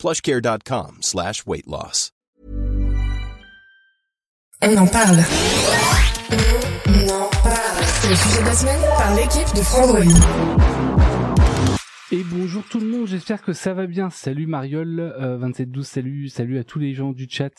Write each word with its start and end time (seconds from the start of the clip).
plushcare.com 0.00 0.98
slash 1.02 1.46
weight 1.46 1.66
loss. 1.66 2.10
On 4.62 4.76
en 4.76 4.86
parle. 4.86 5.18
On 6.88 7.08
en 7.08 7.28
parle. 7.42 7.84
C'est 7.84 8.08
le 8.08 8.16
sujet 8.16 8.40
de 8.40 8.46
la 8.46 8.54
semaine 8.54 8.80
par 8.96 9.14
l'équipe 9.14 9.54
de 9.54 9.62
Frandroid. 9.62 10.00
Et 12.12 12.24
bonjour 12.24 12.64
tout 12.64 12.80
le 12.80 12.88
monde, 12.88 13.06
j'espère 13.06 13.40
que 13.42 13.52
ça 13.52 13.72
va 13.72 13.86
bien. 13.86 14.10
Salut 14.10 14.46
Mariol, 14.46 14.98
euh, 14.98 15.38
2712, 15.38 15.86
salut, 15.86 16.28
salut 16.28 16.58
à 16.58 16.64
tous 16.64 16.78
les 16.78 16.92
gens 16.92 17.12
du 17.12 17.28
chat 17.30 17.52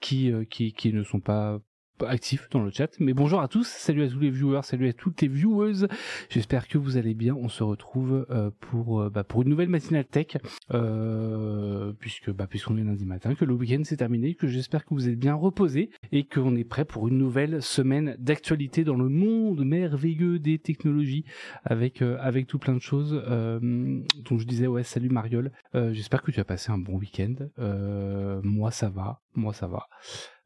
qui, 0.00 0.32
euh, 0.32 0.44
qui, 0.44 0.72
qui 0.72 0.92
ne 0.92 1.02
sont 1.02 1.20
pas 1.20 1.58
actifs 2.06 2.48
dans 2.50 2.62
le 2.62 2.70
chat. 2.70 2.90
Mais 3.00 3.12
bonjour 3.12 3.40
à 3.40 3.48
tous, 3.48 3.66
salut 3.66 4.02
à 4.02 4.08
tous 4.08 4.18
les 4.18 4.30
viewers, 4.30 4.62
salut 4.62 4.88
à 4.88 4.92
toutes 4.92 5.20
les 5.22 5.28
viewers. 5.28 5.86
J'espère 6.28 6.68
que 6.68 6.78
vous 6.78 6.96
allez 6.96 7.14
bien. 7.14 7.34
On 7.34 7.48
se 7.48 7.62
retrouve 7.62 8.26
euh, 8.30 8.50
pour 8.60 9.00
euh, 9.00 9.10
bah, 9.10 9.24
pour 9.24 9.42
une 9.42 9.48
nouvelle 9.48 9.68
matinale 9.68 10.04
tech, 10.04 10.38
euh, 10.72 11.92
puisque 11.98 12.30
bah, 12.30 12.46
puisqu'on 12.46 12.76
est 12.76 12.84
lundi 12.84 13.04
matin, 13.04 13.34
que 13.34 13.44
le 13.44 13.54
week-end 13.54 13.82
s'est 13.84 13.96
terminé, 13.96 14.34
que 14.34 14.46
j'espère 14.46 14.84
que 14.84 14.94
vous 14.94 15.08
êtes 15.08 15.18
bien 15.18 15.34
reposés 15.34 15.90
et 16.12 16.24
qu'on 16.24 16.56
est 16.56 16.64
prêt 16.64 16.84
pour 16.84 17.08
une 17.08 17.18
nouvelle 17.18 17.62
semaine 17.62 18.16
d'actualité 18.18 18.84
dans 18.84 18.96
le 18.96 19.08
monde 19.08 19.64
merveilleux 19.64 20.38
des 20.38 20.58
technologies, 20.58 21.24
avec 21.64 22.02
avec 22.02 22.46
tout 22.46 22.58
plein 22.58 22.74
de 22.74 22.80
choses. 22.80 23.12
Donc 23.12 24.40
je 24.40 24.46
disais 24.46 24.66
ouais, 24.66 24.82
salut 24.82 25.10
Mariol. 25.10 25.52
Euh, 25.74 25.92
j'espère 25.92 26.22
que 26.22 26.30
tu 26.30 26.40
as 26.40 26.44
passé 26.44 26.70
un 26.70 26.78
bon 26.78 26.96
week-end. 26.96 27.34
Moi 28.42 28.70
ça 28.70 28.88
va, 28.88 29.20
moi 29.34 29.52
ça 29.52 29.66
va. 29.66 29.88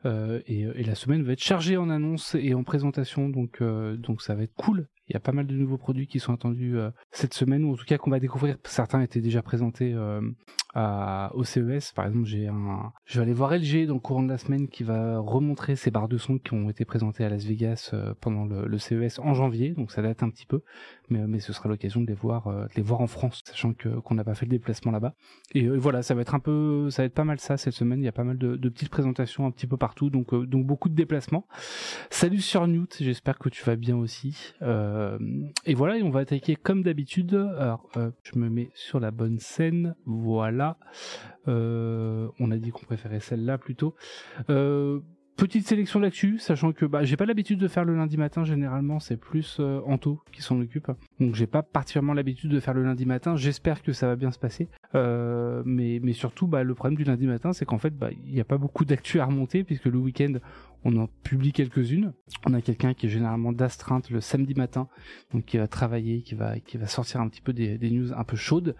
Euh, 0.05 0.41
et, 0.47 0.63
et, 0.63 0.85
la 0.85 0.95
semaine 0.95 1.23
va 1.23 1.33
être 1.33 1.43
chargée 1.43 1.77
en 1.77 1.89
annonces 1.89 2.35
et 2.35 2.55
en 2.55 2.65
présentations, 2.65 3.29
donc 3.29 3.61
euh, 3.61 3.97
donc 3.97 4.23
ça 4.23 4.35
va 4.35 4.43
être 4.43 4.55
cool. 4.55 4.89
Il 5.09 5.15
y 5.15 5.17
a 5.17 5.21
pas 5.21 5.33
mal 5.33 5.47
de 5.47 5.55
nouveaux 5.55 5.79
produits 5.79 6.07
qui 6.07 6.21
sont 6.21 6.33
attendus 6.33 6.79
euh, 6.79 6.91
cette 7.11 7.35
semaine, 7.35 7.65
ou 7.65 7.73
en 7.73 7.77
tout 7.77 7.85
cas 7.85 7.99
qu'on 7.99 8.11
va 8.11 8.21
découvrir. 8.21 8.57
Certains 8.65 9.01
étaient 9.01 9.21
déjà 9.21 9.43
présentés 9.43 9.95
à, 10.75 11.31
au 11.35 11.45
CES. 11.45 11.93
Par 11.93 12.07
exemple, 12.07 12.27
j'ai 12.27 12.49
un, 12.49 12.93
je 13.05 13.19
vais 13.19 13.23
aller 13.23 13.35
voir 13.35 13.55
LG 13.55 13.87
dans 13.87 13.95
le 13.95 14.01
courant 14.01 14.23
de 14.23 14.29
la 14.29 14.39
semaine 14.39 14.69
qui 14.69 14.85
va 14.85 15.19
remontrer 15.19 15.77
ces 15.77 15.91
barres 15.91 16.09
de 16.09 16.19
son 16.19 16.39
qui 16.39 16.55
ont 16.55 16.71
été 16.71 16.85
présentées 16.85 17.25
à 17.25 17.29
Las 17.29 17.45
Vegas 17.45 17.95
pendant 18.21 18.45
le, 18.45 18.79
CES 18.79 19.19
en 19.19 19.35
janvier, 19.35 19.71
donc 19.71 19.93
ça 19.93 20.03
date 20.03 20.23
un 20.23 20.31
petit 20.31 20.47
peu, 20.47 20.63
mais 21.11 21.27
mais 21.27 21.41
ce 21.41 21.53
sera 21.53 21.69
l'occasion 21.69 22.01
de 22.01 22.07
les 22.07 22.15
voir, 22.15 22.49
de 22.49 22.75
les 22.75 22.83
voir 22.83 23.01
en 23.01 23.07
France, 23.07 23.43
sachant 23.45 23.75
que 23.75 23.89
qu'on 23.89 24.15
n'a 24.15 24.25
pas 24.25 24.35
fait 24.35 24.47
le 24.47 24.51
déplacement 24.51 24.93
là-bas. 24.93 25.15
Et 25.55 25.69
voilà, 25.69 26.03
ça 26.03 26.15
va 26.15 26.23
être 26.23 26.35
un 26.35 26.41
peu, 26.41 26.89
ça 26.91 27.03
va 27.03 27.07
être 27.07 27.15
pas 27.15 27.25
mal 27.25 27.39
ça 27.39 27.57
cette 27.57 27.75
semaine. 27.75 28.01
Il 28.01 28.05
y 28.05 28.09
a 28.09 28.13
pas 28.13 28.25
mal 28.25 28.39
de, 28.39 28.69
petites 28.69 28.89
présentations 28.89 29.47
un 29.47 29.51
petit 29.51 29.67
peu 29.67 29.77
partout, 29.77 30.11
donc 30.11 30.33
euh, 30.33 30.47
donc 30.47 30.67
beaucoup 30.67 30.89
de 30.89 30.95
déplacements. 30.95 31.47
Salut 32.11 32.41
sur 32.41 32.67
Newt, 32.67 32.97
j'espère 33.01 33.39
que 33.39 33.49
tu 33.49 33.63
vas 33.65 33.77
bien 33.77 33.97
aussi. 33.97 34.55
Euh, 34.63 34.92
et 35.67 35.75
voilà, 35.75 35.97
et 35.97 36.03
on 36.03 36.11
va 36.11 36.21
attaquer 36.21 36.57
comme 36.57 36.83
d'habitude. 36.83 37.35
Alors, 37.59 37.89
euh, 37.97 38.11
je 38.23 38.39
me 38.39 38.49
mets 38.49 38.71
sur 38.75 39.01
la 39.01 39.11
bonne 39.11 39.39
scène, 39.39 39.95
voilà. 40.07 40.79
on 41.47 42.51
a 42.51 42.57
dit 42.57 42.71
qu'on 42.71 42.87
préférait 42.87 43.21
celle-là 43.21 43.59
plutôt. 43.59 43.95
Petite 45.37 45.67
sélection 45.67 45.99
d'actu, 45.99 46.39
sachant 46.39 46.73
que 46.73 46.85
bah, 46.85 47.05
j'ai 47.05 47.17
pas 47.17 47.25
l'habitude 47.25 47.59
de 47.59 47.67
faire 47.67 47.85
le 47.85 47.97
lundi 47.97 48.17
matin, 48.17 48.45
généralement 48.45 49.01
c'est 49.01 49.17
plus 49.17 49.57
euh, 49.61 49.81
Anto 49.87 50.21
qui 50.31 50.43
s'en 50.43 50.61
occupe. 50.61 50.91
Donc 51.21 51.35
j'ai 51.35 51.47
pas 51.47 51.63
particulièrement 51.63 52.13
l'habitude 52.13 52.51
de 52.51 52.61
faire 52.61 52.75
le 52.75 52.85
lundi 52.85 53.07
matin, 53.07 53.35
j'espère 53.35 53.83
que 53.83 53.93
ça 53.93 54.07
va 54.07 54.17
bien 54.17 54.31
se 54.31 54.39
passer. 54.39 54.69
Euh, 54.95 55.63
mais, 55.65 56.01
mais 56.03 56.13
surtout, 56.13 56.47
bah, 56.47 56.63
le 56.63 56.75
problème 56.75 56.97
du 56.97 57.05
lundi 57.05 57.27
matin, 57.27 57.53
c'est 57.53 57.65
qu'en 57.65 57.79
fait, 57.79 57.97
bah, 57.97 58.11
il 58.27 58.33
n'y 58.33 58.41
a 58.41 58.45
pas 58.45 58.59
beaucoup 58.59 58.85
d'actu 58.85 59.21
à 59.21 59.25
remonter, 59.25 59.65
puisque 59.65 59.87
le 59.87 59.99
week-end, 59.99 60.35
on 60.85 60.97
en 60.97 61.09
publie 61.23 61.53
quelques-unes. 61.53 62.13
On 62.45 62.55
a 62.55 62.61
quelqu'un 62.61 62.93
qui 62.93 63.07
est 63.07 63.09
généralement 63.09 63.53
d'astreinte 63.53 64.11
le 64.11 64.21
samedi 64.21 64.55
matin, 64.55 64.89
donc 65.33 65.45
qui 65.45 65.57
va 65.57 65.69
travailler, 65.69 66.23
qui 66.23 66.35
va 66.35 66.59
qui 66.59 66.77
va 66.77 66.87
sortir 66.87 67.21
un 67.21 67.29
petit 67.29 67.41
peu 67.41 67.53
des, 67.53 67.79
des 67.79 67.91
news 67.91 68.13
un 68.13 68.25
peu 68.25 68.37
chaudes 68.37 68.75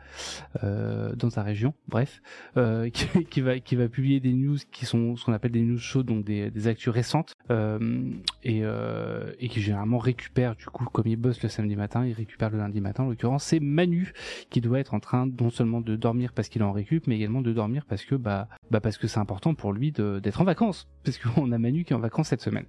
euh, 0.65 1.15
dans 1.15 1.29
ta 1.29 1.43
région. 1.43 1.75
Bref, 1.89 2.21
qui, 2.93 3.25
qui, 3.25 3.41
va 3.41 3.61
qui 3.61 3.77
va 3.77 3.89
publier 3.89 4.19
des 4.19 4.33
news 4.33 4.57
qui 4.73 4.85
sont 4.85 5.15
ce 5.15 5.25
qu'on 5.25 5.33
appelle 5.33 5.53
des 5.53 5.63
news 5.63 5.79
chaudes, 5.79 6.07
donc 6.07 6.25
des, 6.25 6.42
des 6.51 6.67
actus 6.67 6.93
récentes, 6.93 7.35
euh, 7.51 8.11
et 8.43 8.61
euh, 8.63 9.33
et 9.39 9.49
qui 9.49 9.61
généralement 9.61 9.99
récupère 9.99 10.57
du 10.57 10.67
coup 10.67 10.87
comme 10.87 11.07
il 11.07 11.17
bosse 11.17 11.43
le 11.43 11.49
samedi 11.49 11.77
matin, 11.77 12.07
il 12.07 12.13
récupère 12.13 12.51
le 12.51 12.59
lundi 12.59 12.81
matin. 12.81 13.05
En 13.05 13.09
l'occurrence, 13.09 13.45
c'est 13.45 13.61
Manu 13.61 14.13
qui 14.51 14.61
doit 14.61 14.81
être 14.81 14.95
en 14.95 15.01
train 15.01 15.27
non 15.41 15.51
seulement 15.51 15.81
de 15.81 15.97
dormir 15.97 16.33
parce 16.33 16.49
qu'il 16.49 16.63
en 16.63 16.73
récup, 16.73 17.07
mais 17.07 17.17
également 17.17 17.43
de 17.43 17.53
dormir 17.53 17.85
parce 17.89 18.05
que 18.05 18.15
bah 18.15 18.49
bah 18.71 18.81
parce 18.81 18.99
que 18.99 19.07
c'est 19.07 19.21
important 19.21 19.55
pour 19.55 19.73
lui 19.73 19.93
d'être 19.93 20.41
en 20.41 20.45
vacances, 20.45 20.89
parce 21.05 21.19
qu'on 21.19 21.53
a 21.53 21.59
Manu 21.59 21.85
qui 21.85 21.93
est 21.93 21.97
en 21.97 22.01
vacances 22.01 22.29
cette 22.29 22.43
semaine. 22.43 22.67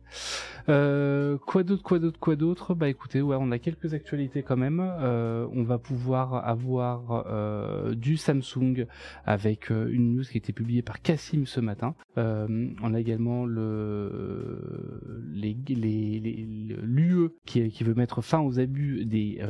Euh, 0.69 1.38
quoi 1.38 1.63
d'autre, 1.63 1.83
quoi 1.83 2.00
d'autre, 2.00 2.19
quoi 2.19 2.35
d'autre? 2.35 2.73
Bah 2.73 2.89
écoutez, 2.89 3.22
ouais, 3.22 3.38
on 3.39 3.51
a 3.51 3.59
quelques 3.59 3.94
actualités 3.94 4.44
quand 4.44 4.57
même. 4.57 4.79
On 4.79 5.63
va 5.63 5.78
pouvoir 5.78 6.47
avoir 6.47 7.25
du 7.95 8.17
Samsung 8.17 8.85
avec 9.25 9.69
une 9.69 10.16
news 10.16 10.23
qui 10.23 10.38
a 10.38 10.39
été 10.39 10.53
publiée 10.53 10.81
par 10.81 11.01
Cassim 11.01 11.45
ce 11.45 11.59
matin. 11.59 11.95
On 12.17 12.94
a 12.94 13.00
également 13.00 13.45
le 13.45 13.62
les 15.34 15.57
l'UE 16.81 17.29
qui, 17.46 17.84
veut 17.84 17.94
mettre 17.96 18.22
fin 18.22 18.40
aux 18.40 18.59
abus 18.59 19.06
des 19.06 19.41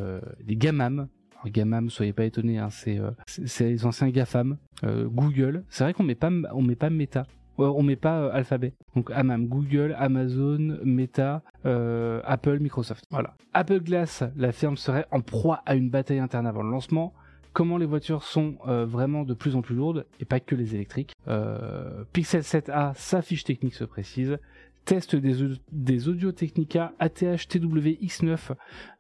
des 0.44 0.56
gamam 0.56 1.08
Gamam, 1.50 1.90
soyez 1.90 2.14
pas 2.14 2.26
étonnés, 2.26 2.58
hein, 2.58 2.70
c'est 2.70 3.00
euh, 3.00 3.12
les 3.60 3.86
anciens 3.86 4.10
GAFAM, 4.10 4.58
euh, 4.84 5.08
Google. 5.08 5.64
C'est 5.70 5.84
vrai 5.84 5.94
qu'on 5.94 6.04
met 6.04 6.16
pas 6.16 6.30
on 6.54 6.62
met 6.62 6.76
pas 6.76 6.90
Meta. 6.90 7.26
On 7.58 7.84
met 7.84 7.96
pas 7.96 8.20
euh, 8.20 8.32
alphabet. 8.34 8.74
Donc 8.96 9.12
AMAM, 9.12 9.48
Google, 9.48 9.96
Amazon, 10.00 10.80
Meta, 10.84 11.44
euh, 11.66 12.22
Apple, 12.26 12.60
Microsoft. 12.60 13.06
Voilà. 13.12 13.36
Apple 13.54 13.82
Glass, 13.82 14.24
la 14.36 14.52
firme 14.52 14.76
serait 14.76 15.06
en 15.12 15.22
proie 15.22 15.62
à 15.66 15.76
une 15.76 15.90
bataille 15.90 16.20
interne 16.20 16.48
avant 16.48 16.64
le 16.64 16.72
lancement 16.72 17.14
comment 17.54 17.78
les 17.78 17.86
voitures 17.86 18.24
sont 18.24 18.58
euh, 18.68 18.86
vraiment 18.86 19.24
de 19.24 19.34
plus 19.34 19.56
en 19.56 19.62
plus 19.62 19.76
lourdes 19.76 20.06
et 20.20 20.26
pas 20.26 20.40
que 20.40 20.56
les 20.56 20.76
électriques. 20.76 21.16
Euh, 21.28 22.04
Pixel 22.12 22.42
7a, 22.42 22.94
sa 22.96 23.22
fiche 23.22 23.44
technique 23.44 23.76
se 23.76 23.84
précise. 23.84 24.38
Test 24.86 25.16
des, 25.16 25.36
des 25.72 26.10
Audio 26.10 26.34
Technica 26.34 26.94
ATH 27.00 27.48
TW 27.48 27.96
X9 28.02 28.52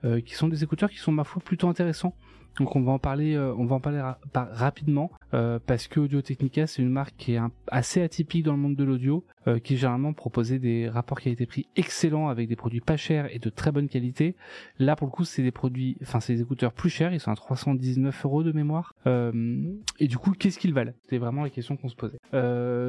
euh, 0.05 0.21
qui 0.21 0.33
sont 0.33 0.47
des 0.47 0.63
écouteurs 0.63 0.89
qui 0.89 0.99
sont 0.99 1.11
ma 1.11 1.25
foi 1.25 1.41
plutôt 1.43 1.67
intéressants. 1.67 2.15
Donc 2.59 2.75
on 2.75 2.81
va 2.81 2.91
en 2.91 2.99
parler, 2.99 3.33
euh, 3.33 3.53
on 3.57 3.65
va 3.65 3.75
en 3.75 3.79
parler 3.79 3.99
ra 3.99 4.19
rapidement 4.33 5.11
euh, 5.33 5.57
parce 5.65 5.87
que 5.87 5.99
Audio 5.99 6.21
Technica 6.21 6.67
c'est 6.67 6.81
une 6.81 6.89
marque 6.89 7.15
qui 7.17 7.33
est 7.33 7.39
assez 7.67 8.01
atypique 8.01 8.43
dans 8.43 8.51
le 8.51 8.59
monde 8.59 8.75
de 8.75 8.83
l'audio, 8.83 9.25
euh, 9.47 9.57
qui 9.57 9.75
généralement 9.75 10.13
proposait 10.13 10.59
des 10.59 10.87
rapports 10.87 11.19
qualité-prix 11.19 11.67
excellents 11.75 12.29
avec 12.29 12.47
des 12.47 12.55
produits 12.55 12.81
pas 12.81 12.97
chers 12.97 13.33
et 13.33 13.39
de 13.39 13.49
très 13.49 13.71
bonne 13.71 13.87
qualité. 13.89 14.35
Là 14.77 14.95
pour 14.95 15.07
le 15.07 15.11
coup 15.11 15.25
c'est 15.25 15.41
des 15.41 15.51
produits, 15.51 15.97
enfin 16.03 16.19
c'est 16.19 16.35
des 16.35 16.41
écouteurs 16.41 16.73
plus 16.73 16.91
chers, 16.91 17.11
ils 17.13 17.19
sont 17.19 17.31
à 17.31 17.35
319 17.35 18.25
euros 18.25 18.43
de 18.43 18.51
mémoire. 18.51 18.93
et 19.05 20.07
du 20.07 20.17
coup 20.17 20.33
qu'est-ce 20.33 20.59
qu'ils 20.59 20.73
valent? 20.73 20.93
C'était 21.01 21.17
vraiment 21.17 21.43
la 21.43 21.49
question 21.49 21.75
qu'on 21.75 21.89
se 21.89 21.95
posait. 21.95 22.19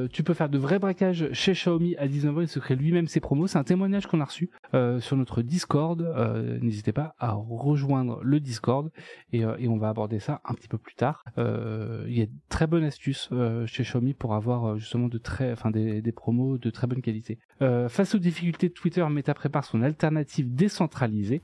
tu 0.09 0.23
peux 0.23 0.35
faire 0.35 0.49
de 0.49 0.59
vrais 0.59 0.77
braquages 0.77 1.29
chez 1.31 1.53
Xiaomi 1.53 1.95
à 1.97 2.07
19 2.07 2.33
euros, 2.33 2.41
il 2.41 2.47
se 2.47 2.59
crée 2.59 2.75
lui-même 2.75 3.07
ses 3.07 3.19
promos. 3.19 3.47
C'est 3.47 3.57
un 3.57 3.63
témoignage 3.63 4.05
qu'on 4.05 4.21
a 4.21 4.25
reçu 4.25 4.51
sur 4.99 5.17
notre 5.17 5.41
Discord. 5.41 6.05
N'hésitez 6.61 6.91
pas 6.91 7.15
à 7.19 7.31
rejoindre 7.31 8.19
le 8.21 8.39
Discord 8.39 8.91
et 9.33 9.43
et 9.59 9.67
on 9.67 9.77
va 9.77 9.89
aborder 9.89 10.19
ça 10.19 10.41
un 10.45 10.53
petit 10.53 10.67
peu 10.67 10.77
plus 10.77 10.95
tard. 10.95 11.23
Euh, 11.37 12.05
il 12.07 12.17
y 12.17 12.21
a 12.21 12.25
de 12.25 12.31
très 12.49 12.67
bonnes 12.67 12.83
astuces 12.83 13.29
euh, 13.31 13.65
chez 13.65 13.83
Xiaomi 13.83 14.13
pour 14.13 14.33
avoir 14.33 14.65
euh, 14.65 14.77
justement 14.77 15.07
de 15.07 15.17
très, 15.17 15.51
enfin 15.51 15.71
des, 15.71 16.01
des, 16.01 16.11
promos 16.11 16.57
de 16.57 16.69
très 16.69 16.87
bonne 16.87 17.01
qualité. 17.01 17.39
face 17.59 18.15
aux 18.15 18.19
difficultés 18.19 18.69
de 18.69 18.73
Twitter, 18.73 19.05
Meta 19.09 19.33
prépare 19.33 19.65
son 19.65 19.81
alternative 19.81 20.53
décentralisée. 20.53 21.41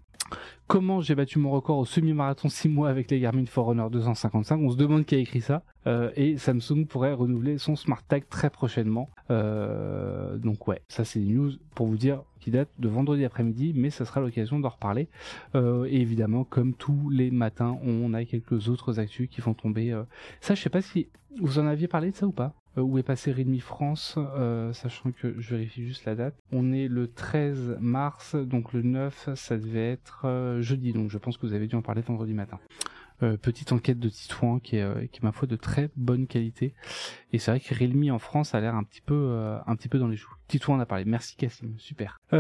Comment 0.68 1.02
j'ai 1.02 1.16
battu 1.16 1.38
mon 1.38 1.52
record 1.52 1.80
au 1.80 1.86
semi-marathon 1.86 2.48
6 2.48 2.70
mois 2.70 2.90
avec 2.90 3.12
les 3.12 3.20
Garmin 3.20 3.46
Forerunner 3.46 3.88
255 3.92 4.60
On 4.62 4.70
se 4.70 4.78
demande 4.78 5.06
qui 5.06 5.16
a 5.16 5.18
écrit 5.18 5.42
ça. 5.42 5.64
Euh, 5.88 6.12
et 6.16 6.38
Samsung 6.38 6.86
pourrait 6.88 7.14
renouveler 7.14 7.58
son 7.58 7.76
Smart 7.76 8.02
Tag 8.08 8.24
très 8.30 8.50
prochainement. 8.50 9.10
Euh, 9.32 10.38
donc 10.38 10.68
ouais, 10.68 10.82
ça 10.88 11.04
c'est 11.04 11.20
une 11.20 11.36
news 11.36 11.52
pour 11.76 11.88
vous 11.88 11.98
dire 11.98 12.24
qui 12.40 12.52
date 12.52 12.70
de 12.80 12.88
vendredi 12.88 13.26
après-midi, 13.26 13.74
mais 13.76 13.90
ça 13.90 14.06
sera 14.06 14.22
l'occasion 14.22 14.60
d'en 14.60 14.70
reparler. 14.70 15.10
Euh, 15.56 15.86
et 15.90 16.00
évidemment, 16.00 16.44
comme 16.44 16.74
tous 16.74 17.10
les 17.10 17.32
matins, 17.32 17.78
on 17.84 18.14
a 18.14 18.24
quelques 18.26 18.70
autres 18.70 19.00
actus 19.00 19.30
qui 19.30 19.42
vont 19.42 19.54
tomber. 19.54 19.94
Ça, 20.40 20.56
je 20.56 20.62
sais 20.62 20.70
pas 20.70 20.82
si 20.82 21.10
vous 21.40 21.60
en 21.60 21.68
aviez 21.68 21.88
parlé 21.88 22.12
de 22.12 22.16
ça 22.16 22.26
ou 22.28 22.32
pas 22.32 22.54
où 22.78 22.98
est 22.98 23.04
passé 23.04 23.32
Redmi 23.32 23.60
France, 23.60 24.16
euh, 24.18 24.72
sachant 24.74 25.12
que 25.12 25.36
je 25.40 25.56
vérifie 25.56 25.86
juste 25.86 26.06
la 26.06 26.16
date. 26.16 26.36
On 26.52 26.72
est 26.72 26.88
le 26.88 27.12
13 27.12 27.78
mars, 27.80 28.36
donc 28.36 28.74
le 28.74 28.82
9, 28.82 29.30
ça 29.36 29.58
devait 29.58 29.92
être 29.92 30.26
euh, 30.26 30.62
jeudi, 30.62 30.94
donc 30.94 31.10
je 31.10 31.18
pense 31.18 31.38
que 31.38 31.46
vous 31.46 31.54
avez 31.54 31.68
dû 31.68 31.76
en 31.76 31.82
parler 31.82 32.02
vendredi 32.02 32.34
matin. 32.34 32.60
petite 33.42 33.72
enquête 33.72 34.00
de 34.00 34.10
Titouan 34.10 34.60
qui 34.60 34.78
est, 34.78 35.12
qui 35.12 35.20
est 35.20 35.24
ma 35.24 35.32
foi 35.32 35.48
de 35.48 35.56
très 35.56 35.90
bonne 35.96 36.28
qualité. 36.28 36.74
Et 37.34 37.40
c'est 37.40 37.52
vrai 37.52 37.60
que 37.60 37.74
Realme 37.74 38.12
en 38.12 38.20
France 38.20 38.56
a 38.56 38.62
l'air 38.62 38.76
un 38.76 38.84
petit 38.84 39.02
peu, 39.02 39.38
un 39.66 39.76
petit 39.76 39.90
peu 39.90 40.00
dans 40.00 40.08
les 40.08 40.18
choux. 40.18 40.34
Titouan 40.48 40.78
en 40.78 40.80
a 40.80 40.86
parlé. 40.86 41.06
Merci 41.06 41.36
Cassim, 41.36 41.74
super. 41.78 42.20
et 42.32 42.38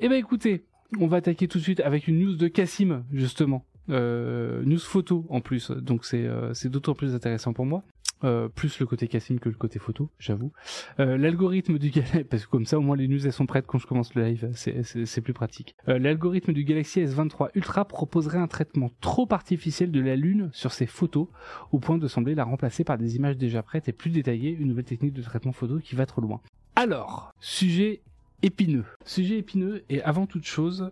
eh 0.00 0.08
ben 0.08 0.16
écoutez, 0.16 0.64
on 1.00 1.08
va 1.08 1.18
attaquer 1.18 1.48
tout 1.48 1.58
de 1.58 1.62
suite 1.62 1.80
avec 1.80 2.08
une 2.08 2.18
news 2.18 2.36
de 2.36 2.48
Cassim 2.48 3.04
justement. 3.12 3.66
news 3.88 4.78
photo 4.78 5.26
en 5.28 5.40
plus, 5.40 5.70
donc 5.72 6.04
c'est 6.04 6.26
c'est 6.54 6.70
d'autant 6.70 6.94
plus 6.94 7.14
intéressant 7.14 7.52
pour 7.52 7.66
moi. 7.66 7.82
Euh, 8.22 8.48
plus 8.48 8.78
le 8.78 8.86
côté 8.86 9.08
casting 9.08 9.38
que 9.38 9.48
le 9.48 9.54
côté 9.54 9.78
photo, 9.78 10.08
j'avoue. 10.18 10.52
Euh, 10.98 11.18
l'algorithme 11.18 11.78
du 11.78 11.90
Galaxy, 11.90 12.24
parce 12.30 12.46
que 12.46 12.50
comme 12.50 12.64
quand 12.64 13.78
je 13.78 13.86
commence 13.86 14.14
le 14.14 14.24
live, 14.24 14.50
c'est 14.54 15.20
plus 15.20 15.34
pratique. 15.34 15.74
Euh, 15.88 15.98
l'algorithme 15.98 16.52
du 16.52 16.64
Galaxy 16.64 17.00
S23 17.00 17.50
Ultra 17.54 17.84
proposerait 17.84 18.38
un 18.38 18.46
traitement 18.46 18.90
trop 19.00 19.28
artificiel 19.30 19.90
de 19.90 20.00
la 20.00 20.16
Lune 20.16 20.48
sur 20.52 20.72
ses 20.72 20.86
photos, 20.86 21.28
au 21.72 21.78
point 21.78 21.98
de 21.98 22.08
sembler 22.08 22.34
la 22.34 22.44
remplacer 22.44 22.84
par 22.84 22.96
des 22.96 23.16
images 23.16 23.36
déjà 23.36 23.62
prêtes 23.62 23.88
et 23.88 23.92
plus 23.92 24.10
détaillées, 24.10 24.50
une 24.50 24.68
nouvelle 24.68 24.84
technique 24.84 25.12
de 25.12 25.22
traitement 25.22 25.52
photo 25.52 25.78
qui 25.78 25.94
va 25.94 26.06
trop 26.06 26.22
loin. 26.22 26.40
Alors, 26.76 27.32
sujet 27.40 28.00
épineux. 28.42 28.84
Sujet 29.04 29.38
épineux 29.38 29.84
et 29.90 30.02
avant 30.02 30.26
toute 30.26 30.44
chose, 30.44 30.90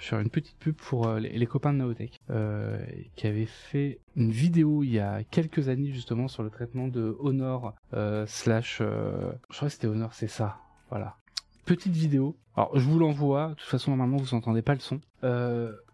je 0.00 0.06
faire 0.06 0.20
une 0.20 0.30
petite 0.30 0.56
pub 0.58 0.74
pour 0.74 1.06
euh, 1.06 1.20
les, 1.20 1.46
copains 1.46 1.72
de 1.72 1.78
Naotech 1.78 2.18
euh, 2.30 2.82
qui 3.16 3.26
avaient 3.26 3.46
fait 3.46 4.00
une 4.16 4.30
vidéo 4.30 4.82
il 4.82 4.92
y 4.92 4.98
a 4.98 5.22
quelques 5.24 5.68
années 5.68 5.92
justement 5.92 6.26
sur 6.26 6.42
le 6.42 6.50
traitement 6.50 6.88
de 6.88 7.16
Honor 7.20 7.74
euh, 7.92 8.24
slash 8.26 8.78
je 8.78 9.54
crois 9.56 9.68
que 9.68 9.74
c'était 9.74 9.86
Honor 9.86 10.14
c'est 10.14 10.26
ça. 10.26 10.58
Voilà. 10.88 11.16
Petite 11.66 11.92
vidéo. 11.92 12.36
Alors 12.56 12.76
je 12.76 12.84
vous 12.84 12.98
l'envoie. 12.98 13.50
De 13.50 13.54
toute 13.54 13.68
façon 13.68 13.90
normalement 13.90 14.16
vous 14.16 14.34
entendez 14.34 14.62
pas 14.62 14.74
le 14.74 14.80
son. 14.80 15.00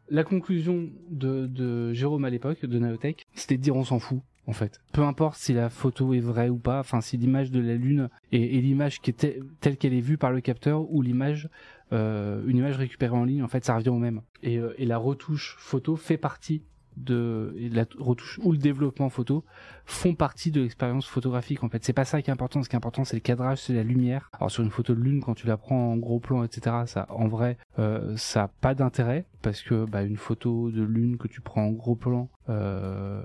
La 0.09 0.23
conclusion 0.23 0.89
de, 1.11 1.47
de 1.47 1.93
Jérôme 1.93 2.25
à 2.25 2.31
l'époque 2.31 2.65
de 2.65 2.79
Naotech 2.79 3.27
c'était 3.35 3.57
de 3.57 3.63
dire 3.63 3.75
on 3.75 3.85
s'en 3.85 3.99
fout 3.99 4.21
en 4.47 4.53
fait. 4.53 4.81
Peu 4.93 5.03
importe 5.03 5.39
si 5.39 5.53
la 5.53 5.71
photo 5.71 6.15
est 6.15 6.21
vraie 6.21 6.49
ou 6.49 6.59
pas, 6.59 6.81
enfin 6.81 7.01
si 7.01 7.17
l'image 7.17 7.51
de 7.51 7.61
la 7.61 7.75
Lune 7.75 8.09
est, 8.33 8.61
l'image 8.61 9.01
telle 9.01 9.77
qu'elle 9.77 9.95
est 9.95 10.01
vue 10.01 10.19
par 10.19 10.31
le 10.31 10.41
capteur 10.41 10.91
ou 10.91 11.03
l'image 11.03 11.49
euh, 11.93 12.43
une 12.47 12.57
image 12.57 12.77
récupérée 12.77 13.17
en 13.17 13.25
ligne, 13.25 13.43
en 13.43 13.49
fait, 13.49 13.65
ça 13.65 13.77
revient 13.77 13.91
au 13.91 13.99
même. 13.99 14.23
Et, 14.43 14.59
euh, 14.59 14.75
et 14.79 14.87
la 14.87 14.99
retouche 14.99 15.57
photo 15.59 15.97
fait 15.97 16.17
partie 16.17 16.63
de 16.97 17.55
la 17.73 17.85
retouche 17.99 18.39
ou 18.43 18.53
le 18.53 18.59
développement 18.59 19.11
photo 19.11 19.45
font 19.85 20.15
partie 20.15 20.51
de 20.51 20.61
l'expérience 20.61 21.07
photographique 21.07 21.63
en 21.63 21.69
fait. 21.69 21.85
C'est 21.85 21.93
pas 21.93 22.05
ça 22.05 22.23
qui 22.23 22.31
est 22.31 22.33
important. 22.33 22.63
Ce 22.63 22.69
qui 22.69 22.75
est 22.75 22.79
important 22.79 23.05
c'est 23.05 23.17
le 23.17 23.21
cadrage 23.21 23.59
c'est 23.59 23.75
la 23.75 23.83
lumière. 23.83 24.31
Alors 24.33 24.51
sur 24.51 24.63
une 24.63 24.71
photo 24.71 24.95
de 24.95 25.01
lune 25.01 25.23
quand 25.23 25.35
tu 25.35 25.47
la 25.47 25.57
prends 25.57 25.93
en 25.93 25.97
gros 25.97 26.21
plan 26.21 26.45
etc 26.45 26.77
ça 26.87 27.07
en 27.11 27.29
vrai 27.29 27.59
euh, 27.79 28.17
ça 28.17 28.45
a 28.45 28.49
pas 28.49 28.75
d'intérêt 28.75 29.27
parce 29.43 29.63
que 29.63 29.85
bah, 29.85 30.03
une 30.03 30.17
photo 30.17 30.71
de 30.71 30.83
lune 30.83 31.19
que 31.19 31.29
tu 31.29 31.41
prends 31.41 31.65
en 31.65 31.73
gros 31.73 31.97
plan 31.97 32.31
euh, 32.49 33.21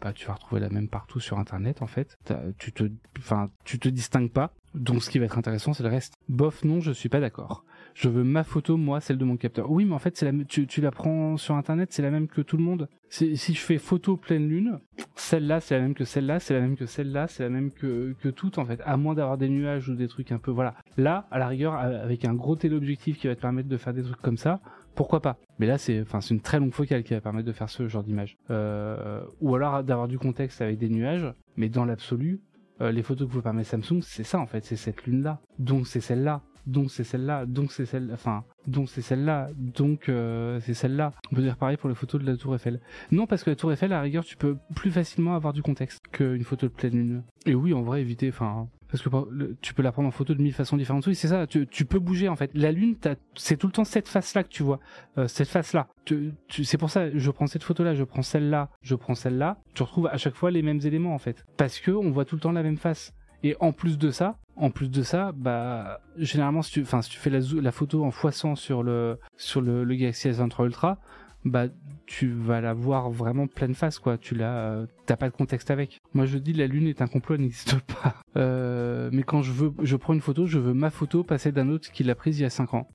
bah, 0.00 0.12
tu 0.12 0.26
vas 0.26 0.34
retrouver 0.34 0.60
la 0.60 0.68
même 0.68 0.88
partout 0.88 1.20
sur 1.20 1.38
internet 1.38 1.82
en 1.82 1.86
fait. 1.86 2.18
Tu 2.58 2.72
te 2.72 2.84
enfin 3.18 3.50
tu 3.64 3.78
te 3.78 3.88
distingues 3.88 4.30
pas. 4.30 4.52
Donc 4.74 5.02
ce 5.02 5.10
qui 5.10 5.18
va 5.18 5.24
être 5.24 5.38
intéressant 5.38 5.72
c'est 5.72 5.82
le 5.82 5.88
reste. 5.88 6.14
Bof 6.28 6.64
non 6.64 6.80
je 6.80 6.92
suis 6.92 7.08
pas 7.08 7.20
d'accord 7.20 7.64
je 7.94 8.08
veux 8.08 8.24
ma 8.24 8.44
photo, 8.44 8.76
moi, 8.76 9.00
celle 9.00 9.18
de 9.18 9.24
mon 9.24 9.36
capteur. 9.36 9.70
Oui, 9.70 9.84
mais 9.84 9.94
en 9.94 9.98
fait, 9.98 10.24
tu, 10.48 10.80
la 10.80 10.90
prends 10.90 11.36
sur 11.36 11.54
Internet, 11.54 11.92
c'est 11.92 12.02
la 12.02 12.10
même 12.10 12.28
que 12.28 12.40
tout 12.40 12.56
le 12.56 12.62
monde. 12.62 12.88
Si 13.08 13.36
je 13.36 13.60
fais 13.60 13.78
photo 13.78 14.16
pleine 14.16 14.48
lune, 14.48 14.78
celle-là, 15.14 15.60
c'est 15.60 15.74
la 15.74 15.82
même 15.82 15.94
que 15.94 16.04
celle-là, 16.04 16.40
c'est 16.40 16.54
la 16.54 16.60
même 16.60 16.76
que 16.76 16.86
celle-là, 16.86 17.26
c'est 17.26 17.42
la 17.42 17.48
même 17.48 17.70
que, 17.70 18.14
que 18.20 18.28
toutes, 18.28 18.58
en 18.58 18.64
fait. 18.64 18.80
À 18.84 18.96
moins 18.96 19.14
d'avoir 19.14 19.38
des 19.38 19.48
nuages 19.48 19.88
ou 19.88 19.94
des 19.94 20.08
trucs 20.08 20.32
un 20.32 20.38
peu, 20.38 20.50
voilà. 20.50 20.74
Là, 20.96 21.26
à 21.30 21.38
la 21.38 21.48
rigueur, 21.48 21.74
avec 21.74 22.24
un 22.24 22.34
gros 22.34 22.56
téléobjectif 22.56 23.18
qui 23.18 23.26
va 23.26 23.34
te 23.34 23.40
permettre 23.40 23.68
de 23.68 23.76
faire 23.76 23.94
des 23.94 24.02
trucs 24.02 24.20
comme 24.20 24.36
ça, 24.36 24.60
pourquoi 24.94 25.20
pas? 25.20 25.36
Mais 25.60 25.66
là, 25.66 25.78
c'est, 25.78 26.04
c'est 26.20 26.34
une 26.34 26.40
très 26.40 26.58
longue 26.58 26.72
focale 26.72 27.04
qui 27.04 27.14
va 27.14 27.20
permettre 27.20 27.46
de 27.46 27.52
faire 27.52 27.68
ce 27.70 27.86
genre 27.86 28.02
d'image. 28.02 28.36
Euh, 28.50 29.22
ou 29.40 29.54
alors 29.54 29.84
d'avoir 29.84 30.08
du 30.08 30.18
contexte 30.18 30.60
avec 30.60 30.78
des 30.78 30.88
nuages, 30.88 31.32
mais 31.56 31.68
dans 31.68 31.84
l'absolu, 31.84 32.40
euh, 32.80 32.92
les 32.92 33.02
photos 33.02 33.28
que 33.28 33.32
vous 33.32 33.42
permet 33.42 33.64
Samsung, 33.64 34.00
c'est 34.02 34.24
ça 34.24 34.38
en 34.38 34.46
fait, 34.46 34.64
c'est 34.64 34.76
cette 34.76 35.04
lune-là. 35.04 35.40
Donc 35.58 35.86
c'est 35.86 36.00
celle-là 36.00 36.42
donc 36.68 36.90
c'est 36.90 37.04
celle-là, 37.04 37.46
donc 37.46 37.72
c'est 37.72 37.86
celle, 37.86 38.10
enfin, 38.12 38.44
donc 38.66 38.88
c'est 38.90 39.02
celle-là, 39.02 39.48
donc 39.56 40.08
euh, 40.08 40.60
c'est 40.60 40.74
celle-là. 40.74 41.12
On 41.32 41.36
peut 41.36 41.42
dire 41.42 41.56
pareil 41.56 41.76
pour 41.76 41.88
les 41.88 41.94
photos 41.94 42.20
de 42.20 42.26
la 42.26 42.36
Tour 42.36 42.54
Eiffel. 42.54 42.80
Non, 43.10 43.26
parce 43.26 43.42
que 43.42 43.50
la 43.50 43.56
Tour 43.56 43.72
Eiffel, 43.72 43.92
à 43.92 43.96
la 43.96 44.02
rigueur, 44.02 44.24
tu 44.24 44.36
peux 44.36 44.56
plus 44.74 44.90
facilement 44.90 45.34
avoir 45.34 45.52
du 45.52 45.62
contexte 45.62 46.00
qu'une 46.12 46.44
photo 46.44 46.66
de 46.66 46.72
pleine 46.72 46.92
lune. 46.92 47.22
Et 47.46 47.54
oui, 47.54 47.72
en 47.72 47.82
vrai, 47.82 48.02
éviter, 48.02 48.28
enfin, 48.28 48.68
parce 48.90 49.02
que 49.02 49.54
tu 49.60 49.74
peux 49.74 49.82
la 49.82 49.92
prendre 49.92 50.08
en 50.08 50.10
photo 50.10 50.34
de 50.34 50.42
mille 50.42 50.54
façons 50.54 50.76
différentes. 50.76 51.06
Oui, 51.06 51.14
c'est 51.14 51.28
ça. 51.28 51.46
Tu, 51.46 51.66
peux 51.84 51.98
bouger 51.98 52.28
en 52.28 52.36
fait. 52.36 52.50
La 52.54 52.72
lune, 52.72 52.96
c'est 53.34 53.56
tout 53.56 53.66
le 53.66 53.72
temps 53.72 53.84
cette 53.84 54.08
face-là 54.08 54.44
que 54.44 54.48
tu 54.48 54.62
vois. 54.62 54.80
Euh, 55.18 55.28
cette 55.28 55.48
face-là. 55.48 55.88
Tu, 56.04 56.32
c'est 56.64 56.78
pour 56.78 56.90
ça. 56.90 57.10
Je 57.16 57.30
prends 57.30 57.46
cette 57.46 57.62
photo-là, 57.62 57.94
je 57.94 58.04
prends 58.04 58.22
celle-là, 58.22 58.70
je 58.82 58.94
prends 58.94 59.14
celle-là. 59.14 59.58
Tu 59.74 59.82
retrouves 59.82 60.06
à 60.06 60.16
chaque 60.16 60.34
fois 60.34 60.50
les 60.50 60.62
mêmes 60.62 60.80
éléments 60.82 61.14
en 61.14 61.18
fait. 61.18 61.44
Parce 61.56 61.80
que 61.80 61.90
on 61.90 62.10
voit 62.10 62.24
tout 62.24 62.36
le 62.36 62.40
temps 62.40 62.52
la 62.52 62.62
même 62.62 62.78
face. 62.78 63.12
Et 63.42 63.56
en 63.60 63.72
plus 63.72 63.98
de 63.98 64.10
ça, 64.10 64.36
en 64.56 64.70
plus 64.70 64.90
de 64.90 65.02
ça, 65.02 65.32
bah 65.32 66.00
généralement 66.16 66.62
si 66.62 66.72
tu, 66.72 66.82
enfin 66.82 67.02
si 67.02 67.10
tu 67.10 67.18
fais 67.18 67.30
la, 67.30 67.38
la 67.60 67.72
photo 67.72 68.04
en 68.04 68.10
x100 68.10 68.56
sur 68.56 68.82
le 68.82 69.18
sur 69.36 69.60
le, 69.60 69.84
le 69.84 69.94
Galaxy 69.94 70.28
S23 70.28 70.66
Ultra, 70.66 70.98
bah 71.44 71.66
tu 72.06 72.30
vas 72.30 72.60
la 72.60 72.72
voir 72.72 73.10
vraiment 73.10 73.46
pleine 73.46 73.74
face 73.74 73.98
quoi. 73.98 74.18
Tu 74.18 74.36
euh, 74.40 74.86
t'as 75.08 75.16
pas 75.16 75.30
de 75.30 75.34
contexte 75.34 75.70
avec. 75.70 76.02
Moi 76.12 76.26
je 76.26 76.36
dis 76.36 76.52
la 76.52 76.66
lune 76.66 76.86
est 76.86 77.00
un 77.00 77.06
complot, 77.06 77.36
elle 77.36 77.40
n'existe 77.40 77.80
pas. 77.80 78.16
Euh, 78.36 79.08
mais 79.10 79.22
quand 79.22 79.40
je 79.40 79.52
veux, 79.52 79.72
je 79.82 79.96
prends 79.96 80.12
une 80.12 80.20
photo, 80.20 80.46
je 80.46 80.58
veux 80.58 80.74
ma 80.74 80.90
photo 80.90 81.24
passer 81.24 81.50
d'un 81.50 81.70
autre 81.70 81.90
qui 81.90 82.04
l'a 82.04 82.14
prise 82.14 82.38
il 82.38 82.42
y 82.42 82.46
a 82.46 82.50
5 82.50 82.74
ans. 82.74 82.88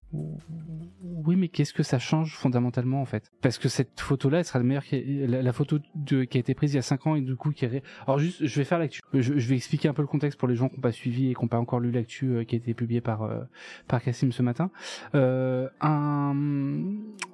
Oui, 1.01 1.35
mais 1.35 1.47
qu'est-ce 1.47 1.73
que 1.73 1.81
ça 1.81 1.97
change 1.97 2.35
fondamentalement 2.35 3.01
en 3.01 3.05
fait? 3.05 3.31
Parce 3.41 3.57
que 3.57 3.67
cette 3.67 3.99
photo-là, 3.99 4.39
elle 4.39 4.45
sera 4.45 4.59
la 4.59 4.65
meilleure, 4.65 4.83
la, 4.91 5.41
la 5.41 5.53
photo 5.53 5.79
qui 6.05 6.15
a 6.15 6.39
été 6.39 6.53
prise 6.53 6.73
il 6.73 6.75
y 6.75 6.79
a 6.79 6.83
5 6.83 7.07
ans 7.07 7.15
et 7.15 7.21
du 7.21 7.35
coup 7.35 7.51
qui 7.51 7.65
est. 7.65 7.83
Alors 8.05 8.19
juste, 8.19 8.45
je 8.45 8.59
vais 8.59 8.63
faire 8.63 8.77
l'actu. 8.77 9.01
Je, 9.13 9.37
je, 9.37 9.49
vais 9.49 9.55
expliquer 9.55 9.87
un 9.89 9.93
peu 9.93 10.03
le 10.03 10.07
contexte 10.07 10.37
pour 10.37 10.47
les 10.47 10.55
gens 10.55 10.69
qui 10.69 10.75
n'ont 10.75 10.81
pas 10.81 10.91
suivi 10.91 11.31
et 11.31 11.33
qui 11.33 11.41
n'ont 11.41 11.47
pas 11.47 11.59
encore 11.59 11.79
lu 11.79 11.91
l'actu 11.91 12.27
euh, 12.27 12.43
qui 12.43 12.55
a 12.55 12.57
été 12.59 12.75
publié 12.75 13.01
par 13.01 13.23
euh, 13.23 13.41
par 13.87 14.03
Cassim 14.03 14.31
ce 14.31 14.43
matin. 14.43 14.69
Euh, 15.15 15.67
un 15.81 16.35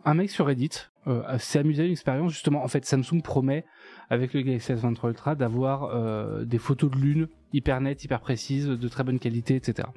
un 0.05 0.13
mec 0.13 0.29
sur 0.29 0.45
Reddit 0.45 0.89
euh, 1.07 1.37
s'est 1.37 1.59
amusé 1.59 1.83
à 1.83 1.85
une 1.85 1.93
expérience 1.93 2.31
justement. 2.31 2.63
En 2.63 2.67
fait, 2.67 2.85
Samsung 2.85 3.21
promet 3.23 3.65
avec 4.09 4.33
le 4.33 4.41
Galaxy 4.41 4.73
S23 4.73 5.09
Ultra 5.09 5.35
d'avoir 5.35 5.83
euh, 5.83 6.45
des 6.45 6.57
photos 6.57 6.91
de 6.91 6.97
lune 6.97 7.27
hyper 7.53 7.81
nettes, 7.81 8.03
hyper 8.03 8.19
précises, 8.19 8.67
de 8.67 8.87
très 8.87 9.03
bonne 9.03 9.19
qualité, 9.19 9.55
etc. 9.55 9.87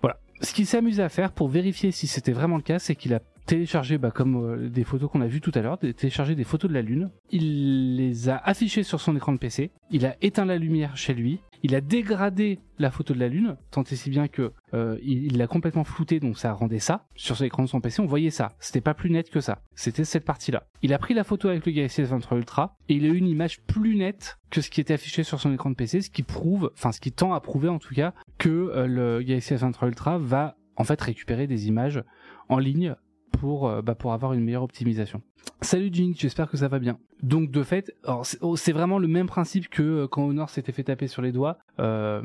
Voilà. 0.00 0.18
Ce 0.40 0.54
qu'il 0.54 0.66
s'est 0.66 0.78
amusé 0.78 1.02
à 1.02 1.08
faire 1.08 1.32
pour 1.32 1.48
vérifier 1.48 1.90
si 1.90 2.06
c'était 2.06 2.32
vraiment 2.32 2.56
le 2.56 2.62
cas, 2.62 2.78
c'est 2.78 2.94
qu'il 2.94 3.14
a 3.14 3.20
téléchargé, 3.46 3.98
bah, 3.98 4.10
comme 4.10 4.36
euh, 4.36 4.68
des 4.68 4.84
photos 4.84 5.10
qu'on 5.10 5.20
a 5.20 5.26
vues 5.26 5.40
tout 5.40 5.52
à 5.54 5.60
l'heure, 5.60 5.78
téléchargé 5.78 6.34
des 6.34 6.44
photos 6.44 6.68
de 6.68 6.74
la 6.74 6.82
Lune. 6.82 7.10
Il 7.30 7.96
les 7.96 8.28
a 8.28 8.36
affichées 8.36 8.82
sur 8.82 9.00
son 9.00 9.16
écran 9.16 9.32
de 9.32 9.38
PC. 9.38 9.70
Il 9.90 10.06
a 10.06 10.14
éteint 10.22 10.44
la 10.44 10.56
lumière 10.56 10.96
chez 10.96 11.14
lui. 11.14 11.40
Il 11.62 11.74
a 11.74 11.80
dégradé 11.80 12.58
la 12.78 12.90
photo 12.90 13.12
de 13.12 13.18
la 13.18 13.28
Lune, 13.28 13.56
tant 13.70 13.82
et 13.82 13.96
si 13.96 14.08
bien 14.08 14.28
que 14.28 14.52
euh, 14.72 14.98
il 15.02 15.36
l'a 15.36 15.46
complètement 15.46 15.84
flouté, 15.84 16.20
donc 16.20 16.38
ça 16.38 16.52
rendait 16.52 16.78
ça. 16.78 17.06
Sur 17.14 17.36
l'écran 17.40 17.62
de 17.62 17.68
son 17.68 17.80
PC, 17.80 18.00
on 18.00 18.06
voyait 18.06 18.30
ça. 18.30 18.52
C'était 18.58 18.80
pas 18.80 18.94
plus 18.94 19.10
net 19.10 19.30
que 19.30 19.40
ça. 19.40 19.62
C'était 19.74 20.04
cette 20.04 20.24
partie-là. 20.24 20.66
Il 20.82 20.94
a 20.94 20.98
pris 20.98 21.12
la 21.14 21.24
photo 21.24 21.48
avec 21.48 21.66
le 21.66 21.72
Galaxy 21.72 22.02
S23 22.02 22.36
Ultra 22.36 22.76
et 22.88 22.94
il 22.94 23.04
a 23.04 23.08
eu 23.08 23.16
une 23.16 23.28
image 23.28 23.60
plus 23.62 23.96
nette 23.96 24.38
que 24.50 24.60
ce 24.60 24.70
qui 24.70 24.80
était 24.80 24.94
affiché 24.94 25.22
sur 25.22 25.40
son 25.40 25.52
écran 25.52 25.70
de 25.70 25.74
PC, 25.74 26.00
ce 26.00 26.10
qui 26.10 26.22
prouve, 26.22 26.70
enfin 26.74 26.92
ce 26.92 27.00
qui 27.00 27.12
tend 27.12 27.34
à 27.34 27.40
prouver 27.40 27.68
en 27.68 27.78
tout 27.78 27.94
cas, 27.94 28.14
que 28.38 28.48
euh, 28.48 28.86
le 28.86 29.22
Galaxy 29.22 29.54
S23 29.54 29.88
Ultra 29.88 30.18
va 30.18 30.56
en 30.76 30.84
fait 30.84 31.00
récupérer 31.00 31.46
des 31.46 31.68
images 31.68 32.02
en 32.48 32.58
ligne 32.58 32.94
pour, 33.30 33.68
euh, 33.68 33.82
bah, 33.82 33.94
pour 33.94 34.12
avoir 34.12 34.32
une 34.32 34.44
meilleure 34.44 34.62
optimisation. 34.62 35.22
Salut 35.62 35.90
Jing, 35.92 36.14
j'espère 36.16 36.48
que 36.48 36.56
ça 36.56 36.68
va 36.68 36.78
bien. 36.78 36.98
Donc 37.22 37.50
de 37.50 37.62
fait, 37.62 37.94
oh, 38.06 38.56
c'est 38.56 38.72
vraiment 38.72 38.98
le 38.98 39.08
même 39.08 39.26
principe 39.26 39.68
que 39.68 39.82
euh, 39.82 40.08
quand 40.08 40.24
Honor 40.24 40.48
s'était 40.48 40.72
fait 40.72 40.84
taper 40.84 41.06
sur 41.06 41.20
les 41.20 41.32
doigts. 41.32 41.58
Euh, 41.78 42.22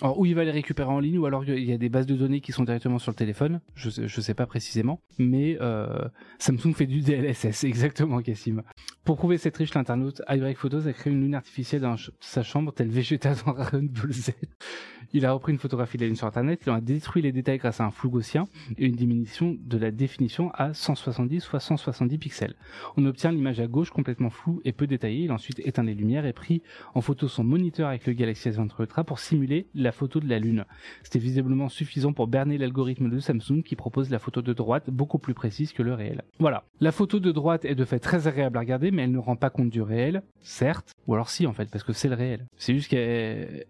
alors, 0.00 0.18
où 0.18 0.24
il 0.24 0.34
va 0.34 0.44
les 0.44 0.50
récupérer 0.50 0.88
en 0.88 0.98
ligne, 0.98 1.18
ou 1.18 1.26
alors 1.26 1.44
il 1.44 1.64
y 1.64 1.72
a 1.72 1.76
des 1.76 1.90
bases 1.90 2.06
de 2.06 2.16
données 2.16 2.40
qui 2.40 2.52
sont 2.52 2.64
directement 2.64 2.98
sur 2.98 3.12
le 3.12 3.16
téléphone. 3.16 3.60
Je 3.74 3.90
sais, 3.90 4.08
je 4.08 4.20
sais 4.22 4.32
pas 4.32 4.46
précisément, 4.46 5.02
mais 5.18 5.58
euh, 5.60 6.08
Samsung 6.38 6.72
fait 6.74 6.86
du 6.86 7.02
DLSS, 7.02 7.64
exactement, 7.64 8.22
Cassim. 8.22 8.62
Pour 9.04 9.16
prouver 9.18 9.36
cette 9.36 9.56
riche, 9.58 9.74
l'internaute 9.74 10.22
iBreak 10.26 10.56
Photos 10.56 10.86
a 10.86 10.94
créé 10.94 11.12
une 11.12 11.20
lune 11.20 11.34
artificielle 11.34 11.82
dans 11.82 11.96
sa 12.20 12.42
chambre, 12.42 12.72
tel 12.72 12.88
Vegeta 12.88 13.34
dans 13.44 13.52
Dragon 13.52 13.86
Z. 14.10 14.30
Il 15.14 15.24
a 15.24 15.32
repris 15.32 15.52
une 15.52 15.58
photographie 15.58 15.96
de 15.96 16.02
la 16.02 16.08
lune 16.08 16.16
sur 16.16 16.26
internet, 16.26 16.60
il 16.66 16.70
en 16.70 16.74
a 16.74 16.80
détruit 16.82 17.22
les 17.22 17.32
détails 17.32 17.56
grâce 17.56 17.80
à 17.80 17.84
un 17.84 17.90
flou 17.90 18.10
gaussien 18.10 18.46
et 18.76 18.84
une 18.84 18.94
diminution 18.94 19.56
de 19.58 19.78
la 19.78 19.90
définition 19.90 20.50
à 20.52 20.74
170 20.74 21.40
soit 21.40 21.60
170 21.60 22.18
pixels. 22.18 22.54
On 22.98 23.06
obtient 23.06 23.32
l'image 23.32 23.58
à 23.58 23.66
gauche 23.66 23.88
complètement 23.90 24.28
floue 24.28 24.60
et 24.66 24.72
peu 24.72 24.86
détaillée. 24.86 25.24
Il 25.24 25.32
ensuite 25.32 25.60
éteint 25.60 25.82
les 25.82 25.94
lumières 25.94 26.26
et 26.26 26.34
pris 26.34 26.60
en 26.94 27.00
photo 27.00 27.26
son 27.26 27.42
moniteur 27.42 27.88
avec 27.88 28.06
le 28.06 28.12
Galaxy 28.12 28.50
S23 28.50 28.82
Ultra 28.82 29.04
pour 29.04 29.18
simuler 29.18 29.66
la 29.74 29.92
photo 29.92 30.20
de 30.20 30.28
la 30.28 30.38
Lune. 30.38 30.66
C'était 31.02 31.18
visiblement 31.18 31.70
suffisant 31.70 32.12
pour 32.12 32.26
berner 32.26 32.58
l'algorithme 32.58 33.08
de 33.08 33.18
Samsung 33.18 33.62
qui 33.64 33.76
propose 33.76 34.10
la 34.10 34.18
photo 34.18 34.42
de 34.42 34.52
droite 34.52 34.90
beaucoup 34.90 35.18
plus 35.18 35.32
précise 35.32 35.72
que 35.72 35.82
le 35.82 35.94
réel. 35.94 36.22
Voilà. 36.38 36.64
La 36.80 36.92
photo 36.92 37.18
de 37.18 37.32
droite 37.32 37.64
est 37.64 37.74
de 37.74 37.84
fait 37.86 37.98
très 37.98 38.26
agréable 38.26 38.58
à 38.58 38.60
regarder, 38.60 38.90
mais 38.90 39.04
elle 39.04 39.12
ne 39.12 39.18
rend 39.18 39.36
pas 39.36 39.48
compte 39.48 39.70
du 39.70 39.80
réel, 39.80 40.22
certes, 40.42 40.92
ou 41.06 41.14
alors 41.14 41.30
si 41.30 41.46
en 41.46 41.54
fait, 41.54 41.70
parce 41.70 41.82
que 41.82 41.94
c'est 41.94 42.08
le 42.08 42.14
réel. 42.14 42.44
C'est 42.58 42.74
juste 42.74 42.88
qu'elle 42.88 43.64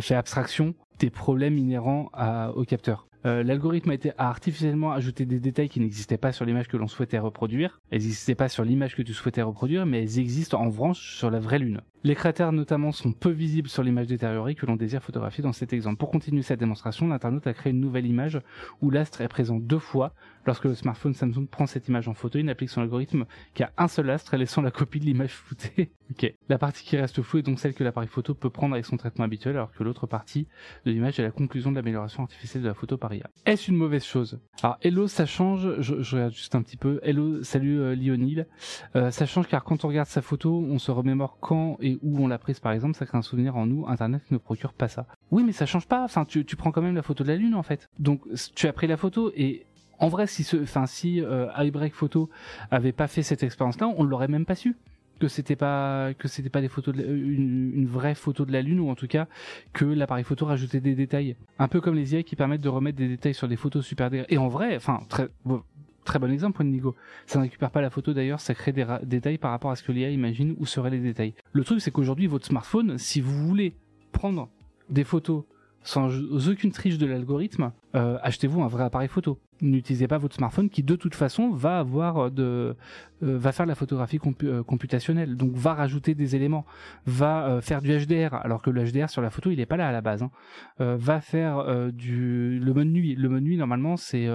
fait 0.00 0.14
abstraction 0.14 0.45
interaction 0.46 0.85
des 0.98 1.10
problèmes 1.10 1.58
inhérents 1.58 2.10
à, 2.12 2.52
au 2.56 2.64
capteur. 2.64 3.06
Euh, 3.26 3.42
L'algorithme 3.42 3.90
a 3.90 3.94
été 3.94 4.12
artificiellement 4.18 4.92
ajouté 4.92 5.26
des 5.26 5.40
détails 5.40 5.68
qui 5.68 5.80
n'existaient 5.80 6.16
pas 6.16 6.32
sur 6.32 6.44
l'image 6.44 6.68
que 6.68 6.76
l'on 6.76 6.86
souhaitait 6.86 7.18
reproduire. 7.18 7.80
Elles 7.90 8.02
n'existaient 8.02 8.36
pas 8.36 8.48
sur 8.48 8.64
l'image 8.64 8.94
que 8.94 9.02
tu 9.02 9.14
souhaitais 9.14 9.42
reproduire, 9.42 9.84
mais 9.84 10.02
elles 10.02 10.18
existent 10.20 10.60
en 10.60 10.66
branche 10.66 11.16
sur 11.16 11.30
la 11.30 11.40
vraie 11.40 11.58
lune. 11.58 11.80
Les 12.06 12.14
cratères 12.14 12.52
notamment 12.52 12.92
sont 12.92 13.10
peu 13.10 13.30
visibles 13.30 13.68
sur 13.68 13.82
l'image 13.82 14.06
détériorée 14.06 14.54
que 14.54 14.64
l'on 14.64 14.76
désire 14.76 15.02
photographier 15.02 15.42
dans 15.42 15.52
cet 15.52 15.72
exemple. 15.72 15.96
Pour 15.96 16.12
continuer 16.12 16.42
cette 16.42 16.60
démonstration, 16.60 17.08
l'internaute 17.08 17.48
a 17.48 17.52
créé 17.52 17.72
une 17.72 17.80
nouvelle 17.80 18.06
image 18.06 18.40
où 18.80 18.90
l'astre 18.90 19.22
est 19.22 19.28
présent 19.28 19.56
deux 19.56 19.80
fois. 19.80 20.14
Lorsque 20.46 20.66
le 20.66 20.74
smartphone 20.76 21.14
Samsung 21.14 21.48
prend 21.50 21.66
cette 21.66 21.88
image 21.88 22.06
en 22.06 22.14
photo, 22.14 22.38
il 22.38 22.48
applique 22.48 22.70
son 22.70 22.80
algorithme 22.80 23.24
qu'à 23.54 23.72
un 23.76 23.88
seul 23.88 24.08
astre, 24.08 24.36
laissant 24.36 24.62
la 24.62 24.70
copie 24.70 25.00
de 25.00 25.04
l'image 25.04 25.32
floutée. 25.32 25.90
ok. 26.12 26.32
La 26.48 26.58
partie 26.58 26.84
qui 26.84 26.96
reste 26.96 27.20
floue 27.22 27.40
est 27.40 27.42
donc 27.42 27.58
celle 27.58 27.74
que 27.74 27.82
l'appareil 27.82 28.08
photo 28.08 28.34
peut 28.34 28.50
prendre 28.50 28.74
avec 28.74 28.86
son 28.86 28.96
traitement 28.96 29.24
habituel, 29.24 29.56
alors 29.56 29.72
que 29.72 29.82
l'autre 29.82 30.06
partie 30.06 30.46
de 30.86 30.92
l'image 30.92 31.18
est 31.18 31.22
la 31.22 31.32
conclusion 31.32 31.70
de 31.70 31.76
l'amélioration 31.76 32.22
artificielle 32.22 32.62
de 32.62 32.68
la 32.68 32.74
photo 32.74 32.96
par 32.96 33.12
IA. 33.12 33.28
Est-ce 33.44 33.70
une 33.70 33.76
mauvaise 33.76 34.04
chose? 34.04 34.38
Alors, 34.62 34.78
hello, 34.82 35.08
ça 35.08 35.26
change. 35.26 35.80
Je, 35.80 36.14
regarde 36.14 36.32
juste 36.32 36.54
un 36.54 36.62
petit 36.62 36.76
peu. 36.76 37.00
Hello, 37.02 37.42
salut 37.42 37.80
euh, 37.80 37.96
Lionel. 37.96 38.46
Euh, 38.94 39.10
ça 39.10 39.26
change 39.26 39.48
car 39.48 39.64
quand 39.64 39.84
on 39.84 39.88
regarde 39.88 40.08
sa 40.08 40.22
photo, 40.22 40.64
on 40.70 40.78
se 40.78 40.92
remémore 40.92 41.38
quand 41.40 41.76
et 41.80 41.98
où 42.02 42.20
on 42.20 42.28
l'a 42.28 42.38
prise 42.38 42.60
par 42.60 42.72
exemple, 42.72 42.96
ça 42.96 43.04
crée 43.04 43.18
un 43.18 43.22
souvenir 43.22 43.56
en 43.56 43.66
nous. 43.66 43.86
Internet 43.88 44.22
ne 44.30 44.38
procure 44.38 44.72
pas 44.72 44.86
ça. 44.88 45.06
Oui, 45.32 45.42
mais 45.44 45.52
ça 45.52 45.66
change 45.66 45.88
pas. 45.88 46.04
Enfin, 46.04 46.24
tu, 46.24 46.44
prends 46.56 46.70
quand 46.70 46.82
même 46.82 46.94
la 46.94 47.02
photo 47.02 47.24
de 47.24 47.28
la 47.28 47.36
lune 47.36 47.54
en 47.54 47.64
fait. 47.64 47.88
Donc, 47.98 48.22
tu 48.54 48.68
as 48.68 48.72
pris 48.72 48.86
la 48.86 48.96
photo 48.96 49.32
et 49.34 49.66
en 49.98 50.08
vrai, 50.08 50.26
si 50.26 50.44
ce, 50.44 50.58
si 50.86 51.20
euh, 51.20 51.48
iBreak 51.56 51.94
Photo 51.94 52.28
avait 52.70 52.92
pas 52.92 53.08
fait 53.08 53.22
cette 53.22 53.42
expérience-là, 53.42 53.88
on 53.96 54.04
l'aurait 54.04 54.28
même 54.28 54.44
pas 54.44 54.54
su 54.54 54.76
que 55.18 55.28
c'était 55.28 55.56
pas 55.56 56.12
que 56.14 56.28
c'était 56.28 56.50
pas 56.50 56.60
des 56.60 56.68
photos 56.68 56.94
de 56.94 57.02
la, 57.02 57.08
une, 57.08 57.86
vraie 57.86 58.14
photo 58.14 58.44
de 58.44 58.52
la 58.52 58.62
lune 58.62 58.80
ou 58.80 58.90
en 58.90 58.94
tout 58.94 59.06
cas 59.06 59.26
que 59.72 59.84
l'appareil 59.84 60.24
photo 60.24 60.46
rajoutait 60.46 60.80
des 60.80 60.94
détails. 60.94 61.36
Un 61.58 61.68
peu 61.68 61.80
comme 61.80 61.94
les 61.94 62.14
IA 62.14 62.22
qui 62.22 62.36
permettent 62.36 62.60
de 62.60 62.68
remettre 62.68 62.98
des 62.98 63.08
détails 63.08 63.34
sur 63.34 63.48
des 63.48 63.56
photos 63.56 63.84
super 63.84 64.10
et 64.28 64.38
en 64.38 64.48
vrai 64.48 64.76
enfin 64.76 65.00
très 65.08 65.28
bon, 65.44 65.62
très 66.04 66.18
bon 66.18 66.30
exemple 66.30 66.62
Nigo. 66.64 66.94
Ça 67.26 67.38
ne 67.38 67.44
récupère 67.44 67.70
pas 67.70 67.80
la 67.80 67.90
photo 67.90 68.12
d'ailleurs 68.12 68.40
ça 68.40 68.54
crée 68.54 68.72
des 68.72 68.86
détails 69.04 69.38
par 69.38 69.50
rapport 69.50 69.70
à 69.70 69.76
ce 69.76 69.82
que 69.82 69.92
l'IA 69.92 70.10
imagine 70.10 70.54
où 70.58 70.66
seraient 70.66 70.90
les 70.90 71.00
détails. 71.00 71.34
Le 71.52 71.64
truc 71.64 71.80
c'est 71.80 71.90
qu'aujourd'hui 71.90 72.26
votre 72.26 72.46
smartphone 72.46 72.98
si 72.98 73.20
vous 73.20 73.46
voulez 73.46 73.74
prendre 74.12 74.48
des 74.88 75.04
photos 75.04 75.44
sans 75.82 76.10
aucune 76.48 76.72
triche 76.72 76.98
de 76.98 77.06
l'algorithme 77.06 77.72
euh, 77.94 78.18
achetez-vous 78.22 78.62
un 78.62 78.68
vrai 78.68 78.84
appareil 78.84 79.08
photo 79.08 79.38
n'utilisez 79.60 80.08
pas 80.08 80.18
votre 80.18 80.34
smartphone 80.34 80.70
qui 80.70 80.82
de 80.82 80.96
toute 80.96 81.14
façon 81.14 81.50
va 81.50 81.78
avoir 81.78 82.30
de 82.30 82.76
euh, 83.22 83.38
va 83.38 83.52
faire 83.52 83.64
de 83.64 83.70
la 83.70 83.74
photographie 83.74 84.20
euh, 84.44 84.62
computationnelle. 84.62 85.36
Donc 85.36 85.52
va 85.54 85.74
rajouter 85.74 86.14
des 86.14 86.36
éléments. 86.36 86.66
Va 87.06 87.46
euh, 87.46 87.60
faire 87.60 87.80
du 87.80 87.90
HDR 87.90 88.34
alors 88.34 88.60
que 88.60 88.68
le 88.68 88.84
HDR 88.84 89.08
sur 89.08 89.22
la 89.22 89.30
photo 89.30 89.50
il 89.50 89.58
est 89.58 89.66
pas 89.66 89.78
là 89.78 89.88
à 89.88 89.92
la 89.92 90.02
base 90.02 90.22
hein. 90.22 90.30
Va 90.78 91.20
faire 91.20 91.90
du 91.92 92.58
le 92.58 92.74
mode 92.74 92.88
nuit. 92.88 93.14
Le 93.14 93.28
mode 93.28 93.42
nuit 93.42 93.56
normalement 93.56 93.96
c'est 93.96 94.28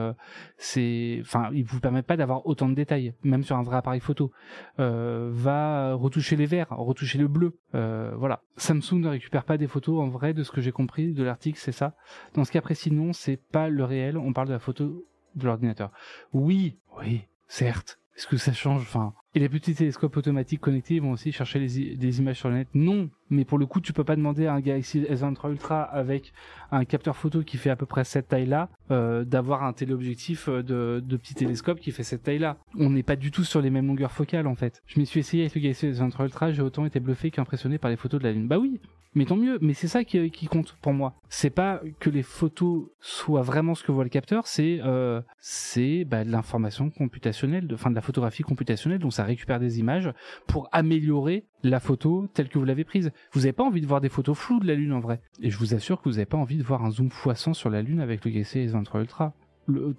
c'est 0.58 1.20
enfin 1.22 1.50
il 1.54 1.64
vous 1.64 1.80
permet 1.80 2.02
pas 2.02 2.18
d'avoir 2.18 2.46
autant 2.48 2.68
de 2.68 2.74
détails 2.74 3.14
même 3.24 3.44
sur 3.44 3.56
un 3.56 3.64
vrai 3.64 3.78
appareil 3.78 4.00
photo. 4.00 4.32
Va 4.78 5.94
retoucher 5.94 6.36
les 6.36 6.46
verts 6.46 6.70
retoucher 6.70 7.20
le 7.20 7.28
bleu. 7.28 7.58
Voilà. 7.74 8.42
Samsung 8.58 9.00
ne 9.02 9.10
récupère 9.10 9.44
pas 9.44 9.58
des 9.58 9.68
photos 9.68 10.02
en 10.02 10.08
vrai 10.08 10.34
de 10.34 10.44
ce 10.44 10.52
que 10.52 10.62
j'ai 10.62 10.72
compris 10.72 11.14
de 11.14 11.24
l'article 11.24 11.60
c'est 11.62 11.72
ça. 11.72 11.96
Dans 12.34 12.44
ce 12.44 12.52
cas 12.52 12.62
précis 12.62 12.92
non 12.92 13.14
c'est 13.14 13.38
pas 13.38 13.70
le 13.70 13.84
réel. 13.84 14.18
On 14.18 14.34
parle 14.34 14.48
de 14.48 14.54
la 14.54 14.60
photo 14.60 15.06
de 15.36 15.46
l'ordinateur. 15.46 15.92
Oui, 16.34 16.78
oui, 17.00 17.26
certes. 17.48 18.00
Est-ce 18.16 18.28
que 18.28 18.38
ça 18.38 18.54
change 18.54 18.82
Enfin, 18.82 19.14
et 19.34 19.40
les 19.40 19.50
petits 19.50 19.74
télescopes 19.74 20.18
automatiques 20.18 20.60
connectés 20.60 21.00
vont 21.00 21.12
aussi 21.12 21.32
chercher 21.32 21.60
des 21.60 22.20
images 22.20 22.38
sur 22.38 22.50
le 22.50 22.56
net 22.56 22.68
Non, 22.74 23.10
mais 23.30 23.46
pour 23.46 23.58
le 23.58 23.66
coup, 23.66 23.80
tu 23.80 23.94
peux 23.94 24.04
pas 24.04 24.18
demander 24.18 24.46
à 24.46 24.54
un 24.54 24.60
Galaxy 24.60 25.02
S23 25.02 25.52
Ultra 25.52 25.84
avec 25.84 26.34
un 26.72 26.84
capteur 26.84 27.16
photo 27.16 27.42
qui 27.42 27.58
fait 27.58 27.70
à 27.70 27.78
peu 27.78 27.86
près 27.86 28.04
cette 28.04 28.28
taille-là 28.28 28.70
euh, 28.92 29.24
d'avoir 29.24 29.64
un 29.64 29.72
téléobjectif 29.72 30.50
euh, 30.50 30.62
de, 30.62 31.18
petit 31.18 31.34
télescope 31.34 31.80
qui 31.80 31.92
fait 31.92 32.04
cette 32.04 32.24
taille-là. 32.24 32.58
On 32.78 32.90
n'est 32.90 33.04
pas 33.04 33.16
du 33.16 33.32
tout 33.32 33.46
sur 33.46 33.62
les 33.62 33.70
mêmes 33.70 33.88
longueurs 33.88 34.12
focales 34.12 34.48
en 34.48 34.56
fait. 34.56 34.84
Je 34.86 35.00
m'y 35.00 35.06
suis 35.06 35.22
essayé 35.22 35.44
avec 35.44 35.56
le 35.56 35.62
Galaxy 35.62 35.88
S23 35.88 36.26
Ultra, 36.26 36.52
j'ai 36.52 36.62
autant 36.62 36.86
été 36.86 37.00
bluffé 37.00 37.32
qu'impressionné 37.32 37.78
par 37.78 37.90
les 37.90 37.98
photos 37.98 38.20
de 38.20 38.26
la 38.26 38.34
Lune. 38.34 38.48
Bah 38.50 38.58
oui, 38.60 38.82
mais 39.14 39.26
tant 39.26 39.36
mieux. 39.36 39.58
Mais 39.62 39.74
c'est 39.74 39.88
ça 39.88 40.04
qui, 40.04 40.48
compte 40.48 40.76
pour 40.82 40.94
moi. 40.94 41.14
C'est 41.30 41.50
pas 41.50 41.82
que 42.00 42.10
les 42.10 42.24
photos 42.24 42.86
soient 43.00 43.42
vraiment 43.42 43.76
ce 43.76 43.84
que 43.84 43.92
voit 43.92 44.04
le 44.04 44.10
capteur, 44.10 44.48
c'est 44.48 44.80
euh, 44.84 45.22
c'est 45.40 46.06
bah, 46.06 46.24
de 46.24 46.32
l'information 46.32 46.90
computationnelle, 46.90 47.68
de, 47.68 47.76
de 47.76 47.96
la 47.96 48.02
photographie 48.02 48.44
computationnelle, 48.44 49.00
donc 49.00 49.14
ça 49.14 49.21
récupère 49.24 49.60
des 49.60 49.80
images 49.80 50.12
pour 50.48 50.70
améliorer 50.72 51.46
la 51.64 51.80
photo 51.80 52.28
telle 52.34 52.50
que 52.50 52.58
vous 52.58 52.66
l'avez 52.66 52.84
prise. 52.84 53.12
Vous 53.34 53.42
n'avez 53.42 53.54
pas 53.54 53.64
envie 53.64 53.82
de 53.82 53.88
voir 53.88 54.02
des 54.02 54.10
photos 54.10 54.38
floues 54.38 54.60
de 54.60 54.68
la 54.68 54.76
Lune 54.76 54.94
en 54.94 55.00
vrai. 55.00 55.22
Et 55.42 55.50
je 55.50 55.58
vous 55.58 55.74
assure 55.74 56.02
que 56.02 56.10
vous 56.10 56.16
n'avez 56.16 56.26
pas 56.26 56.38
envie 56.38 56.58
de 56.58 56.64
voir 56.64 56.84
un 56.84 56.92
zoom 56.92 57.08
x100 57.08 57.54
sur 57.54 57.70
la 57.70 57.82
Lune 57.82 58.00
avec 58.00 58.26
le 58.26 58.32
Galaxy 58.32 58.60
S23 58.60 59.02
Ultra. 59.02 59.34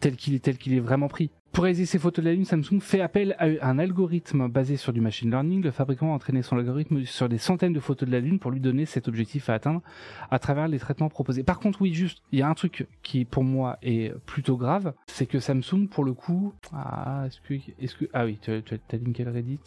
Tel 0.00 0.16
qu'il 0.16 0.34
est 0.34 0.40
tel 0.40 0.58
qu'il 0.58 0.74
est 0.74 0.80
vraiment 0.80 1.08
pris. 1.08 1.30
Pour 1.52 1.64
réaliser 1.64 1.84
ces 1.84 1.98
photos 1.98 2.24
de 2.24 2.30
la 2.30 2.34
Lune, 2.34 2.46
Samsung 2.46 2.80
fait 2.80 3.02
appel 3.02 3.36
à 3.38 3.68
un 3.68 3.78
algorithme 3.78 4.48
basé 4.48 4.78
sur 4.78 4.94
du 4.94 5.02
machine 5.02 5.30
learning. 5.30 5.62
Le 5.62 5.70
fabricant 5.70 6.10
a 6.10 6.14
entraîné 6.14 6.40
son 6.40 6.56
algorithme 6.56 7.04
sur 7.04 7.28
des 7.28 7.36
centaines 7.36 7.74
de 7.74 7.80
photos 7.80 8.08
de 8.08 8.12
la 8.12 8.20
Lune 8.20 8.38
pour 8.38 8.50
lui 8.50 8.60
donner 8.60 8.86
cet 8.86 9.06
objectif 9.06 9.50
à 9.50 9.54
atteindre 9.54 9.82
à 10.30 10.38
travers 10.38 10.66
les 10.66 10.78
traitements 10.78 11.10
proposés. 11.10 11.42
Par 11.42 11.60
contre, 11.60 11.82
oui, 11.82 11.92
juste, 11.92 12.22
il 12.32 12.38
y 12.38 12.42
a 12.42 12.48
un 12.48 12.54
truc 12.54 12.86
qui 13.02 13.26
pour 13.26 13.44
moi 13.44 13.76
est 13.82 14.14
plutôt 14.24 14.56
grave, 14.56 14.94
c'est 15.06 15.26
que 15.26 15.40
Samsung, 15.40 15.88
pour 15.90 16.04
le 16.04 16.14
coup, 16.14 16.54
ah, 16.72 17.24
est-ce 17.26 17.40
que, 17.42 17.54
est-ce 17.78 17.96
que, 17.96 18.06
ah 18.14 18.24
oui, 18.24 18.38
tu 18.40 18.50
as, 18.50 18.54
as 18.54 18.96
linké 18.96 19.24
le 19.24 19.30
Reddit 19.30 19.60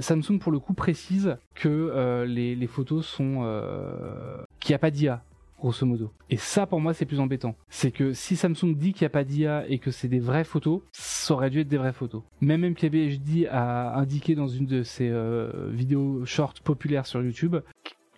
Samsung 0.00 0.38
pour 0.40 0.52
le 0.52 0.58
coup 0.58 0.72
précise 0.72 1.36
que 1.54 1.68
euh, 1.68 2.24
les, 2.24 2.56
les, 2.56 2.66
photos 2.66 3.06
sont 3.06 3.40
euh, 3.42 4.38
qu'il 4.60 4.72
n'y 4.72 4.76
a 4.76 4.78
pas 4.78 4.90
d'IA 4.90 5.22
grosso 5.58 5.84
modo. 5.86 6.12
Et 6.30 6.36
ça 6.36 6.66
pour 6.66 6.80
moi 6.80 6.94
c'est 6.94 7.06
plus 7.06 7.20
embêtant. 7.20 7.56
C'est 7.68 7.90
que 7.90 8.12
si 8.12 8.36
Samsung 8.36 8.74
dit 8.74 8.92
qu'il 8.92 9.02
n'y 9.02 9.06
a 9.06 9.10
pas 9.10 9.24
d'IA 9.24 9.68
et 9.68 9.78
que 9.78 9.90
c'est 9.90 10.08
des 10.08 10.20
vraies 10.20 10.44
photos, 10.44 10.82
ça 10.92 11.34
aurait 11.34 11.50
dû 11.50 11.60
être 11.60 11.68
des 11.68 11.78
vraies 11.78 11.92
photos. 11.92 12.22
Même 12.40 12.68
MKBHD 12.68 13.46
a 13.50 13.98
indiqué 13.98 14.34
dans 14.34 14.48
une 14.48 14.66
de 14.66 14.82
ses 14.82 15.08
euh, 15.08 15.70
vidéos 15.72 16.24
short 16.24 16.60
populaires 16.60 17.06
sur 17.06 17.22
YouTube 17.22 17.56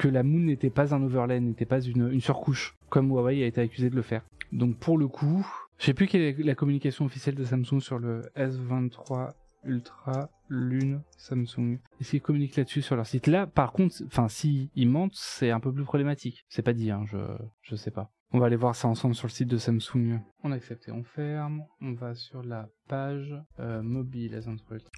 que 0.00 0.08
la 0.08 0.22
Moon 0.22 0.40
n'était 0.40 0.70
pas 0.70 0.94
un 0.94 1.02
overlay, 1.02 1.40
n'était 1.40 1.66
pas 1.66 1.80
une, 1.80 2.20
surcouche, 2.20 2.74
comme 2.88 3.10
Huawei 3.10 3.42
a 3.42 3.46
été 3.46 3.60
accusé 3.60 3.90
de 3.90 3.96
le 3.96 4.02
faire. 4.02 4.22
Donc 4.50 4.78
pour 4.78 4.96
le 4.96 5.08
coup, 5.08 5.46
je 5.78 5.84
sais 5.84 5.94
plus 5.94 6.06
quelle 6.06 6.22
est 6.22 6.42
la 6.42 6.54
communication 6.54 7.04
officielle 7.04 7.34
de 7.34 7.44
Samsung 7.44 7.80
sur 7.80 7.98
le 7.98 8.22
S23 8.34 9.32
Ultra 9.64 10.30
Lune 10.50 11.02
Samsung. 11.16 11.78
Est-ce 12.00 12.10
qu'ils 12.10 12.20
communiquent 12.20 12.56
là-dessus 12.56 12.82
sur 12.82 12.96
leur 12.96 13.06
site 13.06 13.26
Là, 13.26 13.46
par 13.46 13.72
contre, 13.72 13.94
enfin, 14.06 14.28
si 14.28 14.70
ils 14.74 14.88
mentent, 14.88 15.14
c'est 15.14 15.50
un 15.50 15.60
peu 15.60 15.72
plus 15.72 15.84
problématique. 15.84 16.44
C'est 16.48 16.62
pas 16.62 16.72
dit, 16.72 16.90
hein, 16.90 17.04
je, 17.06 17.18
je 17.62 17.76
sais 17.76 17.90
pas. 17.90 18.10
On 18.32 18.38
va 18.38 18.46
aller 18.46 18.56
voir 18.56 18.76
ça 18.76 18.86
ensemble 18.86 19.16
sur 19.16 19.26
le 19.26 19.32
site 19.32 19.48
de 19.48 19.56
Samsung. 19.56 20.20
On 20.44 20.52
accepte 20.52 20.86
et 20.88 20.92
on 20.92 21.02
ferme. 21.02 21.64
On 21.82 21.94
va 21.94 22.14
sur 22.14 22.44
la 22.44 22.68
page 22.86 23.34
euh, 23.58 23.82
mobile 23.82 24.40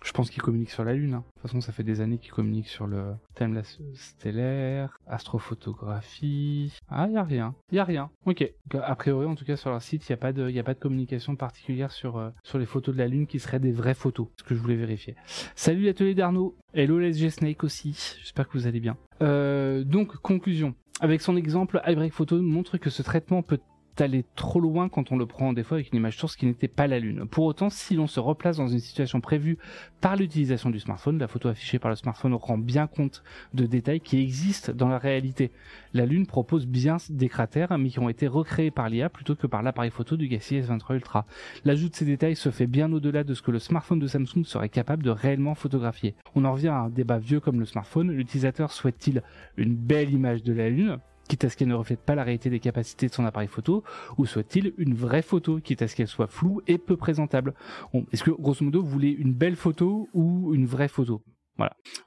Je 0.05 0.13
pense 0.13 0.29
qu'ils 0.29 0.43
communiquent 0.43 0.71
sur 0.71 0.85
la 0.85 0.93
Lune. 0.93 1.15
Hein. 1.15 1.25
De 1.27 1.33
toute 1.33 1.43
façon, 1.43 1.63
ça 1.63 1.73
fait 1.73 1.83
des 1.83 2.03
années 2.03 2.19
qu'ils 2.19 2.33
communiquent 2.33 2.69
sur 2.69 2.87
le 2.87 3.15
thème 3.35 3.63
stellaire, 3.95 4.99
astrophotographie. 5.07 6.77
Ah, 6.91 7.09
y 7.09 7.17
a 7.17 7.23
rien. 7.23 7.55
Y 7.71 7.79
a 7.79 7.85
rien. 7.85 8.11
Ok. 8.27 8.45
A 8.75 8.95
priori, 8.97 9.25
en 9.25 9.35
tout 9.35 9.47
cas, 9.47 9.57
sur 9.57 9.71
leur 9.71 9.81
site, 9.81 10.07
il 10.07 10.13
n'y 10.13 10.15
a 10.15 10.19
pas 10.19 10.35
de, 10.35 10.59
a 10.59 10.63
pas 10.63 10.75
de 10.75 10.79
communication 10.79 11.35
particulière 11.35 11.91
sur 11.91 12.19
euh, 12.19 12.29
sur 12.43 12.59
les 12.59 12.67
photos 12.67 12.95
de 12.95 12.99
la 12.99 13.09
Lune 13.09 13.27
qui 13.27 13.41
seraient 13.41 13.61
des 13.61 13.73
vraies 13.73 13.95
photos. 13.95 14.29
Ce 14.37 14.45
que 14.45 14.55
je 14.55 14.61
voulais 14.61 14.77
vérifier. 14.77 15.17
Salut 15.55 15.85
l'atelier 15.85 16.15
d'Arnaud. 16.15 16.55
Hello 16.75 16.99
LSG 16.99 17.31
Snake 17.31 17.65
aussi. 17.65 18.17
J'espère 18.21 18.47
que 18.47 18.59
vous 18.59 18.67
allez 18.67 18.81
bien. 18.81 18.99
Euh, 19.23 19.85
donc 19.85 20.17
conclusion. 20.19 20.75
Avec 21.01 21.21
son 21.21 21.37
exemple, 21.37 21.81
iBreak 21.87 22.13
Photo 22.13 22.41
montre 22.41 22.79
que 22.79 22.91
ce 22.91 23.03
traitement 23.03 23.43
peut 23.43 23.61
aller 23.99 24.25
trop 24.37 24.61
loin 24.61 24.89
quand 24.89 25.13
on 25.13 25.17
le 25.17 25.27
prend 25.27 25.53
des 25.53 25.63
fois 25.63 25.77
avec 25.77 25.93
une 25.93 25.99
image 25.99 26.17
source 26.17 26.37
qui 26.37 26.47
n'était 26.47 26.69
pas 26.69 26.87
la 26.87 26.99
Lune. 26.99 27.27
Pour 27.27 27.45
autant, 27.45 27.71
si 27.71 27.95
l'on 27.95 28.07
se 28.07 28.21
replace 28.21 28.57
dans 28.57 28.69
une 28.69 28.79
situation 28.79 29.21
prévue 29.21 29.59
par 30.01 30.17
l'utilisation 30.17 30.71
du 30.71 30.81
smartphone, 30.81 31.19
la 31.19 31.29
photo 31.29 31.49
affichée 31.49 31.79
par 31.79 31.91
le 31.91 31.97
smartphone 31.97 32.35
rend 32.35 32.59
bien 32.59 32.87
compte 32.87 33.23
de 33.55 33.67
détails 33.67 34.01
qui 34.01 34.21
existent 34.21 34.73
dans 34.73 34.89
la 34.89 34.99
réalité. 34.99 35.53
La 35.93 36.07
Lune 36.07 36.27
propose 36.27 36.67
bien 36.67 36.97
des 37.11 37.29
cratères, 37.29 37.77
mais 37.79 37.91
qui 37.91 37.99
ont 37.99 38.09
été 38.09 38.27
recréés 38.27 38.71
par 38.71 38.89
l'IA 38.89 39.09
plutôt 39.09 39.35
que 39.35 39.47
par 39.47 39.63
l'appareil 39.63 39.91
photo 39.91 40.17
du 40.17 40.29
Galaxy 40.29 40.61
S23 40.61 40.95
Ultra. 40.95 41.27
L'ajout 41.65 41.89
de 41.89 41.95
ces 41.95 42.05
détails 42.05 42.37
se 42.37 42.51
fait 42.51 42.67
bien 42.67 42.93
au-delà 42.93 43.25
de 43.25 43.35
ce 43.35 43.43
que 43.43 43.51
le 43.51 43.59
smartphone 43.59 43.99
de 43.99 44.07
Samsung 44.07 44.45
serait 44.45 44.69
capable 44.69 45.03
de 45.03 45.11
réellement 45.11 45.55
photographier. 45.55 46.15
On 46.35 46.45
en 46.45 46.53
revient 46.53 46.69
à 46.69 46.79
un 46.79 46.89
débat 46.89 47.19
vieux 47.19 47.41
comme 47.41 47.61
le 47.61 47.67
smartphone. 47.67 48.11
L'utilisateur 48.11 48.73
souhaite-t-il 48.73 49.23
une 49.57 49.75
belle 49.75 50.13
image 50.13 50.43
de 50.43 50.53
la 50.53 50.69
Lune? 50.69 50.99
Quitte 51.29 51.45
à 51.45 51.49
ce 51.49 51.57
qu'elle 51.57 51.69
ne 51.69 51.75
reflète 51.75 52.01
pas 52.01 52.15
la 52.15 52.25
réalité 52.25 52.51
des 52.51 52.61
capacités 52.61 53.09
de 53.09 53.13
son 53.13 53.25
appareil 53.25 53.49
photo, 53.49 53.83
ou 54.19 54.27
soit-il 54.27 54.75
une 54.79 54.95
vraie 54.95 55.23
photo, 55.23 55.61
quitte 55.61 55.83
à 55.83 55.89
ce 55.89 55.97
qu'elle 55.97 56.09
soit 56.09 56.27
floue 56.27 56.61
et 56.67 56.79
peu 56.79 56.97
présentable. 56.97 57.55
Est-ce 58.13 58.25
que, 58.25 58.31
grosso 58.31 58.65
modo, 58.65 58.83
vous 58.83 58.91
voulez 58.91 59.11
une 59.11 59.33
belle 59.33 59.57
photo 59.57 60.09
ou 60.13 60.55
une 60.55 60.67
vraie 60.67 60.89
photo? 60.89 61.23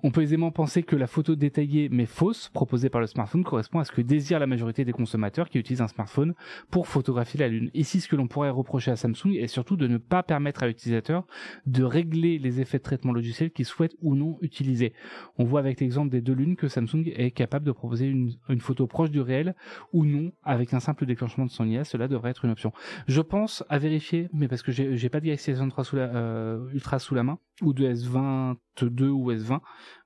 On 0.03 0.11
peut 0.11 0.21
aisément 0.21 0.51
penser 0.51 0.83
que 0.83 0.95
la 0.95 1.07
photo 1.07 1.35
détaillée 1.35 1.89
mais 1.89 2.05
fausse 2.05 2.49
proposée 2.49 2.89
par 2.89 3.01
le 3.01 3.07
smartphone 3.07 3.43
correspond 3.43 3.79
à 3.79 3.85
ce 3.85 3.91
que 3.91 4.01
désire 4.01 4.39
la 4.39 4.47
majorité 4.47 4.85
des 4.85 4.91
consommateurs 4.91 5.49
qui 5.49 5.59
utilisent 5.59 5.81
un 5.81 5.87
smartphone 5.87 6.33
pour 6.71 6.87
photographier 6.87 7.39
la 7.39 7.47
Lune. 7.47 7.69
Ici, 7.73 8.01
ce 8.01 8.07
que 8.07 8.15
l'on 8.15 8.27
pourrait 8.27 8.49
reprocher 8.49 8.91
à 8.91 8.95
Samsung 8.95 9.33
est 9.35 9.47
surtout 9.47 9.77
de 9.77 9.87
ne 9.87 9.97
pas 9.97 10.23
permettre 10.23 10.63
à 10.63 10.67
l'utilisateur 10.67 11.25
de 11.65 11.83
régler 11.83 12.39
les 12.39 12.59
effets 12.59 12.79
de 12.79 12.83
traitement 12.83 13.13
logiciel 13.13 13.51
qu'il 13.51 13.65
souhaite 13.65 13.95
ou 14.01 14.15
non 14.15 14.37
utiliser. 14.41 14.93
On 15.37 15.43
voit 15.43 15.59
avec 15.59 15.79
l'exemple 15.79 16.09
des 16.09 16.21
deux 16.21 16.33
lunes 16.33 16.55
que 16.55 16.67
Samsung 16.67 17.11
est 17.15 17.31
capable 17.31 17.65
de 17.65 17.71
proposer 17.71 18.07
une, 18.07 18.35
photo 18.59 18.87
proche 18.87 19.11
du 19.11 19.21
réel 19.21 19.55
ou 19.93 20.05
non 20.05 20.31
avec 20.43 20.73
un 20.73 20.79
simple 20.79 21.05
déclenchement 21.05 21.45
de 21.45 21.51
son 21.51 21.67
IA. 21.67 21.83
Cela 21.83 22.07
devrait 22.07 22.31
être 22.31 22.45
une 22.45 22.51
option. 22.51 22.71
Je 23.07 23.21
pense 23.21 23.63
à 23.69 23.77
vérifier, 23.77 24.29
mais 24.33 24.47
parce 24.47 24.63
que 24.63 24.71
j'ai 24.71 25.09
pas 25.09 25.19
de 25.19 25.25
Galaxy 25.25 25.51
S23 25.51 25.83
sous 25.83 25.95
la, 25.95 26.15
euh, 26.15 26.69
Ultra 26.73 26.99
sous 26.99 27.15
la 27.15 27.23
main 27.23 27.39
ou 27.61 27.73
de 27.73 27.87
S22 27.87 29.07
ou 29.07 29.31
S20 29.38 29.60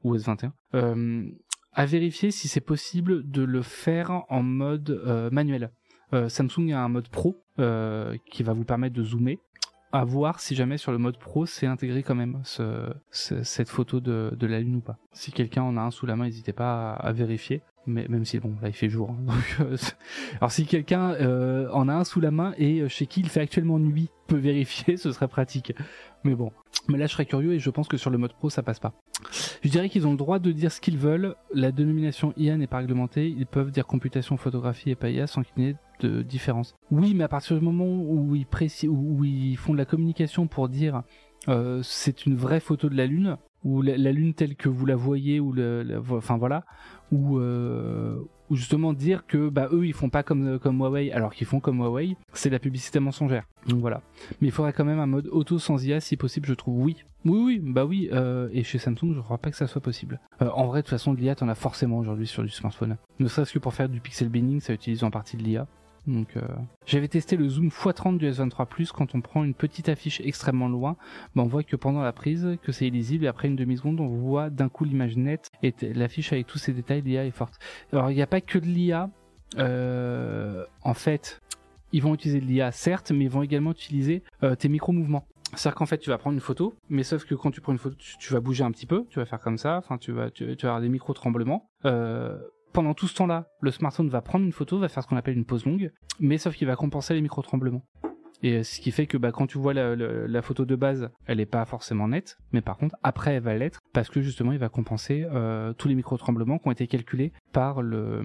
ou 0.04 0.16
S21. 0.16 0.52
Euh, 0.76 1.30
à 1.74 1.86
vérifier 1.86 2.32
si 2.32 2.48
c'est 2.48 2.62
possible 2.62 3.30
de 3.30 3.44
le 3.44 3.62
faire 3.62 4.24
en 4.30 4.42
mode 4.42 4.90
euh, 4.90 5.30
manuel. 5.32 5.72
Euh, 6.14 6.28
Samsung 6.28 6.72
a 6.72 6.82
un 6.82 6.90
mode 6.90 7.10
pro 7.10 7.38
qui 8.32 8.44
va 8.44 8.54
vous 8.54 8.64
permettre 8.64 8.96
de 8.96 9.04
zoomer. 9.04 9.38
À 9.92 10.06
voir 10.06 10.40
si 10.40 10.56
jamais 10.56 10.78
sur 10.78 10.92
le 10.92 10.98
mode 10.98 11.18
pro 11.18 11.46
c'est 11.46 11.66
intégré 11.66 12.04
quand 12.04 12.16
même 12.16 12.42
cette 13.12 13.70
photo 13.70 14.00
de, 14.00 14.46
la 14.46 14.60
lune 14.62 14.78
ou 14.78 14.82
pas. 14.82 14.98
Si 15.12 15.32
quelqu'un 15.32 15.64
en 15.64 15.76
a 15.76 15.82
un 15.82 15.92
sous 15.92 16.06
la 16.06 16.16
main, 16.16 16.26
n'hésitez 16.26 16.54
pas 16.54 16.94
à, 16.94 17.12
vérifier 17.12 17.62
même 17.90 18.26
si 18.26 18.40
bon 18.40 18.54
là 18.62 18.70
il 18.70 18.74
fait 18.74 18.90
jour 18.90 19.16
hein, 19.28 19.34
alors 20.40 20.52
si 20.52 20.66
quelqu'un 20.66 21.16
en 21.72 21.90
a 21.90 21.94
un 21.94 22.04
sous 22.04 22.20
la 22.20 22.32
main 22.32 22.54
et 22.58 22.88
chez 22.88 23.06
qui 23.06 23.22
il 23.22 23.30
fait 23.30 23.42
actuellement 23.42 23.80
nuit 23.80 24.10
peut 24.28 24.38
vérifier 24.38 24.98
ce 24.98 25.12
serait 25.12 25.28
pratique 25.28 25.74
mais 26.24 26.36
bon 26.36 26.52
mais 26.88 26.98
là, 26.98 27.06
je 27.06 27.14
serais 27.14 27.26
curieux 27.26 27.54
et 27.54 27.60
je 27.60 27.70
pense 27.70 27.88
que 27.88 27.98
sur 27.98 28.10
le 28.10 28.18
mode 28.18 28.34
pro, 28.34 28.50
ça 28.50 28.64
passe 28.64 28.80
pas. 28.80 28.94
Je 29.64 29.70
dirais 29.70 29.90
qu'ils 29.90 30.08
ont 30.08 30.12
le 30.12 30.18
droit 30.18 30.40
de 30.40 30.52
dire 30.52 30.72
ce 30.72 30.82
qu'ils 30.82 30.98
veulent. 30.98 31.36
La 31.54 31.72
dénomination 31.72 32.34
IA 32.38 32.58
n'est 32.58 32.68
pas 32.68 32.78
réglementée. 32.78 33.28
Ils 33.30 33.46
peuvent 33.46 33.72
dire 33.72 33.86
computation, 33.86 34.38
photographie 34.38 34.90
et 34.92 34.96
pas 34.96 35.10
IA 35.10 35.28
sans 35.28 35.44
qu'il 35.44 35.64
n'y 35.64 35.70
ait 35.70 35.76
de 36.00 36.22
différence. 36.22 36.76
Oui, 36.92 37.14
mais 37.14 37.26
à 37.26 37.28
partir 37.28 37.58
du 37.58 37.64
moment 37.64 37.86
où 37.86 38.36
ils, 38.36 38.48
où 38.88 39.24
ils 39.24 39.58
font 39.58 39.74
de 39.74 39.78
la 39.78 39.86
communication 39.86 40.48
pour 40.48 40.70
dire 40.70 41.04
euh, 41.48 41.82
c'est 41.84 42.26
une 42.26 42.36
vraie 42.36 42.60
photo 42.60 42.90
de 42.90 42.96
la 42.96 43.06
Lune, 43.06 43.38
ou 43.64 43.82
la, 43.82 44.12
Lune 44.12 44.34
telle 44.34 44.56
que 44.56 44.70
vous 44.70 44.86
la 44.86 44.96
voyez, 44.96 45.40
ou 45.40 45.52
le, 45.52 46.02
enfin 46.10 46.38
voilà, 46.38 46.64
ou, 47.12 47.40
euh, 47.40 48.18
ou 48.50 48.56
justement 48.56 48.94
dire 48.94 49.26
que 49.26 49.50
bah 49.50 49.70
eux 49.72 49.86
ils 49.86 49.94
font 49.94 50.10
pas 50.10 50.24
comme 50.24 50.60
comme 50.60 50.80
Huawei 50.80 51.12
alors 51.12 51.34
qu'ils 51.34 51.48
font 51.48 51.60
comme 51.60 51.80
Huawei, 51.80 52.16
c'est 52.34 52.50
la 52.50 52.60
publicité 52.60 53.00
mensongère. 53.00 53.44
Donc 53.68 53.80
voilà. 53.80 54.02
Mais 54.42 54.48
il 54.48 54.52
faudrait 54.52 54.74
quand 54.74 54.86
même 54.86 55.00
un 55.00 55.08
mode 55.08 55.28
auto 55.32 55.60
sans 55.60 55.84
IA 55.86 56.00
si 56.00 56.18
possible, 56.18 56.48
je 56.48 56.54
trouve. 56.54 56.82
Oui, 56.84 56.98
oui, 57.26 57.42
oui, 57.46 57.60
bah 57.60 57.86
oui. 57.86 58.10
Euh, 58.14 58.50
et 58.54 58.64
chez 58.64 58.78
Samsung, 58.78 59.14
je 59.14 59.20
crois 59.20 59.38
pas 59.38 59.52
que 59.52 59.58
ça 59.58 59.68
soit 59.68 59.82
possible. 59.82 60.20
Euh, 60.42 60.50
en 60.54 60.68
vrai, 60.68 60.80
de 60.80 60.84
toute 60.84 60.92
façon, 60.92 61.14
l'IA, 61.14 61.36
t'en 61.36 61.50
as 61.50 61.56
forcément 61.56 61.98
aujourd'hui 61.98 62.28
sur 62.28 62.44
du 62.44 62.50
smartphone. 62.50 62.98
Ne 63.20 63.28
serait-ce 63.28 63.54
que 63.54 63.60
pour 63.60 63.74
faire 63.74 63.90
du 63.90 64.00
pixel 64.00 64.30
binning, 64.30 64.62
ça 64.62 64.74
utilise 64.74 65.04
en 65.04 65.12
partie 65.12 65.38
de 65.38 65.44
l'IA. 65.44 65.68
Donc, 66.10 66.36
euh, 66.36 66.42
j'avais 66.86 67.08
testé 67.08 67.38
le 67.38 67.48
zoom 67.48 67.70
x30 67.70 68.18
du 68.18 68.30
S23 68.30 68.66
Plus. 68.66 68.92
Quand 68.92 69.14
on 69.14 69.22
prend 69.22 69.44
une 69.44 69.54
petite 69.54 69.90
affiche 69.90 70.22
extrêmement 70.22 70.68
loin, 70.68 70.98
bah, 71.36 71.44
on 71.44 71.48
voit 71.48 71.64
que 71.64 71.76
pendant 71.76 72.02
la 72.02 72.12
prise, 72.12 72.58
que 72.64 72.72
c'est 72.72 72.88
illisible. 72.88 73.26
Et 73.26 73.28
après 73.28 73.48
une 73.48 73.56
demi 73.56 73.78
seconde, 73.78 74.00
on 74.00 74.08
voit 74.08 74.50
d'un 74.50 74.70
coup 74.70 74.86
l'image 74.86 75.18
nette 75.18 75.52
et 75.62 75.74
l'affiche 75.94 76.34
avec 76.34 76.48
tous 76.48 76.58
ces 76.58 76.74
détails. 76.74 77.02
L'IA 77.02 77.26
est 77.26 77.32
forte. 77.32 77.60
Alors, 77.94 78.10
il 78.12 78.16
n'y 78.16 78.22
a 78.22 78.28
pas 78.28 78.42
que 78.42 78.58
de 78.58 78.66
l'IA. 78.66 79.10
Euh, 79.58 80.66
en 80.84 80.94
fait, 80.94 81.42
ils 81.92 82.02
vont 82.02 82.14
utiliser 82.14 82.42
de 82.42 82.46
l'IA, 82.46 82.72
certes, 82.72 83.12
mais 83.12 83.26
ils 83.26 83.30
vont 83.32 83.44
également 83.44 83.72
utiliser 83.72 84.24
euh, 84.44 84.56
tes 84.56 84.68
micro-mouvements. 84.68 85.26
C'est-à-dire 85.56 85.76
qu'en 85.76 85.86
fait, 85.88 85.98
tu 85.98 86.10
vas 86.10 86.18
prendre 86.20 86.36
une 86.36 86.42
photo, 86.42 86.76
mais 86.90 87.02
sauf 87.04 87.26
que 87.26 87.34
quand 87.34 87.50
tu 87.50 87.60
prends 87.60 87.72
une 87.72 87.80
photo, 87.80 87.96
tu, 87.98 88.34
vas 88.34 88.40
bouger 88.40 88.64
un 88.64 88.72
petit 88.72 88.86
peu, 88.86 89.06
tu 89.10 89.18
vas 89.18 89.26
faire 89.26 89.40
comme 89.40 89.58
ça, 89.58 89.78
enfin, 89.78 89.98
tu 89.98 90.12
vas, 90.12 90.30
tu, 90.30 90.46
vas 90.46 90.52
avoir 90.52 90.82
des 90.82 90.90
micro-tremblements. 90.90 91.68
Pendant 92.74 92.94
tout 92.94 93.08
ce 93.08 93.16
temps-là, 93.16 93.48
le 93.62 93.72
smartphone 93.72 94.10
va 94.10 94.22
prendre 94.22 94.46
une 94.46 94.52
photo, 94.52 94.80
va 94.80 94.90
faire 94.90 95.04
ce 95.04 95.08
qu'on 95.08 95.18
appelle 95.18 95.38
une 95.38 95.46
pause 95.46 95.66
longue, 95.66 95.92
mais 96.20 96.38
sauf 96.38 96.56
qu'il 96.56 96.68
va 96.68 96.76
compenser 96.76 97.14
les 97.14 97.22
micro-tremblements. 97.22 97.84
Et 98.42 98.58
euh, 98.58 98.64
ce 98.64 98.80
qui 98.80 98.92
fait 98.92 99.06
que 99.06 99.18
bah, 99.18 99.32
quand 99.32 99.48
tu 99.48 99.58
vois 99.58 99.74
la, 99.74 100.42
photo 100.42 100.66
de 100.66 100.76
base, 100.76 101.10
elle 101.26 101.38
n'est 101.38 101.46
pas 101.46 101.66
forcément 101.66 102.08
nette, 102.08 102.38
mais 102.54 102.62
par 102.62 102.78
contre, 102.78 102.96
après, 103.04 103.36
elle 103.36 103.44
va 103.44 103.56
l'être, 103.56 103.80
parce 103.94 104.10
que 104.10 104.22
justement, 104.22 104.52
il 104.52 104.60
va 104.60 104.70
compenser 104.70 105.26
euh, 105.32 105.74
tous 105.74 105.88
les 105.88 105.96
micro-tremblements 105.96 106.58
qui 106.58 106.68
ont 106.68 106.72
été 106.72 106.88
calculés 106.88 107.34
par 107.52 107.82
le, 107.82 108.24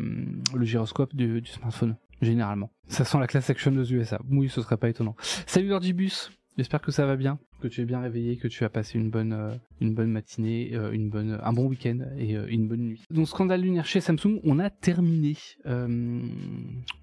gyroscope 0.61 1.15
du, 1.15 1.45
smartphone, 1.47 1.97
généralement. 2.23 2.71
Ça 2.87 3.05
sent 3.05 3.19
la 3.19 3.27
classe 3.27 3.51
action 3.51 3.73
aux 3.77 3.85
USA. 3.85 4.21
Oui, 4.31 4.49
ce 4.49 4.63
serait 4.63 4.77
pas 4.77 4.89
étonnant. 4.89 5.17
Salut 5.47 5.69
Lordibus 5.69 6.31
J'espère 6.57 6.81
que 6.81 6.93
ça 6.93 7.05
va 7.05 7.17
bien, 7.17 7.41
que 7.61 7.67
tu 7.67 7.81
es 7.81 7.85
bien 7.85 8.01
réveillé, 8.01 8.37
que 8.37 8.47
tu 8.47 8.63
as 8.63 8.69
passé 8.69 8.97
une 8.97 9.11
bonne, 9.11 9.33
euh, 9.33 9.51
une 9.81 9.93
bonne 9.93 10.11
matinée, 10.11 10.71
euh, 10.75 10.93
une 10.93 11.11
bonne, 11.11 11.41
un 11.43 11.53
bon 11.53 11.67
week-end 11.67 11.99
et 12.17 12.37
euh, 12.37 12.47
une 12.49 12.69
bonne 12.69 12.83
nuit. 12.83 13.03
Donc 13.11 13.27
scandale 13.27 13.63
lunaire 13.63 13.87
chez 13.87 14.01
Samsung, 14.01 14.39
on 14.45 14.61
a 14.61 14.71
terminé. 14.71 15.37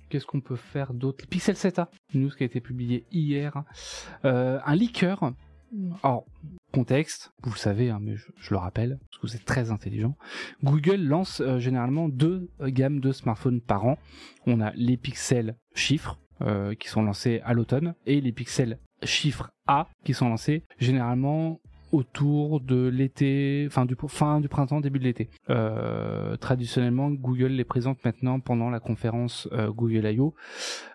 Qu'est-ce 0.09 0.25
qu'on 0.25 0.39
peut 0.39 0.55
faire 0.55 0.93
d'autre? 0.93 1.27
Pixel 1.27 1.55
7a, 1.55 1.87
une 2.13 2.21
news 2.21 2.29
qui 2.29 2.43
a 2.43 2.45
été 2.45 2.61
publiée 2.61 3.03
hier. 3.11 3.63
un 4.23 4.75
leaker. 4.75 5.33
Alors, 6.03 6.25
contexte, 6.73 7.31
vous 7.43 7.51
le 7.51 7.57
savez, 7.57 7.89
hein, 7.89 7.99
mais 8.01 8.15
je, 8.17 8.27
je, 8.37 8.53
le 8.53 8.57
rappelle, 8.57 8.99
parce 8.99 9.21
que 9.21 9.27
vous 9.27 9.35
êtes 9.35 9.45
très 9.45 9.71
intelligent. 9.71 10.17
Google 10.63 11.01
lance 11.01 11.41
généralement 11.59 12.09
deux 12.09 12.49
gammes 12.61 12.99
de 12.99 13.13
smartphones 13.13 13.61
par 13.61 13.85
an. 13.85 13.97
On 14.47 14.59
a 14.59 14.71
les 14.75 14.97
pixels 14.97 15.55
chiffres, 15.73 16.19
euh, 16.43 16.73
qui 16.73 16.87
sont 16.87 17.03
lancés 17.03 17.39
à 17.43 17.53
l'automne 17.53 17.93
et 18.07 18.19
les 18.19 18.31
pixels 18.31 18.79
chiffres 19.03 19.51
A 19.67 19.87
qui 20.03 20.13
sont 20.13 20.29
lancés 20.29 20.63
généralement 20.79 21.59
autour 21.91 22.61
de 22.61 22.87
l'été, 22.87 23.67
fin 23.69 23.85
du 23.85 23.97
fin 24.07 24.39
du 24.39 24.47
printemps, 24.47 24.79
début 24.79 24.99
de 24.99 25.03
l'été. 25.03 25.29
Euh, 25.49 26.37
traditionnellement, 26.37 27.09
Google 27.09 27.47
les 27.47 27.65
présente 27.65 28.03
maintenant 28.05 28.39
pendant 28.39 28.69
la 28.69 28.79
conférence 28.79 29.49
euh, 29.51 29.71
Google 29.71 30.05
I.O. 30.05 30.33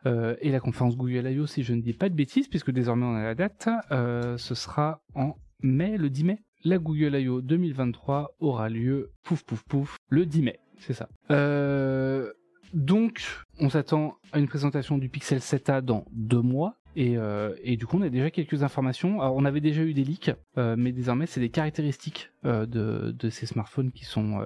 et 0.06 0.50
la 0.50 0.60
conférence 0.60 0.96
Google 0.96 1.30
I.O. 1.30 1.46
si 1.46 1.62
je 1.62 1.74
ne 1.74 1.82
dis 1.82 1.92
pas 1.92 2.08
de 2.08 2.14
bêtises, 2.14 2.48
puisque 2.48 2.70
désormais 2.70 3.04
on 3.04 3.14
a 3.14 3.22
la 3.22 3.34
date, 3.34 3.68
ce 3.90 4.54
sera 4.54 5.02
en 5.14 5.36
mai, 5.62 5.96
le 5.98 6.10
10 6.10 6.24
mai. 6.24 6.38
La 6.64 6.78
Google 6.78 7.14
I.O. 7.16 7.42
2023 7.42 8.36
aura 8.40 8.68
lieu, 8.68 9.12
pouf 9.22 9.42
pouf 9.44 9.62
pouf, 9.64 9.96
le 10.08 10.26
10 10.26 10.42
mai. 10.42 10.58
C'est 10.78 10.94
ça. 10.94 11.08
Euh, 11.30 12.32
donc, 12.74 13.22
on 13.60 13.70
s'attend 13.70 14.16
à 14.32 14.38
une 14.38 14.48
présentation 14.48 14.98
du 14.98 15.08
Pixel 15.08 15.38
7a 15.38 15.80
dans 15.80 16.04
deux 16.12 16.42
mois. 16.42 16.76
Et, 16.96 17.16
euh, 17.16 17.54
du 17.76 17.86
coup, 17.86 17.98
on 17.98 18.02
a 18.02 18.08
déjà 18.08 18.30
quelques 18.30 18.62
informations. 18.62 19.20
Alors, 19.20 19.36
on 19.36 19.44
avait 19.44 19.60
déjà 19.60 19.82
eu 19.82 19.94
des 19.94 20.02
leaks, 20.02 20.32
euh, 20.56 20.76
mais 20.78 20.92
désormais, 20.92 21.26
c'est 21.26 21.40
des 21.40 21.50
caractéristiques 21.50 22.30
euh, 22.44 22.66
de, 22.66 23.28
ces 23.28 23.46
smartphones 23.46 23.92
qui 23.92 24.04
sont 24.04 24.44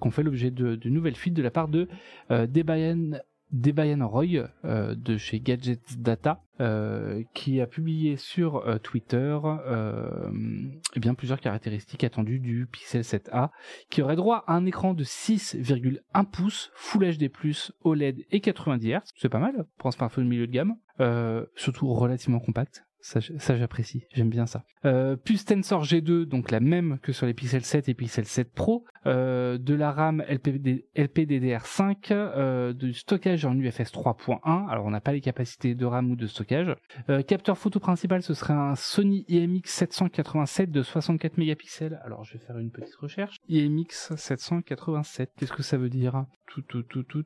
qui 0.00 0.06
ont 0.06 0.10
fait 0.10 0.22
l'objet 0.22 0.50
de, 0.50 0.76
de, 0.76 0.88
nouvelles 0.90 1.16
fuites 1.16 1.34
de 1.34 1.42
la 1.42 1.50
part 1.50 1.68
de 1.68 1.88
Debian 2.28 3.18
Debayan 3.52 4.06
Roy 4.06 4.48
euh, 4.64 4.94
de 4.96 5.16
chez 5.16 5.38
Gadgets 5.40 5.98
Data 5.98 6.42
euh, 6.60 7.22
qui 7.32 7.60
a 7.60 7.66
publié 7.66 8.16
sur 8.16 8.56
euh, 8.56 8.78
Twitter 8.78 9.38
eh 10.94 11.00
bien 11.00 11.14
plusieurs 11.14 11.40
caractéristiques 11.40 12.02
attendues 12.02 12.40
du 12.40 12.66
Pixel 12.66 13.02
7a 13.02 13.50
qui 13.88 14.02
aurait 14.02 14.16
droit 14.16 14.44
à 14.46 14.54
un 14.54 14.66
écran 14.66 14.94
de 14.94 15.04
6,1 15.04 16.26
pouces 16.30 16.72
Full 16.74 17.16
HD+ 17.16 17.30
OLED 17.82 18.26
et 18.30 18.40
90 18.40 18.88
Hz, 18.88 19.00
c'est 19.16 19.28
pas 19.28 19.38
mal 19.38 19.66
pour 19.78 19.88
un 19.88 19.92
smartphone 19.92 20.26
milieu 20.26 20.46
de 20.46 20.52
gamme, 20.52 20.76
surtout 21.56 21.92
relativement 21.92 22.40
compact 22.40 22.86
ça, 23.06 23.56
j'apprécie, 23.56 24.04
j'aime 24.12 24.30
bien 24.30 24.46
ça. 24.46 24.64
Euh, 24.84 25.14
puce 25.16 25.44
Tensor 25.44 25.84
G2, 25.84 26.24
donc 26.24 26.50
la 26.50 26.58
même 26.58 26.98
que 27.02 27.12
sur 27.12 27.26
les 27.26 27.34
Pixel 27.34 27.64
7 27.64 27.88
et 27.88 27.94
Pixel 27.94 28.24
7 28.24 28.52
Pro, 28.52 28.84
euh, 29.06 29.58
de 29.58 29.74
la 29.74 29.92
RAM 29.92 30.24
LPDDR5, 30.28 31.96
euh, 32.10 32.72
du 32.72 32.94
stockage 32.94 33.44
en 33.44 33.56
UFS 33.56 33.92
3.1, 33.92 34.68
alors 34.68 34.86
on 34.86 34.90
n'a 34.90 35.00
pas 35.00 35.12
les 35.12 35.20
capacités 35.20 35.76
de 35.76 35.86
RAM 35.86 36.10
ou 36.10 36.16
de 36.16 36.26
stockage. 36.26 36.74
Euh, 37.08 37.22
capteur 37.22 37.56
photo 37.56 37.78
principal, 37.78 38.22
ce 38.22 38.34
serait 38.34 38.54
un 38.54 38.74
Sony 38.74 39.24
IMX 39.28 39.66
787 39.66 40.72
de 40.72 40.82
64 40.82 41.38
mégapixels. 41.38 42.00
Alors 42.04 42.24
je 42.24 42.32
vais 42.32 42.44
faire 42.44 42.58
une 42.58 42.72
petite 42.72 42.96
recherche. 42.96 43.36
IMX 43.48 44.16
787, 44.16 45.30
qu'est-ce 45.36 45.52
que 45.52 45.62
ça 45.62 45.76
veut 45.76 45.90
dire? 45.90 46.24
Tout, 46.48 46.62
tout, 46.62 46.82
tout, 46.82 47.04
tout, 47.04 47.22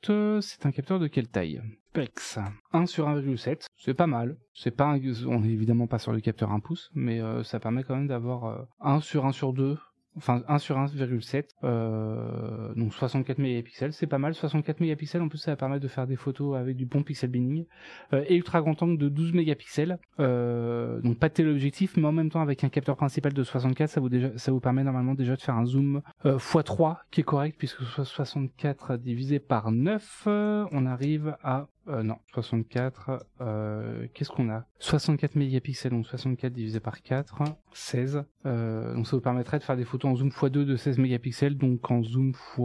tout, 0.00 0.40
c'est 0.40 0.66
un 0.66 0.72
capteur 0.72 0.98
de 0.98 1.06
quelle 1.06 1.28
taille? 1.28 1.62
Pex 1.92 2.38
1 2.72 2.86
sur 2.86 3.06
1,7, 3.06 3.66
c'est 3.76 3.94
pas 3.94 4.06
mal. 4.06 4.36
On 4.66 5.44
est 5.44 5.48
évidemment 5.48 5.86
pas 5.86 5.98
sur 5.98 6.12
le 6.12 6.20
capteur 6.20 6.52
1 6.52 6.60
pouce, 6.60 6.90
mais 6.94 7.20
euh, 7.20 7.42
ça 7.42 7.60
permet 7.60 7.84
quand 7.84 7.96
même 7.96 8.06
d'avoir 8.06 8.66
1 8.80 8.96
euh, 8.96 9.00
sur 9.00 9.26
1 9.26 9.32
sur 9.32 9.52
2 9.52 9.78
enfin 10.18 10.42
1 10.46 10.58
sur 10.58 10.76
1,7 10.76 11.44
euh, 11.64 12.74
donc 12.74 12.92
64 12.92 13.38
mégapixels. 13.38 13.94
C'est 13.94 14.06
pas 14.06 14.18
mal 14.18 14.34
64 14.34 14.80
mégapixels. 14.80 15.22
En 15.22 15.28
plus 15.28 15.38
ça 15.38 15.52
va 15.52 15.56
permettre 15.56 15.82
de 15.82 15.88
faire 15.88 16.06
des 16.06 16.16
photos 16.16 16.56
avec 16.58 16.76
du 16.76 16.84
bon 16.84 17.02
pixel 17.02 17.30
binning 17.30 17.64
et 18.12 18.36
ultra 18.36 18.60
grand 18.60 18.82
angle 18.82 18.98
de 18.98 19.08
12 19.08 19.32
mégapixels. 19.32 19.98
Donc 20.18 21.18
pas 21.18 21.30
de 21.30 21.34
téléobjectif 21.34 21.96
mais 21.96 22.06
en 22.06 22.12
même 22.12 22.28
temps 22.28 22.42
avec 22.42 22.62
un 22.62 22.68
capteur 22.68 22.96
principal 22.96 23.32
de 23.32 23.42
64 23.42 23.88
ça 23.88 24.00
vous 24.02 24.10
ça 24.36 24.52
vous 24.52 24.60
permet 24.60 24.84
normalement 24.84 25.14
déjà 25.14 25.34
de 25.34 25.40
faire 25.40 25.56
un 25.56 25.64
zoom 25.64 26.02
x3 26.24 26.98
qui 27.10 27.22
est 27.22 27.24
correct 27.24 27.56
puisque 27.56 27.82
64 27.82 28.98
divisé 28.98 29.38
par 29.38 29.72
9 29.72 30.24
on 30.26 30.84
arrive 30.84 31.36
à 31.42 31.68
euh, 31.88 32.02
non, 32.02 32.16
64. 32.34 33.26
Euh, 33.40 34.06
Qu'est-ce 34.14 34.30
qu'on 34.30 34.50
a? 34.50 34.64
64 34.78 35.34
mégapixels, 35.36 35.92
donc 35.92 36.06
64 36.06 36.52
divisé 36.52 36.80
par 36.80 37.02
4, 37.02 37.42
16. 37.72 38.24
Euh, 38.46 38.94
donc 38.94 39.06
ça 39.06 39.16
vous 39.16 39.22
permettrait 39.22 39.58
de 39.58 39.64
faire 39.64 39.76
des 39.76 39.84
photos 39.84 40.12
en 40.12 40.16
zoom 40.16 40.28
x2 40.28 40.64
de 40.64 40.76
16 40.76 40.98
mégapixels, 40.98 41.56
donc 41.56 41.90
en 41.90 42.02
zoom 42.02 42.30
x... 42.30 42.58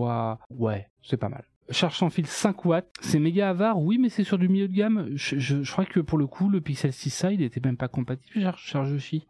Ouais, 0.52 0.90
c'est 1.02 1.18
pas 1.18 1.30
mal. 1.30 1.46
Charge 1.70 1.98
sans 1.98 2.10
fil 2.10 2.26
5 2.26 2.64
watts, 2.64 2.88
c'est 3.02 3.20
méga 3.20 3.50
avare, 3.50 3.80
oui, 3.80 3.98
mais 3.98 4.08
c'est 4.08 4.24
sur 4.24 4.38
du 4.38 4.48
milieu 4.48 4.70
de 4.70 4.74
gamme. 4.74 5.10
Je, 5.16 5.38
je, 5.38 5.64
je, 5.64 5.72
crois 5.72 5.86
que 5.86 6.00
pour 6.00 6.18
le 6.18 6.26
coup, 6.26 6.50
le 6.50 6.62
Pixel 6.62 6.92
6a, 6.92 7.34
il 7.34 7.42
était 7.42 7.60
même 7.64 7.76
pas 7.76 7.90
compatible 7.90 8.42
charge, 8.42 8.62
charge 8.62 8.98
chi. 9.00 9.28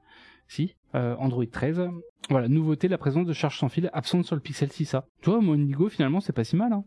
Si, 0.48 0.76
euh, 0.96 1.16
Android 1.18 1.46
13. 1.46 1.90
Voilà, 2.30 2.48
nouveauté, 2.48 2.88
la 2.88 2.98
présence 2.98 3.26
de 3.26 3.34
charge 3.34 3.58
sans 3.58 3.70
fil 3.70 3.90
absente 3.94 4.26
sur 4.26 4.36
le 4.36 4.42
Pixel 4.42 4.70
6a. 4.70 5.04
Tu 5.22 5.30
vois, 5.30 5.42
Monigo, 5.42 5.90
finalement, 5.90 6.22
c'est 6.22 6.34
pas 6.34 6.44
si 6.44 6.56
mal. 6.56 6.74
Hein. 6.74 6.84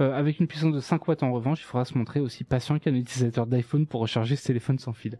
Euh, 0.00 0.14
avec 0.14 0.40
une 0.40 0.46
puissance 0.46 0.72
de 0.72 0.80
5 0.80 1.06
watts 1.06 1.22
en 1.22 1.32
revanche, 1.32 1.60
il 1.60 1.64
faudra 1.64 1.84
se 1.84 1.96
montrer 1.96 2.20
aussi 2.20 2.44
patient 2.44 2.78
qu'un 2.78 2.94
utilisateur 2.94 3.46
d'iPhone 3.46 3.86
pour 3.86 4.00
recharger 4.00 4.36
ce 4.36 4.46
téléphone 4.46 4.78
sans 4.78 4.92
fil. 4.92 5.18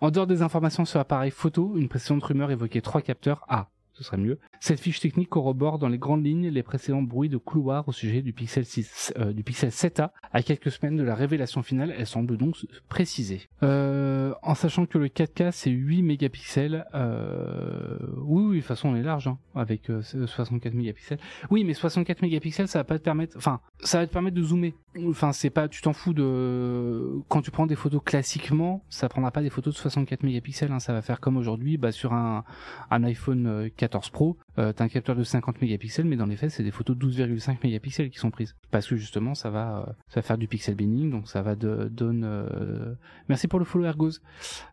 En 0.00 0.10
dehors 0.10 0.26
des 0.26 0.42
informations 0.42 0.84
sur 0.84 0.98
l'appareil 0.98 1.30
photo, 1.30 1.74
une 1.76 1.88
précédente 1.88 2.22
rumeur 2.22 2.50
évoquait 2.50 2.80
trois 2.80 3.02
capteurs 3.02 3.44
A, 3.48 3.68
ce 3.92 4.04
serait 4.04 4.16
mieux. 4.16 4.38
Cette 4.60 4.80
fiche 4.80 5.00
technique 5.00 5.28
corrobore 5.28 5.78
dans 5.78 5.88
les 5.88 5.98
grandes 5.98 6.24
lignes 6.24 6.48
les 6.48 6.62
précédents 6.62 7.02
bruits 7.02 7.28
de 7.28 7.36
couloir 7.36 7.86
au 7.88 7.92
sujet 7.92 8.22
du 8.22 8.32
Pixel 8.32 8.64
6, 8.64 9.14
euh, 9.18 9.32
du 9.32 9.42
Pixel 9.42 9.70
7a. 9.70 10.10
À 10.32 10.42
quelques 10.42 10.70
semaines 10.70 10.96
de 10.96 11.02
la 11.02 11.14
révélation 11.14 11.62
finale, 11.62 11.94
elle 11.96 12.06
semble 12.06 12.36
donc 12.36 12.56
préciser. 12.88 13.48
Euh, 13.62 14.34
en 14.42 14.54
sachant 14.54 14.86
que 14.86 14.98
le 14.98 15.08
4K 15.08 15.50
c'est 15.52 15.70
8 15.70 16.02
mégapixels, 16.02 16.86
euh, 16.94 17.98
oui, 18.18 18.42
oui, 18.44 18.56
de 18.56 18.60
toute 18.60 18.68
façon 18.68 18.88
on 18.88 18.96
est 18.96 19.02
large, 19.02 19.28
hein, 19.28 19.38
avec 19.54 19.90
64 20.02 20.74
mégapixels. 20.74 21.18
Oui, 21.50 21.64
mais 21.64 21.74
64 21.74 22.22
mégapixels, 22.22 22.68
ça 22.68 22.78
va 22.80 22.84
pas 22.84 22.98
te 22.98 23.04
permettre, 23.04 23.36
enfin, 23.36 23.60
ça 23.80 23.98
va 23.98 24.06
te 24.06 24.12
permettre 24.12 24.36
de 24.36 24.42
zoomer. 24.42 24.74
Enfin, 25.08 25.32
c'est 25.32 25.50
pas, 25.50 25.68
tu 25.68 25.80
t'en 25.82 25.92
fous 25.92 26.12
de, 26.12 27.20
quand 27.28 27.42
tu 27.42 27.50
prends 27.50 27.66
des 27.66 27.76
photos 27.76 28.02
classiquement, 28.04 28.84
ça 28.88 29.08
prendra 29.08 29.30
pas 29.30 29.42
des 29.42 29.50
photos 29.50 29.74
de 29.74 29.78
64 29.78 30.22
mégapixels, 30.22 30.70
hein, 30.72 30.78
ça 30.78 30.92
va 30.92 31.02
faire 31.02 31.20
comme 31.20 31.36
aujourd'hui, 31.36 31.76
bah, 31.76 31.92
sur 31.92 32.12
un, 32.12 32.44
un 32.90 33.04
iPhone 33.04 33.70
14 33.82 34.10
Pro, 34.10 34.36
euh, 34.58 34.72
t'as 34.72 34.84
un 34.84 34.88
capteur 34.88 35.16
de 35.16 35.24
50 35.24 35.60
mégapixels, 35.60 36.04
mais 36.04 36.14
dans 36.14 36.26
les 36.26 36.36
faits, 36.36 36.52
c'est 36.52 36.62
des 36.62 36.70
photos 36.70 36.96
de 36.96 37.04
12,5 37.04 37.56
mégapixels 37.64 38.10
qui 38.10 38.18
sont 38.18 38.30
prises. 38.30 38.54
Parce 38.70 38.86
que 38.86 38.94
justement, 38.94 39.34
ça 39.34 39.50
va, 39.50 39.78
euh, 39.88 39.92
ça 40.06 40.22
faire 40.22 40.38
du 40.38 40.46
pixel 40.46 40.76
binning, 40.76 41.10
donc 41.10 41.26
ça 41.26 41.42
va 41.42 41.56
de, 41.56 41.88
donne. 41.90 42.22
Euh... 42.24 42.94
Merci 43.28 43.48
pour 43.48 43.58
le 43.58 43.64
follow 43.64 43.84
Ergos. 43.86 44.20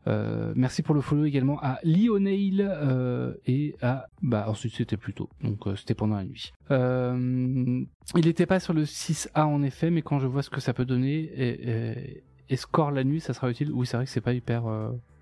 Euh, 0.05 0.53
merci 0.55 0.83
pour 0.83 0.93
le 0.93 1.01
follow 1.01 1.25
également 1.25 1.59
à 1.59 1.79
Lionel 1.83 2.69
euh, 2.69 3.33
et 3.47 3.75
à. 3.81 4.05
Bah 4.21 4.45
ensuite 4.47 4.75
c'était 4.75 4.97
plus 4.97 5.13
tôt, 5.13 5.27
donc 5.41 5.65
c'était 5.75 5.95
pendant 5.95 6.17
la 6.17 6.25
nuit. 6.25 6.53
il 6.69 7.87
n'était 8.15 8.45
pas 8.45 8.59
sur 8.59 8.73
le 8.73 8.83
6A 8.83 9.45
en 9.45 9.63
effet, 9.63 9.89
mais 9.89 10.03
quand 10.03 10.19
je 10.19 10.27
vois 10.27 10.43
ce 10.43 10.51
que 10.51 10.61
ça 10.61 10.75
peut 10.75 10.85
donner 10.85 12.21
et 12.47 12.55
score 12.57 12.91
la 12.91 13.03
nuit, 13.03 13.21
ça 13.21 13.33
sera 13.33 13.49
utile. 13.49 13.71
Oui, 13.71 13.87
c'est 13.87 13.97
vrai 13.97 14.05
que 14.05 14.11
c'est 14.11 14.21
pas 14.21 14.33
hyper. 14.33 14.65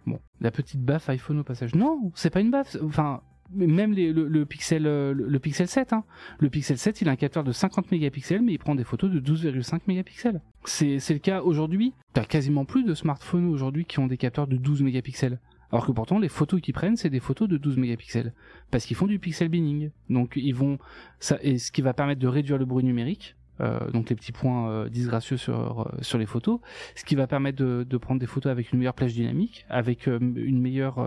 Bon, 0.06 0.20
la 0.42 0.52
petite 0.52 0.82
baffe 0.82 1.08
iPhone 1.10 1.40
au 1.40 1.44
passage. 1.44 1.74
Non, 1.74 2.12
c'est 2.16 2.30
pas 2.30 2.42
une 2.42 2.52
baffe. 2.52 2.76
Enfin, 2.84 3.22
même 3.54 3.94
les, 3.94 4.12
le, 4.12 4.28
le, 4.28 4.46
Pixel 4.46 4.84
le, 4.84 5.14
le, 5.14 5.40
Pixel 5.40 5.68
7 5.68 5.94
hein. 5.94 6.04
le 6.40 6.50
Pixel 6.50 6.78
7 6.78 7.02
il 7.02 7.10
a 7.10 7.12
un 7.12 7.16
capteur 7.16 7.44
de 7.44 7.52
50 7.52 7.92
mégapixels 7.92 8.42
mais 8.42 8.54
il 8.54 8.58
prend 8.58 8.76
des 8.76 8.84
photos 8.84 9.12
de 9.12 9.20
12,5 9.20 9.82
mégapixels. 9.88 10.42
C'est 10.66 11.10
le 11.10 11.20
cas 11.20 11.42
aujourd'hui. 11.42 11.94
T'as 12.14 12.26
quasiment 12.26 12.66
plus 12.66 12.84
de 12.84 12.94
smartphones 12.94 13.48
aujourd'hui 13.48 13.86
qui 13.86 14.00
ont 14.00 14.08
des 14.08 14.18
capteurs 14.18 14.48
de 14.48 14.58
12 14.58 14.82
mégapixels. 14.82 15.40
Alors 15.72 15.86
que 15.86 15.92
pourtant 15.92 16.20
les 16.20 16.30
photos 16.30 16.62
qu'ils 16.62 16.74
prennent 16.74 16.98
c'est 16.98 17.10
des 17.10 17.20
photos 17.20 17.48
de 17.48 17.58
12 17.58 17.78
mégapixels. 17.78 18.34
Parce 18.72 18.86
qu'ils 18.86 18.98
font 18.98 19.08
du 19.08 19.20
pixel 19.20 19.50
binning. 19.50 19.92
Donc 20.10 20.34
ils 20.36 20.56
vont 20.56 20.78
ça 21.20 21.38
et 21.42 21.58
ce 21.58 21.72
qui 21.72 21.82
va 21.82 21.94
permettre 21.94 22.22
de 22.22 22.28
réduire 22.28 22.58
le 22.58 22.66
bruit 22.66 22.84
numérique 22.84 23.36
euh, 23.60 23.90
donc 23.92 24.10
les 24.10 24.16
petits 24.16 24.32
points 24.32 24.70
euh, 24.70 24.90
disgracieux 24.90 25.38
sur 25.38 25.82
euh, 25.82 26.02
sur 26.02 26.18
les 26.18 26.26
photos, 26.26 26.60
ce 26.96 27.04
qui 27.04 27.16
va 27.16 27.26
permettre 27.28 27.58
de, 27.58 27.86
de, 27.90 27.98
prendre 27.98 28.20
des 28.20 28.28
photos 28.28 28.52
avec 28.52 28.72
une 28.72 28.80
meilleure 28.80 28.94
plage 28.94 29.14
dynamique, 29.14 29.66
avec 29.70 30.08
une 30.08 30.62
meilleure 30.62 30.98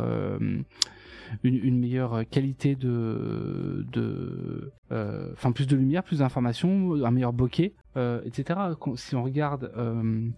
une, 1.42 1.78
meilleure 1.78 2.28
qualité 2.28 2.74
de 2.74 3.86
de 3.92 4.72
enfin 4.90 5.52
plus 5.52 5.66
de 5.66 5.76
lumière, 5.76 6.02
plus 6.02 6.18
d'informations, 6.18 6.94
un 7.04 7.10
meilleur 7.10 7.32
bokeh, 7.32 7.74
etc. 7.96 8.60
Si 8.96 9.14
on 9.16 9.22
regarde, 9.22 9.72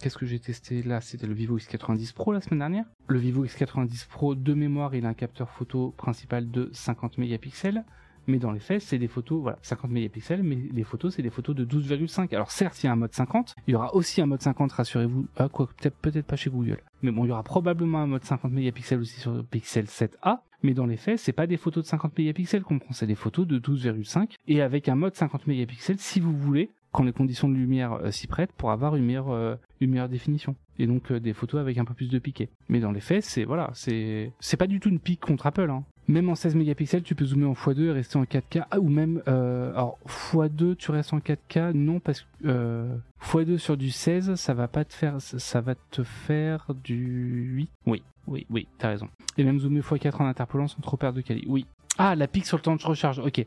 qu'est-ce 0.01 0.19
que 0.19 0.27
j'ai 0.27 0.39
testé 0.39 0.83
là, 0.83 1.01
c'était 1.01 1.27
le 1.27 1.35
Vivo 1.35 1.59
X90 1.59 2.15
Pro 2.15 2.33
la 2.33 2.41
semaine 2.41 2.61
dernière. 2.61 2.85
Le 3.09 3.19
Vivo 3.19 3.45
X90 3.45 4.09
Pro 4.09 4.35
de 4.35 4.55
mémoire, 4.55 4.95
il 4.95 5.07
a 5.07 5.09
un 5.09 5.15
capteur 5.15 5.49
photo 5.51 5.95
principal 5.97 6.51
de 6.51 6.71
50 6.73 7.19
mégapixels 7.19 7.85
mais 8.27 8.39
dans 8.39 8.53
les 8.53 8.61
faits, 8.61 8.83
c'est 8.83 8.99
des 8.99 9.09
photos, 9.09 9.43
voilà, 9.43 9.59
50 9.63 9.91
mégapixels, 9.91 10.43
mais 10.43 10.57
les 10.73 10.85
photos, 10.85 11.15
c'est 11.15 11.23
des 11.23 11.31
photos 11.31 11.57
de 11.57 11.65
12,5. 11.65 12.35
Alors 12.35 12.51
certes, 12.51 12.83
il 12.83 12.87
y 12.87 12.89
a 12.89 12.93
un 12.93 12.97
mode 12.97 13.13
50, 13.13 13.55
il 13.67 13.73
y 13.73 13.75
aura 13.75 13.95
aussi 13.95 14.21
un 14.21 14.27
mode 14.27 14.43
50, 14.43 14.73
rassurez-vous, 14.73 15.27
ah, 15.37 15.49
quoi, 15.49 15.67
peut-être 15.67 15.97
peut-être 15.97 16.27
pas 16.27 16.37
chez 16.37 16.51
Google. 16.51 16.83
Mais 17.03 17.11
bon, 17.11 17.25
il 17.25 17.29
y 17.29 17.33
aura 17.33 17.43
probablement 17.43 17.99
un 17.99 18.07
mode 18.07 18.25
50 18.25 18.53
mégapixels 18.53 19.01
aussi 19.01 19.19
sur 19.21 19.33
le 19.33 19.43
Pixel 19.43 19.87
7a, 19.87 20.41
mais 20.63 20.75
dans 20.75 20.87
les 20.87 20.97
faits, 20.97 21.19
c'est 21.19 21.33
pas 21.33 21.47
des 21.47 21.57
photos 21.57 21.85
de 21.85 21.89
50 21.89 22.17
mégapixels 22.19 22.63
qu'on 22.63 22.79
prend, 22.79 22.93
c'est 22.93 23.07
des 23.07 23.15
photos 23.15 23.47
de 23.47 23.59
12,5 23.59 24.35
et 24.49 24.61
avec 24.61 24.89
un 24.89 24.95
mode 24.95 25.15
50 25.15 25.47
mégapixels 25.47 25.99
si 25.99 26.21
vous 26.21 26.37
voulez 26.37 26.71
quand 26.93 27.05
les 27.05 27.13
conditions 27.13 27.49
de 27.49 27.55
lumière 27.55 27.95
euh, 27.95 28.11
s'y 28.11 28.27
prêtent 28.27 28.53
pour 28.53 28.71
avoir 28.71 28.97
une 28.97 29.05
meilleure 29.05 29.31
euh, 29.31 29.57
définition 29.81 30.55
et 30.79 30.87
donc 30.87 31.11
euh, 31.11 31.21
des 31.21 31.33
photos 31.33 31.61
avec 31.61 31.79
un 31.79 31.85
peu 31.85 31.95
plus 31.95 32.11
de 32.11 32.19
piqué. 32.19 32.51
Mais 32.69 32.81
dans 32.81 32.93
les 32.93 33.01
faits, 33.01 33.25
c'est 33.25 33.45
voilà, 33.45 33.71
c'est 33.75 34.33
c'est 34.41 34.57
pas 34.57 34.67
du 34.67 34.79
tout 34.79 34.91
une 34.91 35.01
pique 35.01 35.21
contre 35.21 35.47
Apple 35.47 35.71
hein. 35.71 35.85
Même 36.09 36.29
en 36.29 36.35
16 36.35 36.57
mégapixels, 36.57 37.03
tu 37.03 37.15
peux 37.15 37.25
zoomer 37.25 37.49
en 37.49 37.53
x2 37.53 37.85
et 37.85 37.93
rester 37.93 38.19
en 38.19 38.25
4K. 38.25 38.65
Ah, 38.71 38.81
ou 38.81 38.89
même, 38.89 39.23
euh, 39.29 39.71
alors, 39.73 39.99
x2, 40.07 40.75
tu 40.75 40.91
restes 40.91 41.13
en 41.13 41.19
4K. 41.19 41.73
Non, 41.73 42.01
parce 42.01 42.23
que 42.23 42.27
euh, 42.47 42.97
x2 43.23 43.59
sur 43.59 43.77
du 43.77 43.91
16, 43.91 44.35
ça 44.35 44.55
va 44.55 44.67
pas 44.67 44.85
te 44.85 44.95
faire, 44.95 45.21
ça 45.21 45.61
va 45.61 45.75
te 45.91 46.03
faire 46.03 46.67
du 46.83 47.53
8. 47.55 47.71
Oui, 47.87 48.03
oui, 48.27 48.47
oui, 48.51 48.67
t'as 48.79 48.89
raison. 48.89 49.09
Et 49.39 49.45
même 49.45 49.61
zoomer 49.61 49.81
x4 49.81 50.23
en 50.23 50.27
interpolant 50.27 50.67
sans 50.67 50.81
trop 50.81 50.97
perdre 50.97 51.17
de 51.17 51.23
qualité. 51.23 51.47
Oui. 51.49 51.67
Ah, 51.99 52.17
la 52.17 52.27
pique 52.27 52.47
sur 52.47 52.57
le 52.57 52.63
temps 52.63 52.77
de 52.77 52.83
recharge. 52.83 53.21
Ok. 53.21 53.47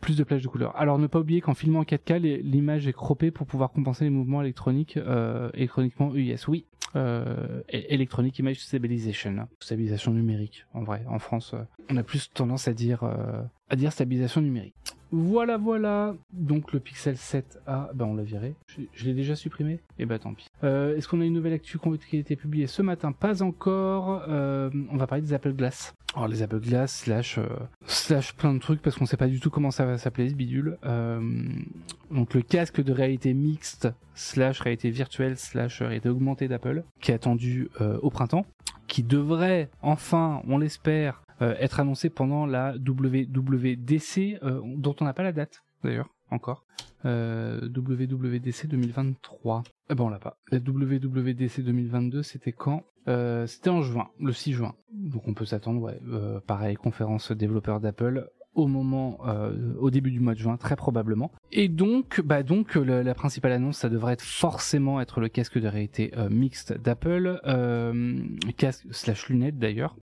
Plus 0.00 0.16
de 0.16 0.24
plage 0.24 0.42
de 0.42 0.48
couleur. 0.48 0.76
Alors 0.76 0.98
ne 0.98 1.06
pas 1.06 1.20
oublier 1.20 1.40
qu'en 1.40 1.54
filmant 1.54 1.80
en 1.80 1.84
4K, 1.84 2.18
l'image 2.42 2.86
est 2.86 2.92
croppée 2.92 3.30
pour 3.30 3.46
pouvoir 3.46 3.70
compenser 3.70 4.04
les 4.04 4.10
mouvements 4.10 4.42
électroniques 4.42 4.96
euh, 4.96 5.48
électroniquement 5.54 6.12
UIS. 6.14 6.44
Oui, 6.48 6.66
euh, 6.96 7.62
Electronic 7.68 8.38
Image 8.38 8.58
Stabilization, 8.58 9.36
hein. 9.38 9.48
stabilisation 9.60 10.12
numérique. 10.12 10.66
En 10.74 10.82
vrai, 10.82 11.04
en 11.08 11.18
France, 11.18 11.54
euh, 11.54 11.62
on 11.90 11.96
a 11.96 12.02
plus 12.02 12.30
tendance 12.32 12.68
à 12.68 12.72
dire 12.72 13.02
euh, 13.02 13.42
à 13.68 13.76
dire 13.76 13.92
stabilisation 13.92 14.40
numérique. 14.40 14.74
Voilà, 15.16 15.58
voilà. 15.58 16.16
Donc 16.32 16.72
le 16.72 16.80
Pixel 16.80 17.14
7a, 17.14 17.94
ben 17.94 18.04
on 18.04 18.16
l'a 18.16 18.24
viré. 18.24 18.56
Je, 18.66 19.04
l'ai 19.04 19.14
déjà 19.14 19.36
supprimé? 19.36 19.74
Et 19.74 19.80
eh 20.00 20.06
ben 20.06 20.18
tant 20.18 20.34
pis. 20.34 20.48
Euh, 20.64 20.96
Est-ce 20.96 21.06
qu'on 21.06 21.20
a 21.20 21.24
une 21.24 21.34
nouvelle 21.34 21.52
actu 21.52 21.78
qui 21.78 22.16
a 22.16 22.18
été 22.18 22.34
publiée 22.34 22.66
ce 22.66 22.82
matin? 22.82 23.12
Pas 23.12 23.40
encore. 23.40 24.24
Euh, 24.28 24.70
on 24.90 24.96
va 24.96 25.06
parler 25.06 25.22
des 25.22 25.32
Apple 25.32 25.52
Glass. 25.52 25.94
Alors 26.16 26.26
les 26.26 26.42
Apple 26.42 26.58
Glass 26.58 27.02
slash 27.02 27.38
euh, 27.38 27.46
slash 27.86 28.34
plein 28.34 28.54
de 28.54 28.58
trucs 28.58 28.82
parce 28.82 28.96
qu'on 28.96 29.06
sait 29.06 29.16
pas 29.16 29.28
du 29.28 29.38
tout 29.38 29.50
comment 29.50 29.70
ça 29.70 29.84
va 29.84 29.98
s'appeler 29.98 30.28
ce 30.28 30.34
bidule. 30.34 30.78
Donc 32.10 32.34
le 32.34 32.42
casque 32.42 32.82
de 32.82 32.92
réalité 32.92 33.34
mixte 33.34 33.88
slash 34.14 34.60
réalité 34.60 34.90
virtuelle 34.90 35.36
slash 35.36 35.80
réalité 35.80 36.08
augmentée 36.08 36.48
d'Apple 36.48 36.82
qui 37.00 37.12
est 37.12 37.14
attendu 37.14 37.68
au 38.02 38.10
printemps, 38.10 38.46
qui 38.88 39.04
devrait 39.04 39.70
enfin, 39.80 40.42
on 40.48 40.58
l'espère, 40.58 41.23
être 41.40 41.80
annoncé 41.80 42.10
pendant 42.10 42.46
la 42.46 42.74
WWDC 42.76 44.38
euh, 44.42 44.60
dont 44.76 44.94
on 45.00 45.04
n'a 45.04 45.12
pas 45.12 45.22
la 45.22 45.32
date 45.32 45.64
d'ailleurs 45.82 46.08
encore. 46.30 46.64
Euh, 47.04 47.60
WWDC 47.68 48.66
2023. 48.66 49.62
Eh 49.90 49.94
ben 49.94 50.04
on 50.04 50.08
l'a 50.08 50.18
pas. 50.18 50.38
La 50.50 50.58
WWDC 50.58 51.60
2022 51.60 52.22
c'était 52.22 52.52
quand 52.52 52.82
euh, 53.08 53.46
C'était 53.46 53.70
en 53.70 53.82
juin, 53.82 54.08
le 54.20 54.32
6 54.32 54.52
juin. 54.54 54.74
Donc 54.90 55.28
on 55.28 55.34
peut 55.34 55.44
s'attendre, 55.44 55.80
ouais, 55.82 55.98
euh, 56.08 56.40
pareil, 56.40 56.76
conférence 56.76 57.32
développeur 57.32 57.80
d'Apple 57.80 58.30
au 58.54 58.66
moment, 58.66 59.18
euh, 59.26 59.74
au 59.78 59.90
début 59.90 60.10
du 60.10 60.20
mois 60.20 60.34
de 60.34 60.38
juin, 60.38 60.56
très 60.56 60.76
probablement. 60.76 61.30
Et 61.52 61.68
donc, 61.68 62.20
bah 62.24 62.42
donc 62.42 62.74
la, 62.74 63.02
la 63.02 63.14
principale 63.14 63.52
annonce, 63.52 63.78
ça 63.78 63.88
devrait 63.88 64.14
être 64.14 64.22
forcément 64.22 65.00
être 65.00 65.20
le 65.20 65.28
casque 65.28 65.58
de 65.58 65.68
réalité 65.68 66.12
euh, 66.16 66.28
mixte 66.28 66.72
d'Apple, 66.72 67.40
euh, 67.46 68.16
casque 68.56 68.86
slash 68.90 69.28
lunettes 69.28 69.58
d'ailleurs. 69.58 69.96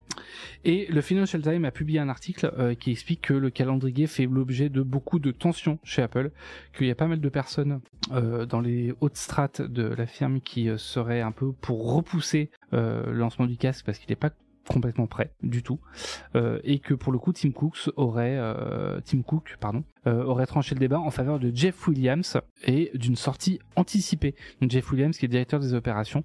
Et 0.66 0.88
le 0.88 1.02
Financial 1.02 1.42
Times 1.42 1.66
a 1.66 1.72
publié 1.72 2.00
un 2.00 2.10
article 2.10 2.52
euh, 2.58 2.76
qui 2.76 2.92
explique 2.92 3.22
que 3.22 3.34
le 3.34 3.50
calendrier 3.50 4.08
fait 4.08 4.26
l'objet 4.26 4.70
de 4.70 4.82
beaucoup 4.82 5.20
de 5.20 5.32
tensions 5.32 5.80
chez 5.84 6.02
Apple, 6.02 6.32
qu'il 6.78 6.88
y 6.88 6.92
a 6.92 6.96
pas 6.96 7.08
mal 7.08 7.22
de 7.22 7.30
personnes 7.30 7.82
euh, 8.12 8.46
dans 8.46 8.60
les 8.60 8.94
hautes 9.02 9.18
strates 9.18 9.62
de 9.62 9.84
la 9.84 10.06
firme 10.06 10.42
qui 10.42 10.70
seraient 10.78 11.22
un 11.22 11.32
peu 11.32 11.52
pour 11.52 11.94
repousser 11.94 12.50
le 12.72 13.12
lancement 13.12 13.46
du 13.46 13.58
casque 13.58 13.86
parce 13.86 13.98
qu'il 14.00 14.10
n'est 14.10 14.16
pas 14.16 14.32
complètement 14.70 15.08
prêt 15.08 15.32
du 15.42 15.64
tout 15.64 15.80
euh, 16.36 16.60
et 16.64 16.80
que 16.80 16.94
pour 16.94 17.12
le 17.12 17.18
coup 17.18 17.34
Tim 17.34 17.52
Cook 17.52 17.76
aurait 17.96 18.38
euh, 18.38 19.00
Tim 19.04 19.24
Cook 19.24 19.58
pardon 19.60 19.84
euh, 20.08 20.24
aurait 20.24 20.46
tranché 20.46 20.76
le 20.76 20.80
débat 20.80 21.00
en 21.00 21.10
faveur 21.10 21.40
de 21.40 21.52
Jeff 21.54 21.88
Williams 21.88 22.38
et 22.66 22.92
d'une 22.94 23.16
sortie 23.16 23.60
anticipée. 23.76 24.36
Donc 24.62 24.72
Jeff 24.72 24.90
Williams 24.92 25.18
qui 25.18 25.26
est 25.26 25.28
directeur 25.28 25.60
des 25.60 25.74
opérations 25.74 26.24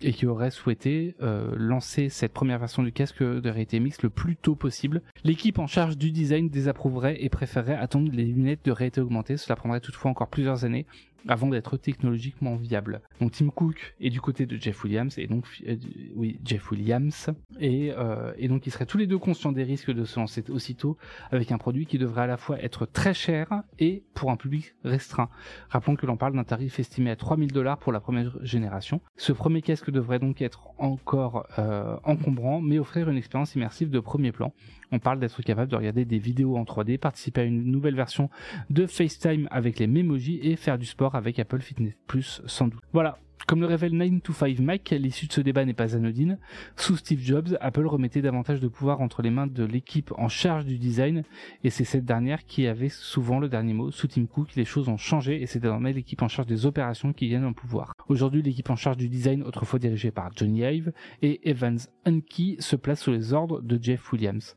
et 0.00 0.12
qui 0.12 0.26
aurait 0.26 0.50
souhaité 0.50 1.14
lancer 1.20 2.08
cette 2.08 2.32
première 2.32 2.58
version 2.58 2.82
du 2.82 2.92
casque 2.92 3.22
de 3.22 3.50
réalité 3.50 3.80
mixte 3.80 4.02
le 4.02 4.10
plus 4.10 4.36
tôt 4.36 4.54
possible. 4.54 5.02
L'équipe 5.24 5.58
en 5.58 5.66
charge 5.66 5.98
du 5.98 6.10
design 6.10 6.48
désapprouverait 6.48 7.22
et 7.22 7.28
préférerait 7.28 7.76
attendre 7.76 8.10
les 8.12 8.24
lunettes 8.24 8.64
de 8.64 8.72
réalité 8.72 9.00
augmentée. 9.00 9.36
Cela 9.36 9.56
prendrait 9.56 9.80
toutefois 9.80 10.10
encore 10.10 10.28
plusieurs 10.28 10.64
années 10.64 10.86
avant 11.26 11.48
d'être 11.48 11.76
technologiquement 11.76 12.56
viable. 12.56 13.00
Donc 13.20 13.32
Tim 13.32 13.50
Cook 13.50 13.94
est 14.00 14.10
du 14.10 14.20
côté 14.20 14.46
de 14.46 14.56
Jeff 14.56 14.84
Williams 14.84 15.18
et 15.18 15.26
donc 15.26 15.44
euh, 15.66 15.76
oui 16.14 16.38
Jeff 16.44 16.70
Williams 16.70 17.30
et, 17.58 17.92
euh, 17.96 18.32
et 18.36 18.48
donc 18.48 18.66
ils 18.66 18.70
seraient 18.70 18.86
tous 18.86 18.98
les 18.98 19.06
deux 19.06 19.18
conscients 19.18 19.52
des 19.52 19.64
risques 19.64 19.90
de 19.90 20.04
se 20.04 20.18
lancer 20.18 20.44
aussitôt 20.50 20.96
avec 21.30 21.52
un 21.52 21.58
produit 21.58 21.86
qui 21.86 21.98
devrait 21.98 22.22
à 22.22 22.26
la 22.26 22.36
fois 22.36 22.62
être 22.62 22.86
très 22.86 23.14
cher 23.14 23.62
et 23.78 24.04
pour 24.14 24.30
un 24.30 24.36
public 24.36 24.74
restreint. 24.84 25.28
Rappelons 25.70 25.96
que 25.96 26.06
l'on 26.06 26.16
parle 26.16 26.34
d'un 26.34 26.44
tarif 26.44 26.78
estimé 26.78 27.10
à 27.10 27.16
3000 27.16 27.52
dollars 27.52 27.78
pour 27.78 27.92
la 27.92 28.00
première 28.00 28.36
génération. 28.44 29.00
Ce 29.16 29.32
premier 29.32 29.62
casque 29.62 29.90
devrait 29.90 30.18
donc 30.18 30.42
être 30.42 30.68
encore 30.78 31.46
euh, 31.58 31.96
encombrant 32.04 32.60
mais 32.60 32.78
offrir 32.78 33.08
une 33.08 33.16
expérience 33.16 33.54
immersive 33.54 33.90
de 33.90 34.00
premier 34.00 34.32
plan. 34.32 34.52
On 34.92 34.98
parle 34.98 35.20
d'être 35.20 35.42
capable 35.42 35.70
de 35.70 35.76
regarder 35.76 36.04
des 36.04 36.18
vidéos 36.18 36.56
en 36.56 36.64
3D, 36.64 36.98
participer 36.98 37.42
à 37.42 37.44
une 37.44 37.64
nouvelle 37.64 37.94
version 37.94 38.30
de 38.70 38.86
FaceTime 38.86 39.48
avec 39.50 39.78
les 39.78 39.86
Memoji 39.86 40.40
et 40.42 40.56
faire 40.56 40.78
du 40.78 40.86
sport 40.86 41.14
avec 41.14 41.38
Apple 41.38 41.60
Fitness 41.60 41.94
Plus 42.06 42.42
sans 42.46 42.68
doute. 42.68 42.80
Voilà, 42.92 43.18
comme 43.46 43.60
le 43.60 43.66
révèle 43.66 43.92
9 43.96 44.22
to 44.22 44.32
5 44.32 44.58
Mac, 44.58 44.90
l'issue 44.90 45.26
de 45.26 45.32
ce 45.32 45.40
débat 45.40 45.64
n'est 45.64 45.72
pas 45.72 45.96
anodine. 45.96 46.38
Sous 46.76 46.96
Steve 46.96 47.20
Jobs, 47.20 47.56
Apple 47.60 47.86
remettait 47.86 48.22
davantage 48.22 48.60
de 48.60 48.68
pouvoir 48.68 49.00
entre 49.00 49.22
les 49.22 49.30
mains 49.30 49.46
de 49.46 49.64
l'équipe 49.64 50.12
en 50.18 50.28
charge 50.28 50.64
du 50.64 50.78
design, 50.78 51.22
et 51.64 51.70
c'est 51.70 51.84
cette 51.84 52.04
dernière 52.04 52.44
qui 52.44 52.66
avait 52.66 52.88
souvent 52.88 53.38
le 53.38 53.48
dernier 53.48 53.72
mot. 53.72 53.90
Sous 53.90 54.08
Tim 54.08 54.26
Cook, 54.26 54.54
les 54.56 54.64
choses 54.64 54.88
ont 54.88 54.96
changé, 54.96 55.40
et 55.40 55.46
c'est 55.46 55.60
désormais 55.60 55.92
l'équipe 55.92 56.22
en 56.22 56.28
charge 56.28 56.48
des 56.48 56.66
opérations 56.66 57.12
qui 57.12 57.28
gagne 57.28 57.44
en 57.44 57.52
pouvoir. 57.52 57.92
Aujourd'hui, 58.08 58.42
l'équipe 58.42 58.70
en 58.70 58.76
charge 58.76 58.96
du 58.96 59.08
design, 59.08 59.42
autrefois 59.42 59.78
dirigée 59.78 60.10
par 60.10 60.30
Johnny 60.36 60.60
Ive, 60.60 60.92
et 61.22 61.48
Evans 61.48 61.78
Hunkey, 62.04 62.56
se 62.58 62.76
place 62.76 63.02
sous 63.02 63.12
les 63.12 63.32
ordres 63.32 63.60
de 63.60 63.78
Jeff 63.82 64.12
Williams. 64.12 64.56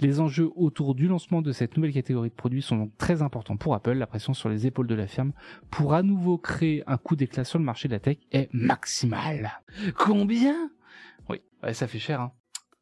Les 0.00 0.20
enjeux 0.20 0.50
autour 0.54 0.94
du 0.94 1.08
lancement 1.08 1.42
de 1.42 1.52
cette 1.52 1.76
nouvelle 1.76 1.92
catégorie 1.92 2.28
de 2.28 2.34
produits 2.34 2.62
sont 2.62 2.76
donc 2.76 2.96
très 2.98 3.22
importants 3.22 3.56
pour 3.56 3.74
Apple. 3.74 3.94
La 3.94 4.06
pression 4.06 4.34
sur 4.34 4.48
les 4.48 4.66
épaules 4.66 4.86
de 4.86 4.94
la 4.94 5.06
firme 5.06 5.32
pour 5.70 5.94
à 5.94 6.02
nouveau 6.02 6.38
créer 6.38 6.84
un 6.86 6.98
coup 6.98 7.16
d'éclat 7.16 7.44
sur 7.44 7.58
le 7.58 7.64
marché 7.64 7.88
de 7.88 7.94
la 7.94 8.00
tech 8.00 8.17
est 8.32 8.52
maximale. 8.52 9.60
Combien? 9.96 10.70
Oui, 11.28 11.40
ça 11.72 11.86
fait 11.86 11.98
cher. 11.98 12.20
Hein 12.20 12.32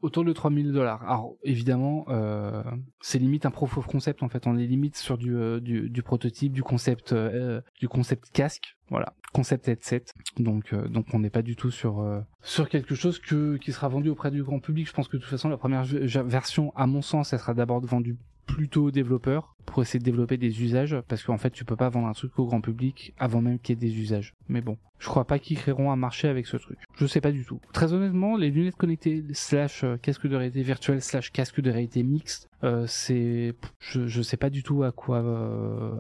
autour 0.03 0.25
de 0.25 0.33
3000 0.33 0.73
dollars. 0.73 1.03
Alors 1.03 1.37
évidemment, 1.43 2.07
euh, 2.09 2.63
c'est 3.01 3.19
limite 3.19 3.47
un 3.47 3.51
proof 3.51 3.79
of 3.79 3.87
concept 3.87 4.23
en 4.23 4.29
fait. 4.29 4.47
On 4.47 4.57
est 4.57 4.67
limite 4.67 4.97
sur 4.97 5.19
du, 5.19 5.35
euh, 5.35 5.61
du, 5.61 5.89
du, 5.89 6.03
prototype, 6.03 6.53
du 6.53 6.63
concept, 6.63 7.13
euh, 7.13 7.61
du 7.79 7.89
concept 7.89 8.31
casque, 8.33 8.77
voilà, 8.89 9.15
concept 9.33 9.69
headset. 9.69 10.05
Donc 10.39 10.75
donc 10.75 11.07
on 11.13 11.19
n'est 11.19 11.31
pas 11.31 11.43
du 11.43 11.57
tout 11.57 11.71
sur 11.71 12.25
sur 12.43 12.69
quelque 12.69 12.95
chose 12.95 13.19
que 13.19 13.57
qui 13.57 13.73
sera 13.73 13.89
vendu 13.89 14.09
auprès 14.09 14.31
du 14.31 14.43
grand 14.43 14.61
public. 14.61 14.87
Je 14.87 14.93
pense 14.93 15.09
que 15.09 15.17
de 15.17 15.23
toute 15.23 15.31
façon 15.31 15.49
la 15.49 15.57
première 15.57 15.85
version, 15.85 16.73
à 16.77 16.87
mon 16.87 17.03
sens, 17.03 17.33
elle 17.33 17.39
sera 17.39 17.55
d'abord 17.55 17.81
vendue 17.81 18.17
plutôt 18.47 18.85
aux 18.85 18.91
développeurs 18.91 19.55
pour 19.67 19.83
essayer 19.83 19.99
de 19.99 20.05
développer 20.05 20.37
des 20.37 20.63
usages 20.63 20.97
parce 21.09 21.23
qu'en 21.23 21.39
fait 21.39 21.51
tu 21.51 21.65
peux 21.65 21.77
pas 21.77 21.89
vendre 21.89 22.07
un 22.07 22.13
truc 22.13 22.39
au 22.39 22.47
grand 22.47 22.61
public 22.61 23.13
avant 23.19 23.43
même 23.43 23.59
qu'il 23.59 23.75
y 23.75 23.79
ait 23.79 23.89
des 23.91 23.99
usages. 23.99 24.35
Mais 24.49 24.61
bon, 24.61 24.79
je 24.99 25.09
crois 25.09 25.27
pas 25.27 25.39
qu'ils 25.39 25.59
créeront 25.59 25.91
un 25.91 25.97
marché 25.97 26.29
avec 26.29 26.47
ce 26.47 26.57
truc. 26.57 26.79
Je 26.97 27.07
sais 27.07 27.21
pas 27.21 27.33
du 27.33 27.45
tout. 27.45 27.61
Très 27.73 27.93
honnêtement, 27.93 28.37
les 28.37 28.51
lunettes 28.51 28.77
connectées 28.77 29.25
slash 29.33 29.85
euh, 29.85 29.97
casque 29.97 30.27
de 30.27 30.37
réalité 30.37 30.63
virtuelle 30.63 31.03
slash 31.03 31.33
casque 31.33 31.61
de 31.61 31.71
réalité 31.71 32.03
mixte, 32.03 32.49
euh, 32.65 32.87
c'est, 32.87 33.55
je, 33.81 34.23
sais 34.23 34.37
pas 34.37 34.51
du 34.51 34.63
tout 34.63 34.83
à 34.85 34.93
quoi 34.93 35.19
euh, 35.19 35.95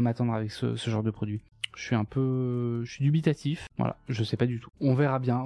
m'attendre 0.00 0.32
avec 0.34 0.52
ce, 0.52 0.76
genre 0.76 1.02
de 1.02 1.10
produit. 1.10 1.40
Je 1.74 1.82
suis 1.82 1.96
un 1.96 2.04
peu, 2.04 2.84
je 2.84 2.92
suis 2.92 3.04
dubitatif. 3.04 3.66
Voilà, 3.78 3.96
je 4.08 4.22
sais 4.22 4.36
pas 4.36 4.46
du 4.46 4.60
tout. 4.60 4.70
On 4.80 4.94
verra 4.94 5.18
bien. 5.18 5.44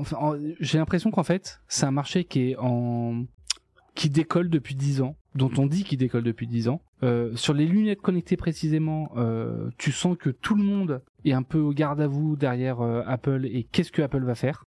J'ai 0.59 0.79
l'impression 0.79 1.11
qu'en 1.11 1.23
fait, 1.23 1.61
c'est 1.69 1.87
un 1.87 1.93
marché 1.93 2.25
qui 2.25 2.51
est 2.51 2.57
en 2.59 3.25
qui 3.95 4.11
décolle 4.11 4.51
depuis 4.51 4.75
10 4.75 5.01
ans, 5.01 5.17
dont 5.37 5.51
on 5.59 5.67
dit 5.67 5.85
qu'il 5.85 5.99
décolle 5.99 6.23
depuis 6.23 6.47
10 6.47 6.69
ans. 6.69 6.81
Euh, 7.03 7.35
sur 7.37 7.53
les 7.53 7.67
lunettes 7.67 8.01
connectées 8.01 8.37
précisément, 8.37 9.11
euh, 9.17 9.69
tu 9.79 9.93
sens 9.93 10.17
que 10.19 10.31
tout 10.31 10.55
le 10.55 10.63
monde 10.63 11.03
est 11.25 11.33
un 11.33 11.43
peu 11.43 11.59
au 11.59 11.73
garde 11.73 12.01
à 12.01 12.07
vous 12.07 12.37
derrière 12.37 12.81
euh, 12.81 13.03
Apple 13.07 13.45
et 13.45 13.65
qu'est-ce 13.65 13.93
que 13.93 14.03
Apple 14.03 14.23
va 14.23 14.35
faire. 14.35 14.65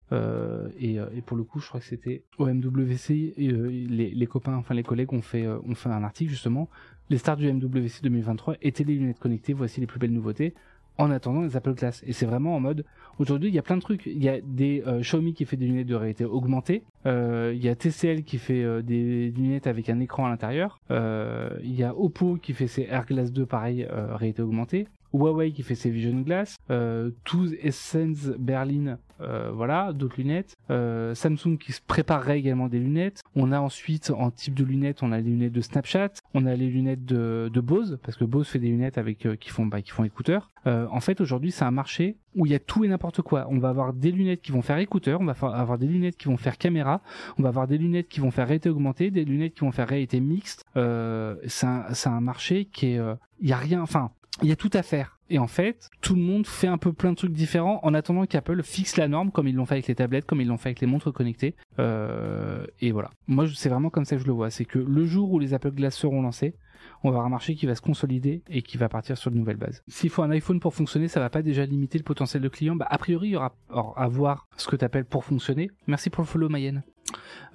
Et, 0.80 0.98
pour 1.26 1.36
le 1.36 1.44
coup, 1.44 1.60
je 1.60 1.68
crois 1.68 1.80
que 1.80 1.86
c'était 1.86 2.22
au 2.38 2.46
MWC, 2.46 3.34
et, 3.36 3.48
les, 3.48 4.10
les, 4.10 4.26
copains, 4.26 4.54
enfin 4.56 4.74
les 4.74 4.82
collègues 4.82 5.12
ont 5.12 5.22
fait, 5.22 5.46
ont 5.46 5.74
fait 5.74 5.88
un 5.88 6.04
article 6.04 6.30
justement. 6.30 6.68
Les 7.10 7.18
stars 7.18 7.38
du 7.38 7.50
MWC 7.50 8.02
2023 8.02 8.56
étaient 8.60 8.84
les 8.84 8.94
lunettes 8.94 9.18
connectées, 9.18 9.54
voici 9.54 9.80
les 9.80 9.86
plus 9.86 9.98
belles 9.98 10.12
nouveautés 10.12 10.54
en 10.98 11.10
attendant 11.10 11.42
les 11.42 11.56
Apple 11.56 11.74
Glass. 11.74 12.02
Et 12.06 12.12
c'est 12.12 12.26
vraiment 12.26 12.56
en 12.56 12.60
mode, 12.60 12.84
aujourd'hui, 13.18 13.48
il 13.48 13.54
y 13.54 13.58
a 13.58 13.62
plein 13.62 13.76
de 13.76 13.82
trucs. 13.82 14.06
Il 14.06 14.22
y 14.22 14.28
a 14.28 14.40
des 14.40 14.82
euh, 14.86 15.00
Xiaomi 15.00 15.32
qui 15.32 15.44
fait 15.44 15.56
des 15.56 15.66
lunettes 15.66 15.86
de 15.86 15.94
réalité 15.94 16.24
augmentée. 16.24 16.82
Euh, 17.06 17.52
il 17.54 17.64
y 17.64 17.68
a 17.68 17.76
TCL 17.76 18.24
qui 18.24 18.38
fait 18.38 18.62
euh, 18.62 18.82
des 18.82 19.30
lunettes 19.30 19.66
avec 19.66 19.88
un 19.88 20.00
écran 20.00 20.26
à 20.26 20.28
l'intérieur. 20.28 20.80
il 20.90 21.74
y 21.74 21.84
a 21.84 21.94
Oppo 21.96 22.36
qui 22.36 22.52
fait 22.52 22.66
ses 22.66 22.82
Air 22.82 23.06
Glass 23.06 23.32
2 23.32 23.46
pareil, 23.46 23.86
réalité 23.90 24.42
augmentée. 24.42 24.88
Huawei 25.12 25.52
qui 25.52 25.62
fait 25.62 25.74
ses 25.74 25.90
Vision 25.90 26.20
Glass, 26.20 26.56
euh, 26.70 27.10
Tooth 27.24 27.52
Essence 27.62 28.26
Berlin, 28.38 28.98
euh, 29.20 29.50
voilà, 29.52 29.92
d'autres 29.92 30.16
lunettes, 30.18 30.56
euh, 30.70 31.14
Samsung 31.14 31.56
qui 31.58 31.72
se 31.72 31.80
préparerait 31.80 32.38
également 32.38 32.68
des 32.68 32.78
lunettes. 32.78 33.22
On 33.34 33.52
a 33.52 33.60
ensuite 33.60 34.10
en 34.10 34.30
type 34.30 34.54
de 34.54 34.64
lunettes, 34.64 35.02
on 35.02 35.12
a 35.12 35.18
les 35.18 35.30
lunettes 35.30 35.52
de 35.52 35.60
Snapchat, 35.60 36.10
on 36.34 36.46
a 36.46 36.54
les 36.54 36.68
lunettes 36.68 37.04
de, 37.04 37.50
de 37.52 37.60
Bose 37.60 37.98
parce 38.02 38.16
que 38.16 38.24
Bose 38.24 38.48
fait 38.48 38.58
des 38.58 38.68
lunettes 38.68 38.98
avec 38.98 39.26
euh, 39.26 39.36
qui 39.36 39.50
font 39.50 39.66
bah, 39.66 39.82
qui 39.82 39.90
font 39.90 40.04
écouteurs. 40.04 40.50
Euh, 40.66 40.86
en 40.90 41.00
fait, 41.00 41.20
aujourd'hui, 41.20 41.50
c'est 41.50 41.64
un 41.64 41.70
marché 41.70 42.16
où 42.36 42.46
il 42.46 42.52
y 42.52 42.54
a 42.54 42.58
tout 42.58 42.84
et 42.84 42.88
n'importe 42.88 43.22
quoi. 43.22 43.46
On 43.50 43.58
va 43.58 43.70
avoir 43.70 43.92
des 43.92 44.12
lunettes 44.12 44.42
qui 44.42 44.52
vont 44.52 44.62
faire 44.62 44.78
écouteurs, 44.78 45.20
on 45.20 45.24
va 45.24 45.34
avoir 45.54 45.78
des 45.78 45.86
lunettes 45.86 46.16
qui 46.16 46.26
vont 46.26 46.36
faire 46.36 46.58
caméra, 46.58 47.00
on 47.38 47.42
va 47.42 47.48
avoir 47.48 47.66
des 47.66 47.78
lunettes 47.78 48.08
qui 48.08 48.20
vont 48.20 48.30
faire 48.30 48.46
réalité 48.46 48.68
augmentée, 48.68 49.10
des 49.10 49.24
lunettes 49.24 49.54
qui 49.54 49.60
vont 49.60 49.72
faire 49.72 49.88
réalité 49.88 50.20
mixte. 50.20 50.64
Euh, 50.76 51.36
c'est 51.46 51.66
un, 51.66 51.86
un 52.04 52.20
marché 52.20 52.66
qui 52.66 52.86
est, 52.86 53.00
il 53.40 53.48
y 53.48 53.52
a 53.52 53.56
rien, 53.56 53.82
enfin 53.82 54.10
il 54.42 54.48
y 54.48 54.52
a 54.52 54.56
tout 54.56 54.70
à 54.72 54.82
faire. 54.82 55.18
Et 55.30 55.38
en 55.38 55.46
fait, 55.46 55.90
tout 56.00 56.14
le 56.14 56.22
monde 56.22 56.46
fait 56.46 56.68
un 56.68 56.78
peu 56.78 56.92
plein 56.92 57.10
de 57.10 57.16
trucs 57.16 57.32
différents 57.32 57.80
en 57.82 57.92
attendant 57.92 58.24
qu'Apple 58.24 58.62
fixe 58.62 58.96
la 58.96 59.08
norme, 59.08 59.30
comme 59.30 59.46
ils 59.46 59.54
l'ont 59.54 59.66
fait 59.66 59.74
avec 59.74 59.86
les 59.86 59.94
tablettes, 59.94 60.24
comme 60.24 60.40
ils 60.40 60.46
l'ont 60.46 60.56
fait 60.56 60.70
avec 60.70 60.80
les 60.80 60.86
montres 60.86 61.12
connectées. 61.12 61.54
Euh, 61.78 62.64
et 62.80 62.92
voilà. 62.92 63.10
Moi, 63.26 63.46
c'est 63.54 63.68
vraiment 63.68 63.90
comme 63.90 64.04
ça 64.04 64.16
que 64.16 64.22
je 64.22 64.26
le 64.26 64.32
vois. 64.32 64.50
C'est 64.50 64.64
que 64.64 64.78
le 64.78 65.04
jour 65.04 65.30
où 65.32 65.38
les 65.38 65.52
Apple 65.52 65.72
Glass 65.72 65.96
seront 65.96 66.22
lancés, 66.22 66.54
on 67.02 67.10
va 67.10 67.16
avoir 67.16 67.26
un 67.26 67.30
marché 67.30 67.54
qui 67.54 67.66
va 67.66 67.74
se 67.74 67.82
consolider 67.82 68.42
et 68.48 68.62
qui 68.62 68.76
va 68.76 68.88
partir 68.88 69.18
sur 69.18 69.30
de 69.30 69.36
nouvelles 69.36 69.56
bases. 69.56 69.82
S'il 69.88 70.10
faut 70.10 70.22
un 70.22 70.30
iPhone 70.30 70.60
pour 70.60 70.74
fonctionner, 70.74 71.08
ça 71.08 71.20
va 71.20 71.30
pas 71.30 71.42
déjà 71.42 71.64
limiter 71.66 71.98
le 71.98 72.04
potentiel 72.04 72.42
de 72.42 72.48
client. 72.48 72.76
Bah, 72.76 72.86
a 72.88 72.98
priori, 72.98 73.28
il 73.28 73.32
y 73.32 73.36
aura 73.36 73.54
à 73.96 74.08
voir 74.08 74.46
ce 74.56 74.66
que 74.66 74.76
tu 74.76 74.84
appelles 74.84 75.04
pour 75.04 75.24
fonctionner. 75.24 75.70
Merci 75.86 76.10
pour 76.10 76.22
le 76.22 76.28
follow, 76.28 76.48
Mayenne. 76.48 76.82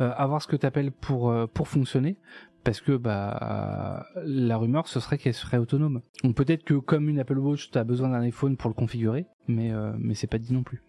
Euh, 0.01 0.11
à 0.15 0.25
voir 0.25 0.41
ce 0.41 0.47
que 0.47 0.55
tu 0.55 0.65
appelles 0.65 0.91
pour, 0.91 1.29
euh, 1.29 1.45
pour 1.45 1.67
fonctionner 1.67 2.17
parce 2.63 2.82
que 2.82 2.95
bah 2.95 4.06
la 4.23 4.58
rumeur 4.58 4.88
ce 4.88 4.99
serait 4.99 5.17
qu'elle 5.17 5.34
serait 5.34 5.58
autonome. 5.58 6.02
Donc 6.23 6.36
peut-être 6.36 6.63
que 6.63 6.76
comme 6.76 7.10
une 7.10 7.19
Apple 7.19 7.38
Watch, 7.38 7.71
tu 7.71 7.78
as 7.78 7.84
besoin 7.84 8.10
d'un 8.10 8.21
iPhone 8.21 8.58
pour 8.58 8.69
le 8.69 8.76
configurer, 8.76 9.26
mais 9.47 9.71
euh, 9.71 9.93
mais 9.97 10.13
c'est 10.13 10.28
pas 10.28 10.38
dit 10.38 10.54
non 10.54 10.63
plus. 10.63 10.84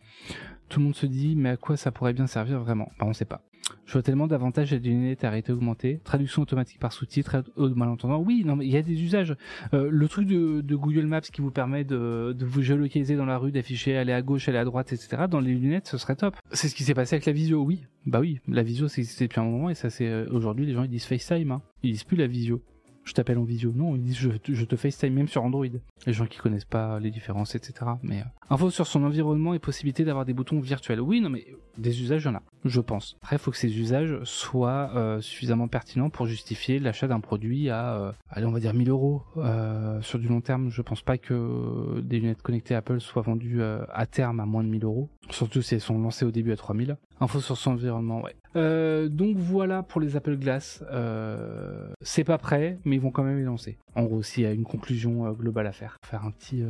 Tout 0.69 0.81
le 0.81 0.87
monde 0.87 0.95
se 0.95 1.07
dit 1.07 1.37
mais 1.37 1.51
à 1.51 1.57
quoi 1.57 1.77
ça 1.77 1.91
pourrait 1.91 2.13
bien 2.13 2.27
servir 2.27 2.61
vraiment? 2.61 2.91
Bah 2.99 3.07
on 3.07 3.13
sait 3.13 3.25
pas. 3.25 3.43
Je 3.87 3.93
vois 3.93 4.03
tellement 4.03 4.27
d'avantages 4.27 4.73
à 4.73 4.79
des 4.79 4.89
lunettes 4.89 5.25
à 5.25 5.31
réalité 5.31 5.53
augmentée, 5.53 6.01
traduction 6.05 6.43
automatique 6.43 6.79
par 6.79 6.93
sous-titres, 6.93 7.45
au 7.57 7.69
malentendant. 7.71 8.19
Oui, 8.19 8.43
non, 8.45 8.57
mais 8.57 8.67
il 8.67 8.73
y 8.73 8.77
a 8.77 8.83
des 8.83 9.03
usages. 9.03 9.37
Euh, 9.73 9.89
le 9.91 10.09
truc 10.09 10.27
de, 10.27 10.75
Google 10.75 11.07
Maps 11.07 11.21
qui 11.21 11.41
vous 11.41 11.51
permet 11.51 11.85
de, 11.85 12.35
de 12.37 12.45
vous 12.45 12.63
géolocaliser 12.63 13.17
dans 13.17 13.27
la 13.27 13.39
rue, 13.39 13.53
d'afficher 13.53 13.97
aller 13.97 14.13
à 14.13 14.23
gauche, 14.23 14.49
aller 14.49 14.59
à 14.59 14.65
droite, 14.65 14.93
etc. 14.93 15.25
Dans 15.31 15.41
les 15.41 15.55
lunettes, 15.55 15.87
ce 15.87 15.99
serait 15.99 16.17
top. 16.17 16.37
C'est 16.53 16.69
ce 16.69 16.75
qui 16.75 16.83
s'est 16.83 16.95
passé 16.95 17.15
avec 17.15 17.27
la 17.27 17.33
visio, 17.33 17.63
oui. 17.63 17.85
Bah 18.07 18.21
oui, 18.21 18.41
la 18.49 18.63
visio, 18.63 18.89
c'est 18.89 19.01
existé 19.01 19.27
depuis 19.27 19.41
un 19.41 19.45
moment 19.45 19.71
et 19.71 19.75
ça 19.75 19.89
c'est 19.89 20.09
euh, 20.09 20.27
aujourd'hui 20.31 20.67
les 20.67 20.75
gens 20.75 20.83
ils 20.83 20.91
disent 20.91 21.07
FaceTime, 21.07 21.53
hein. 21.53 21.63
ils 21.83 21.93
disent 21.93 22.05
plus 22.05 22.19
la 22.19 22.27
visio 22.27 22.61
je 23.05 23.13
t'appelle 23.13 23.39
en 23.39 23.45
visio. 23.45 23.73
Non, 23.75 23.97
ils 23.97 24.03
disent 24.03 24.19
je, 24.19 24.65
te 24.65 24.77
FaceTime 24.77 25.15
même 25.15 25.29
sur 25.29 25.45
Android. 25.45 25.67
Les 26.07 26.13
gens 26.13 26.27
qui 26.27 26.39
connaissent 26.39 26.65
pas 26.65 26.99
les 27.01 27.11
différences, 27.11 27.55
etc. 27.55 27.93
Mais 28.03 28.21
euh, 28.21 28.25
info 28.51 28.71
sur 28.71 28.87
son 28.87 29.05
environnement 29.05 29.55
et 29.55 29.59
possibilité 29.59 30.05
d'avoir 30.05 30.25
des 30.25 30.33
boutons 30.33 30.61
virtuels. 30.61 31.01
Oui, 31.01 31.21
non, 31.21 31.31
mais 31.31 31.47
des 31.79 32.03
usages, 32.03 32.23
il 32.25 32.27
y 32.27 32.31
en 32.31 32.37
a, 32.37 32.43
je 32.65 32.81
pense. 32.81 33.17
Après, 33.23 33.37
il 33.37 33.39
faut 33.39 33.51
que 33.51 33.57
ces 33.57 33.79
usages 33.79 34.23
soient 34.25 34.91
euh, 34.95 35.21
suffisamment 35.21 35.69
pertinents 35.69 36.11
pour 36.11 36.27
justifier 36.27 36.79
l'achat 36.79 37.09
d'un 37.09 37.21
produit 37.21 37.69
à, 37.71 37.95
euh, 37.95 38.13
allez, 38.31 38.47
on 38.47 38.53
va 38.53 38.61
dire 38.61 38.75
1000 38.75 38.91
euros. 38.91 39.23
Euh, 39.37 40.01
sur 40.03 40.19
du 40.19 40.29
long 40.29 40.41
terme, 40.41 40.71
je 40.71 40.83
pense 40.83 41.03
pas 41.03 41.19
que 41.19 42.01
des 42.01 42.21
lunettes 42.21 42.43
connectées 42.43 42.75
Apple 42.75 43.01
soient 43.01 43.23
vendues 43.23 43.63
à 43.63 44.07
terme 44.07 44.41
à 44.41 44.47
moins 44.47 44.63
de 44.63 44.69
1000 44.69 44.85
euros. 44.85 45.09
Surtout 45.31 45.63
si 45.63 45.75
elles 45.75 45.81
sont 45.81 45.99
lancées 45.99 46.25
au 46.25 46.31
début 46.31 46.53
à 46.53 46.57
3000. 46.57 46.97
Info 47.21 47.41
sur 47.41 47.57
son 47.57 47.73
environnement, 47.73 48.23
ouais. 48.23 48.35
Euh, 48.57 49.09
donc 49.09 49.37
voilà 49.37 49.83
pour 49.83 50.01
les 50.01 50.17
Apple 50.17 50.37
Glass. 50.37 50.85
Euh, 50.91 51.93
c'est 52.01 52.25
pas 52.25 52.39
prêt, 52.39 52.79
mais 52.85 52.97
ils 52.97 53.01
vont 53.01 53.11
quand 53.11 53.23
même 53.23 53.39
les 53.39 53.45
lancer. 53.45 53.79
En 53.95 54.05
gros, 54.05 54.23
s'il 54.23 54.43
y 54.43 54.47
a 54.47 54.53
une 54.53 54.65
conclusion 54.65 55.27
euh, 55.27 55.33
globale 55.33 55.67
à 55.67 55.73
faire, 55.73 55.99
faire 56.05 56.25
un 56.25 56.31
petit, 56.31 56.65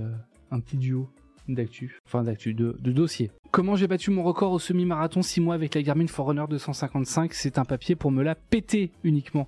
un 0.51 0.61
petit 0.61 0.77
duo 0.77 1.09
d'actu, 1.49 2.01
enfin 2.07 2.23
d'actu, 2.23 2.55
de, 2.55 2.75
dossier. 2.81 3.31
Comment 3.51 3.77
j'ai 3.77 3.87
battu 3.87 4.11
mon 4.11 4.23
record 4.23 4.53
au 4.53 4.59
semi-marathon 4.59 5.23
6 5.23 5.41
mois 5.41 5.55
avec 5.55 5.75
la 5.75 5.83
Garmin 5.83 6.07
Forerunner 6.07 6.45
255 6.49 7.33
C'est 7.35 7.59
un 7.59 7.65
papier 7.65 7.95
pour 7.97 8.11
me 8.11 8.23
la 8.23 8.35
péter 8.35 8.91
uniquement. 9.05 9.47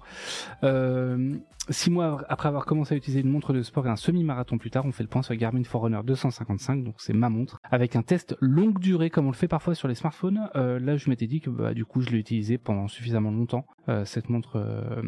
Euh, 0.62 1.36
6 1.70 1.90
mois 1.90 2.22
après 2.28 2.48
avoir 2.48 2.64
commencé 2.64 2.94
à 2.94 2.96
utiliser 2.96 3.20
une 3.20 3.30
montre 3.30 3.52
de 3.52 3.62
sport 3.62 3.86
et 3.86 3.90
un 3.90 3.96
semi-marathon 3.96 4.58
plus 4.58 4.70
tard, 4.70 4.86
on 4.86 4.92
fait 4.92 5.02
le 5.02 5.08
point 5.08 5.22
sur 5.22 5.32
la 5.32 5.38
Garmin 5.38 5.64
Forerunner 5.64 6.00
255, 6.04 6.84
donc 6.84 6.94
c'est 6.98 7.12
ma 7.12 7.28
montre, 7.28 7.58
avec 7.64 7.96
un 7.96 8.02
test 8.02 8.36
longue 8.40 8.78
durée 8.78 9.10
comme 9.10 9.26
on 9.26 9.30
le 9.30 9.36
fait 9.36 9.48
parfois 9.48 9.74
sur 9.74 9.88
les 9.88 9.94
smartphones. 9.94 10.48
Euh, 10.54 10.78
là, 10.78 10.96
je 10.96 11.10
m'étais 11.10 11.26
dit 11.26 11.40
que 11.40 11.50
bah, 11.50 11.74
du 11.74 11.84
coup, 11.84 12.00
je 12.00 12.10
l'ai 12.10 12.18
utilisé 12.18 12.58
pendant 12.58 12.88
suffisamment 12.88 13.30
longtemps 13.30 13.66
euh, 13.88 14.04
cette 14.04 14.28
montre, 14.28 14.56
euh, 14.56 15.02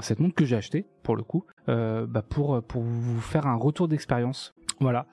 cette 0.00 0.20
montre 0.20 0.34
que 0.34 0.44
j'ai 0.44 0.56
achetée 0.56 0.86
pour 1.02 1.16
le 1.16 1.22
coup, 1.22 1.44
bah, 1.66 2.22
pour 2.28 2.62
pour 2.64 2.82
vous 2.82 3.20
faire 3.20 3.46
un 3.46 3.54
retour 3.54 3.86
d'expérience 3.86 4.54
voilà. 4.80 5.06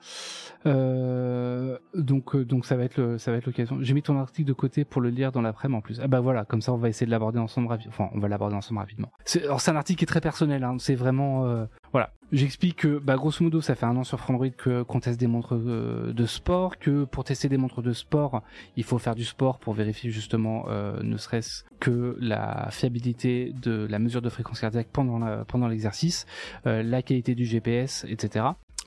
Euh, 0.66 1.78
donc 1.94 2.34
euh, 2.34 2.44
donc 2.44 2.64
ça 2.64 2.76
va 2.76 2.84
être 2.84 2.96
le, 2.96 3.18
ça 3.18 3.30
va 3.30 3.36
être 3.36 3.46
l'occasion. 3.46 3.78
J'ai 3.80 3.94
mis 3.94 4.02
ton 4.02 4.18
article 4.18 4.48
de 4.48 4.54
côté 4.54 4.84
pour 4.84 5.02
le 5.02 5.10
lire 5.10 5.30
dans 5.30 5.42
l'après-midi 5.42 5.78
en 5.78 5.80
plus. 5.82 6.00
Ah 6.02 6.08
bah 6.08 6.20
voilà, 6.20 6.44
comme 6.44 6.62
ça 6.62 6.72
on 6.72 6.78
va 6.78 6.88
essayer 6.88 7.06
de 7.06 7.10
l'aborder 7.10 7.38
ensemble 7.38 7.68
rapidement. 7.68 7.92
Enfin, 7.92 8.10
on 8.14 8.18
va 8.18 8.28
l'aborder 8.28 8.56
ensemble 8.56 8.80
rapidement. 8.80 9.12
C'est, 9.24 9.44
alors 9.44 9.60
c'est 9.60 9.70
un 9.70 9.76
article 9.76 9.98
qui 9.98 10.04
est 10.04 10.06
très 10.06 10.22
personnel. 10.22 10.64
Hein. 10.64 10.76
C'est 10.78 10.94
vraiment 10.94 11.44
euh, 11.44 11.66
voilà. 11.92 12.14
J'explique 12.32 12.76
que 12.76 12.98
bah 12.98 13.16
grosso 13.16 13.44
modo 13.44 13.60
ça 13.60 13.74
fait 13.74 13.86
un 13.86 13.96
an 13.96 14.04
sur 14.04 14.18
Frandroid 14.20 14.50
que 14.50 14.82
qu'on 14.82 15.00
teste 15.00 15.20
des 15.20 15.26
montres 15.26 15.54
de 15.56 16.26
sport, 16.26 16.78
que 16.78 17.04
pour 17.04 17.24
tester 17.24 17.48
des 17.48 17.56
montres 17.56 17.82
de 17.82 17.92
sport 17.92 18.42
il 18.76 18.84
faut 18.84 18.98
faire 18.98 19.14
du 19.14 19.24
sport 19.24 19.58
pour 19.58 19.72
vérifier 19.72 20.10
justement 20.10 20.66
ne 20.68 21.16
serait-ce 21.16 21.64
que 21.80 22.18
la 22.20 22.68
fiabilité 22.70 23.54
de 23.62 23.86
la 23.88 23.98
mesure 23.98 24.20
de 24.20 24.28
fréquence 24.28 24.60
cardiaque 24.60 24.88
pendant 24.92 25.18
la, 25.18 25.46
pendant 25.46 25.68
l'exercice, 25.68 26.26
la 26.66 27.00
qualité 27.00 27.34
du 27.34 27.46
GPS, 27.46 28.04
etc. 28.10 28.44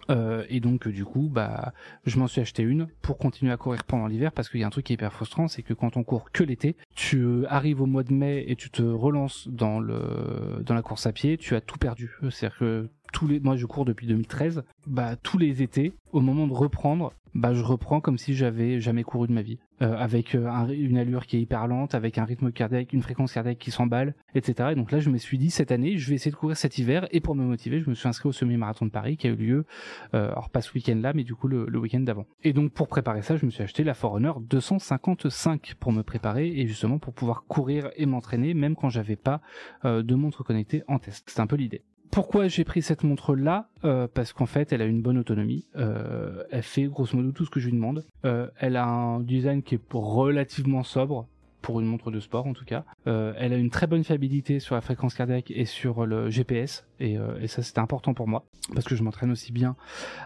Euh, 0.09 0.45
et 0.49 0.59
donc 0.59 0.87
du 0.87 1.05
coup, 1.05 1.29
bah, 1.31 1.73
je 2.05 2.17
m'en 2.19 2.27
suis 2.27 2.41
acheté 2.41 2.63
une 2.63 2.87
pour 3.01 3.17
continuer 3.17 3.51
à 3.51 3.57
courir 3.57 3.83
pendant 3.83 4.07
l'hiver 4.07 4.31
parce 4.31 4.49
qu'il 4.49 4.59
y 4.59 4.63
a 4.63 4.67
un 4.67 4.71
truc 4.71 4.85
qui 4.85 4.93
est 4.93 4.95
hyper 4.95 5.13
frustrant, 5.13 5.47
c'est 5.47 5.61
que 5.61 5.73
quand 5.73 5.97
on 5.97 6.03
court 6.03 6.31
que 6.31 6.43
l'été, 6.43 6.75
tu 6.95 7.45
arrives 7.47 7.81
au 7.81 7.85
mois 7.85 8.03
de 8.03 8.13
mai 8.13 8.43
et 8.47 8.55
tu 8.55 8.69
te 8.69 8.81
relances 8.81 9.47
dans 9.47 9.79
le 9.79 10.63
dans 10.65 10.75
la 10.75 10.81
course 10.81 11.05
à 11.05 11.11
pied, 11.11 11.37
tu 11.37 11.55
as 11.55 11.61
tout 11.61 11.77
perdu. 11.77 12.17
C'est-à-dire 12.29 12.57
que 12.57 12.89
tous 13.11 13.27
les, 13.27 13.39
moi 13.39 13.55
je 13.57 13.65
cours 13.65 13.85
depuis 13.85 14.07
2013, 14.07 14.63
bah 14.87 15.15
tous 15.15 15.37
les 15.37 15.61
étés, 15.61 15.93
au 16.11 16.21
moment 16.21 16.47
de 16.47 16.53
reprendre, 16.53 17.13
bah 17.33 17.53
je 17.53 17.63
reprends 17.63 18.01
comme 18.01 18.17
si 18.17 18.33
j'avais 18.33 18.79
jamais 18.81 19.03
couru 19.03 19.27
de 19.27 19.33
ma 19.33 19.41
vie, 19.41 19.57
euh, 19.81 19.95
avec 19.97 20.35
euh, 20.35 20.47
un- 20.47 20.67
une 20.69 20.97
allure 20.97 21.25
qui 21.25 21.37
est 21.37 21.41
hyper 21.41 21.65
lente, 21.67 21.95
avec 21.95 22.17
un 22.17 22.25
rythme 22.25 22.51
cardiaque, 22.51 22.91
une 22.93 23.01
fréquence 23.01 23.33
cardiaque 23.33 23.57
qui 23.57 23.71
s'emballe, 23.71 24.15
etc. 24.35 24.69
Et 24.71 24.75
donc 24.75 24.91
là 24.91 24.99
je 24.99 25.09
me 25.09 25.17
suis 25.17 25.37
dit 25.37 25.49
cette 25.49 25.71
année, 25.71 25.97
je 25.97 26.09
vais 26.09 26.15
essayer 26.15 26.31
de 26.31 26.35
courir 26.35 26.57
cet 26.57 26.77
hiver, 26.77 27.07
et 27.11 27.21
pour 27.21 27.35
me 27.35 27.43
motiver, 27.45 27.79
je 27.81 27.89
me 27.89 27.95
suis 27.95 28.07
inscrit 28.07 28.27
au 28.29 28.31
semi-marathon 28.33 28.85
de 28.85 28.91
Paris 28.91 29.15
qui 29.17 29.27
a 29.27 29.29
eu 29.31 29.35
lieu, 29.35 29.65
euh, 30.13 30.29
alors 30.31 30.49
pas 30.49 30.61
ce 30.61 30.73
week-end-là, 30.73 31.13
mais 31.13 31.23
du 31.23 31.35
coup 31.35 31.47
le, 31.47 31.65
le 31.67 31.79
week-end 31.79 32.01
d'avant. 32.01 32.25
Et 32.43 32.53
donc 32.53 32.71
pour 32.73 32.87
préparer 32.87 33.21
ça, 33.21 33.37
je 33.37 33.45
me 33.45 33.51
suis 33.51 33.63
acheté 33.63 33.83
la 33.83 33.93
Forerunner 33.93 34.31
255 34.49 35.75
pour 35.79 35.91
me 35.91 36.03
préparer 36.03 36.47
et 36.47 36.67
justement 36.67 36.99
pour 36.99 37.13
pouvoir 37.13 37.43
courir 37.47 37.89
et 37.95 38.05
m'entraîner, 38.05 38.53
même 38.53 38.75
quand 38.75 38.89
j'avais 38.89 39.15
pas 39.15 39.41
euh, 39.85 40.03
de 40.03 40.15
montre 40.15 40.43
connectée 40.43 40.83
en 40.87 40.99
test. 40.99 41.29
C'est 41.29 41.39
un 41.39 41.47
peu 41.47 41.55
l'idée. 41.55 41.83
Pourquoi 42.11 42.47
j'ai 42.47 42.63
pris 42.63 42.81
cette 42.81 43.03
montre 43.03 43.35
là 43.35 43.69
Parce 44.13 44.33
qu'en 44.33 44.45
fait, 44.45 44.73
elle 44.73 44.81
a 44.81 44.85
une 44.85 45.01
bonne 45.01 45.17
autonomie. 45.17 45.65
Euh, 45.75 46.43
elle 46.51 46.63
fait 46.63 46.83
grosso 46.83 47.15
modo 47.15 47.31
tout 47.31 47.45
ce 47.45 47.49
que 47.49 47.59
je 47.59 47.67
lui 47.67 47.73
demande. 47.73 48.05
Euh, 48.25 48.47
elle 48.59 48.75
a 48.75 48.85
un 48.85 49.19
design 49.21 49.63
qui 49.63 49.75
est 49.75 49.81
relativement 49.91 50.83
sobre 50.83 51.27
pour 51.61 51.79
une 51.79 51.85
montre 51.85 52.11
de 52.11 52.19
sport 52.19 52.47
en 52.47 52.53
tout 52.53 52.65
cas. 52.65 52.83
Euh, 53.07 53.33
elle 53.37 53.53
a 53.53 53.57
une 53.57 53.69
très 53.69 53.87
bonne 53.87 54.03
fiabilité 54.03 54.59
sur 54.59 54.75
la 54.75 54.81
fréquence 54.81 55.13
cardiaque 55.13 55.51
et 55.51 55.65
sur 55.65 56.05
le 56.05 56.29
GPS 56.29 56.85
et, 56.99 57.17
euh, 57.17 57.39
et 57.39 57.47
ça 57.47 57.61
c'était 57.63 57.79
important 57.79 58.13
pour 58.13 58.27
moi 58.27 58.45
parce 58.73 58.85
que 58.85 58.95
je 58.95 59.03
m'entraîne 59.03 59.31
aussi 59.31 59.51
bien 59.51 59.75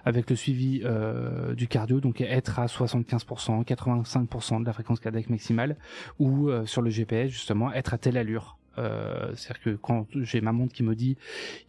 avec 0.05 0.29
le 0.29 0.35
suivi 0.35 0.81
euh, 0.83 1.53
du 1.53 1.67
cardio 1.67 1.99
donc 1.99 2.21
être 2.21 2.59
à 2.59 2.65
75%, 2.65 3.65
85% 3.65 4.61
de 4.61 4.65
la 4.65 4.73
fréquence 4.73 4.99
cardiaque 4.99 5.29
maximale 5.29 5.77
ou 6.19 6.49
euh, 6.49 6.65
sur 6.65 6.81
le 6.81 6.89
GPS 6.89 7.31
justement 7.31 7.71
être 7.73 7.93
à 7.93 7.97
telle 7.97 8.17
allure. 8.17 8.57
Euh, 8.77 9.31
C'est-à-dire 9.35 9.61
que 9.61 9.69
quand 9.75 10.07
j'ai 10.15 10.41
ma 10.41 10.51
montre 10.51 10.73
qui 10.73 10.83
me 10.83 10.95
dit 10.95 11.17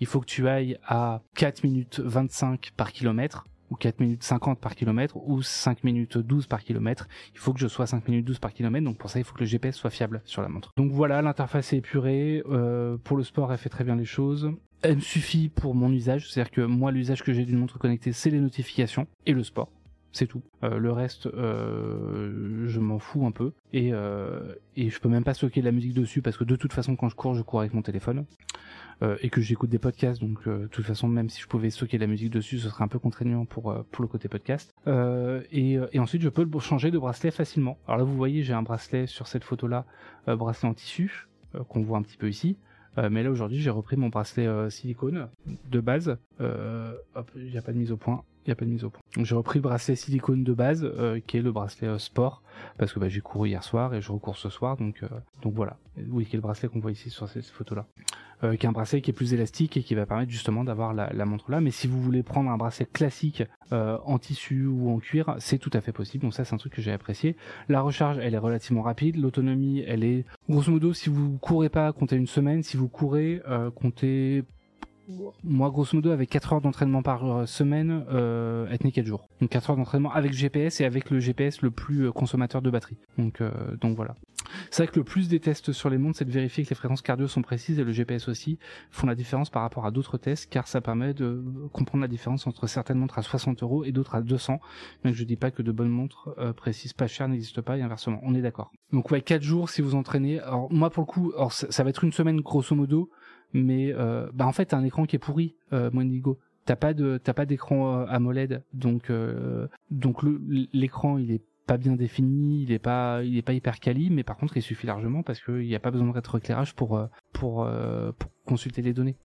il 0.00 0.06
faut 0.06 0.20
que 0.20 0.26
tu 0.26 0.48
ailles 0.48 0.78
à 0.86 1.22
4 1.34 1.64
minutes 1.64 2.00
25 2.00 2.72
par 2.76 2.92
kilomètre 2.92 3.46
ou 3.70 3.74
4 3.76 4.00
minutes 4.00 4.22
50 4.22 4.60
par 4.60 4.74
kilomètre 4.74 5.16
ou 5.16 5.42
5 5.42 5.82
minutes 5.84 6.18
12 6.18 6.46
par 6.46 6.62
kilomètre, 6.62 7.08
il 7.34 7.38
faut 7.38 7.52
que 7.52 7.58
je 7.58 7.66
sois 7.66 7.86
5 7.86 8.06
minutes 8.08 8.24
12 8.24 8.38
par 8.38 8.52
kilomètre, 8.52 8.84
donc 8.84 8.96
pour 8.98 9.10
ça 9.10 9.18
il 9.18 9.24
faut 9.24 9.34
que 9.34 9.40
le 9.40 9.46
GPS 9.46 9.74
soit 9.76 9.90
fiable 9.90 10.22
sur 10.24 10.42
la 10.42 10.48
montre. 10.48 10.70
Donc 10.76 10.92
voilà, 10.92 11.20
l'interface 11.22 11.72
est 11.72 11.78
épurée, 11.78 12.42
euh, 12.48 12.96
pour 13.02 13.16
le 13.16 13.24
sport 13.24 13.52
elle 13.52 13.58
fait 13.58 13.68
très 13.68 13.84
bien 13.84 13.96
les 13.96 14.04
choses. 14.04 14.52
Elle 14.82 14.96
me 14.96 15.00
suffit 15.00 15.48
pour 15.48 15.74
mon 15.74 15.90
usage, 15.90 16.30
c'est-à-dire 16.30 16.52
que 16.52 16.60
moi 16.60 16.92
l'usage 16.92 17.22
que 17.22 17.32
j'ai 17.32 17.44
d'une 17.44 17.58
montre 17.58 17.78
connectée 17.78 18.12
c'est 18.12 18.30
les 18.30 18.40
notifications 18.40 19.08
et 19.24 19.32
le 19.32 19.42
sport. 19.42 19.68
C'est 20.16 20.26
tout. 20.26 20.40
Euh, 20.64 20.78
le 20.78 20.92
reste, 20.92 21.26
euh, 21.26 22.66
je 22.66 22.80
m'en 22.80 22.98
fous 22.98 23.26
un 23.26 23.32
peu. 23.32 23.52
Et, 23.74 23.90
euh, 23.92 24.54
et 24.74 24.88
je 24.88 24.98
peux 24.98 25.10
même 25.10 25.24
pas 25.24 25.34
stocker 25.34 25.60
de 25.60 25.66
la 25.66 25.72
musique 25.72 25.92
dessus 25.92 26.22
parce 26.22 26.38
que 26.38 26.44
de 26.44 26.56
toute 26.56 26.72
façon, 26.72 26.96
quand 26.96 27.10
je 27.10 27.14
cours, 27.14 27.34
je 27.34 27.42
cours 27.42 27.60
avec 27.60 27.74
mon 27.74 27.82
téléphone. 27.82 28.24
Et 29.20 29.28
que 29.28 29.42
j'écoute 29.42 29.68
des 29.68 29.78
podcasts. 29.78 30.22
Donc, 30.22 30.48
de 30.48 30.68
toute 30.68 30.86
façon, 30.86 31.06
même 31.06 31.28
si 31.28 31.42
je 31.42 31.46
pouvais 31.46 31.68
stocker 31.68 31.98
de 31.98 32.02
la 32.02 32.06
musique 32.06 32.30
dessus, 32.30 32.58
ce 32.58 32.70
serait 32.70 32.82
un 32.82 32.88
peu 32.88 32.98
contraignant 32.98 33.44
pour, 33.44 33.84
pour 33.92 34.00
le 34.00 34.08
côté 34.08 34.26
podcast. 34.26 34.74
Et, 34.86 35.78
ensuite, 35.98 36.22
je 36.22 36.30
peux 36.30 36.48
changer 36.60 36.90
de 36.90 36.98
bracelet 36.98 37.30
facilement. 37.30 37.76
Alors 37.86 37.98
là, 37.98 38.04
vous 38.04 38.16
voyez, 38.16 38.42
j'ai 38.42 38.54
un 38.54 38.62
bracelet 38.62 39.06
sur 39.06 39.26
cette 39.26 39.44
photo-là, 39.44 39.84
bracelet 40.26 40.70
en 40.70 40.72
tissu, 40.72 41.28
qu'on 41.68 41.82
voit 41.82 41.98
un 41.98 42.02
petit 42.02 42.16
peu 42.16 42.30
ici. 42.30 42.56
Mais 42.96 43.22
là 43.22 43.30
aujourd'hui 43.30 43.60
j'ai 43.60 43.68
repris 43.68 43.98
mon 43.98 44.08
bracelet 44.08 44.70
silicone 44.70 45.28
de 45.70 45.80
base. 45.80 46.16
Hop, 46.40 47.30
il 47.36 47.50
n'y 47.50 47.58
a 47.58 47.62
pas 47.62 47.72
de 47.72 47.78
mise 47.78 47.92
au 47.92 47.98
point. 47.98 48.24
Pas 48.54 48.64
de 48.64 48.70
mise 48.70 48.84
au 48.84 48.90
point. 48.90 49.02
J'ai 49.20 49.34
repris 49.34 49.58
le 49.58 49.62
bracelet 49.62 49.96
silicone 49.96 50.44
de 50.44 50.52
base, 50.52 50.84
euh, 50.84 51.20
qui 51.26 51.36
est 51.36 51.42
le 51.42 51.50
bracelet 51.50 51.88
euh, 51.88 51.98
sport, 51.98 52.42
parce 52.78 52.92
que 52.92 53.00
bah, 53.00 53.08
j'ai 53.08 53.20
couru 53.20 53.48
hier 53.48 53.64
soir 53.64 53.92
et 53.92 54.00
je 54.00 54.12
recours 54.12 54.36
ce 54.36 54.48
soir, 54.48 54.76
donc 54.76 55.02
euh, 55.02 55.08
donc 55.42 55.54
voilà. 55.54 55.78
Oui, 56.08 56.26
qui 56.26 56.36
est 56.36 56.38
le 56.38 56.42
bracelet 56.42 56.68
qu'on 56.68 56.78
voit 56.78 56.92
ici 56.92 57.10
sur 57.10 57.28
cette 57.28 57.46
photo-là. 57.46 57.86
Qui 58.42 58.66
est 58.66 58.66
un 58.66 58.72
bracelet 58.72 59.00
qui 59.00 59.10
est 59.10 59.14
plus 59.14 59.32
élastique 59.32 59.78
et 59.78 59.82
qui 59.82 59.94
va 59.94 60.04
permettre 60.04 60.30
justement 60.30 60.62
d'avoir 60.62 60.92
la, 60.92 61.10
la 61.10 61.24
montre 61.24 61.50
là. 61.50 61.62
Mais 61.62 61.70
si 61.70 61.86
vous 61.86 62.02
voulez 62.02 62.22
prendre 62.22 62.50
un 62.50 62.58
bracelet 62.58 62.84
classique 62.84 63.42
en 63.70 64.18
tissu 64.18 64.66
ou 64.66 64.90
en 64.90 64.98
cuir, 64.98 65.36
c'est 65.38 65.56
tout 65.56 65.70
à 65.72 65.80
fait 65.80 65.92
possible. 65.92 66.22
Donc 66.22 66.34
ça, 66.34 66.44
c'est 66.44 66.54
un 66.54 66.58
truc 66.58 66.74
que 66.74 66.82
j'ai 66.82 66.92
apprécié. 66.92 67.34
La 67.70 67.80
recharge, 67.80 68.18
elle 68.18 68.34
est 68.34 68.38
relativement 68.38 68.82
rapide. 68.82 69.16
L'autonomie, 69.16 69.82
elle 69.86 70.04
est 70.04 70.26
grosso 70.50 70.70
modo, 70.70 70.92
si 70.92 71.08
vous 71.08 71.38
courez 71.38 71.70
pas, 71.70 71.90
comptez 71.94 72.16
une 72.16 72.26
semaine. 72.26 72.62
Si 72.62 72.76
vous 72.76 72.88
courez, 72.88 73.40
comptez 73.74 74.44
moi, 75.44 75.70
grosso 75.70 75.96
modo, 75.96 76.10
avec 76.10 76.30
4 76.30 76.54
heures 76.54 76.60
d'entraînement 76.60 77.02
par 77.02 77.24
euh, 77.24 77.46
semaine, 77.46 78.04
euh, 78.10 78.66
elle 78.70 78.78
tenait 78.78 78.92
4 78.92 79.06
jours. 79.06 79.28
Donc 79.40 79.50
4 79.50 79.70
heures 79.70 79.76
d'entraînement 79.76 80.12
avec 80.12 80.32
GPS 80.32 80.80
et 80.80 80.84
avec 80.84 81.10
le 81.10 81.20
GPS 81.20 81.62
le 81.62 81.70
plus 81.70 82.06
euh, 82.06 82.12
consommateur 82.12 82.62
de 82.62 82.70
batterie. 82.70 82.96
Donc, 83.18 83.40
euh, 83.40 83.50
donc 83.80 83.96
voilà. 83.96 84.14
C'est 84.70 84.84
vrai 84.84 84.92
que 84.92 84.98
le 84.98 85.04
plus 85.04 85.28
des 85.28 85.40
tests 85.40 85.72
sur 85.72 85.90
les 85.90 85.98
montres, 85.98 86.18
c'est 86.18 86.24
de 86.24 86.30
vérifier 86.30 86.64
que 86.64 86.70
les 86.70 86.76
fréquences 86.76 87.02
cardio 87.02 87.26
sont 87.26 87.42
précises 87.42 87.78
et 87.78 87.84
le 87.84 87.92
GPS 87.92 88.28
aussi 88.28 88.58
font 88.90 89.06
la 89.06 89.14
différence 89.14 89.50
par 89.50 89.62
rapport 89.62 89.86
à 89.86 89.90
d'autres 89.90 90.18
tests, 90.18 90.48
car 90.50 90.68
ça 90.68 90.80
permet 90.80 91.14
de 91.14 91.42
comprendre 91.72 92.02
la 92.02 92.08
différence 92.08 92.46
entre 92.46 92.66
certaines 92.66 92.98
montres 92.98 93.18
à 93.18 93.22
60 93.22 93.62
euros 93.62 93.84
et 93.84 93.92
d'autres 93.92 94.14
à 94.14 94.22
200. 94.22 94.60
Mais 95.04 95.12
je 95.12 95.24
dis 95.24 95.36
pas 95.36 95.50
que 95.50 95.62
de 95.62 95.72
bonnes 95.72 95.88
montres 95.88 96.30
euh, 96.38 96.52
précises 96.52 96.92
pas 96.92 97.06
chères 97.06 97.28
n'existent 97.28 97.62
pas 97.62 97.76
et 97.76 97.82
inversement. 97.82 98.20
On 98.22 98.34
est 98.34 98.42
d'accord. 98.42 98.70
Donc 98.92 99.10
ouais, 99.10 99.20
4 99.20 99.42
jours 99.42 99.70
si 99.70 99.82
vous 99.82 99.94
entraînez. 99.94 100.40
Alors 100.40 100.72
moi 100.72 100.90
pour 100.90 101.02
le 101.02 101.06
coup, 101.06 101.32
ça, 101.50 101.70
ça 101.70 101.84
va 101.84 101.90
être 101.90 102.04
une 102.04 102.12
semaine 102.12 102.40
grosso 102.40 102.74
modo, 102.74 103.10
mais 103.52 103.92
euh, 103.94 104.28
bah 104.34 104.46
en 104.46 104.52
fait 104.52 104.66
t'as 104.66 104.76
un 104.76 104.84
écran 104.84 105.06
qui 105.06 105.16
est 105.16 105.20
pourri, 105.20 105.56
euh, 105.72 105.90
Mondigo. 105.92 106.38
T'as 106.64 106.76
pas 106.76 106.94
de 106.94 107.18
t'as 107.22 107.32
pas 107.32 107.46
d'écran 107.46 108.00
euh, 108.00 108.06
AMOLED, 108.08 108.62
donc 108.72 109.10
euh, 109.10 109.68
donc 109.90 110.22
l'écran 110.72 111.18
il 111.18 111.30
est 111.30 111.42
pas 111.66 111.76
bien 111.76 111.96
défini, 111.96 112.62
il 112.62 112.72
est 112.72 112.78
pas 112.78 113.22
il 113.22 113.36
est 113.36 113.42
pas 113.42 113.52
hyper 113.52 113.78
quali, 113.80 114.10
mais 114.10 114.24
par 114.24 114.36
contre 114.36 114.56
il 114.56 114.62
suffit 114.62 114.86
largement 114.86 115.22
parce 115.22 115.40
qu'il 115.40 115.66
n'y 115.66 115.74
a 115.74 115.80
pas 115.80 115.90
besoin 115.90 116.08
de 116.08 116.12
rétroéclairage 116.12 116.74
pour 116.74 117.00
pour 117.32 117.68
consulter 118.44 118.82
les 118.82 118.92
données. 118.92 119.16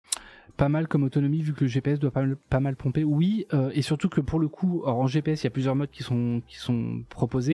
Pas 0.58 0.70
mal 0.70 0.88
comme 0.88 1.04
autonomie 1.04 1.42
vu 1.42 1.54
que 1.54 1.62
le 1.62 1.68
GPS 1.68 1.98
doit 1.98 2.12
pas 2.12 2.60
mal, 2.60 2.76
pomper. 2.76 3.04
Oui, 3.04 3.48
et 3.74 3.82
surtout 3.82 4.10
que 4.10 4.22
pour 4.22 4.40
le 4.40 4.48
coup, 4.48 4.82
alors 4.86 5.00
en 5.00 5.08
GPS 5.08 5.42
il 5.42 5.46
y 5.46 5.48
a 5.48 5.52
plusieurs 5.52 5.76
modes 5.76 5.92
qui 5.92 6.04
sont 6.04 7.04
proposés. 7.10 7.54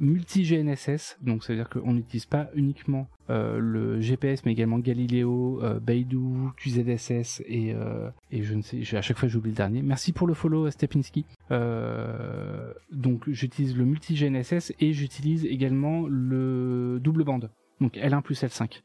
multi-GNSS. 0.00 1.18
Donc, 1.22 1.44
ça 1.44 1.52
veut 1.52 1.58
dire 1.58 1.68
qu'on 1.68 1.92
n'utilise 1.92 2.26
pas 2.26 2.50
uniquement 2.54 3.08
euh, 3.30 3.58
le 3.58 4.00
GPS, 4.00 4.44
mais 4.44 4.52
également 4.52 4.78
Galileo, 4.78 5.62
euh, 5.62 5.80
Beidou, 5.80 6.52
QZSS 6.56 7.42
et, 7.46 7.72
euh, 7.74 8.10
et 8.30 8.42
je 8.42 8.54
ne 8.54 8.62
sais, 8.62 8.82
à 8.96 9.02
chaque 9.02 9.18
fois 9.18 9.28
j'oublie 9.28 9.50
le 9.50 9.56
dernier. 9.56 9.82
Merci 9.82 10.12
pour 10.12 10.26
le 10.26 10.34
follow, 10.34 10.70
Stepinski. 10.70 11.24
Euh, 11.50 12.72
donc, 12.92 13.28
j'utilise 13.28 13.76
le 13.76 13.84
multi-GNSS 13.84 14.72
et 14.80 14.92
j'utilise 14.92 15.44
également 15.44 16.06
le 16.08 16.98
double 17.00 17.24
bande. 17.24 17.50
Donc, 17.80 17.96
L1 17.96 18.22
plus 18.22 18.42
L5. 18.42 18.82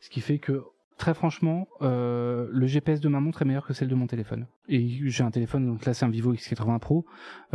Ce 0.00 0.10
qui 0.10 0.20
fait 0.20 0.38
que 0.38 0.62
très 1.02 1.14
franchement, 1.14 1.66
euh, 1.80 2.46
le 2.52 2.66
GPS 2.68 3.00
de 3.00 3.08
ma 3.08 3.18
montre 3.18 3.42
est 3.42 3.44
meilleur 3.44 3.66
que 3.66 3.72
celle 3.72 3.88
de 3.88 3.94
mon 3.96 4.06
téléphone. 4.06 4.46
Et 4.68 5.00
j'ai 5.10 5.24
un 5.24 5.32
téléphone, 5.32 5.66
donc 5.66 5.84
là 5.84 5.94
c'est 5.94 6.04
un 6.04 6.10
Vivo 6.10 6.32
X80 6.32 6.78
Pro, 6.78 7.04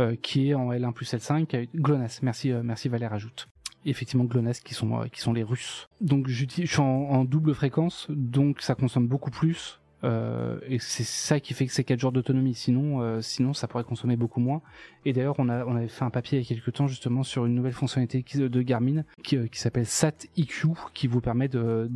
euh, 0.00 0.16
qui 0.20 0.50
est 0.50 0.54
en 0.54 0.70
L1 0.70 0.92
plus 0.92 1.10
L5, 1.14 1.54
avec 1.54 1.74
GLONASS. 1.74 2.20
Merci, 2.20 2.52
euh, 2.52 2.60
merci 2.62 2.90
Valère 2.90 3.14
ajoute. 3.14 3.48
Effectivement, 3.86 4.24
GLONASS 4.24 4.60
qui 4.60 4.74
sont, 4.74 5.00
qui 5.10 5.22
sont 5.22 5.32
les 5.32 5.42
Russes. 5.42 5.88
Donc 6.02 6.28
je 6.28 6.44
suis 6.44 6.80
en, 6.82 7.24
double 7.24 7.54
fréquence, 7.54 8.06
donc 8.10 8.60
ça 8.60 8.74
consomme 8.74 9.06
beaucoup 9.06 9.30
plus. 9.30 9.80
Et 10.04 10.78
c'est 10.78 11.04
ça 11.04 11.40
qui 11.40 11.54
fait 11.54 11.66
que 11.66 11.72
c'est 11.72 11.84
4 11.84 11.98
jours 11.98 12.12
d'autonomie. 12.12 12.54
Sinon, 12.54 13.22
sinon 13.22 13.54
ça 13.54 13.66
pourrait 13.66 13.84
consommer 13.84 14.16
beaucoup 14.16 14.40
moins. 14.40 14.60
Et 15.06 15.14
d'ailleurs, 15.14 15.36
on 15.38 15.48
on 15.48 15.74
avait 15.74 15.88
fait 15.88 16.04
un 16.04 16.10
papier 16.10 16.38
il 16.38 16.42
y 16.42 16.44
a 16.44 16.48
quelques 16.48 16.74
temps 16.74 16.86
justement 16.86 17.22
sur 17.22 17.46
une 17.46 17.54
nouvelle 17.54 17.72
fonctionnalité 17.72 18.22
de 18.38 18.62
Garmin 18.62 19.04
qui, 19.24 19.48
qui 19.48 19.58
s'appelle 19.58 19.86
SAT 19.86 20.26
EQ, 20.36 20.68
qui 20.92 21.06
vous 21.06 21.22
permet 21.22 21.48
de 21.48 21.88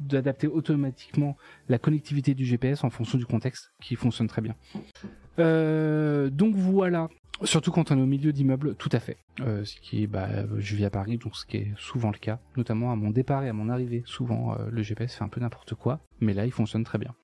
d'adapter 0.00 0.46
automatiquement 0.46 1.36
la 1.68 1.78
connectivité 1.78 2.34
du 2.34 2.44
GPS 2.44 2.84
en 2.84 2.90
fonction 2.90 3.18
du 3.18 3.26
contexte, 3.26 3.72
qui 3.80 3.94
fonctionne 3.96 4.26
très 4.26 4.42
bien. 4.42 4.56
Euh, 5.38 6.30
donc 6.30 6.54
voilà. 6.54 7.08
Surtout 7.42 7.70
quand 7.70 7.90
on 7.90 7.96
est 7.96 8.02
au 8.02 8.06
milieu 8.06 8.34
d'immeubles, 8.34 8.74
tout 8.74 8.90
à 8.92 9.00
fait. 9.00 9.16
Euh, 9.40 9.64
ce 9.64 9.76
qui 9.80 10.02
est, 10.02 10.06
bah, 10.06 10.28
je 10.58 10.76
vis 10.76 10.84
à 10.84 10.90
Paris, 10.90 11.16
donc 11.16 11.36
ce 11.36 11.46
qui 11.46 11.56
est 11.56 11.72
souvent 11.78 12.10
le 12.10 12.18
cas, 12.18 12.38
notamment 12.56 12.92
à 12.92 12.96
mon 12.96 13.10
départ 13.10 13.44
et 13.44 13.48
à 13.48 13.54
mon 13.54 13.70
arrivée. 13.70 14.02
Souvent, 14.04 14.52
euh, 14.52 14.68
le 14.70 14.82
GPS 14.82 15.14
fait 15.14 15.24
un 15.24 15.28
peu 15.28 15.40
n'importe 15.40 15.74
quoi, 15.74 16.00
mais 16.20 16.34
là, 16.34 16.44
il 16.44 16.52
fonctionne 16.52 16.84
très 16.84 16.98
bien. 16.98 17.14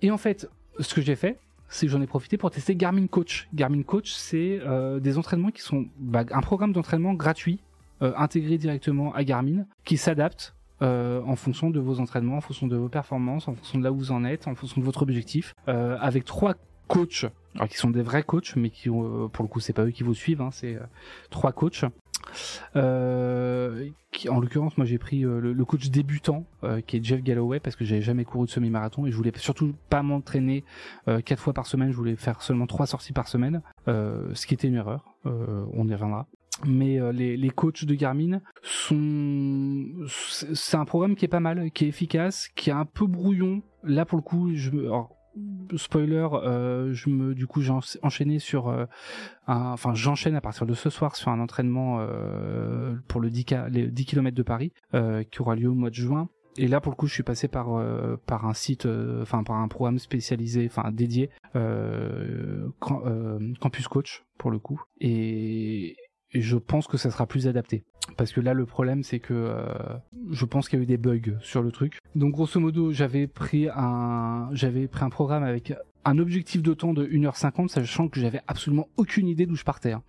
Et 0.00 0.10
en 0.10 0.16
fait, 0.16 0.48
ce 0.80 0.94
que 0.94 1.02
j'ai 1.02 1.16
fait, 1.16 1.38
c'est 1.68 1.84
que 1.84 1.92
j'en 1.92 2.00
ai 2.00 2.06
profité 2.06 2.38
pour 2.38 2.50
tester 2.50 2.74
Garmin 2.74 3.06
Coach. 3.06 3.48
Garmin 3.52 3.82
Coach, 3.82 4.14
c'est 4.14 4.60
des 5.02 5.18
entraînements 5.18 5.50
qui 5.50 5.60
sont 5.60 5.84
bah, 5.98 6.24
un 6.30 6.40
programme 6.40 6.72
d'entraînement 6.72 7.12
gratuit 7.12 7.60
intégré 8.00 8.56
directement 8.56 9.12
à 9.12 9.24
Garmin, 9.24 9.66
qui 9.84 9.98
s'adapte 9.98 10.55
euh, 10.82 11.22
en 11.26 11.36
fonction 11.36 11.70
de 11.70 11.80
vos 11.80 12.00
entraînements, 12.00 12.36
en 12.36 12.40
fonction 12.40 12.66
de 12.66 12.76
vos 12.76 12.88
performances, 12.88 13.48
en 13.48 13.54
fonction 13.54 13.78
de 13.78 13.84
là 13.84 13.92
où 13.92 13.96
vous 13.96 14.12
en 14.12 14.24
êtes, 14.24 14.46
en 14.46 14.54
fonction 14.54 14.80
de 14.80 14.86
votre 14.86 15.02
objectif, 15.02 15.54
euh, 15.68 15.96
avec 16.00 16.24
trois 16.24 16.54
coachs, 16.88 17.26
alors 17.54 17.68
qui 17.68 17.76
sont 17.76 17.90
des 17.90 18.02
vrais 18.02 18.22
coachs, 18.22 18.54
mais 18.56 18.70
qui 18.70 18.90
ont, 18.90 19.24
euh, 19.24 19.28
pour 19.28 19.42
le 19.42 19.48
coup 19.48 19.60
c'est 19.60 19.72
pas 19.72 19.84
eux 19.84 19.90
qui 19.90 20.02
vous 20.02 20.14
suivent, 20.14 20.40
hein, 20.40 20.50
c'est 20.52 20.76
euh, 20.76 20.80
trois 21.30 21.52
coachs. 21.52 21.84
Euh, 22.74 23.88
qui, 24.10 24.28
en 24.28 24.40
l'occurrence, 24.40 24.76
moi 24.76 24.86
j'ai 24.86 24.98
pris 24.98 25.20
le, 25.20 25.52
le 25.52 25.64
coach 25.64 25.90
débutant, 25.90 26.44
qui 26.86 26.96
est 26.96 27.04
Jeff 27.04 27.22
Galloway, 27.22 27.60
parce 27.60 27.76
que 27.76 27.84
j'avais 27.84 28.02
jamais 28.02 28.24
couru 28.24 28.46
de 28.46 28.50
semi-marathon 28.50 29.06
et 29.06 29.10
je 29.12 29.16
voulais 29.16 29.32
surtout 29.36 29.74
pas 29.90 30.02
m'entraîner 30.02 30.64
quatre 31.24 31.40
fois 31.40 31.52
par 31.52 31.66
semaine. 31.66 31.92
Je 31.92 31.96
voulais 31.96 32.16
faire 32.16 32.42
seulement 32.42 32.66
trois 32.66 32.86
sorties 32.86 33.12
par 33.12 33.28
semaine, 33.28 33.62
ce 33.86 34.46
qui 34.46 34.54
était 34.54 34.66
une 34.66 34.74
erreur. 34.74 35.04
On 35.24 35.86
y 35.86 35.92
reviendra 35.92 36.26
mais 36.64 36.98
euh, 37.00 37.12
les, 37.12 37.36
les 37.36 37.50
coachs 37.50 37.84
de 37.84 37.94
Garmin 37.94 38.40
sont 38.62 39.84
c'est 40.08 40.76
un 40.76 40.84
programme 40.84 41.14
qui 41.16 41.24
est 41.24 41.28
pas 41.28 41.40
mal 41.40 41.70
qui 41.70 41.84
est 41.84 41.88
efficace 41.88 42.48
qui 42.56 42.70
est 42.70 42.74
un 42.74 42.84
peu 42.86 43.06
brouillon 43.06 43.62
là 43.82 44.04
pour 44.04 44.16
le 44.16 44.22
coup 44.22 44.50
je 44.54 44.70
alors, 44.70 45.14
spoiler 45.76 46.26
euh, 46.32 46.92
je 46.94 47.10
me 47.10 47.34
du 47.34 47.46
coup 47.46 47.60
j'ai 47.60 47.72
en- 47.72 47.80
enchaîné 48.02 48.38
sur 48.38 48.68
euh, 48.68 48.86
un- 49.46 49.72
enfin 49.72 49.92
j'enchaîne 49.94 50.34
à 50.34 50.40
partir 50.40 50.64
de 50.66 50.74
ce 50.74 50.88
soir 50.88 51.14
sur 51.16 51.30
un 51.30 51.40
entraînement 51.40 51.98
euh, 52.00 52.94
pour 53.08 53.20
le 53.20 53.30
10, 53.30 53.42
K- 53.44 53.68
les 53.68 53.88
10 53.88 54.04
km 54.06 54.34
de 54.36 54.42
Paris 54.42 54.72
euh, 54.94 55.24
qui 55.24 55.42
aura 55.42 55.56
lieu 55.56 55.68
au 55.68 55.74
mois 55.74 55.90
de 55.90 55.94
juin 55.94 56.28
et 56.58 56.68
là, 56.68 56.80
pour 56.80 56.90
le 56.90 56.96
coup, 56.96 57.06
je 57.06 57.12
suis 57.12 57.22
passé 57.22 57.48
par 57.48 57.74
euh, 57.76 58.16
par 58.24 58.46
un 58.46 58.54
site, 58.54 58.86
euh, 58.86 59.20
enfin 59.20 59.42
par 59.44 59.56
un 59.56 59.68
programme 59.68 59.98
spécialisé, 59.98 60.66
enfin 60.72 60.90
dédié, 60.90 61.28
euh, 61.54 62.66
Campus 63.60 63.88
Coach 63.88 64.24
pour 64.38 64.50
le 64.50 64.58
coup. 64.58 64.80
Et, 64.98 65.96
et 66.36 66.42
je 66.42 66.58
pense 66.58 66.86
que 66.86 66.98
ça 66.98 67.10
sera 67.10 67.26
plus 67.26 67.48
adapté. 67.48 67.82
Parce 68.18 68.30
que 68.30 68.42
là, 68.42 68.52
le 68.52 68.66
problème, 68.66 69.02
c'est 69.02 69.20
que 69.20 69.32
euh, 69.32 69.64
je 70.30 70.44
pense 70.44 70.68
qu'il 70.68 70.78
y 70.78 70.82
a 70.82 70.84
eu 70.84 70.86
des 70.86 70.98
bugs 70.98 71.38
sur 71.40 71.62
le 71.62 71.72
truc. 71.72 71.98
Donc, 72.14 72.32
grosso 72.32 72.60
modo, 72.60 72.92
j'avais 72.92 73.26
pris 73.26 73.68
un, 73.74 74.50
j'avais 74.52 74.86
pris 74.86 75.02
un 75.02 75.08
programme 75.08 75.44
avec 75.44 75.72
un 76.04 76.18
objectif 76.18 76.62
de 76.62 76.74
temps 76.74 76.92
de 76.92 77.06
1h50, 77.06 77.68
sachant 77.68 78.08
que 78.08 78.20
j'avais 78.20 78.40
absolument 78.48 78.86
aucune 78.98 79.28
idée 79.28 79.46
d'où 79.46 79.56
je 79.56 79.64
partais. 79.64 79.92
hein. 79.92 80.02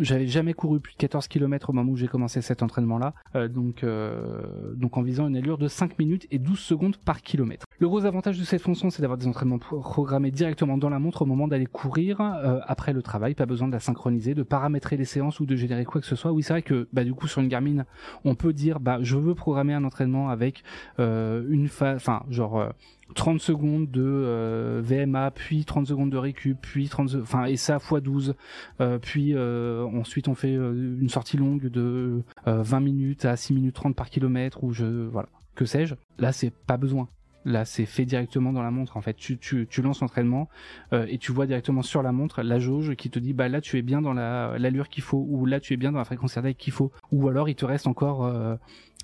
J'avais 0.00 0.26
jamais 0.26 0.54
couru 0.54 0.80
plus 0.80 0.94
de 0.94 0.98
14 0.98 1.28
km 1.28 1.70
au 1.70 1.72
moment 1.72 1.92
où 1.92 1.96
j'ai 1.96 2.08
commencé 2.08 2.40
cet 2.42 2.64
entraînement-là, 2.64 3.14
euh, 3.36 3.46
donc, 3.46 3.84
euh, 3.84 4.74
donc 4.74 4.96
en 4.96 5.02
visant 5.02 5.28
une 5.28 5.36
allure 5.36 5.58
de 5.58 5.68
5 5.68 6.00
minutes 6.00 6.26
et 6.32 6.40
12 6.40 6.58
secondes 6.58 6.96
par 6.96 7.22
kilomètre. 7.22 7.66
Le 7.80 7.88
gros 7.88 8.04
avantage 8.04 8.38
de 8.38 8.44
cette 8.44 8.62
fonction, 8.62 8.88
c'est 8.88 9.02
d'avoir 9.02 9.18
des 9.18 9.26
entraînements 9.26 9.58
pro- 9.58 9.80
programmés 9.80 10.30
directement 10.30 10.78
dans 10.78 10.88
la 10.90 11.00
montre 11.00 11.22
au 11.22 11.26
moment 11.26 11.48
d'aller 11.48 11.66
courir 11.66 12.20
euh, 12.20 12.60
après 12.66 12.92
le 12.92 13.02
travail, 13.02 13.34
pas 13.34 13.46
besoin 13.46 13.66
de 13.66 13.72
la 13.72 13.80
synchroniser, 13.80 14.34
de 14.34 14.44
paramétrer 14.44 14.96
les 14.96 15.04
séances 15.04 15.40
ou 15.40 15.46
de 15.46 15.56
générer 15.56 15.84
quoi 15.84 16.00
que 16.00 16.06
ce 16.06 16.14
soit. 16.14 16.30
Oui, 16.32 16.44
c'est 16.44 16.52
vrai 16.52 16.62
que 16.62 16.86
bah, 16.92 17.02
du 17.02 17.14
coup 17.14 17.26
sur 17.26 17.40
une 17.42 17.48
Garmin, 17.48 17.84
on 18.24 18.36
peut 18.36 18.52
dire 18.52 18.78
bah 18.78 18.98
je 19.02 19.16
veux 19.16 19.34
programmer 19.34 19.74
un 19.74 19.82
entraînement 19.82 20.28
avec 20.30 20.62
euh, 21.00 21.44
une 21.48 21.66
phase, 21.66 21.96
enfin 21.96 22.22
genre 22.30 22.60
euh, 22.60 22.68
30 23.16 23.40
secondes 23.40 23.90
de 23.90 24.02
euh, 24.04 24.80
VMA, 24.82 25.32
puis 25.32 25.64
30 25.64 25.88
secondes 25.88 26.10
de 26.10 26.16
récup, 26.16 26.56
puis 26.62 26.88
30, 26.88 27.08
se- 27.08 27.16
enfin 27.18 27.46
et 27.46 27.56
ça 27.56 27.78
x 27.78 28.00
12, 28.00 28.34
euh, 28.80 28.98
puis 29.00 29.32
euh, 29.34 29.84
ensuite 29.84 30.28
on 30.28 30.34
fait 30.36 30.54
euh, 30.54 30.72
une 31.00 31.08
sortie 31.08 31.36
longue 31.36 31.66
de 31.68 32.22
euh, 32.46 32.62
20 32.62 32.78
minutes 32.80 33.24
à 33.24 33.34
6 33.36 33.52
minutes 33.52 33.74
30 33.74 33.96
par 33.96 34.10
kilomètre 34.10 34.62
ou 34.62 34.72
je 34.72 34.84
voilà 35.08 35.28
que 35.56 35.64
sais-je? 35.64 35.96
Là 36.18 36.30
c'est 36.30 36.52
pas 36.54 36.76
besoin. 36.76 37.08
Là, 37.44 37.64
c'est 37.64 37.84
fait 37.84 38.06
directement 38.06 38.52
dans 38.52 38.62
la 38.62 38.70
montre. 38.70 38.96
En 38.96 39.02
fait, 39.02 39.14
tu, 39.14 39.38
tu, 39.38 39.82
lances 39.82 40.00
l'entraînement 40.00 40.48
euh, 40.92 41.06
et 41.08 41.18
tu 41.18 41.32
vois 41.32 41.46
directement 41.46 41.82
sur 41.82 42.02
la 42.02 42.12
montre 42.12 42.42
la 42.42 42.58
jauge 42.58 42.94
qui 42.94 43.10
te 43.10 43.18
dit 43.18 43.34
bah 43.34 43.48
là 43.48 43.60
tu 43.60 43.78
es 43.78 43.82
bien 43.82 44.00
dans 44.00 44.14
la 44.14 44.56
l'allure 44.58 44.88
qu'il 44.88 45.02
faut 45.02 45.26
ou 45.28 45.44
là 45.44 45.60
tu 45.60 45.74
es 45.74 45.76
bien 45.76 45.92
dans 45.92 45.98
la 45.98 46.04
fréquence 46.04 46.34
cardiaque 46.34 46.56
qu'il 46.56 46.72
faut 46.72 46.90
ou 47.12 47.28
alors 47.28 47.48
il 47.48 47.54
te 47.54 47.66
reste 47.66 47.86
encore 47.86 48.24
euh, 48.24 48.56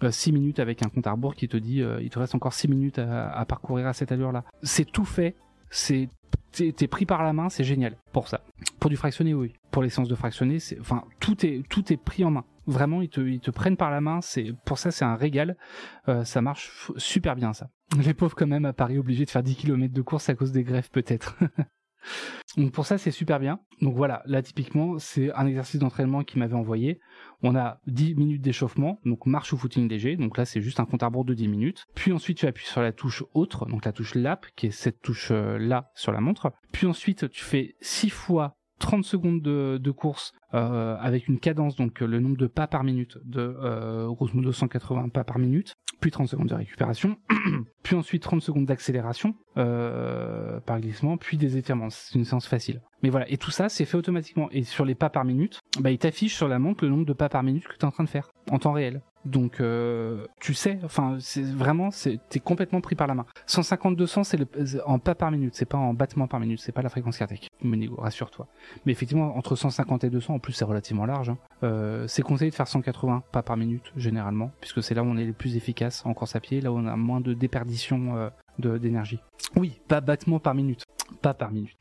6 0.08 0.32
minutes 0.32 0.58
avec 0.58 0.82
un 0.82 0.88
compte 0.88 1.06
à 1.06 1.12
rebours 1.12 1.34
qui 1.34 1.48
te 1.48 1.56
dit 1.56 1.82
euh, 1.82 2.00
il 2.00 2.08
te 2.08 2.18
reste 2.18 2.34
encore 2.34 2.54
6 2.54 2.68
minutes 2.68 2.98
à, 2.98 3.44
parcourir 3.46 3.86
à 3.86 3.92
cette 3.92 4.12
allure 4.12 4.32
là. 4.32 4.44
C'est 4.62 4.90
tout 4.90 5.04
fait. 5.04 5.34
C'est 5.68 6.08
t'es 6.52 6.88
pris 6.88 7.06
par 7.06 7.22
la 7.22 7.32
main, 7.32 7.48
c'est 7.48 7.64
génial 7.64 7.96
pour 8.12 8.26
ça. 8.26 8.40
Pour 8.80 8.90
du 8.90 8.96
fractionné, 8.96 9.34
oui. 9.34 9.52
Pour 9.70 9.82
les 9.82 9.90
séances 9.90 10.08
de 10.08 10.14
fractionné, 10.14 10.58
enfin 10.80 11.04
tout 11.20 11.46
est 11.46 11.62
tout 11.68 11.92
est 11.92 11.96
pris 11.96 12.24
en 12.24 12.30
main. 12.30 12.44
Vraiment, 12.70 13.02
ils 13.02 13.08
te 13.08 13.50
prennent 13.50 13.76
par 13.76 13.90
la 13.90 14.00
main. 14.00 14.20
C'est 14.20 14.54
pour 14.64 14.78
ça, 14.78 14.92
c'est 14.92 15.04
un 15.04 15.16
régal. 15.16 15.56
Euh, 16.08 16.24
ça 16.24 16.40
marche 16.40 16.92
super 16.96 17.34
bien 17.34 17.52
ça. 17.52 17.68
Les 17.98 18.14
pauvres 18.14 18.36
quand 18.36 18.46
même 18.46 18.64
à 18.64 18.72
Paris 18.72 18.98
obligés 18.98 19.24
de 19.24 19.30
faire 19.30 19.42
10 19.42 19.56
km 19.56 19.92
de 19.92 20.02
course 20.02 20.28
à 20.28 20.34
cause 20.34 20.52
des 20.52 20.62
greffes 20.62 20.90
peut-être. 20.90 21.36
Donc 22.56 22.72
pour 22.72 22.86
ça 22.86 22.98
c'est 22.98 23.10
super 23.10 23.38
bien. 23.38 23.60
Donc 23.80 23.94
voilà, 23.94 24.22
là 24.24 24.42
typiquement 24.42 24.98
c'est 24.98 25.32
un 25.34 25.46
exercice 25.46 25.80
d'entraînement 25.80 26.24
qui 26.24 26.38
m'avait 26.38 26.54
envoyé. 26.54 27.00
On 27.42 27.54
a 27.54 27.80
10 27.86 28.14
minutes 28.14 28.42
d'échauffement, 28.42 29.00
donc 29.04 29.26
marche 29.26 29.52
ou 29.52 29.56
footing 29.56 29.88
léger. 29.88 30.16
Donc 30.16 30.38
là 30.38 30.44
c'est 30.44 30.60
juste 30.60 30.80
un 30.80 30.86
compte 30.86 31.02
à 31.02 31.06
rebours 31.06 31.24
de 31.24 31.34
10 31.34 31.48
minutes. 31.48 31.86
Puis 31.94 32.12
ensuite 32.12 32.38
tu 32.38 32.46
appuies 32.46 32.66
sur 32.66 32.82
la 32.82 32.92
touche 32.92 33.24
autre, 33.34 33.66
donc 33.66 33.84
la 33.84 33.92
touche 33.92 34.14
lap 34.14 34.46
qui 34.56 34.66
est 34.66 34.70
cette 34.70 35.00
touche 35.00 35.30
euh, 35.30 35.58
là 35.58 35.90
sur 35.94 36.12
la 36.12 36.20
montre. 36.20 36.52
Puis 36.72 36.86
ensuite 36.86 37.28
tu 37.30 37.44
fais 37.44 37.76
6 37.80 38.10
fois 38.10 38.56
30 38.80 39.04
secondes 39.04 39.40
de, 39.42 39.90
course 39.90 40.32
euh, 40.54 40.96
avec 40.98 41.28
une 41.28 41.38
cadence, 41.38 41.76
donc 41.76 42.02
euh, 42.02 42.06
le 42.06 42.18
nombre 42.18 42.36
de 42.36 42.46
pas 42.48 42.66
par 42.66 42.82
minute 42.82 43.18
de 43.24 43.54
euh, 43.62 44.08
grosso 44.08 44.34
modo 44.34 44.50
180 44.50 45.10
pas 45.10 45.22
par 45.22 45.38
minute, 45.38 45.74
puis 46.00 46.10
30 46.10 46.26
secondes 46.26 46.48
de 46.48 46.54
récupération, 46.54 47.16
puis 47.82 47.94
ensuite 47.94 48.22
30 48.22 48.42
secondes 48.42 48.66
d'accélération 48.66 49.36
euh, 49.58 50.58
par 50.60 50.80
glissement, 50.80 51.16
puis 51.16 51.36
des 51.36 51.56
étirements. 51.56 51.90
C'est 51.90 52.18
une 52.18 52.24
séance 52.24 52.46
facile. 52.46 52.80
Mais 53.02 53.10
voilà, 53.10 53.30
et 53.30 53.36
tout 53.36 53.50
ça 53.50 53.68
c'est 53.68 53.84
fait 53.84 53.96
automatiquement. 53.96 54.48
Et 54.50 54.64
sur 54.64 54.84
les 54.84 54.94
pas 54.94 55.10
par 55.10 55.24
minute, 55.24 55.59
bah, 55.78 55.90
il 55.90 55.98
t'affiche 55.98 56.34
sur 56.34 56.48
la 56.48 56.58
montre 56.58 56.84
le 56.84 56.90
nombre 56.90 57.04
de 57.04 57.12
pas 57.12 57.28
par 57.28 57.42
minute 57.42 57.66
que 57.66 57.74
tu 57.74 57.80
es 57.80 57.84
en 57.84 57.90
train 57.90 58.04
de 58.04 58.08
faire 58.08 58.30
en 58.50 58.58
temps 58.58 58.72
réel. 58.72 59.02
Donc 59.24 59.60
euh, 59.60 60.26
tu 60.40 60.54
sais, 60.54 60.78
enfin 60.82 61.18
c'est 61.20 61.42
vraiment, 61.42 61.90
t'es 62.30 62.40
complètement 62.40 62.80
pris 62.80 62.96
par 62.96 63.06
la 63.06 63.14
main. 63.14 63.26
150-200 63.46 64.24
c'est 64.24 64.80
en 64.86 64.98
pas 64.98 65.14
par 65.14 65.30
minute, 65.30 65.54
c'est 65.54 65.66
pas 65.66 65.76
en 65.76 65.92
battement 65.92 66.26
par 66.26 66.40
minute, 66.40 66.60
c'est 66.60 66.72
pas 66.72 66.82
la 66.82 66.88
fréquence 66.88 67.18
cardiaque. 67.18 67.50
rassure-toi. 67.98 68.48
Mais 68.86 68.92
effectivement 68.92 69.36
entre 69.36 69.56
150 69.56 70.04
et 70.04 70.10
200, 70.10 70.34
en 70.34 70.38
plus 70.38 70.54
c'est 70.54 70.64
relativement 70.64 71.04
large. 71.04 71.30
Hein. 71.30 71.38
Euh, 71.62 72.06
c'est 72.08 72.22
conseillé 72.22 72.50
de 72.50 72.56
faire 72.56 72.68
180 72.68 73.24
pas 73.30 73.42
par 73.42 73.58
minute 73.58 73.92
généralement, 73.96 74.52
puisque 74.60 74.82
c'est 74.82 74.94
là 74.94 75.02
où 75.02 75.06
on 75.06 75.18
est 75.18 75.26
le 75.26 75.34
plus 75.34 75.56
efficace 75.56 76.04
en 76.06 76.14
course 76.14 76.34
à 76.34 76.40
pied, 76.40 76.62
là 76.62 76.72
où 76.72 76.78
on 76.78 76.86
a 76.86 76.96
moins 76.96 77.20
de 77.20 77.34
déperdition 77.34 78.16
euh, 78.16 78.78
d'énergie. 78.78 79.20
Oui, 79.56 79.80
pas 79.86 80.00
battement 80.00 80.38
par 80.38 80.54
minute, 80.54 80.84
pas 81.20 81.34
par 81.34 81.52
minute. 81.52 81.79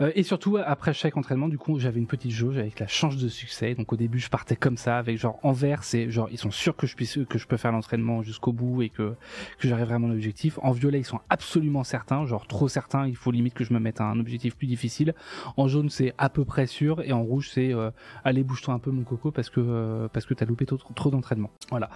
Euh, 0.00 0.12
et 0.14 0.22
surtout, 0.22 0.56
après 0.56 0.92
chaque 0.94 1.16
entraînement, 1.16 1.48
du 1.48 1.58
coup, 1.58 1.78
j'avais 1.78 1.98
une 1.98 2.06
petite 2.06 2.30
jauge 2.30 2.58
avec 2.58 2.80
la 2.80 2.86
chance 2.86 3.16
de 3.16 3.28
succès. 3.28 3.74
Donc 3.74 3.92
au 3.92 3.96
début, 3.96 4.18
je 4.18 4.28
partais 4.28 4.56
comme 4.56 4.76
ça, 4.76 4.98
avec 4.98 5.18
genre 5.18 5.38
en 5.42 5.52
vert, 5.52 5.84
c'est 5.84 6.10
genre 6.10 6.28
ils 6.30 6.38
sont 6.38 6.50
sûrs 6.50 6.76
que 6.76 6.86
je 6.86 6.96
puisse, 6.96 7.18
que 7.28 7.38
je 7.38 7.46
peux 7.46 7.56
faire 7.56 7.72
l'entraînement 7.72 8.22
jusqu'au 8.22 8.52
bout 8.52 8.82
et 8.82 8.88
que 8.88 9.14
que 9.58 9.68
j'arriverai 9.68 9.94
à 9.94 9.98
mon 9.98 10.10
objectif. 10.10 10.58
En 10.62 10.72
violet, 10.72 11.00
ils 11.00 11.04
sont 11.04 11.20
absolument 11.30 11.84
certains, 11.84 12.24
genre 12.26 12.46
trop 12.46 12.68
certains. 12.68 13.06
Il 13.06 13.16
faut 13.16 13.30
limite 13.30 13.54
que 13.54 13.64
je 13.64 13.72
me 13.72 13.78
mette 13.78 14.00
un 14.00 14.18
objectif 14.18 14.56
plus 14.56 14.66
difficile. 14.66 15.14
En 15.56 15.68
jaune, 15.68 15.90
c'est 15.90 16.14
à 16.18 16.28
peu 16.28 16.44
près 16.44 16.66
sûr, 16.66 17.02
et 17.02 17.12
en 17.12 17.22
rouge, 17.22 17.50
c'est 17.52 17.72
euh, 17.74 17.90
allez 18.24 18.44
bouge-toi 18.44 18.74
un 18.74 18.78
peu 18.78 18.90
mon 18.90 19.04
coco 19.04 19.30
parce 19.30 19.50
que 19.50 19.60
euh, 19.60 20.08
parce 20.08 20.26
que 20.26 20.34
t'as 20.34 20.46
loupé 20.46 20.66
trop, 20.66 20.78
trop 20.94 21.10
d'entraînement. 21.10 21.50
Voilà. 21.70 21.90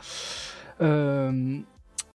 Euh, 0.80 1.60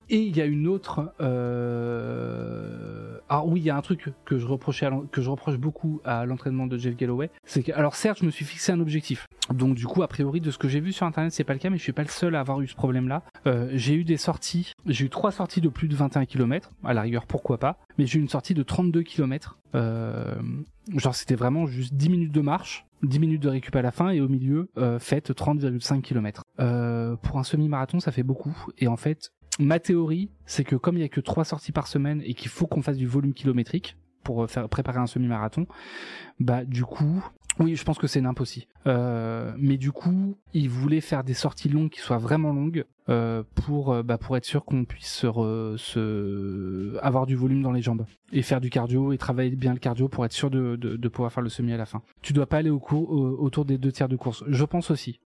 et 0.10 0.20
il 0.20 0.36
y 0.36 0.42
a 0.42 0.46
une 0.46 0.68
autre. 0.68 1.14
Euh... 1.22 3.18
Ah 3.28 3.44
oui, 3.44 3.60
il 3.62 3.66
y 3.66 3.70
a 3.72 3.76
un 3.76 3.82
truc 3.82 4.14
que 4.26 4.38
je 4.38 4.46
reprochais, 4.46 4.88
que 5.12 5.22
je 5.22 5.30
reproche 5.30 5.58
beaucoup 5.58 6.00
à 6.06 6.26
l'entraînement 6.26 6.68
de 6.68 6.78
Jeff 6.78 6.96
Galloway, 6.96 7.32
c'est 7.44 7.64
que, 7.64 7.72
alors 7.72 7.96
certes, 7.96 8.20
je 8.20 8.26
me 8.26 8.30
suis 8.30 8.46
fixé 8.46 8.72
un 8.72 8.80
objectif. 8.80 9.26
Donc 9.52 9.76
du 9.76 9.88
coup, 9.88 10.04
a 10.04 10.08
priori, 10.08 10.42
de 10.42 10.52
ce 10.52 10.60
que 10.60 10.68
j'ai 10.68 10.80
vu 10.80 10.92
sur 10.92 11.08
internet, 11.08 11.32
c'est 11.32 11.44
pas 11.44 11.54
le 11.54 11.60
cas, 11.60 11.72
mais 11.72 11.78
je 11.78 11.84
suis 11.84 11.92
pas 11.92 12.04
le 12.04 12.10
seul 12.10 12.36
à 12.36 12.40
avoir 12.40 12.62
eu 12.62 12.68
ce 12.68 12.76
problème-là. 12.76 13.24
Euh, 13.48 13.70
j'ai 13.74 13.96
eu 13.96 14.04
des 14.04 14.18
sorties, 14.18 14.74
j'ai 14.86 15.06
eu 15.06 15.10
trois 15.10 15.32
sorties 15.32 15.62
de 15.62 15.70
plus 15.70 15.88
de 15.88 15.96
21 15.96 16.26
km. 16.26 16.70
À 16.84 16.94
la 16.94 17.02
rigueur, 17.02 17.26
pourquoi 17.26 17.58
pas. 17.58 17.80
Mais 17.98 18.06
j'ai 18.06 18.20
eu 18.20 18.22
une 18.22 18.30
sortie 18.30 18.54
de 18.54 18.64
32 18.64 19.02
km. 19.02 19.58
Euh... 19.74 20.36
Genre, 20.96 21.16
c'était 21.16 21.36
vraiment 21.36 21.66
juste 21.66 21.96
10 21.96 22.10
minutes 22.10 22.32
de 22.32 22.42
marche. 22.42 22.86
10 23.04 23.20
minutes 23.20 23.44
de 23.44 23.50
récup 23.50 23.76
à 23.76 23.82
la 23.82 23.92
fin 23.92 24.10
et 24.10 24.22
au 24.22 24.28
milieu, 24.28 24.70
euh, 24.78 25.00
faites 25.00 25.32
30,5 25.32 26.02
km. 26.02 26.44
Euh, 26.60 27.16
pour 27.18 27.38
un 27.38 27.44
semi-marathon, 27.44 28.00
ça 28.00 28.12
fait 28.12 28.24
beaucoup. 28.24 28.56
Et 28.78 28.88
en 28.88 28.98
fait, 28.98 29.32
ma 29.60 29.80
théorie, 29.80 30.30
c'est 30.46 30.64
que 30.64 30.76
comme 30.76 30.98
il 30.98 31.02
y 31.02 31.06
a 31.06 31.10
que 31.10 31.22
trois 31.22 31.46
sorties 31.46 31.72
par 31.72 31.88
semaine 31.88 32.22
et 32.26 32.34
qu'il 32.34 32.50
faut 32.50 32.68
qu'on 32.68 32.82
fasse 32.82 32.98
du 32.98 33.08
volume 33.08 33.34
kilométrique 33.34 33.98
pour 34.24 34.44
euh, 34.44 34.48
faire 34.48 34.68
préparer 34.70 35.00
un 35.00 35.08
semi-marathon, 35.08 35.68
bah 36.40 36.66
du 36.66 36.84
coup, 36.84 37.24
oui, 37.60 37.76
je 37.76 37.84
pense 37.84 37.98
que 37.98 38.08
c'est 38.08 38.22
nimp 38.22 38.40
aussi. 38.42 38.68
Euh, 38.86 39.54
mais 39.58 39.78
du 39.78 39.92
coup, 39.92 40.38
il 40.54 40.70
voulait 40.70 41.02
faire 41.02 41.24
des 41.24 41.34
sorties 41.34 41.70
longues 41.70 41.90
qui 41.90 42.02
soient 42.02 42.18
vraiment 42.18 42.52
longues 42.52 42.86
euh, 43.08 43.44
pour 43.56 43.94
euh, 43.94 44.04
bah, 44.04 44.18
pour 44.18 44.36
être 44.36 44.46
sûr 44.46 44.66
qu'on 44.66 44.84
puisse 44.84 45.08
se, 45.08 45.76
se, 45.78 46.98
avoir 47.02 47.26
du 47.26 47.36
volume 47.36 47.62
dans 47.62 47.72
les 47.72 47.82
jambes 47.82 48.06
et 48.34 48.42
faire 48.42 48.60
du 48.60 48.70
cardio 48.70 49.14
et 49.14 49.18
travailler 49.18 49.56
bien 49.56 49.74
le 49.74 49.80
cardio 49.80 50.10
pour 50.10 50.26
être 50.26 50.34
sûr 50.34 50.50
de, 50.50 51.08
pouvoir 51.08 51.32
faire 51.32 51.44
le 51.44 51.50
semi 51.50 51.72
à 51.72 51.78
la 51.78 51.86
fin. 51.86 52.02
Tu 52.22 52.34
dois 52.34 52.46
pas 52.46 52.58
aller 52.58 52.70
au 52.70 52.80
cours, 52.80 53.10
autour 53.12 53.64
des 53.64 53.78
deux 53.78 53.92
tiers 53.92 54.10
de 54.10 54.18
course. 54.18 54.44
Je 54.48 54.66
pense 54.66 54.92
aussi. 54.92 55.22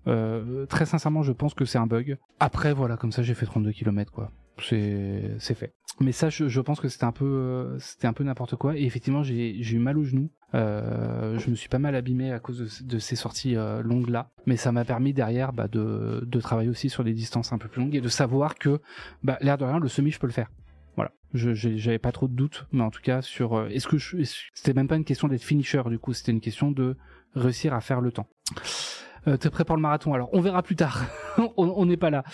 Très 0.69 0.87
sincèrement, 0.87 1.23
je 1.23 1.33
pense 1.33 1.53
que 1.53 1.65
c'est 1.65 1.79
un 1.79 1.87
bug. 1.87 2.17
Après, 2.41 2.73
voilà, 2.73 2.97
comme 2.97 3.13
ça, 3.13 3.23
j'ai 3.23 3.35
fait 3.35 3.47
32 3.47 3.73
km 3.73 4.11
quoi 4.13 4.31
c'est 4.63 5.55
fait. 5.55 5.75
Mais 6.01 6.13
ça, 6.13 6.29
je, 6.31 6.61
pense 6.61 6.81
que 6.81 6.89
c'était 6.89 7.05
un 7.05 7.13
peu 7.13 7.77
c'était 7.79 8.07
un 8.07 8.13
peu 8.13 8.25
n'importe 8.25 8.57
quoi. 8.57 8.77
Et 8.77 8.85
effectivement, 8.85 9.23
j'ai 9.23 9.57
j'ai 9.61 9.77
eu 9.77 9.81
mal 9.81 9.99
au 9.99 10.05
genou. 10.05 10.31
Euh, 10.55 11.39
je 11.39 11.51
me 11.51 11.57
suis 11.57 11.69
pas 11.69 11.79
mal 11.79 11.97
abîmé 11.97 12.33
à 12.33 12.39
cause 12.39 12.83
de, 12.83 12.99
ces 12.99 13.17
sorties 13.17 13.57
euh, 13.57 13.83
longues 13.83 14.09
là, 14.09 14.31
mais 14.47 14.57
ça 14.57 14.71
m'a 14.73 14.85
permis 14.85 15.13
derrière 15.13 15.53
bah, 15.53 15.67
de, 15.67 16.23
de 16.25 16.41
travailler 16.41 16.71
aussi 16.71 16.89
sur 16.89 17.03
des 17.03 17.13
distances 17.13 17.53
un 17.53 17.59
peu 17.59 17.69
plus 17.69 17.83
longues 17.83 17.95
et 17.97 18.01
de 18.01 18.09
savoir 18.09 18.55
que 18.55 18.81
bah, 19.23 19.37
l'air 19.41 19.59
de 19.59 19.65
rien, 19.65 19.81
le 19.81 19.89
semi, 19.89 20.13
je 20.13 20.21
peux 20.21 20.29
le 20.29 20.33
faire. 20.33 20.51
Voilà, 20.97 21.11
j'avais 21.33 21.99
pas 21.99 22.13
trop 22.13 22.29
de 22.29 22.35
doutes, 22.35 22.67
mais 22.71 22.83
en 22.83 22.91
tout 22.91 23.03
cas 23.03 23.21
sur 23.21 23.55
euh, 23.55 23.69
est-ce 23.69 23.89
que 23.89 23.97
c'était 24.55 24.75
même 24.75 24.87
pas 24.87 24.97
une 24.97 25.05
question 25.05 25.27
d'être 25.27 25.43
finisher 25.43 25.83
du 25.87 25.99
coup, 25.99 26.13
c'était 26.13 26.33
une 26.33 26.41
question 26.41 26.71
de 26.71 26.97
réussir 27.35 27.75
à 27.75 27.81
faire 27.81 28.01
le 28.01 28.13
temps. 28.13 28.29
Euh, 29.27 29.37
t'es 29.37 29.51
prêt 29.51 29.65
pour 29.65 29.77
le 29.77 29.83
marathon 29.83 30.13
Alors, 30.13 30.29
on 30.33 30.41
verra 30.41 30.63
plus 30.63 30.77
tard. 30.77 31.03
on 31.57 31.87
n'est 31.87 31.97
pas 31.97 32.11
là. 32.11 32.25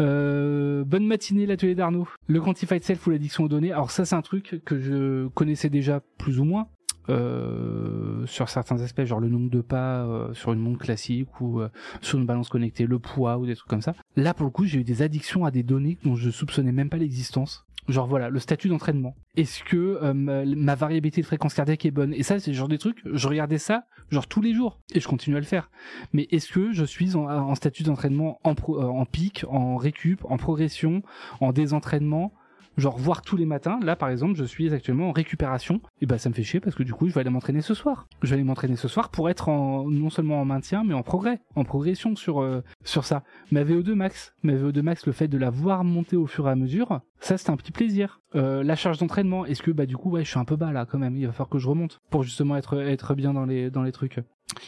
Euh, 0.00 0.84
bonne 0.84 1.06
matinée, 1.06 1.46
l'atelier 1.46 1.74
d'Arnaud. 1.74 2.08
Le 2.26 2.40
Quantified 2.40 2.82
Self 2.82 3.06
ou 3.06 3.10
l'addiction 3.10 3.44
aux 3.44 3.48
données. 3.48 3.72
Alors 3.72 3.90
ça, 3.90 4.04
c'est 4.04 4.14
un 4.14 4.22
truc 4.22 4.62
que 4.64 4.80
je 4.80 5.28
connaissais 5.28 5.68
déjà 5.68 6.00
plus 6.18 6.40
ou 6.40 6.44
moins. 6.44 6.68
Euh, 7.08 8.26
sur 8.26 8.48
certains 8.48 8.80
aspects, 8.82 9.04
genre 9.04 9.20
le 9.20 9.28
nombre 9.28 9.50
de 9.50 9.60
pas 9.60 10.04
euh, 10.04 10.32
sur 10.34 10.52
une 10.52 10.60
montre 10.60 10.78
classique 10.78 11.40
ou 11.40 11.60
euh, 11.60 11.68
sur 12.00 12.18
une 12.18 12.26
balance 12.26 12.48
connectée, 12.48 12.86
le 12.86 12.98
poids 12.98 13.38
ou 13.38 13.46
des 13.46 13.56
trucs 13.56 13.68
comme 13.68 13.80
ça. 13.80 13.94
Là, 14.16 14.34
pour 14.34 14.44
le 14.44 14.50
coup, 14.50 14.64
j'ai 14.64 14.80
eu 14.80 14.84
des 14.84 15.02
addictions 15.02 15.44
à 15.44 15.50
des 15.50 15.62
données 15.62 15.98
dont 16.04 16.14
je 16.14 16.30
soupçonnais 16.30 16.72
même 16.72 16.90
pas 16.90 16.98
l'existence. 16.98 17.66
Genre 17.88 18.06
voilà, 18.06 18.28
le 18.28 18.38
statut 18.38 18.68
d'entraînement. 18.68 19.16
Est-ce 19.36 19.64
que 19.64 19.98
euh, 20.02 20.12
ma, 20.14 20.74
variabilité 20.74 21.22
de 21.22 21.26
fréquence 21.26 21.54
cardiaque 21.54 21.84
est 21.86 21.90
bonne? 21.90 22.12
Et 22.14 22.22
ça, 22.22 22.38
c'est 22.38 22.50
le 22.50 22.56
genre 22.56 22.68
des 22.68 22.78
trucs, 22.78 22.98
je 23.04 23.28
regardais 23.28 23.58
ça 23.58 23.84
genre 24.10 24.26
tous 24.26 24.42
les 24.42 24.52
jours 24.52 24.80
et 24.92 25.00
je 25.00 25.08
continue 25.08 25.36
à 25.36 25.40
le 25.40 25.46
faire. 25.46 25.70
Mais 26.12 26.26
est-ce 26.30 26.52
que 26.52 26.72
je 26.72 26.84
suis 26.84 27.16
en, 27.16 27.54
statut 27.54 27.84
d'entraînement 27.84 28.40
en, 28.44 28.54
en 28.68 29.04
pic, 29.06 29.44
en 29.48 29.76
récup, 29.76 30.24
en 30.24 30.36
progression, 30.36 31.02
en 31.40 31.52
désentraînement 31.52 32.32
genre 32.76 32.98
voir 32.98 33.22
tous 33.22 33.36
les 33.36 33.46
matins. 33.46 33.78
Là, 33.82 33.96
par 33.96 34.08
exemple, 34.08 34.34
je 34.34 34.44
suis 34.44 34.72
actuellement 34.72 35.08
en 35.08 35.12
récupération. 35.12 35.80
Et 36.00 36.06
bah, 36.06 36.18
ça 36.18 36.28
me 36.28 36.34
fait 36.34 36.42
chier 36.42 36.60
parce 36.60 36.76
que 36.76 36.82
du 36.82 36.92
coup, 36.92 37.08
je 37.08 37.14
vais 37.14 37.20
aller 37.20 37.30
m'entraîner 37.30 37.60
ce 37.60 37.74
soir. 37.74 38.06
Je 38.22 38.28
vais 38.28 38.34
aller 38.34 38.44
m'entraîner 38.44 38.76
ce 38.76 38.88
soir 38.88 39.10
pour 39.10 39.28
être 39.30 39.48
non 39.50 40.10
seulement 40.10 40.40
en 40.40 40.44
maintien, 40.44 40.84
mais 40.84 40.94
en 40.94 41.02
progrès, 41.02 41.40
en 41.56 41.64
progression 41.64 42.16
sur, 42.16 42.40
euh, 42.40 42.62
sur 42.84 43.04
ça. 43.04 43.22
Ma 43.50 43.64
VO2 43.64 43.94
max, 43.94 44.34
ma 44.42 44.54
VO2 44.54 44.82
max, 44.82 45.06
le 45.06 45.12
fait 45.12 45.28
de 45.28 45.38
la 45.38 45.50
voir 45.50 45.84
monter 45.84 46.16
au 46.16 46.26
fur 46.26 46.48
et 46.48 46.50
à 46.50 46.56
mesure, 46.56 47.00
ça, 47.20 47.36
c'est 47.36 47.50
un 47.50 47.56
petit 47.56 47.72
plaisir. 47.72 48.20
Euh, 48.34 48.62
la 48.62 48.76
charge 48.76 48.98
d'entraînement, 48.98 49.44
est-ce 49.44 49.62
que, 49.62 49.70
bah, 49.70 49.86
du 49.86 49.96
coup, 49.96 50.10
ouais, 50.10 50.24
je 50.24 50.30
suis 50.30 50.38
un 50.38 50.44
peu 50.44 50.56
bas 50.56 50.72
là 50.72 50.86
quand 50.86 50.98
même. 50.98 51.16
Il 51.16 51.26
va 51.26 51.32
falloir 51.32 51.48
que 51.50 51.58
je 51.58 51.68
remonte 51.68 52.00
pour 52.10 52.22
justement 52.22 52.56
être, 52.56 52.80
être 52.80 53.14
bien 53.14 53.34
dans 53.34 53.44
les, 53.44 53.70
dans 53.70 53.82
les 53.82 53.92
trucs. 53.92 54.20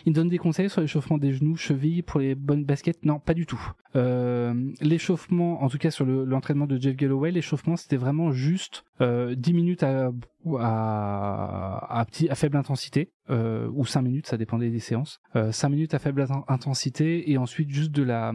Il 0.06 0.12
donne 0.12 0.28
des 0.28 0.38
conseils 0.38 0.70
sur 0.70 0.80
l'échauffement 0.80 1.18
des 1.18 1.32
genoux, 1.32 1.56
chevilles 1.56 2.02
pour 2.02 2.20
les 2.20 2.34
bonnes 2.34 2.64
baskets. 2.64 3.04
Non, 3.04 3.18
pas 3.18 3.34
du 3.34 3.46
tout. 3.46 3.60
Euh, 3.96 4.54
l'échauffement, 4.80 5.62
en 5.62 5.68
tout 5.68 5.78
cas 5.78 5.90
sur 5.90 6.06
l'entraînement 6.06 6.66
de 6.66 6.80
Jeff 6.80 6.96
Galloway, 6.96 7.30
l'échauffement 7.30 7.76
c'était 7.76 7.96
vraiment 7.96 8.32
juste 8.32 8.84
euh, 9.00 9.34
10 9.34 9.52
minutes 9.52 9.82
à, 9.82 10.10
à, 10.58 11.98
à, 11.98 12.04
petit, 12.04 12.28
à 12.28 12.34
faible 12.34 12.56
intensité, 12.56 13.12
euh, 13.30 13.68
ou 13.72 13.84
5 13.84 14.02
minutes, 14.02 14.26
ça 14.26 14.36
dépendait 14.36 14.70
des 14.70 14.80
séances. 14.80 15.20
Euh, 15.36 15.52
5 15.52 15.68
minutes 15.68 15.94
à 15.94 15.98
faible 15.98 16.26
intensité 16.48 17.30
et 17.30 17.38
ensuite 17.38 17.70
juste 17.70 17.92
de 17.92 18.02
la, 18.02 18.32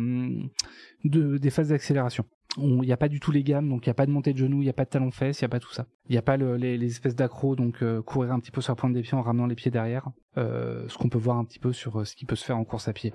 de, 1.03 1.37
des 1.37 1.49
phases 1.49 1.69
d'accélération 1.69 2.25
il 2.57 2.81
n'y 2.81 2.91
a 2.91 2.97
pas 2.97 3.07
du 3.07 3.19
tout 3.19 3.31
les 3.31 3.43
gammes, 3.43 3.69
donc 3.69 3.85
il 3.85 3.89
n'y 3.89 3.91
a 3.91 3.95
pas 3.95 4.05
de 4.05 4.11
montée 4.11 4.33
de 4.33 4.37
genoux, 4.37 4.61
il 4.61 4.65
n'y 4.65 4.69
a 4.69 4.73
pas 4.73 4.85
de 4.85 4.89
talon 4.89 5.11
fesses, 5.11 5.41
il 5.41 5.43
n'y 5.43 5.47
a 5.47 5.49
pas 5.49 5.59
tout 5.59 5.71
ça. 5.71 5.85
Il 6.09 6.13
n'y 6.13 6.17
a 6.17 6.21
pas 6.21 6.37
les, 6.37 6.83
espèces 6.85 7.15
d'accros, 7.15 7.55
donc 7.55 7.83
euh, 7.83 8.01
courir 8.01 8.31
un 8.31 8.39
petit 8.39 8.51
peu 8.51 8.61
sur 8.61 8.71
la 8.71 8.75
pointe 8.75 8.93
des 8.93 9.01
pieds 9.01 9.15
en 9.15 9.21
ramenant 9.21 9.45
les 9.45 9.55
pieds 9.55 9.71
derrière, 9.71 10.09
euh, 10.37 10.87
ce 10.87 10.97
qu'on 10.97 11.09
peut 11.09 11.17
voir 11.17 11.37
un 11.37 11.45
petit 11.45 11.59
peu 11.59 11.73
sur 11.73 11.99
euh, 11.99 12.05
ce 12.05 12.15
qui 12.15 12.25
peut 12.25 12.35
se 12.35 12.45
faire 12.45 12.57
en 12.57 12.63
course 12.63 12.87
à 12.87 12.93
pied. 12.93 13.13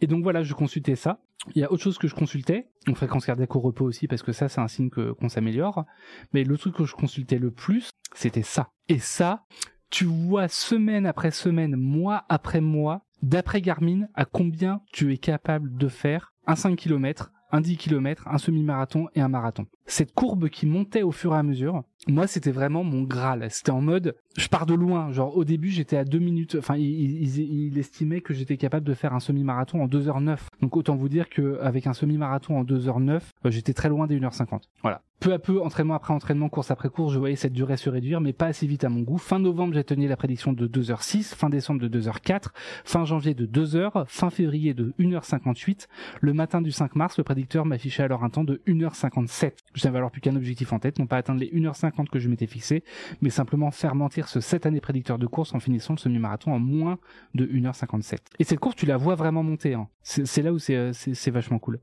Et 0.00 0.06
donc 0.06 0.22
voilà, 0.22 0.42
je 0.42 0.54
consultais 0.54 0.96
ça. 0.96 1.20
Il 1.54 1.60
y 1.60 1.64
a 1.64 1.72
autre 1.72 1.82
chose 1.82 1.98
que 1.98 2.08
je 2.08 2.14
consultais, 2.14 2.68
donc 2.86 2.96
fréquence 2.96 3.24
cardiaque 3.24 3.54
au 3.56 3.60
repos 3.60 3.84
aussi, 3.84 4.06
parce 4.08 4.22
que 4.22 4.32
ça 4.32 4.48
c'est 4.48 4.60
un 4.60 4.68
signe 4.68 4.90
qu'on 4.90 5.28
s'améliore. 5.28 5.84
Mais 6.32 6.44
le 6.44 6.56
truc 6.58 6.74
que 6.74 6.84
je 6.84 6.94
consultais 6.94 7.38
le 7.38 7.50
plus, 7.50 7.90
c'était 8.14 8.42
ça. 8.42 8.70
Et 8.88 8.98
ça, 8.98 9.44
tu 9.88 10.04
vois 10.04 10.48
semaine 10.48 11.06
après 11.06 11.30
semaine, 11.30 11.76
mois 11.76 12.24
après 12.28 12.60
mois, 12.60 13.06
d'après 13.22 13.60
Garmin, 13.60 14.06
à 14.14 14.24
combien 14.24 14.82
tu 14.92 15.12
es 15.12 15.18
capable 15.18 15.76
de 15.76 15.88
faire 15.88 16.34
un 16.46 16.56
5 16.56 16.76
km 16.76 17.32
un 17.52 17.60
10 17.60 17.76
km, 17.76 18.28
un 18.28 18.38
semi-marathon 18.38 19.08
et 19.14 19.20
un 19.20 19.28
marathon. 19.28 19.66
Cette 19.90 20.14
courbe 20.14 20.48
qui 20.48 20.66
montait 20.66 21.02
au 21.02 21.10
fur 21.10 21.34
et 21.34 21.36
à 21.36 21.42
mesure, 21.42 21.82
moi 22.06 22.28
c'était 22.28 22.52
vraiment 22.52 22.84
mon 22.84 23.02
graal. 23.02 23.50
C'était 23.50 23.72
en 23.72 23.80
mode, 23.80 24.14
je 24.38 24.46
pars 24.46 24.64
de 24.64 24.74
loin. 24.74 25.10
Genre 25.10 25.36
au 25.36 25.44
début 25.44 25.68
j'étais 25.68 25.96
à 25.96 26.04
2 26.04 26.16
minutes, 26.20 26.54
enfin 26.56 26.76
il, 26.76 27.76
estimait 27.76 28.20
que 28.20 28.32
j'étais 28.32 28.56
capable 28.56 28.86
de 28.86 28.94
faire 28.94 29.14
un 29.14 29.20
semi-marathon 29.20 29.82
en 29.82 29.88
2h09. 29.88 30.38
Donc 30.62 30.76
autant 30.76 30.94
vous 30.94 31.08
dire 31.08 31.28
qu'avec 31.28 31.88
un 31.88 31.92
semi-marathon 31.92 32.56
en 32.56 32.62
2h09, 32.62 33.20
euh, 33.46 33.50
j'étais 33.50 33.72
très 33.72 33.88
loin 33.88 34.06
des 34.06 34.20
1h50. 34.20 34.60
Voilà 34.82 35.02
peu 35.20 35.34
à 35.34 35.38
peu, 35.38 35.60
entraînement 35.62 35.94
après 35.94 36.14
entraînement, 36.14 36.48
course 36.48 36.70
après 36.70 36.88
course, 36.88 37.12
je 37.12 37.18
voyais 37.18 37.36
cette 37.36 37.52
durée 37.52 37.76
se 37.76 37.90
réduire, 37.90 38.20
mais 38.20 38.32
pas 38.32 38.46
assez 38.46 38.66
vite 38.66 38.84
à 38.84 38.88
mon 38.88 39.02
goût. 39.02 39.18
Fin 39.18 39.38
novembre, 39.38 39.74
j'ai 39.74 39.84
tenu 39.84 40.08
la 40.08 40.16
prédiction 40.16 40.54
de 40.54 40.66
2h06, 40.66 41.34
fin 41.34 41.50
décembre 41.50 41.80
de 41.86 42.00
2h04, 42.00 42.46
fin 42.84 43.04
janvier 43.04 43.34
de 43.34 43.46
2h, 43.46 44.06
fin 44.08 44.30
février 44.30 44.72
de 44.72 44.94
1h58. 44.98 45.86
Le 46.22 46.32
matin 46.32 46.62
du 46.62 46.72
5 46.72 46.96
mars, 46.96 47.18
le 47.18 47.24
prédicteur 47.24 47.66
m'affichait 47.66 48.02
alors 48.02 48.24
un 48.24 48.30
temps 48.30 48.44
de 48.44 48.62
1h57. 48.66 49.52
Je 49.80 49.86
n'avais 49.86 49.96
alors 49.96 50.10
plus 50.10 50.20
qu'un 50.20 50.36
objectif 50.36 50.74
en 50.74 50.78
tête, 50.78 50.98
non 50.98 51.06
pas 51.06 51.16
atteindre 51.16 51.40
les 51.40 51.50
1h50 51.50 52.08
que 52.10 52.18
je 52.18 52.28
m'étais 52.28 52.46
fixé, 52.46 52.84
mais 53.22 53.30
simplement 53.30 53.70
faire 53.70 53.94
mentir 53.94 54.28
ce 54.28 54.40
7 54.40 54.66
année 54.66 54.80
prédicteur 54.80 55.18
de 55.18 55.26
course 55.26 55.54
en 55.54 55.60
finissant 55.60 55.94
le 55.94 55.98
semi-marathon 55.98 56.52
en 56.52 56.58
moins 56.58 56.98
de 57.34 57.46
1h57. 57.46 58.18
Et 58.38 58.44
cette 58.44 58.60
course, 58.60 58.76
tu 58.76 58.84
la 58.84 58.98
vois 58.98 59.14
vraiment 59.14 59.42
monter. 59.42 59.72
Hein. 59.72 59.88
C'est 60.02 60.42
là 60.42 60.52
où 60.52 60.58
c'est 60.58 60.76
euh, 60.76 60.92
vachement 61.32 61.58
cool. 61.58 61.80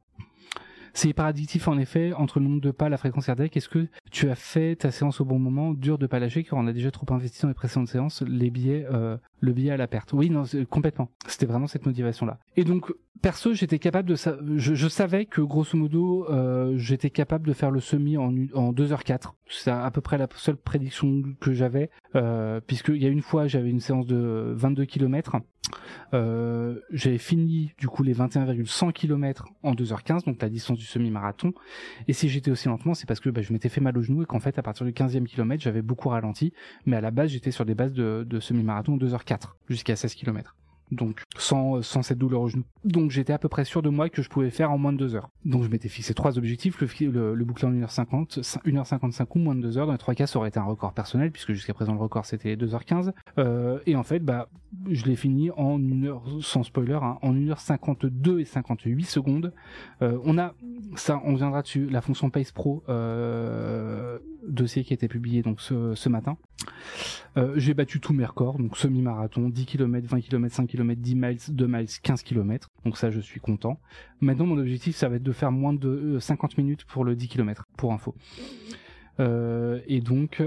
C'est 0.94 1.10
hyper 1.10 1.26
addictif 1.26 1.68
en 1.68 1.78
effet 1.78 2.14
entre 2.14 2.40
le 2.40 2.46
nombre 2.46 2.62
de 2.62 2.72
pas, 2.72 2.90
la 2.90 2.98
fréquence 2.98 3.28
cardiaque. 3.28 3.56
Est-ce 3.56 3.70
que 3.70 3.88
tu 4.12 4.30
as 4.30 4.36
fait 4.36 4.76
ta 4.76 4.90
séance 4.90 5.22
au 5.22 5.26
bon 5.26 5.38
moment? 5.38 5.74
Dur 5.74 6.00
de 6.00 6.08
pas 6.08 6.20
lâcher 6.20 6.44
car 6.44 6.58
on 6.58 6.66
a 6.66 6.74
déjà 6.74 6.90
trop 6.90 7.06
investi 7.14 7.42
dans 7.44 7.50
les 7.50 7.54
précédentes 7.54 7.88
séances. 7.88 8.24
Les 8.24 8.52
euh, 8.92 9.18
le 9.40 9.54
biais 9.54 9.72
à 9.72 9.78
la 9.78 9.88
perte. 9.88 10.14
Oui, 10.14 10.30
non, 10.30 10.44
complètement. 10.70 11.10
C'était 11.28 11.46
vraiment 11.46 11.68
cette 11.68 11.86
motivation-là. 11.86 12.40
Et 12.56 12.64
donc, 12.64 12.92
perso, 13.22 13.54
j'étais 13.54 13.80
capable 13.80 14.10
de, 14.10 14.16
sa 14.16 14.38
je, 14.56 14.88
savais 14.88 15.26
que 15.26 15.42
grosso 15.42 15.78
modo, 15.78 16.28
euh, 16.30 16.74
j'étais 16.78 17.10
capable 17.10 17.48
de 17.48 17.54
faire 17.54 17.72
le 17.72 17.80
semi 17.80 18.18
en, 18.18 18.34
en 18.54 18.74
2h04. 18.74 19.34
C'est 19.50 19.72
à 19.72 19.90
peu 19.92 20.02
près 20.02 20.18
la 20.18 20.28
seule 20.36 20.58
prédiction 20.58 21.24
que 21.40 21.54
j'avais, 21.54 21.90
euh, 22.16 22.60
puisque 22.66 22.90
il 22.90 23.02
y 23.02 23.06
a 23.06 23.10
une 23.10 23.22
fois, 23.22 23.48
j'avais 23.48 23.70
une 23.70 23.80
séance 23.80 24.06
de 24.06 24.54
22 24.56 24.86
km. 24.86 25.38
Euh, 26.14 26.80
j'avais 26.92 27.18
fini 27.18 27.74
du 27.78 27.88
coup 27.88 28.04
les 28.04 28.14
21,100 28.14 28.92
km 28.92 29.48
en 29.64 29.74
2h15, 29.74 30.26
donc 30.26 30.42
la 30.42 30.50
distance 30.50 30.78
du 30.78 30.86
semi-marathon. 30.86 31.54
Et 32.08 32.14
si 32.14 32.30
j'étais 32.30 32.52
aussi 32.52 32.68
lentement, 32.68 32.94
c'est 32.94 33.06
parce 33.06 33.20
que 33.20 33.30
bah, 33.30 33.42
je 33.42 33.52
m'étais 33.52 33.70
fait 33.70 33.82
mal 33.82 33.98
au 33.98 34.02
genou 34.02 34.24
et 34.24 34.26
qu'en 34.26 34.40
fait, 34.40 34.58
à 34.58 34.64
partir 34.64 34.86
du 34.86 34.94
15e 34.94 35.26
km, 35.26 35.62
j'avais 35.62 35.82
beaucoup 35.82 36.10
ralenti. 36.10 36.54
Mais 36.86 36.96
à 36.96 37.02
la 37.02 37.12
base, 37.12 37.32
j'étais 37.32 37.52
sur 37.52 37.66
des 37.66 37.76
bases 37.76 37.94
de, 37.94 38.26
de 38.28 38.40
semi-marathon 38.40 38.98
2h15 38.98 39.27
jusqu'à 39.70 39.96
16 39.96 40.16
km. 40.16 40.56
Donc 40.92 41.24
sans, 41.38 41.82
cette 41.82 42.18
douleur 42.18 42.42
au 42.42 42.48
genou. 42.48 42.64
Donc 42.86 43.12
j'étais 43.12 43.34
à 43.34 43.38
peu 43.38 43.50
près 43.50 43.66
sûr 43.66 43.82
de 43.82 43.90
moi 43.90 44.10
que 44.10 44.22
je 44.22 44.30
pouvais 44.30 44.50
faire 44.50 44.72
en 44.72 44.78
moins 44.78 44.94
de 44.94 44.98
2 44.98 45.16
heures. 45.16 45.30
Donc 45.44 45.64
je 45.64 45.70
m'étais 45.70 45.90
fixé 45.90 46.14
trois 46.14 46.38
objectifs, 46.38 46.80
le, 46.80 47.36
le, 47.36 47.46
boucler 47.46 47.68
en 47.68 47.74
1h50, 47.74 48.40
1h55 48.66 49.26
ou 49.36 49.40
moins 49.40 49.56
de 49.56 49.62
2 49.62 49.78
heures. 49.78 49.86
Dans 49.88 49.92
les 49.92 49.98
trois 49.98 50.16
cas, 50.16 50.28
ça 50.28 50.40
aurait 50.40 50.50
été 50.50 50.60
un 50.60 50.64
record 50.64 50.94
personnel, 50.94 51.32
puisque 51.32 51.52
jusqu'à 51.52 51.74
présent 51.74 51.94
le 51.94 52.00
record 52.00 52.26
c'était 52.26 52.56
2h15. 52.56 53.12
Euh, 53.38 53.80
et 53.86 53.96
en 53.98 54.04
fait, 54.04 54.20
bah, 54.20 54.48
je 54.90 55.06
l'ai 55.06 55.18
fini 55.18 55.52
en 55.52 55.78
1 55.78 56.04
heure, 56.06 56.24
sans 56.42 56.64
spoiler, 56.64 57.00
hein, 57.02 57.18
en 57.22 57.34
1h52 57.34 58.40
et 58.40 58.46
58 58.46 59.04
secondes. 59.04 59.54
Euh, 60.02 60.18
on 60.24 60.38
a, 60.38 60.54
ça 60.96 61.22
on 61.26 61.36
viendra 61.36 61.64
dessus, 61.64 61.90
la 61.90 62.00
fonction 62.00 62.30
Pace 62.30 62.52
Pro 62.52 62.84
euh, 62.88 64.20
dossier 64.48 64.84
qui 64.84 64.94
a 64.94 64.96
été 64.96 65.08
publié 65.08 65.42
donc 65.42 65.62
ce, 65.62 66.10
matin. 66.10 66.38
Euh, 67.38 67.54
j'ai 67.58 67.74
battu 67.74 68.00
tous 68.00 68.14
mes 68.14 68.26
records, 68.26 68.58
donc 68.58 68.78
semi-marathon, 68.78 69.50
10 69.50 69.66
km, 69.66 70.08
20 70.08 70.22
km, 70.22 70.56
5 70.56 70.68
km, 70.68 71.02
10 71.02 71.16
miles, 71.16 71.38
2 71.50 71.68
miles, 71.68 71.88
15 72.02 72.24
km. 72.24 72.70
Donc 72.86 72.98
ça, 72.98 73.12
je 73.12 73.20
suis 73.20 73.40
content. 73.40 73.80
Maintenant, 74.22 74.46
mon 74.46 74.58
objectif, 74.58 74.96
ça 74.96 75.10
va 75.10 75.18
être 75.18 75.24
de 75.24 75.32
faire 75.32 75.52
moins 75.52 75.74
de 75.74 76.18
50 76.20 76.52
euh, 76.52 76.62
minutes 76.62 76.86
pour 76.86 77.04
le 77.04 77.16
10 77.16 77.28
km, 77.28 77.66
pour 77.78 77.94
info. 77.94 78.16
Euh, 79.20 79.80
et 79.88 80.00
donc, 80.00 80.44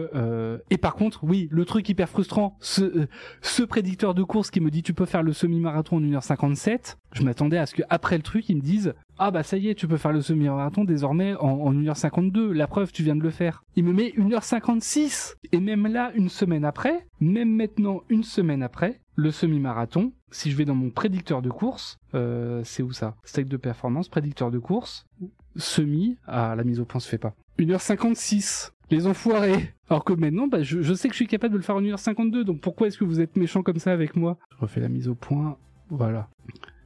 et 0.70 0.78
par 0.78 0.94
contre, 0.94 1.24
oui, 1.24 1.48
le 1.50 1.64
truc 1.64 1.88
hyper 1.88 2.08
frustrant, 2.08 2.56
ce, 2.60 3.62
prédicteur 3.64 4.14
de 4.14 4.22
course 4.22 4.50
qui 4.50 4.60
me 4.60 4.70
dit 4.70 4.82
tu 4.82 4.94
peux 4.94 5.06
faire 5.06 5.22
le 5.22 5.32
semi-marathon 5.32 5.96
en 5.96 6.00
1h57, 6.00 6.96
je 7.12 7.22
m'attendais 7.22 7.58
à 7.58 7.66
ce 7.66 7.74
que 7.74 7.82
après 7.88 8.16
le 8.16 8.22
truc, 8.22 8.48
ils 8.48 8.56
me 8.56 8.62
disent 8.62 8.94
ah 9.22 9.30
bah 9.30 9.42
ça 9.42 9.58
y 9.58 9.68
est, 9.68 9.74
tu 9.74 9.86
peux 9.86 9.98
faire 9.98 10.12
le 10.12 10.22
semi-marathon 10.22 10.82
désormais 10.82 11.34
en, 11.34 11.48
en 11.48 11.74
1h52, 11.74 12.52
la 12.52 12.66
preuve, 12.66 12.90
tu 12.90 13.02
viens 13.02 13.14
de 13.14 13.22
le 13.22 13.28
faire. 13.28 13.62
Il 13.76 13.84
me 13.84 13.92
met 13.92 14.14
1h56 14.16 15.34
et 15.52 15.60
même 15.60 15.86
là, 15.86 16.10
une 16.14 16.30
semaine 16.30 16.64
après, 16.64 17.06
même 17.20 17.54
maintenant, 17.54 18.00
une 18.08 18.22
semaine 18.22 18.62
après, 18.62 19.02
le 19.16 19.30
semi-marathon, 19.30 20.14
si 20.30 20.50
je 20.50 20.56
vais 20.56 20.64
dans 20.64 20.74
mon 20.74 20.88
prédicteur 20.88 21.42
de 21.42 21.50
course, 21.50 21.98
euh, 22.14 22.62
c'est 22.64 22.82
où 22.82 22.92
ça? 22.92 23.14
Stake 23.24 23.48
de 23.48 23.58
performance, 23.58 24.08
prédicteur 24.08 24.50
de 24.50 24.58
course, 24.58 25.06
semi, 25.54 26.16
ah 26.26 26.54
la 26.56 26.64
mise 26.64 26.80
au 26.80 26.86
point 26.86 26.98
se 26.98 27.08
fait 27.08 27.18
pas. 27.18 27.34
1h56. 27.58 28.70
Les 28.90 29.06
enfoirés. 29.06 29.74
Alors 29.90 30.02
que 30.02 30.14
maintenant, 30.14 30.48
bah, 30.48 30.62
je, 30.62 30.80
je, 30.80 30.94
sais 30.94 31.08
que 31.08 31.14
je 31.14 31.18
suis 31.18 31.26
capable 31.26 31.52
de 31.52 31.58
le 31.58 31.62
faire 31.62 31.76
en 31.76 31.82
1h52, 31.82 32.42
donc 32.42 32.60
pourquoi 32.60 32.86
est-ce 32.86 32.96
que 32.96 33.04
vous 33.04 33.20
êtes 33.20 33.36
méchant 33.36 33.62
comme 33.62 33.78
ça 33.78 33.92
avec 33.92 34.16
moi? 34.16 34.38
Je 34.56 34.56
refais 34.62 34.80
la 34.80 34.88
mise 34.88 35.08
au 35.08 35.14
point. 35.14 35.58
Voilà. 35.90 36.28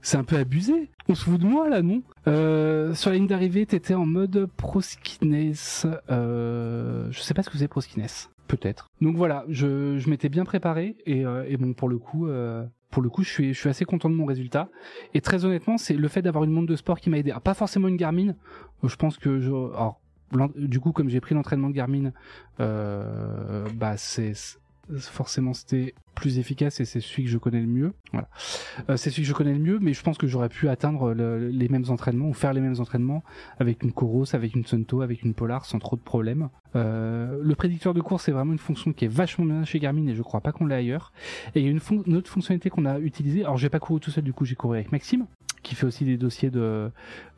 C'est 0.04 0.18
un 0.18 0.24
peu 0.24 0.36
abusé. 0.36 0.90
On 1.08 1.14
se 1.14 1.24
fout 1.24 1.40
de 1.40 1.46
moi 1.46 1.70
là, 1.70 1.80
non 1.80 2.02
euh, 2.26 2.92
Sur 2.92 3.08
la 3.08 3.16
ligne 3.16 3.26
d'arrivée, 3.26 3.64
t'étais 3.64 3.94
en 3.94 4.04
mode 4.04 4.50
proskines. 4.58 5.54
Euh, 6.10 7.08
je 7.10 7.20
sais 7.20 7.32
pas 7.32 7.42
ce 7.42 7.48
que 7.48 7.56
c'est 7.56 7.68
proskines. 7.68 8.04
Peut-être. 8.46 8.90
Donc 9.00 9.16
voilà, 9.16 9.46
je, 9.48 9.96
je 9.96 10.10
m'étais 10.10 10.28
bien 10.28 10.44
préparé 10.44 10.96
et, 11.06 11.24
euh, 11.24 11.46
et, 11.48 11.56
bon 11.56 11.72
pour 11.72 11.88
le 11.88 11.96
coup, 11.96 12.26
euh, 12.28 12.66
pour 12.90 13.02
le 13.02 13.08
coup, 13.08 13.22
je 13.22 13.30
suis, 13.30 13.54
je 13.54 13.58
suis 13.58 13.70
assez 13.70 13.86
content 13.86 14.10
de 14.10 14.14
mon 14.14 14.26
résultat. 14.26 14.68
Et 15.14 15.22
très 15.22 15.46
honnêtement, 15.46 15.78
c'est 15.78 15.94
le 15.94 16.08
fait 16.08 16.20
d'avoir 16.20 16.44
une 16.44 16.50
montre 16.50 16.68
de 16.68 16.76
sport 16.76 17.00
qui 17.00 17.08
m'a 17.08 17.16
aidé. 17.16 17.30
Alors, 17.30 17.40
pas 17.40 17.54
forcément 17.54 17.88
une 17.88 17.96
Garmin. 17.96 18.34
Je 18.82 18.96
pense 18.96 19.16
que 19.16 19.40
je, 19.40 19.50
alors 19.50 20.02
du 20.54 20.80
coup, 20.80 20.92
comme 20.92 21.08
j'ai 21.08 21.20
pris 21.20 21.34
l'entraînement 21.34 21.70
de 21.70 21.74
Garmin, 21.74 22.12
euh, 22.60 23.66
bah 23.74 23.96
c'est 23.96 24.34
forcément 24.98 25.54
c'était 25.54 25.94
plus 26.14 26.38
efficace 26.38 26.80
et 26.80 26.84
c'est 26.84 27.00
celui 27.00 27.24
que 27.24 27.30
je 27.30 27.38
connais 27.38 27.60
le 27.60 27.66
mieux. 27.66 27.92
Voilà. 28.12 28.28
Euh, 28.88 28.96
c'est 28.96 29.10
celui 29.10 29.22
que 29.22 29.28
je 29.28 29.34
connais 29.34 29.52
le 29.52 29.58
mieux, 29.58 29.78
mais 29.80 29.92
je 29.92 30.02
pense 30.02 30.16
que 30.16 30.26
j'aurais 30.26 30.48
pu 30.48 30.68
atteindre 30.68 31.12
le, 31.12 31.48
les 31.48 31.68
mêmes 31.68 31.84
entraînements 31.88 32.28
ou 32.28 32.32
faire 32.32 32.52
les 32.52 32.60
mêmes 32.60 32.78
entraînements 32.78 33.22
avec 33.58 33.82
une 33.82 33.92
Coros, 33.92 34.34
avec 34.34 34.54
une 34.54 34.64
Sunto, 34.64 35.00
avec 35.00 35.22
une 35.22 35.34
Polar 35.34 35.64
sans 35.64 35.78
trop 35.78 35.96
de 35.96 36.02
problèmes. 36.02 36.48
Euh, 36.76 37.38
le 37.42 37.54
prédicteur 37.54 37.94
de 37.94 38.00
course 38.00 38.24
c'est 38.24 38.32
vraiment 38.32 38.52
une 38.52 38.58
fonction 38.58 38.92
qui 38.92 39.04
est 39.04 39.08
vachement 39.08 39.44
bien 39.44 39.64
chez 39.64 39.78
Garmin 39.78 40.06
et 40.08 40.14
je 40.14 40.22
crois 40.22 40.40
pas 40.40 40.52
qu'on 40.52 40.66
l'a 40.66 40.76
ailleurs. 40.76 41.12
Et 41.54 41.60
il 41.60 41.66
y 41.66 41.68
a 41.68 41.70
une, 41.70 42.16
autre 42.16 42.30
fonctionnalité 42.30 42.70
qu'on 42.70 42.84
a 42.84 42.98
utilisée. 42.98 43.44
Alors 43.44 43.56
j'ai 43.56 43.68
pas 43.68 43.80
couru 43.80 44.00
tout 44.00 44.10
seul, 44.10 44.24
du 44.24 44.32
coup 44.32 44.44
j'ai 44.44 44.54
couru 44.54 44.76
avec 44.76 44.92
Maxime 44.92 45.26
qui 45.62 45.74
fait 45.74 45.86
aussi 45.86 46.04
des 46.04 46.18
dossiers 46.18 46.50
de 46.50 46.90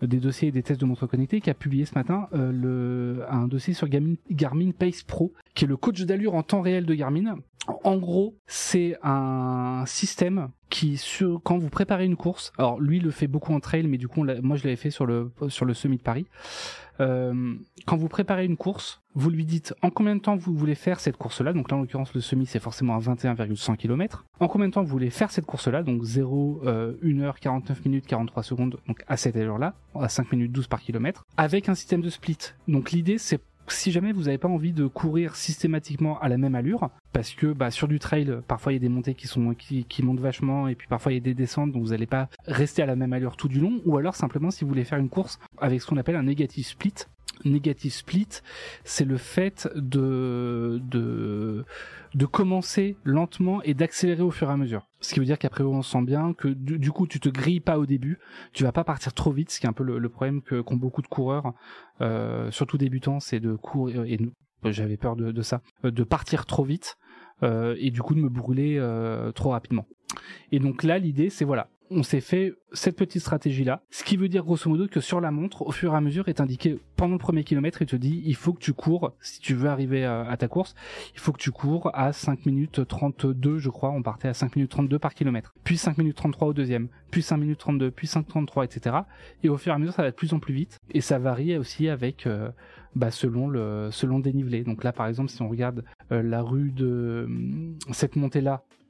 des 0.03 0.19
dossiers 0.19 0.49
et 0.49 0.53
des 0.53 0.63
tests 0.63 0.81
de 0.81 0.85
montres 0.85 1.09
connectées, 1.09 1.41
qui 1.41 1.49
a 1.49 1.55
publié 1.55 1.85
ce 1.85 1.95
matin 1.95 2.29
euh, 2.35 3.25
un 3.31 3.47
dossier 3.47 3.73
sur 3.73 3.89
Garmin 3.89 4.71
Pace 4.73 5.03
Pro, 5.05 5.33
qui 5.57 5.65
est 5.65 5.69
le 5.69 5.77
coach 5.77 6.03
d'allure 6.03 6.35
en 6.35 6.45
temps 6.45 6.61
réel 6.61 6.87
de 6.87 6.95
Garmin. 6.95 7.39
En 7.83 7.97
gros, 7.97 8.37
c'est 8.47 8.97
un 9.03 9.83
système 9.87 10.51
qui 10.71 10.99
sur 10.99 11.41
quand 11.43 11.59
vous 11.59 11.71
préparez 11.71 12.05
une 12.05 12.15
course, 12.15 12.53
alors 12.59 12.79
lui 12.81 13.01
le 13.01 13.11
fait 13.11 13.27
beaucoup 13.27 13.53
en 13.53 13.59
trail, 13.59 13.89
mais 13.89 13.99
du 13.99 14.07
coup 14.07 14.25
moi 14.43 14.57
je 14.57 14.63
l'avais 14.65 14.77
fait 14.77 14.91
sur 14.91 15.07
le 15.07 15.33
sur 15.49 15.65
le 15.65 15.75
semi 15.75 15.97
de 15.97 16.03
Paris. 16.03 16.27
Euh, 17.01 17.55
quand 17.87 17.97
vous 17.97 18.09
préparez 18.09 18.45
une 18.45 18.57
course, 18.57 19.03
vous 19.15 19.31
lui 19.31 19.45
dites 19.45 19.75
en 19.83 19.91
combien 19.91 20.15
de 20.15 20.21
temps 20.21 20.37
vous 20.37 20.55
voulez 20.55 20.75
faire 20.75 21.01
cette 21.01 21.17
course-là. 21.17 21.53
Donc 21.53 21.71
là, 21.71 21.77
en 21.77 21.81
l'occurrence, 21.81 22.15
le 22.15 22.21
semi, 22.21 22.47
c'est 22.47 22.59
forcément 22.59 22.95
à 22.95 22.99
21,100 22.99 23.77
km. 23.77 24.25
En 24.41 24.49
combien 24.49 24.69
de 24.69 24.73
temps 24.73 24.83
vous 24.83 24.89
voulez 24.89 25.11
faire 25.11 25.31
cette 25.31 25.45
course-là? 25.45 25.83
Donc 25.83 26.03
0, 26.05 26.63
euh, 26.65 26.95
1 27.03 27.21
heure, 27.21 27.39
49 27.39 27.85
minutes, 27.85 28.07
43 28.07 28.43
secondes, 28.43 28.79
donc 28.89 29.03
à 29.09 29.17
cette 29.17 29.37
allure-là, 29.37 29.75
à 29.95 30.09
5 30.09 30.33
minutes 30.33 30.53
12 30.53 30.69
par 30.69 30.81
kilomètre, 30.81 31.27
avec 31.37 31.69
un 31.69 31.75
système 31.75 32.01
de 32.01 32.11
split. 32.11 32.39
Donc 32.67 32.93
l'idée, 32.93 33.19
c'est 33.19 33.41
si 33.69 33.93
jamais 33.93 34.13
vous 34.13 34.25
n'avez 34.25 34.39
pas 34.39 34.49
envie 34.49 34.73
de 34.73 34.87
courir 34.87 35.37
systématiquement 35.37 36.19
à 36.21 36.29
la 36.29 36.39
même 36.39 36.55
allure, 36.55 36.91
parce 37.13 37.33
que 37.33 37.53
bah, 37.53 37.71
sur 37.71 37.89
du 37.89 37.99
trail, 37.99 38.39
parfois 38.47 38.73
il 38.73 38.77
y 38.77 38.79
a 38.79 38.81
des 38.81 38.89
montées 38.89 39.15
qui 39.15 40.03
montent 40.03 40.21
vachement, 40.21 40.69
et 40.69 40.75
puis 40.75 40.89
parfois 40.89 41.13
il 41.13 41.17
y 41.17 41.19
a 41.19 41.21
des 41.21 41.35
descentes, 41.35 41.73
donc 41.73 41.83
vous 41.83 41.91
n'allez 41.91 42.07
pas 42.07 42.29
rester 42.47 42.83
à 42.83 42.87
la 42.87 42.97
même 42.97 43.13
allure 43.13 43.37
tout 43.37 43.49
du 43.49 43.61
long, 43.61 43.81
ou 43.85 43.97
alors 43.97 44.15
simplement 44.15 44.51
si 44.51 44.65
vous 44.65 44.69
voulez 44.69 44.85
faire 44.85 44.99
une 44.99 45.09
course 45.09 45.39
avec 45.59 45.81
ce 45.81 45.87
qu'on 45.87 45.97
appelle 45.97 46.17
un 46.17 46.23
negative 46.23 46.67
split, 46.67 46.95
Negative 47.45 47.93
split, 47.93 48.29
c'est 48.85 49.05
le 49.05 49.17
fait 49.17 49.69
de, 49.75 50.81
commencer 52.33 52.97
lentement 53.05 53.63
et 53.63 53.75
d'accélérer 53.75 54.23
au 54.23 54.31
fur 54.31 54.49
et 54.49 54.53
à 54.53 54.57
mesure. 54.57 54.87
Ce 55.01 55.15
qui 55.15 55.21
veut 55.21 55.27
dire 55.27 55.39
qu'après 55.39 55.63
on 55.63 55.83
sent 55.83 56.03
bien 56.03 56.33
que 56.33 56.49
du, 56.49 56.91
coup 56.91 57.07
tu 57.07 57.21
te 57.21 57.29
grilles 57.29 57.61
pas 57.61 57.79
au 57.79 57.87
début, 57.87 58.19
tu 58.53 58.65
vas 58.65 58.73
pas 58.73 58.85
partir 58.85 59.13
trop 59.13 59.31
vite, 59.31 59.51
ce 59.51 59.61
qui 59.61 59.67
est 59.67 59.69
un 59.69 59.73
peu 59.73 59.85
le, 59.85 60.09
problème 60.09 60.43
que 60.43 60.61
qu'ont 60.61 60.77
beaucoup 60.77 61.03
de 61.03 61.07
coureurs, 61.07 61.53
euh, 62.01 62.51
surtout 62.51 62.79
débutants, 62.79 63.21
c'est 63.21 63.41
de 63.41 63.55
courir 63.55 64.05
et 64.05 64.19
j'avais 64.65 64.97
peur 64.97 65.17
de, 65.17 65.43
ça, 65.43 65.61
de 65.85 66.05
partir 66.05 66.47
trop 66.47 66.65
vite 66.65 66.97
euh, 67.43 67.77
et 67.79 67.91
du 67.91 68.03
coup 68.03 68.15
de 68.15 68.21
me 68.21 68.29
brûler 68.29 68.77
euh, 68.79 69.31
trop 69.33 69.51
rapidement. 69.51 69.87
Et 70.53 70.59
donc 70.59 70.83
là 70.83 70.99
l'idée 70.99 71.31
c'est 71.31 71.45
voilà, 71.45 71.69
on 71.91 72.03
s'est 72.03 72.21
fait 72.21 72.53
cette 72.73 72.97
petite 72.97 73.23
stratégie 73.23 73.65
là, 73.65 73.83
ce 73.91 74.05
qui 74.05 74.17
veut 74.17 74.29
dire 74.29 74.45
grosso 74.45 74.69
modo 74.69 74.87
que 74.89 75.01
sur 75.01 75.21
la 75.21 75.31
montre, 75.31 75.63
au 75.63 75.73
fur 75.73 75.93
et 75.95 75.97
à 75.97 76.01
mesure, 76.01 76.29
est 76.29 76.41
indiqué 76.41 76.79
pendant 76.97 77.15
le 77.15 77.19
premier 77.19 77.45
kilomètre, 77.45 77.83
il 77.83 77.87
te 77.87 77.97
dit 77.97 78.23
il 78.25 78.35
faut 78.35 78.53
que 78.53 78.61
tu 78.61 78.73
cours, 78.73 79.13
si 79.21 79.41
tu 79.41 79.55
veux 79.55 79.69
arriver 79.69 80.05
à, 80.05 80.37
ta 80.37 80.49
course, 80.49 80.75
il 81.15 81.21
faut 81.21 81.33
que 81.33 81.41
tu 81.41 81.51
cours 81.51 81.91
à 81.95 82.13
5 82.13 82.47
minutes 82.47 82.87
32, 82.87 83.59
je 83.59 83.71
crois, 83.71 83.91
on 83.91 84.03
partait 84.03 84.29
à 84.29 84.35
5 84.35 84.57
minutes 84.57 84.71
32 84.71 84.99
par 84.99 85.15
kilomètre, 85.15 85.55
puis 85.65 85.77
5 85.77 85.99
minutes 85.99 86.17
33 86.17 86.49
au 86.49 86.53
deuxième, 86.53 86.89
puis 87.11 87.23
5 87.23 87.37
minutes 87.37 87.59
32, 87.59 87.91
puis 87.91 88.07
5 88.07 88.27
33, 88.27 88.65
etc. 88.65 88.97
Et 89.43 89.49
au 89.49 89.57
fur 89.57 89.73
et 89.73 89.75
à 89.75 89.79
mesure, 89.79 89.95
ça 89.95 90.03
va 90.03 90.11
de 90.11 90.17
plus 90.17 90.33
en 90.33 90.39
plus 90.39 90.55
vite, 90.55 90.79
et 90.91 91.01
ça 91.01 91.19
varie 91.19 91.57
aussi 91.57 91.89
avec 91.89 92.27
euh, 92.27 92.51
bah, 92.95 93.11
selon 93.11 93.49
le 93.49 93.91
selon 93.93 94.19
dénivelé. 94.19 94.65
Donc 94.65 94.83
là, 94.83 94.93
par 94.93 95.07
exemple, 95.07 95.31
si 95.31 95.43
on 95.43 95.49
regarde 95.49 95.85
euh, 96.13 96.23
la 96.23 96.43
rue 96.43 96.71
de 96.71 97.29
cette 97.93 98.17
montée 98.17 98.41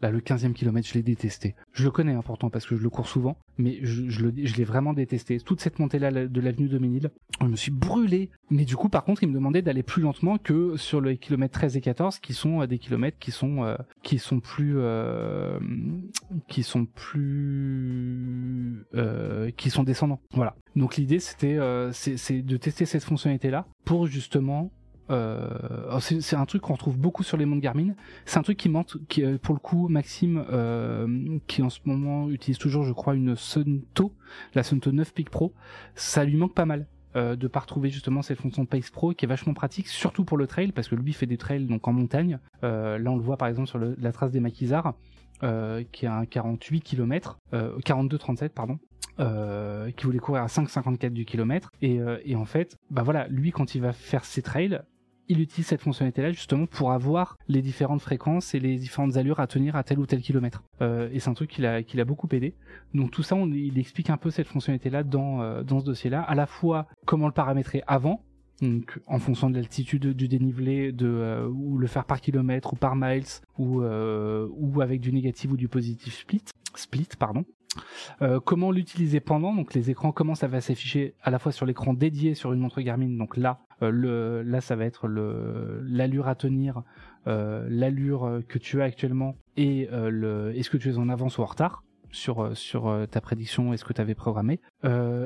là 0.01 0.11
le 0.11 0.21
15e 0.21 0.53
kilomètre, 0.53 0.89
je 0.89 0.95
l'ai 0.95 1.03
détesté. 1.03 1.55
Je 1.73 1.85
le 1.85 1.91
connais, 1.91 2.13
important, 2.13 2.51
parce 2.51 2.67
que 2.67 2.77
je 2.77 2.83
le 2.83 2.91
cours 2.91 3.09
souvent, 3.09 3.37
mais 3.59 3.79
je, 3.83 4.27
l'ai 4.27 4.65
vraiment 4.65 4.93
détesté. 4.93 5.41
Toute 5.41 5.61
cette 5.61 5.79
montée-là 5.79 6.11
de 6.11 6.41
l'avenue 6.41 6.69
de 6.69 6.79
Ménil, 6.79 7.11
je 7.41 7.47
me 7.47 7.57
suis 7.57 7.71
brûlé. 7.71 8.31
Mais 8.51 8.65
du 8.65 8.77
coup, 8.77 8.89
par 8.89 9.05
contre, 9.05 9.23
il 9.23 9.29
me 9.29 9.35
demandait 9.35 9.63
d'aller 9.63 9.83
plus 9.83 10.03
lentement 10.03 10.39
que 10.39 10.77
sur 10.77 11.01
les 11.01 11.17
kilomètres 11.17 11.59
13 11.59 11.77
et 11.77 11.81
14, 11.81 12.19
qui 12.19 12.35
sont 12.35 12.63
euh, 12.63 12.67
des 12.67 12.79
kilomètres 12.79 13.19
qui 13.19 13.31
sont 13.31 13.65
euh, 13.65 13.77
qui 14.03 14.19
sont 14.19 14.41
plus 14.41 14.75
euh, 14.77 15.59
qui 16.49 16.63
sont 16.63 16.85
plus 16.87 18.85
euh, 18.95 19.51
qui 19.57 19.71
sont 19.71 19.83
descendants. 19.83 20.21
Voilà. 20.33 20.57
Donc 20.75 20.97
l'idée, 20.97 21.21
c'était 21.21 21.59
c'est 21.93 22.43
de 22.43 22.57
tester 22.57 22.87
cette 22.87 23.05
fonctionnalité-là 23.05 23.67
pour 23.85 24.07
justement 24.07 24.57
euh, 24.67 24.69
c'est 26.01 26.37
un 26.37 26.47
truc 26.47 26.63
qu'on 26.63 26.75
retrouve 26.75 26.99
beaucoup 26.99 27.23
sur 27.23 27.37
les 27.37 27.47
montres 27.47 27.63
Garmin. 27.63 27.95
C'est 28.25 28.39
un 28.39 28.43
truc 28.43 28.57
qui 28.59 28.69
manque, 28.69 28.97
qui, 29.09 29.25
euh, 29.25 29.39
pour 29.39 29.55
le 29.55 29.61
coup, 29.61 29.89
Maxime, 29.89 30.45
euh, 30.51 31.39
qui 31.47 31.63
en 31.63 31.71
ce 31.71 31.81
moment 31.85 32.29
utilise 32.31 32.59
toujours, 32.59 32.85
je 32.85 32.93
crois, 32.93 33.15
une 33.15 33.37
Sunto, 33.37 34.13
la 34.55 34.63
Sunto 34.63 34.93
9 34.93 35.13
Peak 35.15 35.31
Pro, 35.31 35.53
ça 35.95 36.25
lui 36.25 36.37
manque 36.37 36.55
pas 36.55 36.67
mal. 36.67 36.87
euh, 37.17 37.35
de 37.35 37.49
pas 37.49 37.61
retrouver 37.61 37.89
justement 37.89 38.21
cette 38.21 38.39
fonction 38.39 38.67
Pace 38.67 38.91
Pro 38.91 39.15
qui 39.15 39.25
est 39.25 39.29
vachement 39.29 39.55
pratique, 39.55 39.89
surtout 39.89 40.25
pour 40.25 40.37
le 40.37 40.47
trail, 40.47 40.73
parce 40.73 40.87
que 40.89 40.95
lui 40.95 41.15
fait 41.15 41.25
des 41.25 41.39
trails 41.39 41.65
donc 41.65 41.89
en 41.89 41.93
montagne. 41.95 42.39
Euh, 42.63 42.99
là, 42.99 43.11
on 43.11 43.17
le 43.17 43.23
voit 43.23 43.39
par 43.39 43.49
exemple 43.49 43.69
sur 43.69 43.79
le, 43.79 43.97
la 43.99 44.13
trace 44.13 44.31
des 44.33 44.41
maquisards, 44.41 44.93
euh, 45.43 45.83
qui 45.93 46.07
a 46.07 46.15
un 46.15 46.27
48 46.27 46.83
km, 46.83 47.39
euh, 47.55 47.79
42-37 47.79 48.51
pardon. 48.51 48.79
Euh, 49.19 49.91
qui 49.93 50.05
voulait 50.05 50.19
courir 50.19 50.43
à 50.43 50.47
5,54 50.47 51.09
du 51.09 51.25
kilomètre 51.25 51.71
et, 51.81 52.01
euh, 52.03 52.19
et 52.27 52.37
en 52.37 52.45
fait 52.45 52.77
bah 52.91 53.03
voilà 53.03 53.27
lui 53.29 53.51
quand 53.51 53.75
il 53.75 53.81
va 53.81 53.95
faire 53.95 54.27
ses 54.27 54.43
trails 54.43 54.83
il 55.29 55.41
utilise 55.41 55.67
cette 55.67 55.81
fonctionnalité-là 55.81 56.33
justement 56.33 56.67
pour 56.67 56.93
avoir 56.93 57.37
les 57.49 57.63
différentes 57.63 58.01
fréquences 58.01 58.55
et 58.55 58.61
les 58.61 58.77
différentes 58.77 59.17
allures 59.17 59.41
à 59.41 59.47
tenir 59.47 59.77
à 59.77 59.83
tel 59.83 59.99
ou 59.99 60.07
tel 60.07 60.21
kilomètre. 60.21 60.63
Euh, 60.81 61.09
et 61.13 61.21
c'est 61.21 61.31
un 61.31 61.35
truc 61.35 61.51
qui 61.51 61.63
l'a, 61.63 61.83
qui 61.83 61.97
l'a 61.97 62.05
beaucoup 62.05 62.29
aidé. 62.33 62.55
Donc 62.95 63.11
tout 63.11 63.23
ça, 63.23 63.35
on, 63.37 63.47
il 63.49 63.79
explique 63.79 64.11
un 64.11 64.17
peu 64.17 64.31
cette 64.31 64.47
fonctionnalité-là 64.47 65.03
dans, 65.03 65.43
euh, 65.43 65.63
dans 65.63 65.81
ce 65.81 65.85
dossier-là, 65.85 66.23
à 66.23 66.35
la 66.35 66.47
fois 66.47 66.87
comment 67.05 67.27
le 67.27 67.33
paramétrer 67.33 67.83
avant, 67.87 68.23
donc 68.63 68.99
en 69.07 69.19
fonction 69.19 69.51
de 69.51 69.57
l'altitude 69.57 70.13
du 70.13 70.29
dénivelé, 70.29 70.93
de 70.93 71.07
euh, 71.07 71.49
ou 71.49 71.79
le 71.79 71.87
faire 71.87 72.05
par 72.05 72.21
kilomètre 72.21 72.73
ou 72.73 72.77
par 72.77 72.97
miles, 72.97 73.25
ou 73.59 73.83
ou 73.83 74.81
avec 74.81 75.01
du 75.01 75.13
négatif 75.13 75.51
ou 75.53 75.57
du 75.57 75.69
positif 75.69 76.15
split, 76.15 76.45
split 76.75 77.09
pardon. 77.19 77.45
Euh, 78.23 78.41
comment 78.41 78.71
l'utiliser 78.71 79.21
pendant 79.21 79.55
donc 79.55 79.75
les 79.75 79.91
écrans 79.91 80.13
comment 80.13 80.35
ça 80.35 80.49
va 80.49 80.61
s'afficher 80.61 81.15
à 81.23 81.31
la 81.31 81.39
fois 81.39 81.53
sur 81.53 81.67
l'écran 81.67 81.95
dédié 81.95 82.35
sur 82.35 82.53
une 82.53 82.61
montre 82.61 82.81
Garmin 82.81 83.17
donc 83.17 83.37
là 83.37 83.61
euh, 83.83 83.91
le 83.91 84.43
là 84.43 84.61
ça 84.61 84.77
va 84.77 84.85
être 84.85 85.09
l'allure 85.09 86.29
à 86.29 86.35
tenir 86.35 86.83
euh, 87.27 87.67
l'allure 87.69 88.41
que 88.49 88.59
tu 88.59 88.81
as 88.81 88.85
actuellement 88.85 89.37
et 89.57 89.89
le 89.91 90.53
est-ce 90.57 90.71
que 90.71 90.77
tu 90.77 90.91
es 90.91 90.97
en 90.97 91.09
avance 91.09 91.39
ou 91.39 91.43
en 91.43 91.47
retard 91.47 91.83
sur 92.11 92.57
sur 92.57 93.07
ta 93.11 93.21
prédiction 93.21 93.73
et 93.73 93.77
ce 93.77 93.85
que 93.85 93.93
tu 93.93 94.01
avais 94.01 94.15
programmé 94.15 94.61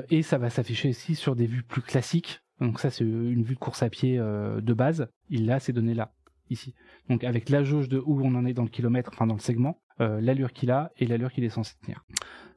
et 0.09 0.23
ça 0.23 0.37
va 0.37 0.49
s'afficher 0.49 0.89
aussi 0.89 1.15
sur 1.15 1.35
des 1.35 1.45
vues 1.45 1.63
plus 1.63 1.81
classiques. 1.81 2.41
Donc 2.59 2.79
ça 2.79 2.89
c'est 2.89 3.03
une 3.03 3.43
vue 3.43 3.55
de 3.55 3.59
course 3.59 3.83
à 3.83 3.89
pied 3.89 4.17
de 4.17 4.73
base. 4.73 5.07
Il 5.29 5.49
a 5.51 5.59
ces 5.59 5.73
données 5.73 5.93
là 5.93 6.13
ici. 6.49 6.73
Donc 7.09 7.23
avec 7.23 7.49
la 7.49 7.63
jauge 7.63 7.87
de 7.87 8.01
où 8.03 8.21
on 8.23 8.35
en 8.35 8.45
est 8.45 8.53
dans 8.53 8.63
le 8.63 8.69
kilomètre 8.69 9.11
enfin 9.13 9.27
dans 9.27 9.35
le 9.35 9.39
segment 9.39 9.80
l'allure 9.99 10.51
qu'il 10.53 10.71
a 10.71 10.91
et 10.97 11.05
l'allure 11.05 11.31
qu'il 11.31 11.43
est 11.43 11.49
censé 11.49 11.75
tenir. 11.81 12.03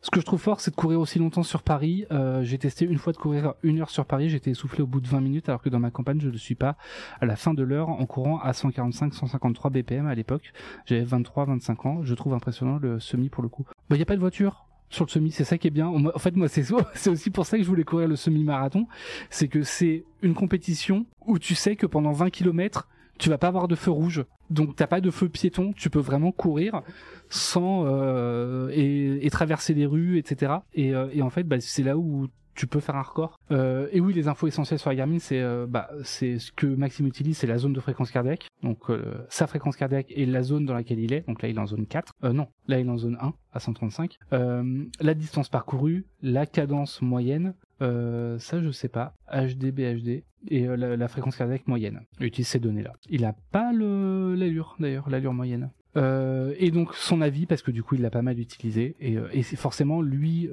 Ce 0.05 0.11
que 0.11 0.21
je 0.21 0.27
trouve 0.27 0.41
fort, 0.41 0.61
c'est 0.61 0.71
de 0.71 0.77
courir 0.77 1.01
aussi 1.01 1.19
longtemps 1.19 1.43
sur 1.43 1.63
Paris. 1.63 2.05
Euh, 2.13 2.45
j'ai 2.45 2.59
testé 2.59 2.85
une 2.85 2.99
fois 2.99 3.15
de 3.15 3.17
courir 3.17 3.55
une 3.63 3.81
heure 3.81 3.89
sur 3.89 4.05
Paris, 4.05 4.29
j'étais 4.29 4.51
essoufflé 4.51 4.83
au 4.83 4.87
bout 4.87 5.01
de 5.01 5.09
20 5.09 5.23
minutes, 5.23 5.49
alors 5.49 5.63
que 5.63 5.71
dans 5.71 5.79
ma 5.79 5.91
campagne, 5.91 6.21
je 6.21 6.29
ne 6.29 6.37
suis 6.37 6.55
pas 6.55 6.77
à 7.23 7.25
la 7.25 7.37
fin 7.37 7.55
de 7.55 7.63
l'heure 7.63 7.89
en 7.89 8.05
courant 8.05 8.39
à 8.39 8.51
145-153 8.51 9.71
BPM 9.71 10.07
à 10.07 10.15
l'époque. 10.15 10.53
J'avais 10.85 11.05
23-25 11.05 11.89
ans. 11.89 12.03
Je 12.03 12.15
trouve 12.15 12.35
impressionnant 12.35 12.77
le 12.77 13.01
semi 13.01 13.31
pour 13.31 13.43
le 13.43 13.49
coup. 13.49 13.65
Bah, 13.89 13.97
il 13.97 13.97
n'y 13.97 14.03
a 14.03 14.05
pas 14.05 14.17
de 14.17 14.21
voiture 14.21 14.67
sur 14.91 15.07
le 15.07 15.11
semi, 15.11 15.31
c'est 15.33 15.45
ça 15.45 15.57
qui 15.57 15.69
est 15.69 15.71
bien. 15.71 15.87
En 15.89 16.19
fait, 16.19 16.37
moi, 16.37 16.49
c'est 16.49 16.65
c'est 16.95 17.09
aussi 17.09 17.31
pour 17.31 17.47
ça 17.47 17.57
que 17.57 17.63
je 17.63 17.69
voulais 17.69 17.85
courir 17.85 18.07
le 18.07 18.17
semi-marathon. 18.17 18.87
C'est 19.31 19.49
que 19.49 19.63
c'est 19.63 20.05
une 20.21 20.35
compétition 20.35 21.07
où 21.27 21.39
tu 21.39 21.55
sais 21.55 21.77
que 21.77 21.87
pendant 21.87 22.13
20 22.13 22.29
km, 22.29 22.89
tu 23.19 23.31
vas 23.31 23.39
pas 23.39 23.49
avoir 23.49 23.69
de 23.69 23.75
feu 23.75 23.91
rouge. 23.91 24.27
Donc 24.51 24.77
t'as 24.77 24.87
pas 24.87 25.01
de 25.01 25.11
feu 25.11 25.29
piéton, 25.29 25.73
tu 25.73 25.91
peux 25.91 26.01
vraiment 26.01 26.33
courir 26.33 26.83
sans 27.29 27.85
euh, 27.87 28.69
et, 28.73 29.29
traverser 29.31 29.75
les 29.75 29.87
rues, 29.87 30.19
etc. 30.19 30.55
Et, 30.75 30.95
euh, 30.95 31.09
et 31.13 31.23
en 31.23 31.31
fait, 31.31 31.45
bah, 31.45 31.57
c'est 31.61 31.83
là 31.83 31.97
où 31.97 32.29
tu 32.55 32.69
peux 32.69 32.79
faire 32.79 32.95
un 32.95 33.03
record. 33.03 33.41
Euh, 33.51 33.89
et 33.91 34.01
oui, 34.01 34.13
les 34.13 34.29
infos 34.29 34.47
essentielles 34.47 34.79
sur 34.79 34.91
la 34.91 34.97
Garmin, 34.97 35.19
c'est 35.19 35.43
bah, 35.67 35.91
c'est 36.05 36.39
ce 36.39 36.53
que 36.53 36.67
Maxime 36.67 37.07
utilise, 37.07 37.39
c'est 37.39 37.47
la 37.47 37.59
zone 37.59 37.73
de 37.73 37.81
fréquence 37.81 38.11
cardiaque. 38.11 38.49
Donc 38.63 38.85
sa 39.29 39.47
fréquence 39.47 39.77
cardiaque 39.77 40.07
et 40.11 40.27
la 40.27 40.43
zone 40.43 40.65
dans 40.65 40.75
laquelle 40.75 41.01
il 41.01 41.13
est. 41.13 41.27
Donc 41.27 41.43
là, 41.43 41.49
il 41.49 41.57
est 41.57 41.61
en 41.61 41.67
zone 41.67 41.87
4. 41.87 42.13
Euh, 42.25 42.33
non, 42.33 42.49
là, 42.69 42.79
il 42.79 42.87
est 42.87 42.91
en 42.91 42.97
zone 42.97 43.19
1 43.21 43.33
à 43.53 43.61
135. 43.61 44.19
Euh, 44.33 44.85
la 45.01 45.15
distance 45.15 45.49
parcourue, 45.49 46.07
la 46.23 46.47
cadence 46.47 47.03
moyenne. 47.03 47.55
Euh, 47.83 48.39
ça, 48.39 48.61
je 48.61 48.71
sais 48.71 48.89
pas. 48.89 49.15
HD, 49.33 49.71
BHD 49.73 50.23
et 50.49 50.69
euh, 50.69 50.97
la, 50.97 51.09
fréquence 51.09 51.37
cardiaque 51.37 51.67
moyenne. 51.67 52.03
Il 52.21 52.27
utilise 52.27 52.49
ces 52.49 52.59
données-là. 52.59 52.93
Il 53.09 53.25
a 53.25 53.35
pas 53.51 53.73
l'allure 53.73 54.77
d'ailleurs, 54.79 55.09
l'allure 55.09 55.33
moyenne. 55.33 55.71
Euh, 55.97 56.55
et 56.59 56.71
donc 56.73 56.95
son 56.95 57.21
avis 57.21 57.47
parce 57.47 57.63
que 57.63 57.71
du 57.71 57.85
coup 57.85 57.95
il 57.95 58.03
l'a 58.03 58.11
pas 58.11 58.23
mal 58.23 58.41
utilisé 58.41 58.97
et, 58.99 59.17
et 59.33 59.45
c'est 59.45 59.55
forcément 59.55 60.03
lui 60.03 60.51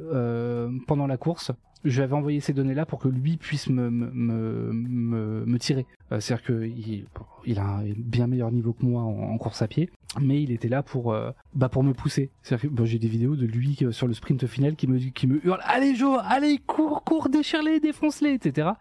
pendant 0.86 1.08
la 1.08 1.18
course 1.18 1.52
je 1.84 1.98
lui 1.98 2.04
avais 2.04 2.14
envoyé 2.14 2.40
ces 2.40 2.54
données 2.54 2.74
là 2.74 2.86
pour 2.86 3.00
que 3.00 3.08
lui 3.08 3.38
puisse 3.38 3.70
me 3.70 3.90
me 3.90 4.12
me, 4.12 5.46
me 5.46 5.60
tirer. 5.60 5.86
Euh, 6.12 6.20
c'est 6.20 6.34
à 6.34 6.38
dire 6.38 6.46
que 6.46 6.70
il, 7.46 7.60
a 7.60 7.78
un 7.78 7.84
bien 7.96 8.28
meilleur 8.28 8.52
niveau 8.52 8.74
que 8.74 8.86
moi 8.86 9.02
en, 9.02 9.38
course 9.38 9.62
à 9.62 9.68
pied 9.68 9.90
mais 10.20 10.44
il 10.44 10.52
était 10.52 10.68
là 10.68 10.84
pour 10.84 11.14
euh, 11.14 11.32
bah 11.56 11.70
pour 11.70 11.84
me 11.84 11.94
pousser. 11.94 12.32
C'est 12.44 12.60
que 12.60 12.68
bon, 12.68 12.86
j'ai 12.86 13.00
des 13.00 13.08
vidéos 13.08 13.36
de 13.36 13.46
lui 13.46 13.78
euh, 13.82 13.92
sur 13.92 14.08
le 14.08 14.14
sprint 14.14 14.46
final 14.46 14.76
qui 14.76 14.88
me 14.88 14.98
qui 14.98 15.26
me 15.26 15.46
hurle 15.46 15.62
allez 15.64 15.96
Joe 15.96 16.20
allez 16.24 16.58
cours 16.58 17.04
cours 17.04 17.30
déchire-les 17.30 17.80
défonce-les 17.80 18.34
etc 18.34 18.72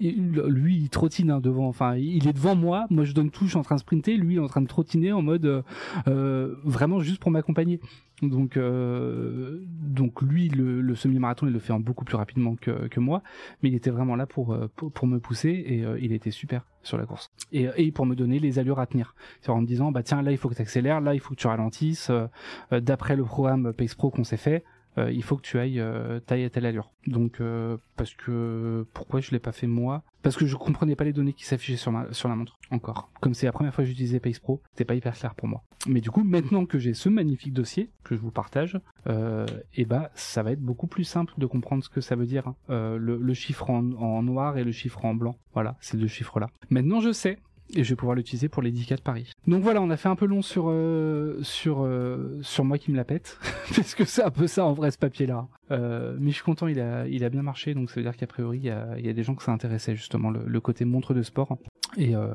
et 0.00 0.10
lui 0.10 0.76
il 0.76 0.88
trottine 0.90 1.30
hein, 1.30 1.40
devant 1.40 1.68
enfin 1.68 1.96
il 1.96 2.26
est 2.28 2.32
devant 2.32 2.56
moi. 2.56 2.86
Moi 2.90 3.04
je 3.04 3.12
donne 3.12 3.30
tout 3.30 3.44
je 3.44 3.50
suis 3.50 3.58
en 3.58 3.62
train 3.62 3.76
de 3.76 3.80
sprinter. 3.80 4.16
Lui 4.16 4.34
il 4.34 4.36
est 4.38 4.40
en 4.40 4.48
train 4.48 4.62
de 4.62 4.66
trottiner 4.66 5.12
en 5.12 5.22
mode 5.22 5.64
euh, 6.08 6.54
vraiment 6.64 7.00
juste 7.00 7.20
pour 7.20 7.30
m'accompagner. 7.30 7.80
Donc, 8.22 8.56
euh, 8.56 9.58
donc 9.68 10.22
lui, 10.22 10.48
le, 10.48 10.80
le 10.80 10.94
semi-marathon, 10.94 11.46
il 11.46 11.52
le 11.52 11.58
fait 11.58 11.72
en 11.72 11.80
beaucoup 11.80 12.04
plus 12.04 12.16
rapidement 12.16 12.54
que, 12.54 12.86
que 12.88 13.00
moi, 13.00 13.22
mais 13.62 13.68
il 13.68 13.74
était 13.74 13.90
vraiment 13.90 14.14
là 14.16 14.26
pour, 14.26 14.56
pour, 14.76 14.92
pour 14.92 15.06
me 15.08 15.18
pousser 15.18 15.64
et 15.66 15.84
euh, 15.84 15.98
il 16.00 16.12
était 16.12 16.30
super 16.30 16.64
sur 16.82 16.98
la 16.98 17.04
course. 17.06 17.30
Et, 17.52 17.68
et 17.76 17.92
pour 17.92 18.06
me 18.06 18.14
donner 18.14 18.38
les 18.38 18.58
allures 18.58 18.78
à 18.78 18.86
tenir. 18.86 19.14
C'est 19.40 19.50
en 19.50 19.60
me 19.60 19.66
disant, 19.66 19.92
bah 19.92 20.02
tiens, 20.02 20.22
là 20.22 20.30
il 20.30 20.36
faut 20.38 20.48
que 20.48 20.54
tu 20.54 20.62
accélères, 20.62 21.00
là 21.00 21.14
il 21.14 21.20
faut 21.20 21.30
que 21.34 21.40
tu 21.40 21.46
ralentisses. 21.46 22.10
Euh, 22.10 22.80
D'après 22.80 23.16
le 23.16 23.24
programme 23.24 23.72
Pace 23.72 23.94
Pro 23.94 24.10
qu'on 24.10 24.24
s'est 24.24 24.36
fait, 24.36 24.56
euh, 24.56 24.62
il 24.98 25.22
faut 25.22 25.36
que 25.36 25.42
tu 25.42 25.58
ailles 25.58 25.80
euh, 25.80 26.20
taille 26.20 26.44
à 26.44 26.50
telle 26.50 26.66
allure. 26.66 26.90
Donc 27.06 27.40
euh, 27.40 27.76
parce 27.96 28.14
que 28.14 28.86
pourquoi 28.92 29.20
je 29.20 29.30
l'ai 29.30 29.38
pas 29.38 29.52
fait 29.52 29.66
moi? 29.66 30.02
Parce 30.22 30.36
que 30.36 30.46
je 30.46 30.56
comprenais 30.56 30.94
pas 30.94 31.04
les 31.04 31.12
données 31.12 31.32
qui 31.32 31.44
s'affichaient 31.44 31.78
sur 31.78 31.92
ma 31.92 32.12
sur 32.12 32.28
la 32.28 32.36
montre 32.36 32.58
encore. 32.70 33.10
Comme 33.20 33.34
c'est 33.34 33.46
la 33.46 33.52
première 33.52 33.74
fois 33.74 33.84
que 33.84 33.88
j'utilisais 33.88 34.20
Pace 34.20 34.38
Pro, 34.38 34.60
c'était 34.70 34.84
pas 34.84 34.94
hyper 34.94 35.14
clair 35.14 35.34
pour 35.34 35.48
moi. 35.48 35.62
Mais 35.88 36.00
du 36.00 36.10
coup, 36.10 36.22
maintenant 36.22 36.64
que 36.64 36.78
j'ai 36.78 36.94
ce 36.94 37.08
magnifique 37.08 37.52
dossier 37.52 37.90
que 38.04 38.14
je 38.14 38.20
vous 38.20 38.30
partage, 38.30 38.78
euh, 39.08 39.46
et 39.74 39.84
bah 39.84 40.10
ça 40.14 40.42
va 40.44 40.52
être 40.52 40.60
beaucoup 40.60 40.86
plus 40.86 41.04
simple 41.04 41.34
de 41.38 41.46
comprendre 41.46 41.82
ce 41.82 41.88
que 41.88 42.00
ça 42.00 42.14
veut 42.14 42.26
dire 42.26 42.46
hein. 42.46 42.56
euh, 42.70 42.98
le, 42.98 43.16
le 43.16 43.34
chiffre 43.34 43.68
en, 43.70 43.92
en 43.94 44.22
noir 44.22 44.58
et 44.58 44.64
le 44.64 44.72
chiffre 44.72 45.04
en 45.04 45.14
blanc. 45.14 45.36
Voilà, 45.54 45.76
ces 45.80 45.96
deux 45.96 46.06
chiffres 46.06 46.38
là. 46.38 46.48
Maintenant 46.70 47.00
je 47.00 47.12
sais 47.12 47.38
et 47.76 47.84
je 47.84 47.90
vais 47.90 47.96
pouvoir 47.96 48.16
l'utiliser 48.16 48.48
pour 48.48 48.62
10K 48.62 48.96
de 48.96 49.00
Paris. 49.00 49.32
Donc 49.46 49.62
voilà, 49.62 49.80
on 49.80 49.90
a 49.90 49.96
fait 49.96 50.08
un 50.08 50.16
peu 50.16 50.26
long 50.26 50.42
sur 50.42 50.66
euh, 50.68 51.38
sur 51.42 51.82
euh, 51.82 52.38
sur 52.42 52.64
moi 52.64 52.78
qui 52.78 52.90
me 52.90 52.96
la 52.96 53.04
pète 53.04 53.38
parce 53.74 53.94
que 53.94 54.04
c'est 54.04 54.22
un 54.22 54.30
peu 54.30 54.46
ça 54.46 54.64
en 54.64 54.72
vrai 54.72 54.90
ce 54.90 54.98
papier 54.98 55.26
là. 55.26 55.48
Euh, 55.70 56.16
mais 56.20 56.30
je 56.30 56.36
suis 56.36 56.44
content, 56.44 56.66
il 56.66 56.80
a 56.80 57.06
il 57.06 57.24
a 57.24 57.28
bien 57.28 57.42
marché 57.42 57.74
donc 57.74 57.90
ça 57.90 57.96
veut 57.96 58.02
dire 58.02 58.16
qu'a 58.16 58.26
priori 58.26 58.58
il 58.58 58.64
y 58.64 58.70
a, 58.70 58.88
il 58.98 59.06
y 59.06 59.08
a 59.08 59.12
des 59.12 59.22
gens 59.22 59.34
que 59.34 59.42
ça 59.42 59.52
intéressait 59.52 59.96
justement 59.96 60.30
le, 60.30 60.42
le 60.46 60.60
côté 60.60 60.84
montre 60.84 61.14
de 61.14 61.22
sport 61.22 61.56
et 61.96 62.14
euh, 62.14 62.32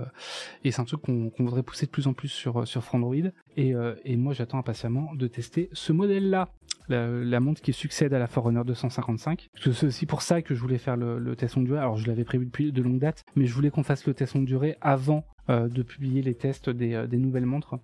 et 0.64 0.72
c'est 0.72 0.82
un 0.82 0.86
truc 0.86 1.02
qu'on 1.02 1.30
qu'on 1.30 1.44
voudrait 1.46 1.64
pousser 1.64 1.86
de 1.86 1.92
plus 1.92 2.08
en 2.08 2.14
plus 2.14 2.30
sur 2.30 2.68
sur 2.68 2.84
Frandroid 2.84 3.16
et 3.56 3.74
euh, 3.76 3.96
et 4.06 4.16
moi 4.16 4.34
j'attends 4.34 4.60
impatiemment 4.60 5.14
de 5.16 5.28
tester 5.28 5.70
ce 5.74 5.94
modèle 5.94 6.30
là. 6.30 6.50
La, 6.90 7.40
montre 7.40 7.62
qui 7.62 7.74
succède 7.74 8.14
à 8.14 8.20
la 8.20 8.28
Forerunner 8.28 8.64
255. 8.66 9.50
Parce 9.54 9.66
que 9.66 9.72
c'est 9.72 9.88
aussi 9.88 10.06
pour 10.06 10.22
ça 10.22 10.42
que 10.42 10.56
je 10.56 10.62
voulais 10.62 10.78
faire 10.78 10.98
le, 10.98 11.36
test 11.36 11.56
longue 11.56 11.66
durée. 11.66 11.80
Alors 11.80 11.98
je 11.98 12.08
l'avais 12.08 12.24
prévu 12.24 12.46
depuis 12.46 12.72
de 12.72 12.82
longue 12.82 13.00
date, 13.00 13.26
mais 13.36 13.46
je 13.46 13.54
voulais 13.54 13.70
qu'on 13.70 13.84
fasse 13.84 14.06
le 14.06 14.14
test 14.14 14.36
longue 14.36 14.46
durée 14.46 14.78
avant 14.82 15.26
euh, 15.50 15.68
de 15.68 15.84
publier 15.84 16.22
les 16.22 16.36
tests 16.36 16.70
des, 16.70 16.94
euh, 16.94 17.08
nouvelles 17.08 17.46
montres. 17.46 17.76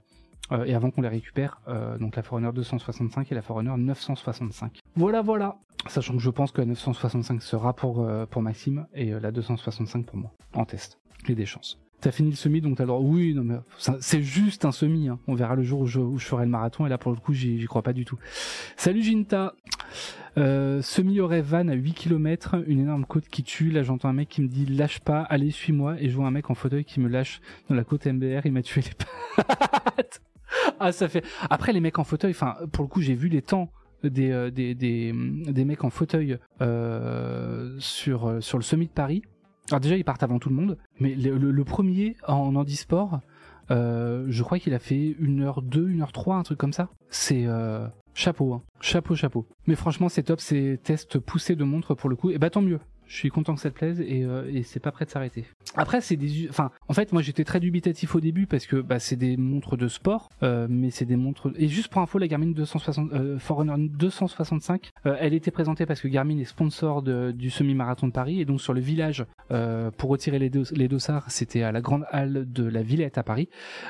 Euh, 0.52 0.66
et 0.66 0.76
avant 0.76 0.92
qu'on 0.92 1.02
les 1.02 1.08
récupère, 1.08 1.62
donc 2.02 2.18
la 2.18 2.22
Forerunner 2.22 2.52
265 2.54 3.32
et 3.32 3.36
la 3.36 3.42
Forerunner 3.42 3.76
965. 3.78 4.80
Voilà, 4.96 5.22
voilà. 5.22 5.58
Sachant 5.88 6.14
que 6.14 6.20
je 6.20 6.30
pense 6.30 6.52
que 6.52 6.60
la 6.60 6.68
965 6.68 7.42
sera 7.42 7.74
pour 7.74 8.06
pour 8.30 8.42
Maxime 8.42 8.86
et 8.94 9.12
la 9.12 9.32
265 9.32 10.06
pour 10.06 10.18
moi 10.18 10.32
en 10.54 10.66
test. 10.66 11.00
A 11.30 11.34
des 11.34 11.46
chances. 11.46 11.83
T'as 12.04 12.12
fini 12.12 12.32
le 12.32 12.36
semi, 12.36 12.60
donc 12.60 12.76
t'as 12.76 12.84
le 12.84 12.90
droit. 12.90 13.00
Oui, 13.00 13.34
non 13.34 13.46
mais 13.46 13.56
c'est 14.02 14.22
juste 14.22 14.66
un 14.66 14.74
semi. 14.74 15.08
Hein. 15.08 15.20
On 15.26 15.36
verra 15.36 15.56
le 15.56 15.64
jour 15.64 15.80
où 15.80 15.86
je, 15.86 16.02
ferai 16.18 16.44
le 16.44 16.52
marathon. 16.52 16.86
Et 16.86 16.90
là, 16.90 16.98
pour 16.98 17.14
le 17.14 17.18
coup, 17.18 17.32
j'y 17.32 17.64
crois 17.64 17.82
pas 17.82 17.94
du 17.94 18.04
tout. 18.04 18.20
Salut 18.76 19.02
Ginta. 19.02 19.56
Euh, 20.38 20.82
semi 20.82 21.22
aurait 21.22 21.42
van 21.42 21.70
à 21.70 21.74
8 21.74 21.94
km, 21.94 22.62
une 22.68 22.82
énorme 22.82 23.06
côte 23.06 23.30
qui 23.30 23.42
tue. 23.42 23.72
Là, 23.72 23.84
j'entends 23.84 24.10
un 24.10 24.14
mec 24.14 24.28
qui 24.28 24.42
me 24.42 24.50
dit 24.50 24.66
lâche 24.66 25.00
pas, 25.00 25.22
allez 25.22 25.50
suis-moi. 25.50 25.96
Et 26.02 26.10
je 26.10 26.16
vois 26.18 26.28
un 26.28 26.32
mec 26.32 26.50
en 26.50 26.56
fauteuil 26.56 26.84
qui 26.84 27.00
me 27.00 27.08
lâche 27.08 27.40
dans 27.70 27.76
la 27.76 27.86
côte 27.86 28.06
MBR. 28.06 28.42
Il 28.44 28.52
m'a 28.52 28.64
tué 28.64 28.82
les 28.82 28.92
pattes. 29.38 30.22
ah, 30.82 30.92
ça 30.92 31.08
fait. 31.08 31.24
Après, 31.50 31.72
les 31.72 31.80
mecs 31.80 32.00
en 32.00 32.04
fauteuil. 32.04 32.32
Enfin, 32.32 32.58
pour 32.74 32.84
le 32.84 32.90
coup, 32.90 33.00
j'ai 33.00 33.16
vu 33.16 33.30
les 33.30 33.42
temps 33.42 33.72
des 34.04 34.32
euh, 34.32 34.52
des, 34.52 34.76
des 34.76 35.14
des 35.14 35.64
mecs 35.64 35.86
en 35.86 35.90
fauteuil 35.90 36.38
euh, 36.60 37.78
sur 37.80 38.44
sur 38.44 38.58
le 38.58 38.64
semi 38.66 38.88
de 38.88 38.92
Paris 38.92 39.22
alors 39.70 39.80
déjà, 39.80 39.96
ils 39.96 40.04
partent 40.04 40.24
avant 40.24 40.40
tout 40.40 40.50
le 40.50 40.56
monde, 40.56 40.78
mais 41.00 41.16
le, 41.16 41.64
premier 41.64 42.16
en 42.28 42.56
handisport, 42.56 43.22
euh, 43.72 44.26
je 44.30 44.44
crois 44.44 44.60
qu'il 44.60 44.74
a 44.74 44.80
fait 44.80 45.16
1h2, 45.22 45.98
1h3, 45.98 46.36
un 46.36 46.44
truc 46.44 46.58
comme 46.58 46.74
ça. 46.74 46.90
C'est 47.10 47.46
euh, 47.46 47.88
chapeau, 48.14 48.54
hein. 48.54 48.62
chapeau, 48.82 49.16
chapeau. 49.16 49.48
Mais 49.68 49.76
franchement, 49.76 50.10
c'est 50.10 50.24
top, 50.24 50.42
c'est 50.42 50.80
test 50.84 51.18
poussé 51.18 51.56
de 51.56 51.64
montre 51.64 51.96
pour 51.96 52.10
le 52.10 52.16
coup. 52.16 52.30
Et 52.30 52.38
bah 52.38 52.50
tant 52.50 52.62
mieux. 52.62 52.80
Je 53.14 53.20
suis 53.20 53.30
content 53.30 53.54
que 53.54 53.62
ça 53.62 53.70
te 53.70 53.76
plaise 53.76 54.02
et, 54.02 54.24
euh, 54.24 54.50
et 54.52 54.64
c'est 54.64 54.80
pas 54.80 54.92
prêt 54.92 55.06
de 55.06 55.12
s'arrêter. 55.12 55.46
Après, 55.76 56.02
c'est 56.02 56.16
des, 56.16 56.48
enfin, 56.50 56.72
en 56.88 56.94
fait, 56.94 57.14
moi 57.14 57.22
j'étais 57.22 57.44
très 57.44 57.60
dubitatif 57.60 58.16
au 58.16 58.20
début 58.20 58.48
parce 58.48 58.66
que 58.66 58.78
bah, 58.78 58.98
c'est 58.98 59.16
des 59.18 59.38
montres 59.38 59.78
de 59.78 59.88
sport, 59.88 60.30
euh, 60.42 60.66
mais 60.68 60.90
c'est 60.90 61.06
des 61.06 61.16
montres. 61.16 61.52
Et 61.56 61.68
juste 61.68 61.90
pour 61.90 62.02
info, 62.02 62.18
la 62.18 62.28
Garmin 62.28 62.48
260, 62.48 63.14
euh, 63.14 63.38
Forerunner 63.38 63.88
265, 63.90 64.90
euh, 65.06 65.16
elle 65.20 65.36
était 65.36 65.52
présentée 65.52 65.86
parce 65.86 66.02
que 66.02 66.08
Garmin 66.08 66.40
est 66.40 66.46
sponsor 66.46 67.04
du 67.04 67.52
semi-marathon 67.52 68.08
de 68.08 68.14
Paris 68.14 68.42
et 68.42 68.46
donc 68.46 68.60
sur 68.62 68.74
le 68.74 68.82
village 68.82 69.24
pour 69.98 70.10
retirer 70.10 70.40
les, 70.40 70.50
dos- 70.50 70.64
les 70.72 70.88
dossards, 70.88 71.30
c'était 71.30 71.62
à 71.62 71.72
la 71.72 71.82
grande 71.82 72.06
halle 72.10 72.52
de 72.52 72.64
la 72.64 72.82
Villette 72.82 73.20
à 73.20 73.24
Paris. 73.24 73.48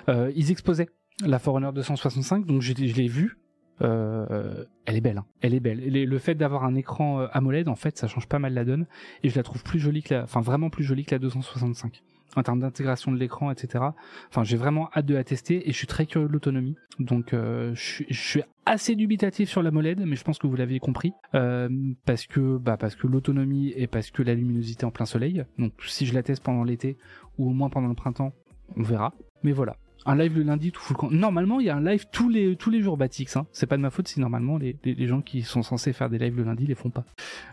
Ils 0.10 0.52
exposaient 0.52 0.90
la 1.26 1.40
Forerunner 1.40 1.70
265, 1.74 2.46
donc 2.46 2.62
je 2.62 2.74
l'ai 2.74 3.08
vue. 3.08 3.38
Euh, 3.82 4.66
elle 4.86 4.96
est 4.96 5.02
belle, 5.02 5.18
hein. 5.18 5.26
elle 5.42 5.54
est 5.54 5.60
belle. 5.60 5.80
Le 5.80 6.20
fait 6.20 6.36
d'avoir 6.36 6.64
un 6.64 6.76
écran 6.76 7.22
euh, 7.22 7.28
AMOLED, 7.32 7.68
en 7.68 7.76
fait, 7.76 7.98
ça 7.98 8.08
change 8.08 8.28
pas 8.28 8.40
mal 8.40 8.54
la 8.54 8.66
donne, 8.66 8.86
et 9.24 9.30
je 9.30 9.36
la 9.36 9.44
trouve 9.44 9.64
plus 9.64 9.80
jolie 9.80 10.04
que 10.04 10.14
la, 10.14 10.24
enfin 10.24 10.42
vraiment 10.42 10.70
plus 10.70 10.84
jolie 10.84 11.06
que 11.06 11.16
la 11.16 11.20
265 11.20 12.04
en 12.36 12.42
termes 12.42 12.62
d'intégration 12.62 13.12
de 13.12 13.18
l'écran, 13.18 13.52
etc. 13.52 13.84
Enfin, 14.30 14.44
j'ai 14.44 14.58
vraiment 14.58 14.90
hâte 14.96 15.06
de 15.06 15.14
la 15.14 15.24
tester 15.24 15.70
et 15.70 15.72
je 15.72 15.78
suis 15.78 15.86
très 15.86 16.08
curieux 16.08 16.28
de 16.28 16.34
l'autonomie. 16.34 16.76
Donc, 16.98 17.32
euh, 17.32 17.76
je, 17.76 18.04
suis, 18.10 18.42
assez 18.66 18.96
dubitatif 18.96 19.50
sur 19.50 19.62
la 19.62 19.70
MOLED, 19.70 20.04
mais 20.04 20.16
je 20.16 20.24
pense 20.24 20.40
que 20.40 20.48
vous 20.48 20.56
l'aviez 20.56 20.80
compris, 20.80 21.14
que 21.32 22.58
bah 22.58 22.76
parce 22.78 22.96
que 22.96 23.06
l'autonomie 23.06 23.72
et 23.76 23.86
parce 23.86 24.10
que 24.10 24.24
la 24.24 24.34
luminosité 24.34 24.84
en 24.84 24.92
plein 24.92 25.06
soleil. 25.06 25.46
Donc, 25.60 25.74
si 25.86 26.08
je 26.08 26.14
la 26.16 26.24
teste 26.24 26.42
pendant 26.42 26.64
l'été 26.64 26.98
ou 27.38 27.52
au 27.52 27.54
moins 27.54 27.70
pendant 27.70 27.90
le 27.90 27.94
printemps, 27.94 28.34
on 28.76 28.82
verra. 28.82 29.14
Mais 29.44 29.52
voilà. 29.52 29.76
Un 30.06 30.16
live 30.16 30.38
le 30.38 30.44
lundi 30.44 30.72
tout 30.72 30.82
full 30.82 30.98
camp. 30.98 31.12
Normalement, 31.12 31.60
il 31.60 31.66
y 31.66 31.70
a 31.70 31.76
un 31.76 31.84
live 31.84 32.06
tous 32.12 32.30
les 32.30 32.56
tous 32.56 32.70
les 32.70 32.82
jours 32.82 32.98
Batix. 32.98 33.36
Hein. 33.38 33.48
C'est 33.52 33.68
pas 33.68 33.78
de 33.78 33.82
ma 33.82 33.90
faute 33.90 34.08
si 34.08 34.20
normalement 34.20 34.58
les, 34.58 34.76
les, 34.84 35.08
gens 35.08 35.22
qui 35.22 35.42
sont 35.42 35.64
censés 35.64 35.94
faire 35.94 36.10
des 36.10 36.18
lives 36.18 36.36
le 36.36 36.44
lundi 36.44 36.66
les 36.66 36.76
font 36.76 36.90
pas. 36.90 37.06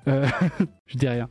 Euh, 0.09 0.27
je 0.87 0.99
dis 0.99 1.09
rien. 1.09 1.29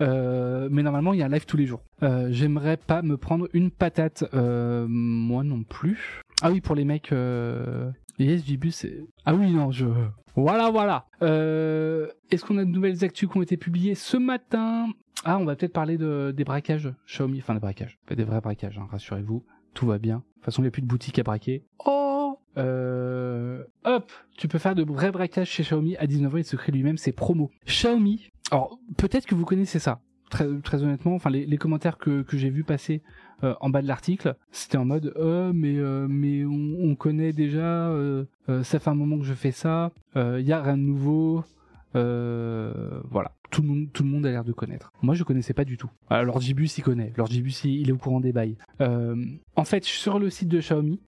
Euh, 0.00 0.68
mais 0.70 0.82
normalement, 0.82 1.12
il 1.12 1.20
y 1.20 1.22
a 1.22 1.26
un 1.26 1.30
live 1.30 1.46
tous 1.46 1.56
les 1.56 1.66
jours. 1.66 1.82
Euh, 2.02 2.28
J'aimerais 2.30 2.76
pas 2.76 3.02
me 3.02 3.16
prendre 3.16 3.48
une 3.52 3.70
patate, 3.70 4.24
euh, 4.34 4.86
moi 4.88 5.44
non 5.44 5.62
plus. 5.62 6.20
Ah 6.42 6.50
oui, 6.50 6.60
pour 6.60 6.74
les 6.74 6.84
mecs, 6.84 7.12
euh... 7.12 7.90
yes, 8.18 8.42
c'est. 8.72 9.04
Ah 9.24 9.34
oui, 9.34 9.52
non, 9.52 9.70
je. 9.70 9.86
Voilà, 10.34 10.70
voilà. 10.70 11.06
Euh... 11.22 12.08
Est-ce 12.30 12.44
qu'on 12.44 12.58
a 12.58 12.64
de 12.64 12.70
nouvelles 12.70 13.04
actus 13.04 13.28
qui 13.28 13.38
ont 13.38 13.42
été 13.42 13.56
publiées 13.56 13.94
ce 13.94 14.16
matin? 14.16 14.88
Ah, 15.24 15.38
on 15.38 15.44
va 15.44 15.56
peut-être 15.56 15.72
parler 15.72 15.96
de, 15.96 16.32
des 16.36 16.44
braquages 16.44 16.92
Xiaomi, 17.06 17.38
enfin 17.38 17.54
des 17.54 17.60
braquages, 17.60 17.98
des 18.14 18.22
vrais 18.22 18.40
braquages, 18.40 18.78
hein, 18.78 18.86
rassurez-vous, 18.90 19.44
tout 19.76 19.86
va 19.86 19.98
bien. 19.98 20.16
De 20.16 20.22
toute 20.34 20.44
façon, 20.46 20.62
il 20.62 20.64
n'y 20.64 20.68
a 20.68 20.72
plus 20.72 20.82
de 20.82 20.86
boutique 20.88 21.18
à 21.18 21.22
braquer. 21.22 21.62
Oh 21.84 22.38
euh... 22.56 23.62
Hop, 23.84 24.10
tu 24.36 24.48
peux 24.48 24.58
faire 24.58 24.74
de 24.74 24.82
vrais 24.82 25.12
braquages 25.12 25.50
chez 25.50 25.62
Xiaomi 25.62 25.96
à 25.98 26.06
19 26.06 26.34
ans, 26.34 26.38
il 26.38 26.44
se 26.44 26.56
crée 26.56 26.72
lui-même 26.72 26.96
ses 26.96 27.12
promos. 27.12 27.50
Xiaomi, 27.66 28.30
alors 28.50 28.78
peut-être 28.96 29.26
que 29.26 29.34
vous 29.34 29.44
connaissez 29.44 29.78
ça. 29.78 30.00
Très, 30.30 30.46
très 30.60 30.82
honnêtement, 30.82 31.14
enfin 31.14 31.30
les, 31.30 31.46
les 31.46 31.56
commentaires 31.56 31.98
que, 31.98 32.22
que 32.22 32.36
j'ai 32.36 32.50
vu 32.50 32.64
passer 32.64 33.02
euh, 33.44 33.54
en 33.60 33.70
bas 33.70 33.80
de 33.80 33.86
l'article, 33.86 34.34
c'était 34.50 34.76
en 34.76 34.84
mode 34.84 35.12
euh, 35.16 35.52
mais 35.54 35.76
euh, 35.76 36.08
mais 36.08 36.44
on, 36.44 36.90
on 36.90 36.96
connaît 36.96 37.32
déjà, 37.32 37.90
euh, 37.90 38.24
ça 38.64 38.80
fait 38.80 38.90
un 38.90 38.94
moment 38.94 39.18
que 39.18 39.24
je 39.24 39.34
fais 39.34 39.52
ça, 39.52 39.92
il 40.16 40.40
y 40.40 40.52
a 40.52 40.60
rien 40.60 40.76
de 40.76 40.82
nouveau, 40.82 41.44
euh, 41.94 43.00
voilà. 43.10 43.32
Tout 43.50 43.62
le 43.62 44.04
monde 44.04 44.26
a 44.26 44.30
l'air 44.30 44.44
de 44.44 44.52
connaître. 44.52 44.92
Moi 45.02 45.14
je 45.14 45.24
connaissais 45.24 45.54
pas 45.54 45.64
du 45.64 45.76
tout. 45.76 45.90
Alors 46.10 46.40
Jibus 46.40 46.78
il 46.78 46.82
connaît, 46.82 47.12
Lord 47.16 47.28
Jibus 47.28 47.64
il, 47.64 47.88
est 47.88 47.92
au 47.92 47.98
courant 47.98 48.20
des 48.20 48.32
bails. 48.32 48.56
Euh, 48.80 49.16
en 49.54 49.64
fait 49.64 49.84
sur 49.84 50.18
le 50.18 50.30
site 50.30 50.48
de 50.48 50.60
Xiaomi, 50.60 51.00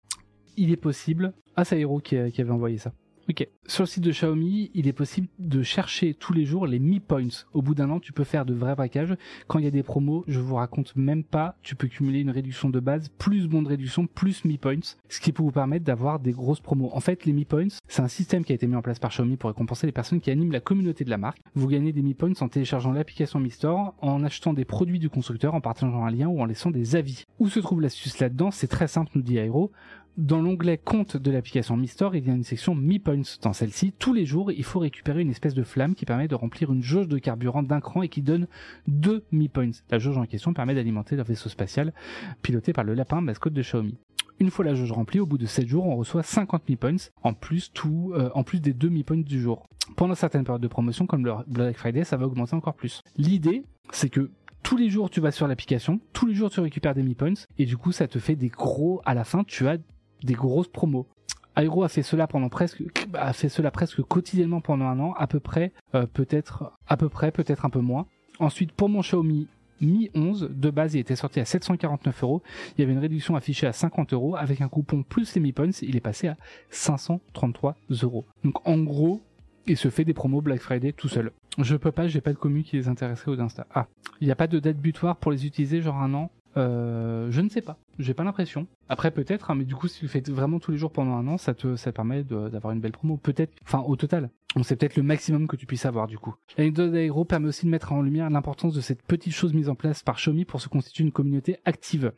il 0.55 0.71
est 0.71 0.77
possible. 0.77 1.33
Ah 1.55 1.65
c'est 1.65 1.79
Hero 1.79 1.99
qui, 1.99 2.15
qui 2.31 2.41
avait 2.41 2.51
envoyé 2.51 2.77
ça. 2.77 2.93
Ok. 3.29 3.45
Sur 3.65 3.83
le 3.83 3.87
site 3.87 4.03
de 4.05 4.11
Xiaomi, 4.11 4.71
il 4.73 4.87
est 4.87 4.93
possible 4.93 5.27
de 5.37 5.61
chercher 5.61 6.13
tous 6.13 6.31
les 6.31 6.45
jours 6.45 6.65
les 6.65 6.79
Mi 6.79 7.01
Points. 7.01 7.43
Au 7.53 7.61
bout 7.61 7.75
d'un 7.75 7.89
an, 7.89 7.99
tu 7.99 8.13
peux 8.13 8.23
faire 8.23 8.45
de 8.45 8.53
vrais 8.53 8.73
braquages. 8.73 9.17
Quand 9.47 9.59
il 9.59 9.65
y 9.65 9.67
a 9.67 9.71
des 9.71 9.83
promos, 9.83 10.23
je 10.29 10.39
vous 10.39 10.55
raconte 10.55 10.95
même 10.95 11.25
pas, 11.25 11.57
tu 11.61 11.75
peux 11.75 11.89
cumuler 11.89 12.21
une 12.21 12.29
réduction 12.29 12.69
de 12.69 12.79
base, 12.79 13.09
plus 13.17 13.49
bon 13.49 13.61
de 13.61 13.67
réduction, 13.67 14.07
plus 14.07 14.45
Mi 14.45 14.57
Points, 14.57 14.95
ce 15.09 15.19
qui 15.19 15.33
peut 15.33 15.43
vous 15.43 15.51
permettre 15.51 15.83
d'avoir 15.83 16.21
des 16.21 16.31
grosses 16.31 16.61
promos. 16.61 16.89
En 16.93 17.01
fait, 17.01 17.25
les 17.25 17.33
Mi 17.33 17.43
Points, 17.43 17.67
c'est 17.89 18.01
un 18.01 18.07
système 18.07 18.45
qui 18.45 18.53
a 18.53 18.55
été 18.55 18.65
mis 18.65 18.77
en 18.77 18.81
place 18.81 18.99
par 18.99 19.11
Xiaomi 19.11 19.35
pour 19.35 19.49
récompenser 19.49 19.87
les 19.87 19.91
personnes 19.91 20.21
qui 20.21 20.31
animent 20.31 20.53
la 20.53 20.61
communauté 20.61 21.03
de 21.03 21.09
la 21.09 21.17
marque. 21.17 21.41
Vous 21.53 21.67
gagnez 21.67 21.91
des 21.91 22.03
Mi 22.03 22.13
Points 22.13 22.31
en 22.39 22.47
téléchargeant 22.47 22.93
l'application 22.93 23.41
Mi 23.41 23.51
Store, 23.51 23.93
en 23.99 24.23
achetant 24.23 24.53
des 24.53 24.63
produits 24.63 24.99
du 24.99 25.09
constructeur, 25.09 25.53
en 25.53 25.59
partageant 25.59 26.05
un 26.05 26.11
lien 26.11 26.27
ou 26.27 26.39
en 26.39 26.45
laissant 26.45 26.71
des 26.71 26.95
avis. 26.95 27.25
Où 27.39 27.49
se 27.49 27.59
trouve 27.59 27.81
l'astuce 27.81 28.19
là-dedans? 28.19 28.51
C'est 28.51 28.67
très 28.67 28.87
simple, 28.87 29.11
nous 29.15 29.21
dit 29.21 29.35
Aero. 29.35 29.73
Dans 30.17 30.41
l'onglet 30.41 30.79
compte 30.79 31.15
de 31.15 31.29
l'application 31.29 31.77
Mi 31.77 31.87
Store, 31.87 32.15
il 32.15 32.25
y 32.25 32.31
a 32.31 32.33
une 32.33 32.43
section 32.43 32.73
Mi 32.73 32.97
Points. 32.97 33.21
Dans 33.43 33.53
celle-ci, 33.53 33.93
tous 33.99 34.13
les 34.13 34.25
jours, 34.25 34.51
il 34.51 34.63
faut 34.63 34.79
récupérer 34.79 35.21
une 35.21 35.29
espèce 35.29 35.53
de 35.53 35.61
flamme 35.61 35.93
qui 35.93 36.05
permet 36.05 36.27
de 36.27 36.33
remplir 36.33 36.73
une 36.73 36.81
jauge 36.81 37.07
de 37.07 37.19
carburant 37.19 37.61
d'un 37.61 37.79
cran 37.79 38.01
et 38.01 38.09
qui 38.09 38.23
donne 38.23 38.47
deux 38.87 39.23
Mi 39.31 39.47
Points. 39.47 39.73
La 39.91 39.99
jauge 39.99 40.17
en 40.17 40.25
question 40.25 40.55
permet 40.55 40.73
d'alimenter 40.73 41.15
leur 41.15 41.27
vaisseau 41.27 41.49
spatial 41.49 41.93
piloté 42.41 42.73
par 42.73 42.83
le 42.83 42.95
lapin 42.95 43.21
mascotte 43.21 43.53
de 43.53 43.61
Xiaomi. 43.61 43.95
Une 44.39 44.49
fois 44.49 44.65
la 44.65 44.73
jauge 44.73 44.91
remplie, 44.91 45.19
au 45.19 45.27
bout 45.27 45.37
de 45.37 45.45
7 45.45 45.67
jours, 45.67 45.85
on 45.85 45.95
reçoit 45.95 46.23
50 46.23 46.67
Mi 46.67 46.77
Points, 46.77 47.11
en 47.21 47.33
plus, 47.33 47.71
euh, 47.85 48.31
en 48.33 48.41
plus 48.41 48.59
des 48.59 48.73
2 48.73 48.89
Mi 48.89 49.03
Points 49.03 49.17
du 49.17 49.39
jour. 49.39 49.67
Pendant 49.97 50.15
certaines 50.15 50.45
périodes 50.45 50.63
de 50.63 50.67
promotion, 50.67 51.05
comme 51.05 51.27
le 51.27 51.33
Black 51.45 51.77
Friday, 51.77 52.03
ça 52.03 52.17
va 52.17 52.25
augmenter 52.25 52.55
encore 52.55 52.73
plus. 52.73 53.03
L'idée, 53.17 53.61
c'est 53.91 54.09
que 54.09 54.31
tous 54.63 54.77
les 54.77 54.89
jours 54.89 55.11
tu 55.11 55.21
vas 55.21 55.31
sur 55.31 55.47
l'application, 55.47 55.99
tous 56.11 56.25
les 56.25 56.33
jours 56.33 56.49
tu 56.49 56.59
récupères 56.59 56.95
des 56.95 57.03
Mi 57.03 57.13
Points, 57.13 57.45
et 57.59 57.65
du 57.65 57.77
coup 57.77 57.91
ça 57.91 58.07
te 58.07 58.17
fait 58.17 58.35
des 58.35 58.49
gros, 58.49 58.99
à 59.05 59.13
la 59.13 59.23
fin 59.23 59.43
tu 59.43 59.67
as 59.67 59.77
des 60.23 60.33
grosses 60.33 60.67
promos. 60.67 61.07
Aero 61.55 61.83
a 61.83 61.89
fait 61.89 62.03
cela 62.03 62.27
pendant 62.27 62.49
presque, 62.49 62.83
a 63.13 63.33
fait 63.33 63.49
cela 63.49 63.71
presque 63.71 64.01
quotidiennement 64.03 64.61
pendant 64.61 64.85
un 64.85 64.99
an, 64.99 65.13
à 65.17 65.25
peu 65.25 65.39
près, 65.39 65.71
euh, 65.95 66.05
peut-être, 66.05 66.71
à 66.87 66.97
peu 66.97 67.09
près, 67.09 67.31
peut-être 67.31 67.65
un 67.65 67.69
peu 67.69 67.79
moins. 67.79 68.05
Ensuite, 68.39 68.71
pour 68.71 68.89
mon 68.89 69.01
Xiaomi 69.01 69.47
Mi 69.81 70.09
11, 70.15 70.49
de 70.51 70.69
base, 70.69 70.95
il 70.95 70.99
était 70.99 71.15
sorti 71.15 71.39
à 71.39 71.45
749 71.45 72.23
euros. 72.23 72.41
Il 72.77 72.81
y 72.81 72.83
avait 72.83 72.93
une 72.93 72.99
réduction 72.99 73.35
affichée 73.35 73.67
à 73.67 73.73
50 73.73 74.13
euros. 74.13 74.35
Avec 74.35 74.61
un 74.61 74.69
coupon 74.69 75.03
plus 75.03 75.35
les 75.35 75.41
Mi 75.41 75.51
Points, 75.51 75.69
il 75.81 75.95
est 75.95 76.01
passé 76.01 76.27
à 76.27 76.37
533 76.69 77.75
euros. 78.03 78.25
Donc, 78.43 78.67
en 78.67 78.77
gros, 78.79 79.21
il 79.67 79.77
se 79.77 79.89
fait 79.89 80.03
des 80.03 80.13
promos 80.13 80.41
Black 80.41 80.61
Friday 80.61 80.93
tout 80.93 81.09
seul. 81.09 81.31
Je 81.59 81.75
peux 81.75 81.91
pas, 81.91 82.07
j'ai 82.07 82.21
pas 82.21 82.33
de 82.33 82.37
commu 82.37 82.63
qui 82.63 82.75
les 82.77 82.87
intéresserait 82.87 83.31
au 83.31 83.35
d'Insta. 83.35 83.67
Ah, 83.73 83.87
il 84.21 84.27
n'y 84.27 84.31
a 84.31 84.35
pas 84.35 84.47
de 84.47 84.59
date 84.59 84.77
butoir 84.77 85.17
pour 85.17 85.31
les 85.31 85.45
utiliser, 85.45 85.81
genre 85.81 85.97
un 85.97 86.13
an? 86.13 86.31
Euh, 86.55 87.27
je 87.29 87.41
ne 87.41 87.49
sais 87.49 87.61
pas, 87.61 87.77
j'ai 87.99 88.13
pas 88.13 88.23
l'impression. 88.23 88.67
Après 88.89 89.11
peut-être, 89.11 89.51
hein, 89.51 89.55
mais 89.55 89.65
du 89.65 89.75
coup 89.75 89.87
si 89.87 89.99
tu 89.99 90.07
fais 90.07 90.21
vraiment 90.21 90.59
tous 90.59 90.71
les 90.71 90.77
jours 90.77 90.91
pendant 90.91 91.13
un 91.13 91.27
an, 91.27 91.37
ça 91.37 91.53
te, 91.53 91.89
permet 91.89 92.23
d'avoir 92.23 92.73
une 92.73 92.79
belle 92.79 92.91
promo. 92.93 93.17
Peut-être, 93.17 93.53
enfin 93.63 93.79
au 93.79 93.95
total, 93.95 94.29
on 94.55 94.63
sait 94.63 94.75
peut-être 94.75 94.95
le 94.95 95.03
maximum 95.03 95.47
que 95.47 95.55
tu 95.55 95.65
puisses 95.65 95.85
avoir 95.85 96.07
du 96.07 96.17
coup. 96.17 96.35
L'anecdote 96.57 96.91
d'Aero 96.91 97.25
permet 97.25 97.49
aussi 97.49 97.65
de 97.65 97.71
mettre 97.71 97.91
en 97.91 98.01
lumière 98.01 98.29
l'importance 98.29 98.73
de 98.73 98.81
cette 98.81 99.03
petite 99.03 99.33
chose 99.33 99.53
mise 99.53 99.69
en 99.69 99.75
place 99.75 100.03
par 100.03 100.15
Xiaomi 100.15 100.45
pour 100.45 100.61
se 100.61 100.69
constituer 100.69 101.03
une 101.03 101.11
communauté 101.11 101.57
active. 101.65 102.11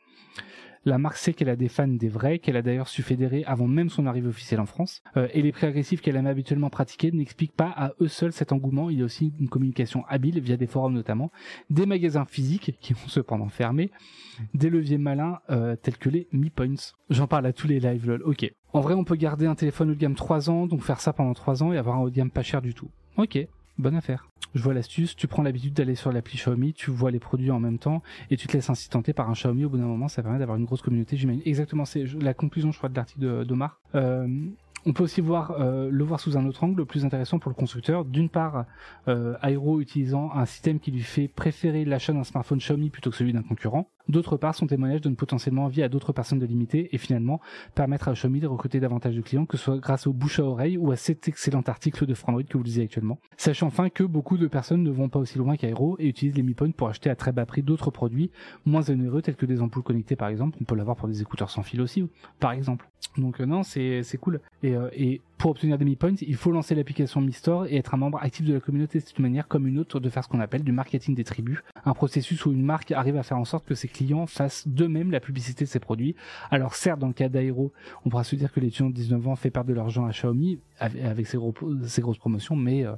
La 0.86 0.98
marque 0.98 1.18
sait 1.18 1.34
qu'elle 1.34 1.50
a 1.50 1.56
des 1.56 1.68
fans 1.68 1.88
des 1.88 2.08
vrais, 2.08 2.40
qu'elle 2.40 2.56
a 2.56 2.62
d'ailleurs 2.62 2.88
su 2.88 3.04
fédérer 3.04 3.44
avant 3.46 3.68
même 3.68 3.90
son 3.90 4.06
arrivée 4.06 4.28
officielle 4.28 4.60
en 4.60 4.66
France. 4.66 5.02
Euh, 5.18 5.28
et 5.34 5.42
les 5.42 5.52
prix 5.52 5.68
agressifs 5.68 6.02
qu'elle 6.02 6.16
aime 6.16 6.28
habituellement 6.28 6.70
pratiquer 6.70 7.12
n'expliquent 7.12 7.56
pas 7.56 7.74
à 7.76 7.92
eux 8.02 8.08
seuls 8.08 8.32
cet 8.32 8.52
engouement. 8.52 8.90
Il 8.90 9.00
y 9.00 9.02
a 9.02 9.06
aussi 9.06 9.34
une 9.40 9.50
communication 9.50 10.06
habile 10.08 10.40
via 10.40 10.58
des 10.58 10.68
forums 10.68 10.94
notamment, 10.94 11.32
des 11.70 11.86
magasins 11.86 12.26
physiques 12.26 12.78
qui 12.80 12.94
vont 12.94 13.08
cependant 13.08 13.50
fermer, 13.50 13.92
des 14.54 14.70
leviers 14.70 14.98
malins 14.98 15.40
euh, 15.50 15.76
tels 15.76 15.98
que 15.98 16.10
les 16.10 16.28
Mi 16.32 16.50
Points. 16.50 16.94
J'en 17.10 17.28
parle 17.28 17.46
à 17.46 17.54
tous 17.54 17.68
les 17.68 17.80
lives 17.80 18.08
lol. 18.08 18.22
Ok. 18.24 18.52
En 18.72 18.82
vrai, 18.82 18.94
on 18.94 19.04
peut 19.04 19.16
garder 19.16 19.48
un 19.48 19.56
téléphone 19.56 19.92
haut 19.92 19.96
de 19.96 20.00
gamme 20.00 20.16
3 20.16 20.50
ans, 20.50 20.68
donc 20.68 20.84
faire 20.84 21.02
ça 21.02 21.12
pendant 21.12 21.34
3 21.34 21.64
ans 21.64 21.74
et 21.74 21.78
avoir 21.78 21.98
un 21.98 22.02
haut 22.02 22.10
de 22.10 22.16
gamme 22.16 22.32
pas 22.32 22.44
cher 22.44 22.62
du 22.62 22.74
tout. 22.74 22.90
Ok. 23.18 23.38
Bonne 23.78 23.96
affaire. 23.96 24.29
Je 24.56 24.62
vois 24.62 24.74
l'astuce, 24.74 25.16
tu 25.16 25.28
prends 25.28 25.44
l'habitude 25.44 25.74
d'aller 25.74 25.96
sur 25.96 26.12
l'appli 26.12 26.38
Xiaomi, 26.38 26.74
tu 26.74 26.92
vois 26.92 27.12
les 27.12 27.20
produits 27.20 27.52
en 27.52 27.60
même 27.60 27.78
temps 27.78 28.02
et 28.32 28.38
tu 28.38 28.48
te 28.48 28.54
laisses 28.54 28.70
ainsi 28.70 28.90
tenter 28.90 29.14
par 29.14 29.30
un 29.30 29.34
Xiaomi. 29.34 29.66
Au 29.66 29.70
bout 29.70 29.78
d'un 29.78 29.86
moment, 29.86 30.08
ça 30.08 30.24
permet 30.24 30.40
d'avoir 30.40 30.58
une 30.58 30.66
grosse 30.66 30.82
communauté. 30.82 31.18
J'imagine 31.18 31.42
exactement, 31.46 31.86
c'est 31.86 32.06
la 32.20 32.34
conclusion, 32.34 32.72
je 32.72 32.78
crois, 32.78 32.90
de 32.90 32.96
l'article 32.96 33.46
d'Omar. 33.46 33.80
Euh, 33.96 34.28
on 34.86 34.94
peut 34.94 35.04
aussi 35.04 35.22
voir 35.22 35.52
euh, 35.52 35.90
le 35.92 36.04
voir 36.04 36.20
sous 36.20 36.38
un 36.38 36.46
autre 36.46 36.64
angle, 36.64 36.86
plus 36.86 37.06
intéressant 37.06 37.40
pour 37.40 37.50
le 37.50 37.56
constructeur. 37.56 38.06
D'une 38.06 38.30
part, 38.30 38.66
euh, 39.08 39.36
utilisant 39.80 40.32
un 40.34 40.46
système 40.46 40.80
qui 40.80 40.92
lui 40.92 41.02
fait 41.02 41.28
préférer 41.28 41.86
l'achat 41.86 42.14
d'un 42.14 42.24
smartphone 42.24 42.60
Xiaomi 42.60 42.90
plutôt 42.90 43.10
que 43.10 43.18
celui 43.18 43.34
d'un 43.34 43.44
concurrent. 43.44 43.90
D'autre 44.10 44.38
part, 44.38 44.56
son 44.56 44.66
témoignage 44.66 45.02
donne 45.02 45.16
potentiellement 45.16 45.66
envie 45.66 45.84
à 45.84 45.88
d'autres 45.88 46.14
personnes 46.14 46.40
de 46.40 46.46
l'imiter 46.48 46.90
et 46.94 46.98
finalement 46.98 47.40
permettre 47.76 48.08
à 48.08 48.14
Xiaomi 48.14 48.40
de 48.40 48.48
recruter 48.48 48.80
davantage 48.80 49.16
de 49.16 49.22
clients, 49.22 49.46
que 49.46 49.56
ce 49.56 49.66
soit 49.66 49.78
grâce 49.78 50.08
au 50.08 50.14
bouche 50.14 50.40
à 50.40 50.44
oreille 50.44 50.78
ou 50.78 50.92
à 50.92 50.96
cet 50.96 51.28
excellent 51.28 51.62
article 51.62 52.08
de 52.08 52.16
Frandroid 52.16 52.44
que 52.44 52.58
vous 52.58 52.64
lisez 52.64 52.82
actuellement. 52.82 53.20
Sachant 53.38 53.68
enfin 53.68 53.90
que 53.90 54.04
beaucoup 54.04 54.38
de 54.38 54.48
personnes 54.48 54.82
ne 54.82 54.90
vont 54.90 55.10
pas 55.10 55.20
aussi 55.20 55.38
loin 55.38 55.58
qu'Aero 55.58 55.96
et 56.00 56.08
utilisent 56.08 56.36
les 56.36 56.42
Mi 56.42 56.56
Points 56.56 56.72
pour 56.72 56.90
acheter 56.90 57.12
à 57.12 57.16
très 57.16 57.32
bas 57.32 57.46
prix 57.46 57.62
d'autres 57.62 57.92
produits 57.92 58.32
moins 58.66 58.90
onéreux 58.90 59.22
tels 59.22 59.36
que 59.36 59.46
des 59.46 59.62
ampoules 59.62 59.84
connectées 59.84 60.16
par 60.16 60.30
exemple. 60.30 60.58
On 60.60 60.64
peut 60.64 60.76
l'avoir 60.76 60.98
pour 60.98 61.08
des 61.08 61.22
écouteurs 61.22 61.52
sans 61.52 61.62
fil 61.62 61.80
aussi, 61.80 62.10
par 62.40 62.52
exemple. 62.52 62.90
Donc 63.18 63.40
euh, 63.40 63.46
non, 63.46 63.64
c'est 63.64 64.02
c'est 64.02 64.18
cool. 64.18 64.42
Et, 64.64 64.76
euh, 64.76 64.90
et 64.94 65.22
pour 65.40 65.52
obtenir 65.52 65.78
des 65.78 65.86
Mi 65.86 65.96
Points, 65.96 66.16
il 66.22 66.36
faut 66.36 66.52
lancer 66.52 66.76
l'application 66.76 67.22
Mi 67.22 67.32
Store 67.32 67.66
et 67.66 67.78
être 67.78 67.94
un 67.94 67.98
membre 67.98 68.20
actif 68.22 68.46
de 68.46 68.54
la 68.54 68.60
communauté. 68.60 69.00
C'est 69.00 69.18
une 69.18 69.24
manière 69.24 69.48
comme 69.48 69.68
une 69.68 69.80
autre 69.80 70.02
de 70.02 70.10
faire 70.10 70.22
ce 70.22 70.28
qu'on 70.28 70.42
appelle 70.42 70.64
du 70.64 70.74
marketing 70.74 71.16
des 71.16 71.24
tribus, 71.24 71.60
un 71.86 71.94
processus 71.94 72.46
où 72.46 72.52
une 72.52 72.62
marque 72.62 72.92
arrive 72.92 73.16
à 73.16 73.24
faire 73.24 73.38
en 73.38 73.46
sorte 73.46 73.66
que 73.66 73.74
ses 73.74 73.88
clients 73.88 74.28
fassent 74.28 74.68
d'eux-mêmes 74.68 75.12
la 75.12 75.22
publicité 75.22 75.64
de 75.64 75.70
ses 75.70 75.80
produits. 75.80 76.14
Alors 76.52 76.76
certes, 76.76 77.00
dans 77.00 77.08
le 77.08 77.14
cas 77.14 77.30
d'Aero, 77.30 77.72
on 78.06 78.10
pourra 78.10 78.26
se 78.26 78.36
dire 78.36 78.52
que 78.52 78.60
l'étudiant 78.60 78.90
de 78.90 78.96
19 78.96 79.30
ans 79.30 79.36
fait 79.38 79.50
perdre 79.50 79.70
de 79.70 79.74
l'argent 79.74 80.06
à 80.06 80.12
Xiaomi 80.12 80.60
avec 80.78 81.26
ses, 81.26 81.38
gros, 81.38 81.54
ses 81.84 82.02
grosses 82.02 82.18
promotions, 82.18 82.58
mais 82.58 82.86
euh, 82.86 82.94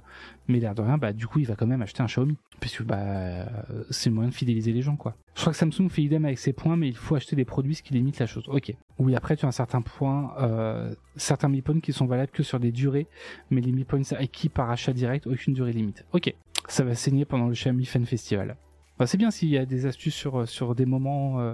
mais 0.47 0.59
l'air 0.59 0.73
de 0.73 0.81
rien, 0.81 0.97
bah 0.97 1.13
du 1.13 1.27
coup, 1.27 1.39
il 1.39 1.45
va 1.45 1.55
quand 1.55 1.67
même 1.67 1.83
acheter 1.83 2.01
un 2.01 2.07
Xiaomi 2.07 2.37
puisque 2.59 2.83
bah 2.83 3.45
c'est 3.89 4.09
le 4.09 4.15
moyen 4.15 4.29
de 4.29 4.35
fidéliser 4.35 4.71
les 4.71 4.81
gens 4.81 4.95
quoi. 4.95 5.15
Je 5.35 5.41
crois 5.41 5.53
que 5.53 5.57
Samsung 5.57 5.89
fait 5.89 6.03
idem 6.03 6.25
avec 6.25 6.37
ses 6.37 6.53
points, 6.53 6.75
mais 6.75 6.89
il 6.89 6.95
faut 6.95 7.15
acheter 7.15 7.35
des 7.35 7.45
produits 7.45 7.75
ce 7.75 7.83
qui 7.83 7.93
limite 7.93 8.19
la 8.19 8.27
chose. 8.27 8.43
Ok. 8.47 8.73
Oui, 8.99 9.15
après 9.15 9.35
tu 9.35 9.45
as 9.45 9.47
un 9.47 9.53
certain 9.53 9.81
point, 9.81 10.33
euh, 10.39 10.93
certains 11.15 11.49
Mi 11.49 11.61
Points 11.61 11.79
qui 11.79 11.93
sont 11.93 12.05
valables 12.05 12.31
que 12.31 12.43
sur 12.43 12.59
des 12.59 12.71
durées, 12.71 13.07
mais 13.49 13.61
les 13.61 13.71
Mi 13.71 13.83
Points 13.83 14.01
acquis 14.17 14.49
par 14.49 14.69
achat 14.69 14.93
direct, 14.93 15.27
aucune 15.27 15.53
durée 15.53 15.73
limite. 15.73 16.05
Ok. 16.13 16.33
Ça 16.67 16.83
va 16.83 16.95
saigner 16.95 17.25
pendant 17.25 17.47
le 17.47 17.53
Xiaomi 17.53 17.85
Fan 17.85 18.05
Festival 18.05 18.55
c'est 19.05 19.17
bien 19.17 19.31
s'il 19.31 19.49
y 19.49 19.57
a 19.57 19.65
des 19.65 19.85
astuces 19.85 20.15
sur, 20.15 20.41
euh, 20.41 20.45
sur 20.45 20.75
des 20.75 20.85
moments 20.85 21.39
euh, 21.39 21.53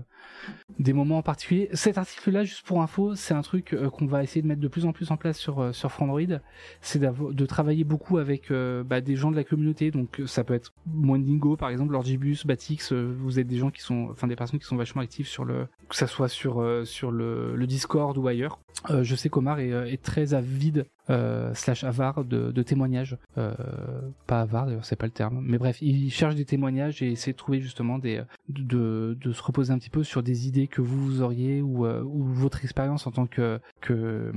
des 0.80 0.94
moments 0.94 1.18
en 1.18 1.22
particulier. 1.22 1.70
Cet 1.74 1.98
article-là, 1.98 2.44
juste 2.44 2.66
pour 2.66 2.82
info, 2.82 3.16
c'est 3.16 3.34
un 3.34 3.42
truc 3.42 3.74
euh, 3.74 3.90
qu'on 3.90 4.06
va 4.06 4.24
essayer 4.24 4.42
de 4.42 4.48
mettre 4.48 4.62
de 4.62 4.68
plus 4.68 4.86
en 4.86 4.92
plus 4.92 5.12
en 5.12 5.18
place 5.18 5.38
sur 5.38 5.74
sur 5.74 5.92
Frandroid. 5.92 6.40
C'est 6.82 7.00
de 7.00 7.46
travailler 7.46 7.84
beaucoup 7.84 8.18
avec 8.18 8.52
bah, 8.52 9.02
des 9.02 9.16
gens 9.16 9.32
de 9.32 9.36
la 9.36 9.44
communauté. 9.44 9.92
Donc 9.92 10.22
ça 10.26 10.44
peut 10.44 10.54
être 10.54 10.74
Mwendingo 10.86 11.58
par 11.58 11.70
exemple, 11.70 11.94
Lorgibus, 11.94 12.46
Batix. 12.46 12.92
vous 12.92 13.40
êtes 13.40 13.48
des 13.48 13.58
gens 13.58 13.72
qui 13.72 13.82
sont, 13.82 14.10
enfin 14.12 14.28
des 14.28 14.36
personnes 14.36 14.60
qui 14.60 14.66
sont 14.66 14.78
vachement 14.78 15.02
actives 15.02 15.28
sur 15.28 15.46
le, 15.46 15.68
que 15.90 15.96
ça 15.96 16.08
soit 16.08 16.30
sur 16.30 16.64
sur 16.86 17.12
le, 17.12 17.66
Discord 17.68 18.18
ou 18.18 18.28
ailleurs. 18.28 18.60
je 19.02 19.16
sais 19.16 19.30
qu'Omar 19.30 19.60
est 19.60 20.02
très 20.02 20.34
avide 20.34 20.86
euh, 21.10 21.54
slash 21.54 21.84
avare 21.84 22.26
de, 22.26 22.62
témoignages. 22.64 23.18
Euh, 23.38 23.54
pas 24.26 24.42
avare 24.42 24.66
d'ailleurs, 24.66 24.86
c'est 24.86 24.96
pas 24.96 25.06
le 25.06 25.12
terme. 25.12 25.40
Mais 25.42 25.58
bref, 25.58 25.82
il 25.82 26.12
cherche 26.12 26.36
des 26.36 26.46
témoignages 26.46 27.02
et 27.02 27.12
essaie 27.12 27.32
de 27.32 27.38
trouver 27.38 27.62
justement 27.62 27.98
des 27.98 28.22
de, 28.50 29.18
se 29.32 29.42
reposer 29.42 29.72
un 29.72 29.78
petit 29.78 29.90
peu 29.90 30.04
sur 30.04 30.22
des 30.22 30.48
idées 30.48 30.68
que 30.68 30.82
vous, 30.82 31.22
auriez 31.22 31.62
ou, 31.62 31.86
euh, 31.86 32.04
votre 32.06 32.64
expérience 32.64 33.08
en 33.08 33.12
tant 33.12 33.26
que 33.26 33.60
que 33.82 34.32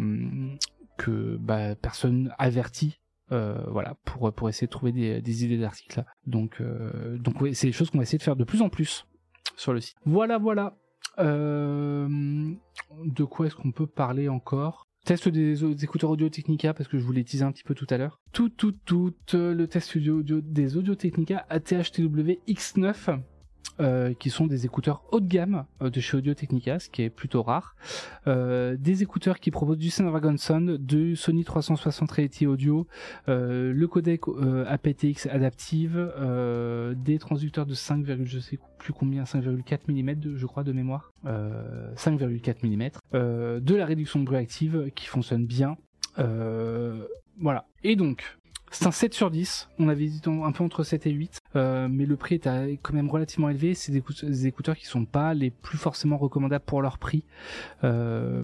que 0.97 1.37
bah, 1.41 1.75
personne 1.75 2.33
avertie 2.39 3.01
voilà 3.31 3.97
pour 4.05 4.49
essayer 4.49 4.67
de 4.67 4.73
trouver 4.73 4.93
des, 4.93 5.45
idées 5.45 5.59
d'articles 5.59 6.05
donc 6.27 6.61
donc 7.19 7.37
c'est 7.53 7.69
des 7.69 7.73
choses 7.73 7.91
qu'on 7.91 7.99
va 7.99 8.03
essayer 8.03 8.19
de 8.19 8.25
faire 8.25 8.37
de 8.37 8.45
plus 8.45 8.61
en 8.61 8.69
plus 8.69 9.07
sur 9.57 9.73
le 9.73 9.81
site 9.81 9.97
voilà 10.05 10.39
voilà 10.39 10.77
de 11.19 13.25
quoi 13.25 13.47
est-ce 13.47 13.55
qu'on 13.55 13.73
peut 13.73 13.87
parler 13.87 14.29
encore? 14.29 14.90
Test 15.05 15.29
des, 15.29 15.65
écouteurs 15.85 16.11
Audio 16.11 16.29
Technica 16.29 16.75
parce 16.75 16.89
que 16.89 16.99
je 16.99 17.05
voulais 17.05 17.25
teaser 17.25 17.45
un 17.45 17.53
petit 17.53 17.65
peu 17.65 17.75
tout 17.75 17.87
à 17.91 17.97
l'heure. 17.97 18.21
Tout, 18.33 18.49
tout, 18.49 18.73
tout, 18.85 19.15
le 19.33 19.65
test 19.67 19.97
audio, 19.97 20.23
des 20.23 20.77
Audio 20.77 20.95
Technica 20.95 21.47
ATH-TW 21.49 22.39
X9 22.47 23.21
euh, 23.81 24.13
qui 24.13 24.29
sont 24.29 24.47
des 24.47 24.67
écouteurs 24.67 25.03
haut 25.11 25.21
de 25.21 25.27
gamme 25.27 25.65
euh, 25.81 25.89
de 25.89 26.01
chez 26.01 26.17
Audio 26.17 26.35
Technica, 26.35 26.79
ce 26.79 26.91
qui 26.91 27.03
est 27.03 27.09
plutôt 27.11 27.43
rare. 27.43 27.77
Euh, 28.27 28.77
des 28.79 29.03
écouteurs 29.03 29.41
qui 29.41 29.51
proposent 29.51 29.79
du 29.79 29.89
Snapdragon 29.89 30.37
Sun, 30.37 30.77
du 30.77 31.17
Sony 31.17 31.45
360 31.45 32.11
Reality 32.11 32.47
Audio, 32.47 32.87
le 33.27 33.87
codec 33.87 34.23
aptX 34.67 35.27
adaptive, 35.31 36.13
des 36.97 37.19
transducteurs 37.19 37.67
de 37.67 37.75
5, 37.75 38.05
je 38.25 38.39
sais 38.39 38.59
plus 38.79 38.93
combien, 38.93 39.25
5,4 39.25 39.81
mm 39.89 40.37
je 40.37 40.47
crois 40.47 40.63
de 40.63 40.73
mémoire, 40.73 41.13
5,4 41.25 42.67
mm, 42.67 43.61
de 43.61 43.75
la 43.75 43.87
réduction 43.87 44.21
de 44.21 44.25
bruit 44.25 44.39
active 44.39 44.91
qui 44.95 45.07
fonctionne 45.07 45.47
bien. 45.47 45.77
voilà. 46.17 47.67
Et 47.83 47.97
donc, 47.97 48.37
c'est 48.71 48.87
un 48.87 48.93
7 48.93 49.15
sur 49.15 49.31
10. 49.31 49.69
On 49.79 49.89
avait 49.89 50.07
dit 50.07 50.21
un 50.27 50.53
peu 50.53 50.65
entre 50.65 50.85
7 50.85 51.07
et 51.07 51.11
8. 51.11 51.40
Euh, 51.57 51.89
mais 51.91 52.07
le 52.07 52.17
prix 52.17 52.37
est 52.37 52.79
quand 52.83 52.93
même 52.93 53.11
relativement 53.11 53.49
élevé. 53.49 53.75
C'est 53.75 53.93
des, 53.93 54.47
écouteurs 54.47 54.77
qui 54.77 54.87
sont 54.87 55.05
pas 55.05 55.35
les 55.35 55.51
plus 55.51 55.79
forcément 55.79 56.17
recommandables 56.17 56.65
pour 56.65 56.83
leur 56.83 56.99
prix. 56.99 57.25
Euh, 57.85 58.43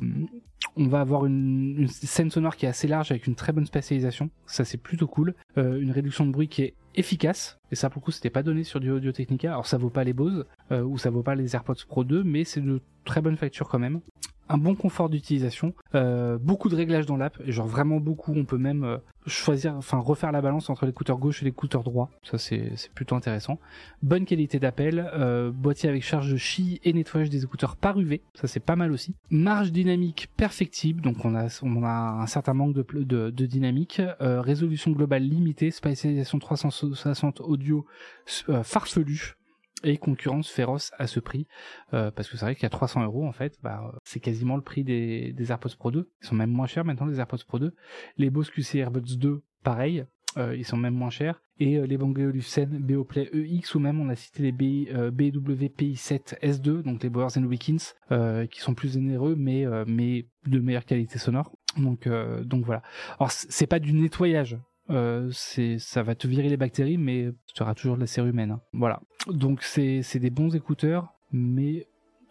on 0.77 0.89
va 0.89 1.01
avoir 1.01 1.27
une, 1.27 1.87
scène 1.89 2.31
sonore 2.31 2.57
qui 2.57 2.67
est 2.67 2.69
assez 2.69 2.89
large 2.89 3.11
avec 3.11 3.27
une 3.27 3.35
très 3.35 3.53
bonne 3.53 3.67
spatialisation. 3.67 4.31
Ça 4.47 4.65
c'est 4.65 4.79
plutôt 4.79 5.07
cool. 5.07 5.35
Euh, 5.59 5.81
une 5.81 5.91
réduction 5.91 6.27
de 6.27 6.33
bruit 6.33 6.49
qui 6.49 6.63
est 6.63 6.75
efficace. 6.97 7.59
Et 7.71 7.77
ça 7.77 7.91
pour 7.91 8.01
le 8.01 8.05
coup 8.05 8.11
c'était 8.11 8.31
pas 8.31 8.43
donné 8.43 8.65
sur 8.65 8.81
du 8.81 8.91
Audio 8.91 9.13
Technica. 9.13 9.51
Alors 9.51 9.67
ça 9.67 9.79
vaut 9.79 9.91
pas 9.91 10.05
les 10.05 10.13
Bose 10.13 10.47
ou 10.71 10.99
ça 10.99 11.11
vaut 11.11 11.23
pas 11.23 11.35
les 11.35 11.55
AirPods 11.55 11.75
Pro 11.89 12.05
2, 12.05 12.25
mais 12.25 12.45
c'est 12.45 12.61
de 12.61 12.81
très 13.05 13.21
bonne 13.21 13.37
facture 13.37 13.69
quand 13.69 13.79
même 13.79 14.01
un 14.49 14.59
bon 14.59 14.75
confort 14.75 15.09
d'utilisation, 15.09 15.75
euh, 15.95 16.39
beaucoup 16.39 16.69
de 16.69 16.77
réglages 16.77 17.07
dans 17.07 17.17
l'app, 17.17 17.39
genre 17.47 17.67
vraiment 17.67 17.99
beaucoup. 17.99 18.33
On 18.35 18.45
peut 18.45 18.59
même 18.59 18.85
euh, 18.85 18.99
choisir, 19.27 19.75
enfin 19.75 19.99
refaire 19.99 20.31
la 20.31 20.41
balance 20.41 20.71
entre 20.71 20.87
l'écouteur 20.87 21.19
gauche 21.19 21.43
et 21.43 21.45
l'écouteur 21.45 21.83
droit. 21.83 22.11
Ça 22.23 22.39
c'est 22.39 22.73
plutôt 22.95 23.17
intéressant. 23.17 23.59
Bonne 24.03 24.25
qualité 24.25 24.59
d'appel, 24.59 25.11
euh, 25.15 25.51
boîtier 25.51 25.89
avec 25.89 26.05
charge 26.05 26.31
de 26.31 26.37
chi 26.37 26.81
et 26.85 26.93
nettoyage 26.93 27.31
des 27.31 27.45
écouteurs 27.45 27.77
par 27.77 27.99
UV. 27.99 28.23
Ça 28.35 28.47
c'est 28.47 28.61
pas 28.61 28.77
mal 28.77 28.93
aussi. 28.93 29.15
Marge 29.31 29.73
dynamique 29.73 30.29
perfectible, 30.37 31.01
donc 31.01 31.25
on 31.25 31.35
a 31.35 31.47
on 31.63 31.83
a 31.83 32.23
un 32.23 32.27
certain 32.27 32.55
manque 32.55 32.75
de 32.75 32.85
de, 32.93 33.31
de 33.31 33.47
dynamique. 33.47 34.01
résolution 34.21 34.93
globale 34.93 35.23
limitée, 35.23 35.71
spatialisation 35.71 36.39
360 36.39 36.86
audio 37.41 37.87
farfelu 38.63 39.37
et 39.85 39.99
concurrence 39.99 40.51
féroce 40.51 40.93
à 40.99 41.07
ce 41.07 41.21
prix. 41.21 41.47
Euh, 41.93 42.11
parce 42.11 42.29
que 42.29 42.37
c'est 42.37 42.45
vrai 42.45 42.57
a 42.65 42.69
300 42.69 43.05
euros 43.05 43.27
en 43.27 43.33
fait 43.33 43.59
bah, 43.63 43.95
c'est 44.05 44.21
quasiment 44.21 44.57
le 44.57 44.63
prix 44.63 44.85
des, 44.85 45.35
AirPods 45.49 45.77
Pro 45.79 45.91
2 45.91 46.11
ils 46.23 46.27
sont 46.27 46.35
même 46.35 46.51
moins 46.51 46.67
chers 46.67 46.85
maintenant 46.85 47.07
les 47.07 47.19
AirPods 47.19 47.45
Pro 47.47 47.59
2 47.59 47.75
les 48.17 48.31
Bose 48.31 48.51
QC 48.51 48.79
AirBuds 48.79 49.17
2 49.17 49.43
pareil 49.63 50.07
euh, 50.37 50.55
ils 50.55 50.65
sont 50.65 50.77
même 50.77 50.95
moins 50.95 51.11
chers. 51.11 51.43
Et 51.59 51.79
euh, 51.79 51.87
les 51.87 51.97
Banggood 51.97 52.27
Olufsen 52.27 52.67
Beoplay 52.67 53.31
EX 53.33 53.75
ou 53.75 53.79
même 53.79 54.01
on 54.01 54.09
a 54.11 54.17
cité 54.17 54.43
les 54.43 54.53
B, 54.53 54.89
euh, 54.93 55.11
BWPI7 55.11 56.39
S2 56.41 56.83
donc 56.83 57.03
les 57.03 57.09
Bowers 57.09 57.39
and 57.39 57.45
Wilkins 57.45 57.95
euh, 58.13 58.47
qui 58.47 58.61
sont 58.61 58.75
plus 58.75 58.93
généreux 58.93 59.35
mais 59.37 59.65
mais 59.87 60.27
de 60.47 60.61
meilleure 60.61 60.85
qualité 60.85 61.19
sonore. 61.19 61.53
Donc 61.79 62.09
donc 62.45 62.65
voilà. 62.65 62.83
Alors 63.19 63.31
c'est 63.31 63.67
pas 63.67 63.79
du 63.79 63.93
nettoyage 63.93 64.59
euh, 64.91 65.31
ça 65.33 66.03
va 66.03 66.15
te 66.15 66.27
virer 66.27 66.49
les 66.49 66.57
bactéries, 66.57 66.99
mais 66.99 67.33
tu 67.55 67.63
auras 67.63 67.75
toujours 67.75 67.97
de 67.97 68.01
la 68.01 68.07
cérumène. 68.07 68.35
humaine. 68.35 68.51
Hein. 68.53 68.61
Voilà. 68.73 69.01
Donc 69.29 69.63
c'est 69.63 70.19
des 70.19 70.31
bons 70.31 70.55
écouteurs, 70.55 71.15
mais 71.33 71.87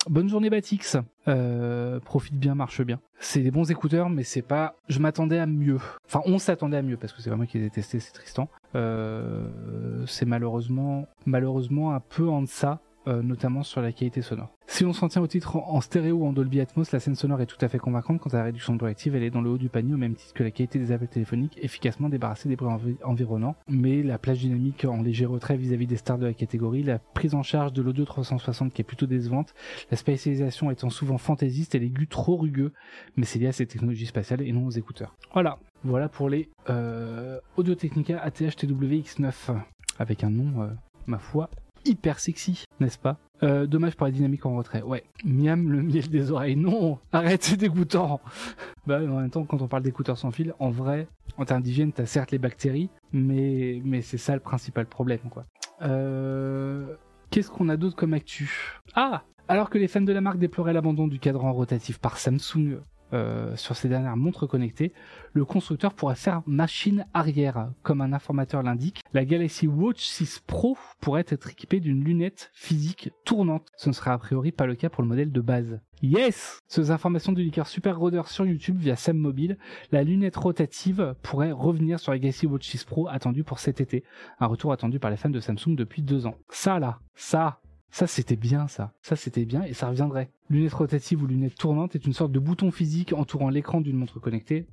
bonne 0.09 0.29
journée 0.29 0.49
Batix. 0.49 0.97
Euh, 1.27 1.99
profite 1.99 2.35
bien, 2.35 2.55
marche 2.55 2.81
bien. 2.81 2.99
C'est 3.19 3.41
des 3.41 3.51
bons 3.51 3.69
écouteurs, 3.71 4.09
mais 4.09 4.23
c'est 4.23 4.41
pas. 4.41 4.75
Je 4.87 4.99
m'attendais 4.99 5.39
à 5.39 5.45
mieux. 5.45 5.79
Enfin, 6.05 6.21
on 6.25 6.37
s'attendait 6.37 6.77
à 6.77 6.81
mieux 6.81 6.97
parce 6.97 7.13
que 7.13 7.21
c'est 7.21 7.29
pas 7.29 7.35
moi 7.35 7.45
qui 7.45 7.57
les 7.57 7.65
ai 7.65 7.69
testés, 7.69 7.99
c'est 7.99 8.13
Tristan. 8.13 8.49
Euh, 8.75 10.05
c'est 10.05 10.25
malheureusement, 10.25 11.07
malheureusement 11.25 11.93
un 11.93 11.99
peu 11.99 12.27
en 12.29 12.41
deçà 12.41 12.79
euh, 13.07 13.21
notamment 13.21 13.63
sur 13.63 13.81
la 13.81 13.91
qualité 13.91 14.21
sonore. 14.21 14.49
Si 14.67 14.83
on 14.83 14.93
s'en 14.93 15.07
tient 15.07 15.21
au 15.21 15.27
titre 15.27 15.57
en, 15.57 15.79
stéréo 15.79 16.17
ou 16.17 16.25
en 16.25 16.33
Dolby 16.33 16.59
Atmos, 16.59 16.91
la 16.91 16.99
scène 16.99 17.15
sonore 17.15 17.39
est 17.41 17.45
tout 17.45 17.57
à 17.61 17.67
fait 17.67 17.77
convaincante. 17.77 18.19
Quant 18.19 18.31
à 18.31 18.37
la 18.37 18.43
réduction 18.45 18.75
de 18.75 18.85
active, 18.85 19.15
elle 19.15 19.23
est 19.23 19.29
dans 19.29 19.41
le 19.41 19.49
haut 19.51 19.57
du 19.57 19.69
panier 19.69 19.93
au 19.93 19.97
même 19.97 20.15
titre 20.15 20.33
que 20.33 20.43
la 20.43 20.51
qualité 20.51 20.79
des 20.79 20.91
appels 20.91 21.07
téléphoniques, 21.07 21.57
efficacement 21.61 22.09
débarrassée 22.09 22.49
des 22.49 22.55
bruits 22.55 22.97
environnants. 23.03 23.55
Mais 23.67 24.03
la 24.03 24.17
plage 24.17 24.39
dynamique 24.39 24.85
en 24.85 25.01
léger 25.01 25.25
retrait 25.25 25.57
vis-à-vis 25.57 25.87
des 25.87 25.97
stars 25.97 26.17
de 26.17 26.25
la 26.25 26.33
catégorie, 26.33 26.83
la 26.83 26.99
prise 26.99 27.35
en 27.35 27.43
charge 27.43 27.73
de 27.73 27.81
l'audio 27.81 28.05
360 28.05 28.73
qui 28.73 28.81
est 28.81 28.85
plutôt 28.85 29.05
décevante, 29.05 29.53
la 29.91 29.97
spatialisation 29.97 30.71
étant 30.71 30.89
souvent 30.89 31.17
fantaisiste 31.17 31.75
et 31.75 31.79
l'aigu 31.79 32.07
trop 32.07 32.35
rugueux, 32.35 32.73
mais 33.17 33.25
c'est 33.25 33.39
lié 33.39 33.47
à 33.47 33.51
ces 33.51 33.65
technologies 33.65 34.07
spatiales 34.07 34.41
et 34.41 34.51
non 34.51 34.65
aux 34.65 34.71
écouteurs. 34.71 35.15
Voilà, 35.33 35.59
voilà 35.83 36.09
pour 36.09 36.29
les 36.29 36.49
euh, 36.69 37.39
Audio 37.57 37.75
Technica 37.75 38.19
ATH 38.19 38.55
TW 38.55 38.85
X9 38.85 39.55
avec 39.99 40.23
un 40.23 40.29
nom, 40.29 40.61
euh, 40.61 40.67
ma 41.07 41.19
foi, 41.19 41.49
hyper 41.85 42.19
sexy, 42.19 42.65
n'est-ce 42.79 42.97
pas? 42.97 43.17
Euh, 43.43 43.65
Dommage 43.67 43.95
pour 43.95 44.05
la 44.05 44.11
dynamique 44.11 44.45
en 44.45 44.55
retrait. 44.55 44.81
Ouais, 44.81 45.03
miam 45.23 45.69
le 45.69 45.81
miel 45.81 46.09
des 46.09 46.31
oreilles. 46.31 46.55
Non, 46.55 46.99
arrête, 47.11 47.43
c'est 47.43 47.57
dégoûtant. 47.57 48.21
bah 48.87 48.99
en 49.01 49.19
même 49.19 49.29
temps, 49.29 49.43
quand 49.43 49.61
on 49.61 49.67
parle 49.67 49.83
d'écouteurs 49.83 50.17
sans 50.17 50.31
fil, 50.31 50.53
en 50.59 50.69
vrai, 50.69 51.07
en 51.37 51.45
termes 51.45 51.61
d'hygiène, 51.61 51.91
t'as 51.91 52.05
certes 52.05 52.31
les 52.31 52.39
bactéries, 52.39 52.89
mais 53.11 53.81
mais 53.83 54.01
c'est 54.01 54.17
ça 54.17 54.33
le 54.33 54.39
principal 54.39 54.85
problème, 54.85 55.19
quoi. 55.29 55.45
Euh... 55.81 56.95
Qu'est-ce 57.29 57.49
qu'on 57.49 57.69
a 57.69 57.77
d'autre 57.77 57.95
comme 57.95 58.13
actu? 58.13 58.79
Ah 58.95 59.23
alors 59.47 59.69
que 59.69 59.77
les 59.77 59.87
fans 59.87 60.01
de 60.01 60.11
la 60.11 60.21
marque 60.21 60.39
déploraient 60.39 60.73
l'abandon 60.73 61.07
du 61.07 61.19
cadran 61.19 61.53
rotatif 61.53 61.99
par 61.99 62.17
Samsung 62.17 62.79
euh, 63.13 63.55
sur 63.55 63.75
ces 63.75 63.87
dernières 63.87 64.17
montres 64.17 64.47
connectées, 64.47 64.91
le 65.33 65.45
constructeur 65.45 65.93
pourrait 65.93 66.15
faire 66.15 66.41
machine 66.45 67.05
arrière. 67.13 67.69
Comme 67.83 68.01
un 68.01 68.13
informateur 68.13 68.63
l'indique, 68.63 69.03
la 69.13 69.25
Galaxy 69.25 69.67
Watch 69.67 70.03
6 70.03 70.43
Pro 70.47 70.77
pourrait 70.99 71.25
être 71.27 71.49
équipée 71.49 71.79
d'une 71.79 72.03
lunette 72.03 72.49
physique 72.53 73.11
tournante. 73.23 73.67
Ce 73.77 73.89
ne 73.89 73.93
sera 73.93 74.13
a 74.13 74.17
priori 74.17 74.51
pas 74.51 74.65
le 74.65 74.75
cas 74.75 74.89
pour 74.89 75.03
le 75.03 75.09
modèle 75.09 75.31
de 75.31 75.41
base. 75.41 75.79
Yes 76.01 76.59
Ces 76.67 76.91
informations 76.91 77.31
du 77.31 77.43
leaker 77.43 77.67
Super 77.67 77.97
Roder 77.97 78.23
sur 78.27 78.45
YouTube 78.45 78.77
via 78.77 78.95
Sam 78.95 79.17
Mobile, 79.17 79.57
la 79.91 80.03
lunette 80.03 80.35
rotative 80.35 81.15
pourrait 81.21 81.51
revenir 81.51 81.99
sur 81.99 82.11
la 82.11 82.19
Galaxy 82.19 82.47
Watch 82.47 82.67
6 82.67 82.83
Pro 82.83 83.07
attendue 83.07 83.43
pour 83.43 83.59
cet 83.59 83.81
été. 83.81 84.03
Un 84.39 84.47
retour 84.47 84.71
attendu 84.71 84.99
par 84.99 85.11
les 85.11 85.17
fans 85.17 85.29
de 85.29 85.39
Samsung 85.39 85.75
depuis 85.75 86.01
deux 86.01 86.25
ans. 86.25 86.35
Ça 86.49 86.79
là, 86.79 86.99
ça, 87.15 87.59
ça 87.91 88.07
c'était 88.07 88.35
bien 88.35 88.67
ça. 88.67 88.91
Ça 89.01 89.15
c'était 89.15 89.45
bien 89.45 89.63
et 89.63 89.73
ça 89.73 89.87
reviendrait. 89.87 90.29
Lunette 90.49 90.73
rotative 90.73 91.23
ou 91.23 91.27
lunette 91.27 91.55
tournante 91.55 91.95
est 91.95 92.05
une 92.05 92.13
sorte 92.13 92.31
de 92.31 92.39
bouton 92.39 92.69
physique 92.69 93.13
entourant 93.13 93.49
l'écran 93.49 93.81
d'une 93.81 93.97
montre 93.97 94.19
connectée. 94.19 94.65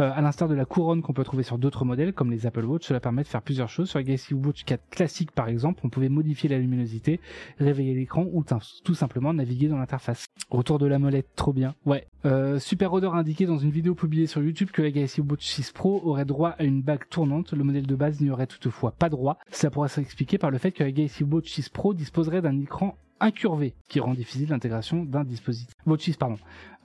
Euh, 0.00 0.10
à 0.12 0.20
l'instar 0.20 0.48
de 0.48 0.54
la 0.54 0.64
couronne 0.64 1.02
qu'on 1.02 1.12
peut 1.12 1.22
trouver 1.22 1.44
sur 1.44 1.56
d'autres 1.56 1.84
modèles 1.84 2.12
comme 2.12 2.32
les 2.32 2.46
Apple 2.46 2.64
Watch, 2.64 2.86
cela 2.88 2.98
permet 2.98 3.22
de 3.22 3.28
faire 3.28 3.42
plusieurs 3.42 3.68
choses. 3.68 3.90
Sur 3.90 4.00
la 4.00 4.02
Galaxy 4.02 4.34
Watch 4.34 4.64
4 4.64 4.82
classique 4.90 5.30
par 5.30 5.48
exemple, 5.48 5.80
on 5.84 5.88
pouvait 5.88 6.08
modifier 6.08 6.48
la 6.48 6.58
luminosité, 6.58 7.20
réveiller 7.60 7.94
l'écran 7.94 8.26
ou 8.32 8.44
tout 8.82 8.94
simplement 8.94 9.32
naviguer 9.32 9.68
dans 9.68 9.78
l'interface. 9.78 10.26
Retour 10.50 10.78
de 10.78 10.86
la 10.86 10.98
molette, 10.98 11.28
trop 11.36 11.52
bien. 11.52 11.74
Ouais. 11.86 12.06
Euh, 12.24 12.58
Super 12.58 12.92
a 12.94 13.16
indiqué 13.16 13.46
dans 13.46 13.58
une 13.58 13.70
vidéo 13.70 13.94
publiée 13.94 14.26
sur 14.26 14.42
YouTube 14.42 14.70
que 14.72 14.82
la 14.82 14.90
Galaxy 14.90 15.20
Watch 15.20 15.46
6 15.46 15.72
Pro 15.72 16.00
aurait 16.04 16.24
droit 16.24 16.50
à 16.50 16.64
une 16.64 16.82
bague 16.82 17.08
tournante. 17.08 17.52
Le 17.52 17.62
modèle 17.62 17.86
de 17.86 17.94
base 17.94 18.20
n'y 18.20 18.30
aurait 18.30 18.46
toutefois 18.46 18.92
pas 18.92 19.08
droit. 19.08 19.38
Cela 19.50 19.70
pourrait 19.70 19.88
s'expliquer 19.88 20.38
par 20.38 20.50
le 20.50 20.58
fait 20.58 20.72
que 20.72 20.82
la 20.82 20.90
Galaxy 20.90 21.22
Watch 21.22 21.50
6 21.50 21.68
Pro 21.68 21.94
disposerait 21.94 22.42
d'un 22.42 22.58
écran 22.60 22.96
incurvé 23.24 23.74
qui 23.88 24.00
rend 24.00 24.14
difficile 24.14 24.50
l'intégration 24.50 25.04
d'un 25.04 25.24
dispositif, 25.24 25.74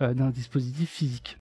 euh, 0.02 0.14
d'un 0.14 0.30
dispositif 0.30 0.90
physique. 0.90 1.38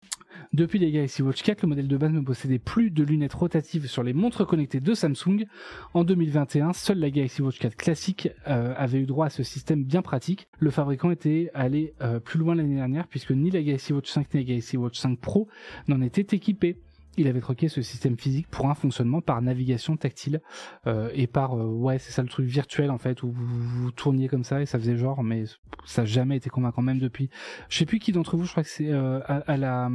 Depuis 0.54 0.80
les 0.80 0.92
Galaxy 0.92 1.22
Watch 1.22 1.44
4, 1.44 1.64
le 1.64 1.70
modèle 1.70 1.88
de 1.88 1.98
base 1.98 2.12
ne 2.12 2.20
possédait 2.20 2.60
plus 2.60 2.92
de 2.92 3.04
lunettes 3.04 3.34
rotatives 3.34 3.88
sur 3.88 4.04
les 4.04 4.14
montres 4.14 4.46
connectées 4.46 4.80
de 4.80 4.94
Samsung. 4.94 5.46
En 5.94 6.04
2021, 6.04 6.74
seule 6.74 7.00
la 7.00 7.10
Galaxy 7.10 7.42
Watch 7.42 7.60
4 7.60 7.76
classique 7.76 8.30
euh, 8.48 8.74
avait 8.78 9.00
eu 9.00 9.06
droit 9.06 9.28
à 9.28 9.30
ce 9.30 9.44
système 9.44 9.84
bien 9.84 10.02
pratique. 10.02 10.48
Le 10.60 10.72
fabricant 10.72 11.12
était 11.12 11.52
allé 11.54 11.94
euh, 12.02 12.20
plus 12.20 12.40
loin 12.40 12.56
l'année 12.56 12.76
dernière 12.76 13.08
puisque 13.08 13.32
ni 13.32 13.52
la 13.52 13.62
Galaxy 13.62 13.94
Watch 13.94 14.10
5 14.10 14.34
ni 14.34 14.42
la 14.42 14.46
Galaxy 14.46 14.78
Watch 14.78 14.98
5 14.98 15.20
Pro 15.20 15.48
n'en 15.88 16.02
étaient 16.02 16.36
équipés 16.36 16.78
il 17.18 17.28
avait 17.28 17.42
troqué 17.42 17.68
ce 17.68 17.82
système 17.82 18.18
physique 18.18 18.48
pour 18.50 18.70
un 18.70 18.76
fonctionnement 18.76 19.22
par 19.22 19.42
navigation 19.42 19.98
tactile 19.98 20.42
euh, 20.88 21.10
et 21.14 21.28
par 21.28 21.54
euh, 21.54 21.66
ouais 21.66 22.00
c'est 22.00 22.12
ça 22.12 22.22
le 22.22 22.28
truc 22.28 22.46
virtuel 22.46 22.92
en 22.92 22.98
fait 22.98 23.24
où 23.24 23.32
vous, 23.32 23.92
tourniez 23.92 24.28
comme 24.28 24.44
ça 24.44 24.62
et 24.62 24.66
ça 24.66 24.80
faisait 24.80 24.98
genre 24.98 25.24
mais 25.24 25.46
ça 25.86 26.02
n'a 26.02 26.06
jamais 26.06 26.38
été 26.38 26.50
convaincant 26.50 26.82
même 26.82 27.00
depuis. 27.00 27.30
Je 27.70 27.78
sais 27.78 27.86
plus 27.86 28.00
qui 28.00 28.12
d'entre 28.12 28.38
vous 28.38 28.46
je 28.46 28.52
crois 28.52 28.64
que 28.64 28.70
c'est 28.70 28.92
euh, 28.92 29.20
à, 29.26 29.58
la 29.58 29.90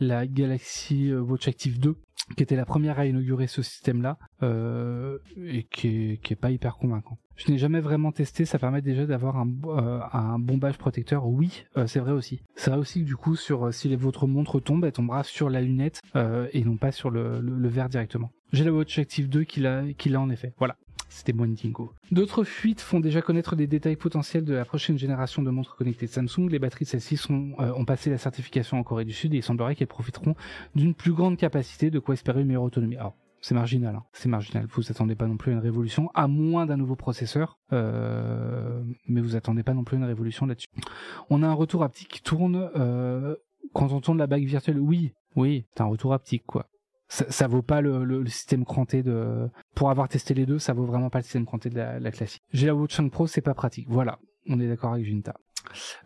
la 0.00 0.26
Galaxy 0.26 1.12
Watch 1.12 1.48
Active 1.48 1.80
2 1.80 1.96
qui 2.34 2.42
était 2.42 2.56
la 2.56 2.64
première 2.64 2.98
à 2.98 3.06
inaugurer 3.06 3.46
ce 3.46 3.62
système-là 3.62 4.18
euh, 4.42 5.18
et 5.44 5.64
qui 5.64 6.18
est, 6.22 6.36
pas 6.36 6.50
hyper 6.50 6.76
convaincant. 6.76 7.18
Je 7.36 7.50
n'ai 7.50 7.58
jamais 7.58 7.80
vraiment 7.80 8.12
testé, 8.12 8.44
ça 8.44 8.58
permet 8.58 8.82
déjà 8.82 9.06
d'avoir 9.06 9.36
un, 9.36 9.48
euh, 9.66 10.00
un 10.12 10.38
bombage 10.38 10.78
protecteur. 10.78 11.26
Oui, 11.26 11.64
euh, 11.76 11.86
c'est 11.86 12.00
vrai 12.00 12.12
aussi. 12.12 12.42
C'est 12.56 12.70
vrai 12.70 12.78
aussi 12.80 13.02
du 13.02 13.16
coup, 13.16 13.36
sur 13.36 13.72
si 13.72 13.94
votre 13.94 14.26
montre 14.26 14.58
tombe, 14.60 14.84
elle 14.84 14.92
tombera 14.92 15.22
sur 15.22 15.50
la 15.50 15.60
lunette 15.60 16.00
et 16.52 16.64
non 16.64 16.76
pas 16.76 16.92
sur 16.92 17.10
le, 17.10 17.40
le, 17.40 17.68
verre 17.68 17.88
directement. 17.88 18.30
J'ai 18.52 18.64
la 18.64 18.72
Watch 18.72 18.98
Active 18.98 19.28
2 19.28 19.44
qui 19.44 19.60
l'a, 19.60 19.84
qui 19.92 20.08
l'a 20.08 20.20
en 20.20 20.30
effet. 20.30 20.52
Voilà. 20.58 20.76
C'était 21.08 21.32
Dingo. 21.32 21.92
D'autres 22.10 22.44
fuites 22.44 22.80
font 22.80 23.00
déjà 23.00 23.22
connaître 23.22 23.56
des 23.56 23.66
détails 23.66 23.96
potentiels 23.96 24.44
de 24.44 24.54
la 24.54 24.64
prochaine 24.64 24.98
génération 24.98 25.42
de 25.42 25.50
montres 25.50 25.76
connectées 25.76 26.06
de 26.06 26.10
Samsung. 26.10 26.48
Les 26.50 26.58
batteries 26.58 26.84
de 26.84 26.90
celles-ci 26.90 27.20
euh, 27.30 27.72
ont 27.74 27.84
passé 27.84 28.10
la 28.10 28.18
certification 28.18 28.78
en 28.78 28.82
Corée 28.82 29.04
du 29.04 29.12
Sud 29.12 29.32
et 29.34 29.38
il 29.38 29.42
semblerait 29.42 29.76
qu'elles 29.76 29.86
profiteront 29.86 30.34
d'une 30.74 30.94
plus 30.94 31.12
grande 31.12 31.36
capacité, 31.36 31.90
de 31.90 31.98
quoi 31.98 32.14
espérer 32.14 32.40
une 32.40 32.48
meilleure 32.48 32.62
autonomie. 32.62 32.96
Alors, 32.96 33.14
c'est 33.40 33.54
marginal, 33.54 33.94
hein. 33.94 34.04
c'est 34.12 34.28
marginal. 34.28 34.66
Vous 34.68 34.90
attendez 34.90 35.14
pas 35.14 35.26
non 35.26 35.36
plus 35.36 35.52
à 35.52 35.54
une 35.54 35.60
révolution, 35.60 36.10
à 36.14 36.26
moins 36.26 36.66
d'un 36.66 36.76
nouveau 36.76 36.96
processeur, 36.96 37.58
euh, 37.72 38.82
mais 39.06 39.20
vous 39.20 39.36
attendez 39.36 39.62
pas 39.62 39.74
non 39.74 39.84
plus 39.84 39.96
à 39.96 40.00
une 40.00 40.06
révolution 40.06 40.46
là-dessus. 40.46 40.68
On 41.30 41.42
a 41.42 41.46
un 41.46 41.52
retour 41.52 41.84
haptique 41.84 42.08
qui 42.08 42.22
tourne 42.22 42.70
euh, 42.76 43.36
quand 43.72 43.92
on 43.92 44.00
tourne 44.00 44.18
la 44.18 44.26
bague 44.26 44.44
virtuelle. 44.44 44.80
Oui, 44.80 45.12
oui, 45.36 45.66
c'est 45.74 45.82
un 45.82 45.86
retour 45.86 46.12
haptique 46.12 46.44
quoi 46.46 46.66
ça, 47.08 47.46
vaut 47.46 47.62
pas 47.62 47.80
le, 47.80 48.26
système 48.26 48.64
cranté 48.64 49.02
de. 49.02 49.48
Pour 49.74 49.90
avoir 49.90 50.08
testé 50.08 50.34
les 50.34 50.46
deux, 50.46 50.58
ça 50.58 50.72
vaut 50.72 50.84
vraiment 50.84 51.10
pas 51.10 51.18
le 51.18 51.24
système 51.24 51.46
cranté 51.46 51.70
de 51.70 51.76
la, 51.76 52.10
classique. 52.10 52.42
J'ai 52.52 52.66
la 52.66 52.74
Watch 52.74 52.94
5 52.94 53.10
Pro, 53.10 53.26
c'est 53.26 53.40
pas 53.40 53.54
pratique. 53.54 53.86
Voilà, 53.88 54.18
on 54.48 54.60
est 54.60 54.68
d'accord 54.68 54.94
avec 54.94 55.06
Junta. 55.06 55.34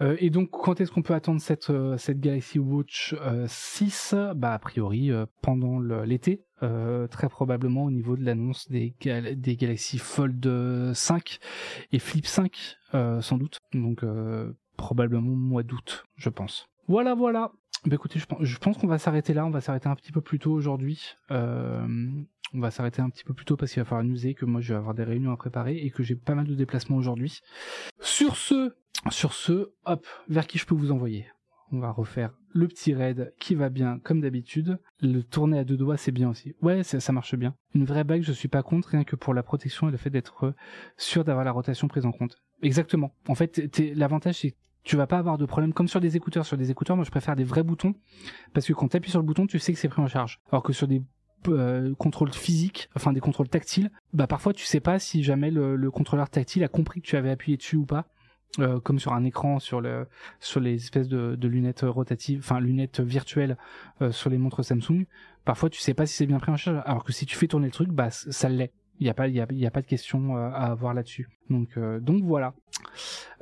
Euh, 0.01 0.17
et 0.19 0.31
donc, 0.31 0.51
quand 0.51 0.81
est-ce 0.81 0.91
qu'on 0.91 1.03
peut 1.03 1.15
attendre 1.15 1.41
cette, 1.41 1.71
euh, 1.71 1.97
cette 1.99 2.21
Galaxy 2.21 2.59
Watch 2.59 3.15
6 3.47 4.15
euh, 4.15 4.35
Bah, 4.35 4.55
a 4.55 4.59
priori, 4.59 5.11
pendant 5.43 5.79
l'été, 5.81 6.45
très 6.61 7.29
probablement 7.29 7.85
au 7.85 7.91
niveau 7.91 8.17
de 8.17 8.25
l'annonce 8.25 8.69
des, 8.69 8.95
des 9.37 9.57
Galaxy 9.57 9.99
Fold 9.99 10.93
5 10.95 11.39
et 11.93 11.99
Flip 11.99 12.27
5, 12.27 12.77
sans 12.93 13.39
doute. 13.39 13.59
Donc, 13.73 14.05
probablement 14.77 15.35
mois 15.35 15.63
d'août, 15.63 16.05
je 16.17 16.29
pense. 16.29 16.67
Voilà, 16.89 17.15
voilà. 17.15 17.53
Bah 17.87 17.95
écoutez, 17.95 18.19
je 18.19 18.59
pense, 18.59 18.77
qu'on 18.77 18.87
va 18.87 18.99
s'arrêter 18.99 19.33
là, 19.33 19.47
on 19.47 19.51
va 19.51 19.63
s'arrêter 19.63 19.89
un 19.89 19.95
petit 19.95 20.13
peu 20.13 20.21
plus 20.21 20.39
tôt 20.39 20.53
aujourd'hui. 20.53 21.17
Euh, 21.31 21.87
on 22.53 22.61
va 22.61 22.71
s'arrêter 22.71 23.01
un 23.01 23.09
petit 23.09 23.25
peu 23.25 23.33
plus 23.33 23.47
tôt 23.47 23.57
parce 23.57 23.73
qu'il 23.73 23.81
va 23.81 23.89
falloir 23.89 24.07
user, 24.07 24.35
que 24.35 24.45
moi 24.45 24.61
je 24.61 24.75
vais 24.75 24.79
avoir 24.79 24.95
des 24.95 25.05
réunions 25.05 25.33
à 25.33 25.37
préparer 25.37 25.79
et 25.79 25.91
que 25.91 26.03
j'ai 26.03 26.15
pas 26.15 26.35
mal 26.35 26.47
de 26.47 26.55
déplacements 26.55 26.97
aujourd'hui. 26.97 27.41
Sur 28.01 28.37
ce, 28.37 28.75
sur 29.09 29.33
ce, 29.33 29.71
hop, 29.87 30.07
vers 30.29 30.47
qui 30.47 30.59
je 30.59 30.67
peux 30.67 30.75
vous 30.75 30.93
envoyer? 30.93 31.27
On 31.73 31.79
va 31.79 31.91
refaire 31.91 32.33
le 32.53 32.67
petit 32.67 32.95
raid 32.95 33.33
qui 33.39 33.55
va 33.55 33.69
bien 33.69 33.99
comme 34.01 34.21
d'habitude. 34.21 34.79
Le 35.01 35.23
tourner 35.23 35.61
à 35.61 35.65
deux 35.65 35.77
doigts, 35.77 35.97
c'est 35.97 36.13
bien 36.13 36.29
aussi. 36.29 36.55
Ouais, 36.61 36.83
ça 36.83 37.13
marche 37.13 37.37
bien. 37.37 37.55
Une 37.75 37.85
vraie 37.85 38.05
bague, 38.05 38.23
je 38.23 38.33
suis 38.33 38.49
pas 38.49 38.63
contre, 38.63 38.89
rien 38.89 39.05
que 39.05 39.17
pour 39.17 39.35
la 39.35 39.43
protection 39.43 39.89
et 39.89 39.93
le 39.93 39.97
fait 39.97 40.11
d'être 40.11 40.53
sûr 40.97 41.25
d'avoir 41.25 41.45
la 41.45 41.53
rotation 41.53 41.89
prise 41.89 42.05
en 42.05 42.13
compte. 42.13 42.37
Exactement. 42.63 43.15
En 43.29 43.35
fait, 43.35 43.63
l'avantage 43.95 44.41
c'est 44.41 44.57
tu 44.83 44.97
vas 44.97 45.07
pas 45.07 45.19
avoir 45.19 45.39
de 45.39 45.45
problème 45.47 45.73
comme 45.73 45.89
sur 45.89 46.01
des 46.01 46.17
écouteurs. 46.17 46.47
Sur 46.47 46.57
des 46.57 46.71
écouteurs, 46.71 46.97
moi 46.97 47.05
je 47.05 47.11
préfère 47.11 47.37
des 47.37 47.45
vrais 47.45 47.63
boutons 47.63 47.95
parce 48.55 48.67
que 48.67 48.73
quand 48.73 48.89
tu 48.89 48.97
appuies 48.97 49.11
sur 49.11 49.21
le 49.21 49.27
bouton, 49.27 49.47
tu 49.47 49.59
sais 49.59 49.73
que 49.73 49.79
c'est 49.79 49.89
pris 49.89 50.03
en 50.03 50.09
charge. 50.09 50.41
Alors 50.51 50.63
que 50.63 50.73
sur 50.73 50.89
des 50.89 51.03
euh, 51.49 51.95
contrôles 51.95 52.33
physiques, 52.33 52.91
enfin 52.95 53.13
des 53.13 53.21
contrôles 53.21 53.49
tactiles, 53.49 53.91
bah 54.13 54.27
parfois 54.27 54.53
tu 54.53 54.65
sais 54.65 54.81
pas 54.81 54.99
si 54.99 55.23
jamais 55.23 55.51
le, 55.51 55.91
contrôleur 55.91 56.29
tactile 56.29 56.65
a 56.65 56.69
compris 56.69 57.01
que 57.01 57.07
tu 57.07 57.17
avais 57.17 57.31
appuyé 57.31 57.57
dessus 57.57 57.77
ou 57.77 57.87
pas. 57.87 58.07
Euh, 58.59 58.81
comme 58.81 58.99
sur 58.99 59.13
un 59.13 59.23
écran, 59.23 59.61
sur 59.61 59.81
le, 59.81 60.09
sur 60.41 60.59
les 60.59 60.75
espèces 60.75 61.07
de, 61.07 61.47
lunettes 61.47 61.85
rotatives, 61.87 62.41
enfin 62.41 62.59
lunettes 62.59 62.99
virtuelles 62.99 63.57
euh, 64.03 64.11
sur 64.11 64.29
les 64.29 64.39
montres 64.39 64.65
Samsung. 64.65 65.07
Parfois, 65.45 65.71
tu 65.71 65.81
sais 65.81 65.95
pas 65.95 66.05
si 66.05 66.17
c'est 66.17 66.27
bien 66.27 66.41
pris 66.41 66.51
en 66.51 66.57
charge. 66.57 66.83
Alors 66.85 67.05
que 67.05 67.13
si 67.13 67.27
tu 67.27 67.37
fais 67.37 67.47
tourner 67.47 67.67
le 67.67 67.73
truc, 67.73 67.91
bah 67.91 68.11
ça 68.11 68.49
l'est. 68.49 68.73
Il 69.01 69.05
n'y 69.05 69.11
a 69.11 69.15
pas, 69.15 69.29
y 69.29 69.41
a, 69.41 69.47
y 69.51 69.67
a, 69.67 69.71
pas 69.71 69.83
de 69.83 69.87
question 69.87 70.37
à 70.37 70.51
avoir 70.51 70.95
là-dessus. 70.95 71.29
Donc, 71.49 71.79
donc 72.01 72.23
voilà. 72.23 72.55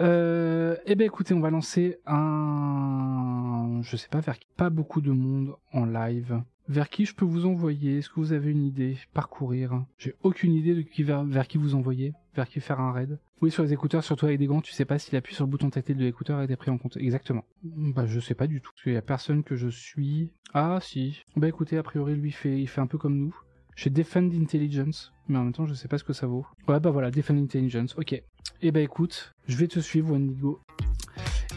Euh, 0.01 0.77
eh 0.87 0.95
ben 0.95 1.05
écoutez, 1.05 1.35
on 1.35 1.41
va 1.41 1.51
lancer 1.51 1.99
un, 2.07 3.81
je 3.83 3.97
sais 3.97 4.09
pas, 4.09 4.21
vers 4.21 4.39
qui 4.39 4.47
pas 4.57 4.71
beaucoup 4.71 5.01
de 5.01 5.11
monde 5.11 5.57
en 5.73 5.85
live. 5.85 6.43
Vers 6.69 6.91
qui 6.91 7.07
je 7.07 7.15
peux 7.15 7.25
vous 7.25 7.47
envoyer? 7.47 7.99
Est-ce 7.99 8.11
que 8.11 8.21
vous 8.21 8.33
avez 8.33 8.51
une 8.51 8.63
idée? 8.63 8.99
Parcourir 9.15 9.85
J'ai 9.97 10.15
aucune 10.23 10.53
idée 10.53 10.75
de 10.75 10.83
qui 10.83 11.03
vers, 11.03 11.25
vers 11.25 11.49
qui 11.49 11.57
vous 11.57 11.75
envoyer, 11.75 12.13
vers 12.35 12.47
qui 12.47 12.61
faire 12.61 12.79
un 12.79 12.93
raid. 12.93 13.19
Oui, 13.41 13.51
sur 13.51 13.63
les 13.63 13.73
écouteurs, 13.73 14.05
surtout 14.05 14.27
avec 14.27 14.39
des 14.39 14.47
gants, 14.47 14.61
tu 14.61 14.73
sais 14.73 14.85
pas 14.85 14.99
s'il 14.99 15.17
appuie 15.17 15.35
sur 15.35 15.45
le 15.45 15.51
bouton 15.51 15.71
tactile 15.71 15.97
de 15.97 16.05
l'écouteur 16.05 16.39
a 16.39 16.45
été 16.45 16.57
pris 16.57 16.71
en 16.71 16.77
compte. 16.77 16.97
Exactement. 16.99 17.45
Bah, 17.63 18.05
je 18.07 18.21
sais 18.21 18.35
pas 18.35 18.47
du 18.47 18.61
tout. 18.61 18.71
Parce 18.73 18.83
qu'il 18.83 18.93
y 18.93 18.97
a 18.97 19.03
personne 19.03 19.43
que 19.43 19.57
je 19.57 19.69
suis. 19.69 20.31
Ah, 20.53 20.79
si. 20.83 21.23
Bah, 21.37 21.49
écoutez, 21.49 21.79
a 21.79 21.83
priori, 21.83 22.15
lui, 22.15 22.33
fait, 22.33 22.61
il 22.61 22.69
fait 22.69 22.81
un 22.81 22.87
peu 22.87 22.99
comme 22.99 23.17
nous. 23.17 23.35
J'ai 23.79 23.91
Defend 23.91 24.29
Intelligence, 24.33 25.12
mais 25.29 25.39
en 25.39 25.45
même 25.45 25.53
temps, 25.53 25.64
je 25.64 25.72
sais 25.72 25.87
pas 25.87 25.99
ce 25.99 26.03
que 26.03 26.12
ça 26.12 26.26
vaut. 26.26 26.45
Ouais, 26.66 26.81
bah 26.81 26.91
voilà, 26.91 27.12
Defend 27.12 27.37
Intelligence, 27.37 27.95
ok. 27.97 28.20
Eh 28.61 28.72
bah 28.72 28.81
écoute, 28.81 29.37
je 29.47 29.57
vais 29.57 29.68
te 29.68 29.79
suivre, 29.79 30.11
Wendigo. 30.11 30.61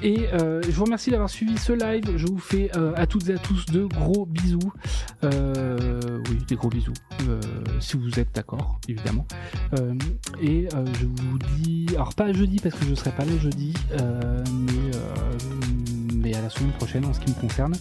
Et 0.04 0.28
euh, 0.32 0.62
je 0.62 0.70
vous 0.70 0.84
remercie 0.84 1.10
d'avoir 1.10 1.32
suivi 1.32 1.58
ce 1.58 1.74
live. 1.74 2.16
Je 2.18 2.28
vous 2.28 2.38
fais 2.38 2.70
euh, 2.78 2.94
à 2.96 3.08
toutes 3.08 3.28
et 3.30 3.34
à 3.34 3.38
tous 3.40 3.66
de 3.66 3.86
gros 3.86 4.28
bisous. 4.28 4.60
Euh, 5.24 6.22
oui, 6.30 6.38
des 6.48 6.56
gros 6.56 6.70
bisous. 6.70 6.94
si 7.80 7.98
vous 7.98 8.20
êtes 8.20 8.36
d'accord, 8.36 8.80
évidemment. 8.88 9.26
et 10.40 10.68
je 10.72 11.06
vous 11.06 11.40
dis, 11.58 11.88
alors 11.96 12.14
pas 12.14 12.32
jeudi 12.34 12.60
parce 12.60 12.76
que 12.76 12.86
je 12.86 12.94
serai 12.94 13.10
pas 13.14 13.26
là 13.26 13.36
jeudi, 13.40 13.74
mais 13.90 14.92
mais 16.22 16.36
à 16.36 16.42
la 16.42 16.50
semaine 16.50 16.72
prochaine 16.74 17.06
en 17.06 17.14
ce 17.14 17.20
qui 17.20 17.30
me 17.30 17.40
concerne. 17.40 17.76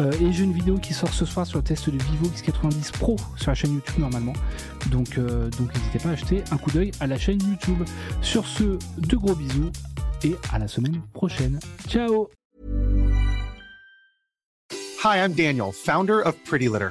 Euh, 0.00 0.12
et 0.20 0.32
j'ai 0.32 0.44
une 0.44 0.52
vidéo 0.52 0.78
qui 0.78 0.94
sort 0.94 1.12
ce 1.12 1.24
soir 1.24 1.46
sur 1.46 1.58
le 1.58 1.64
test 1.64 1.90
de 1.90 1.98
Vivo 2.02 2.26
X90 2.26 2.92
Pro 2.92 3.16
sur 3.36 3.50
la 3.50 3.54
chaîne 3.54 3.74
YouTube 3.74 3.98
normalement. 3.98 4.32
Donc 4.90 5.18
euh, 5.18 5.50
donc 5.58 5.74
n'hésitez 5.74 5.98
pas 5.98 6.10
à 6.10 6.12
acheter 6.12 6.42
un 6.50 6.56
coup 6.58 6.70
d'œil 6.70 6.92
à 7.00 7.06
la 7.06 7.18
chaîne 7.18 7.40
YouTube. 7.42 7.82
Sur 8.22 8.46
ce, 8.46 8.78
de 8.98 9.16
gros 9.16 9.34
bisous 9.34 9.70
et 10.24 10.36
à 10.52 10.58
la 10.58 10.68
semaine 10.68 11.00
prochaine. 11.12 11.58
Ciao 11.88 12.28
Hi, 15.02 15.16
I'm 15.16 15.32
Daniel, 15.32 15.72
founder 15.72 16.20
of 16.20 16.36
Pretty 16.44 16.68
Litter. 16.68 16.90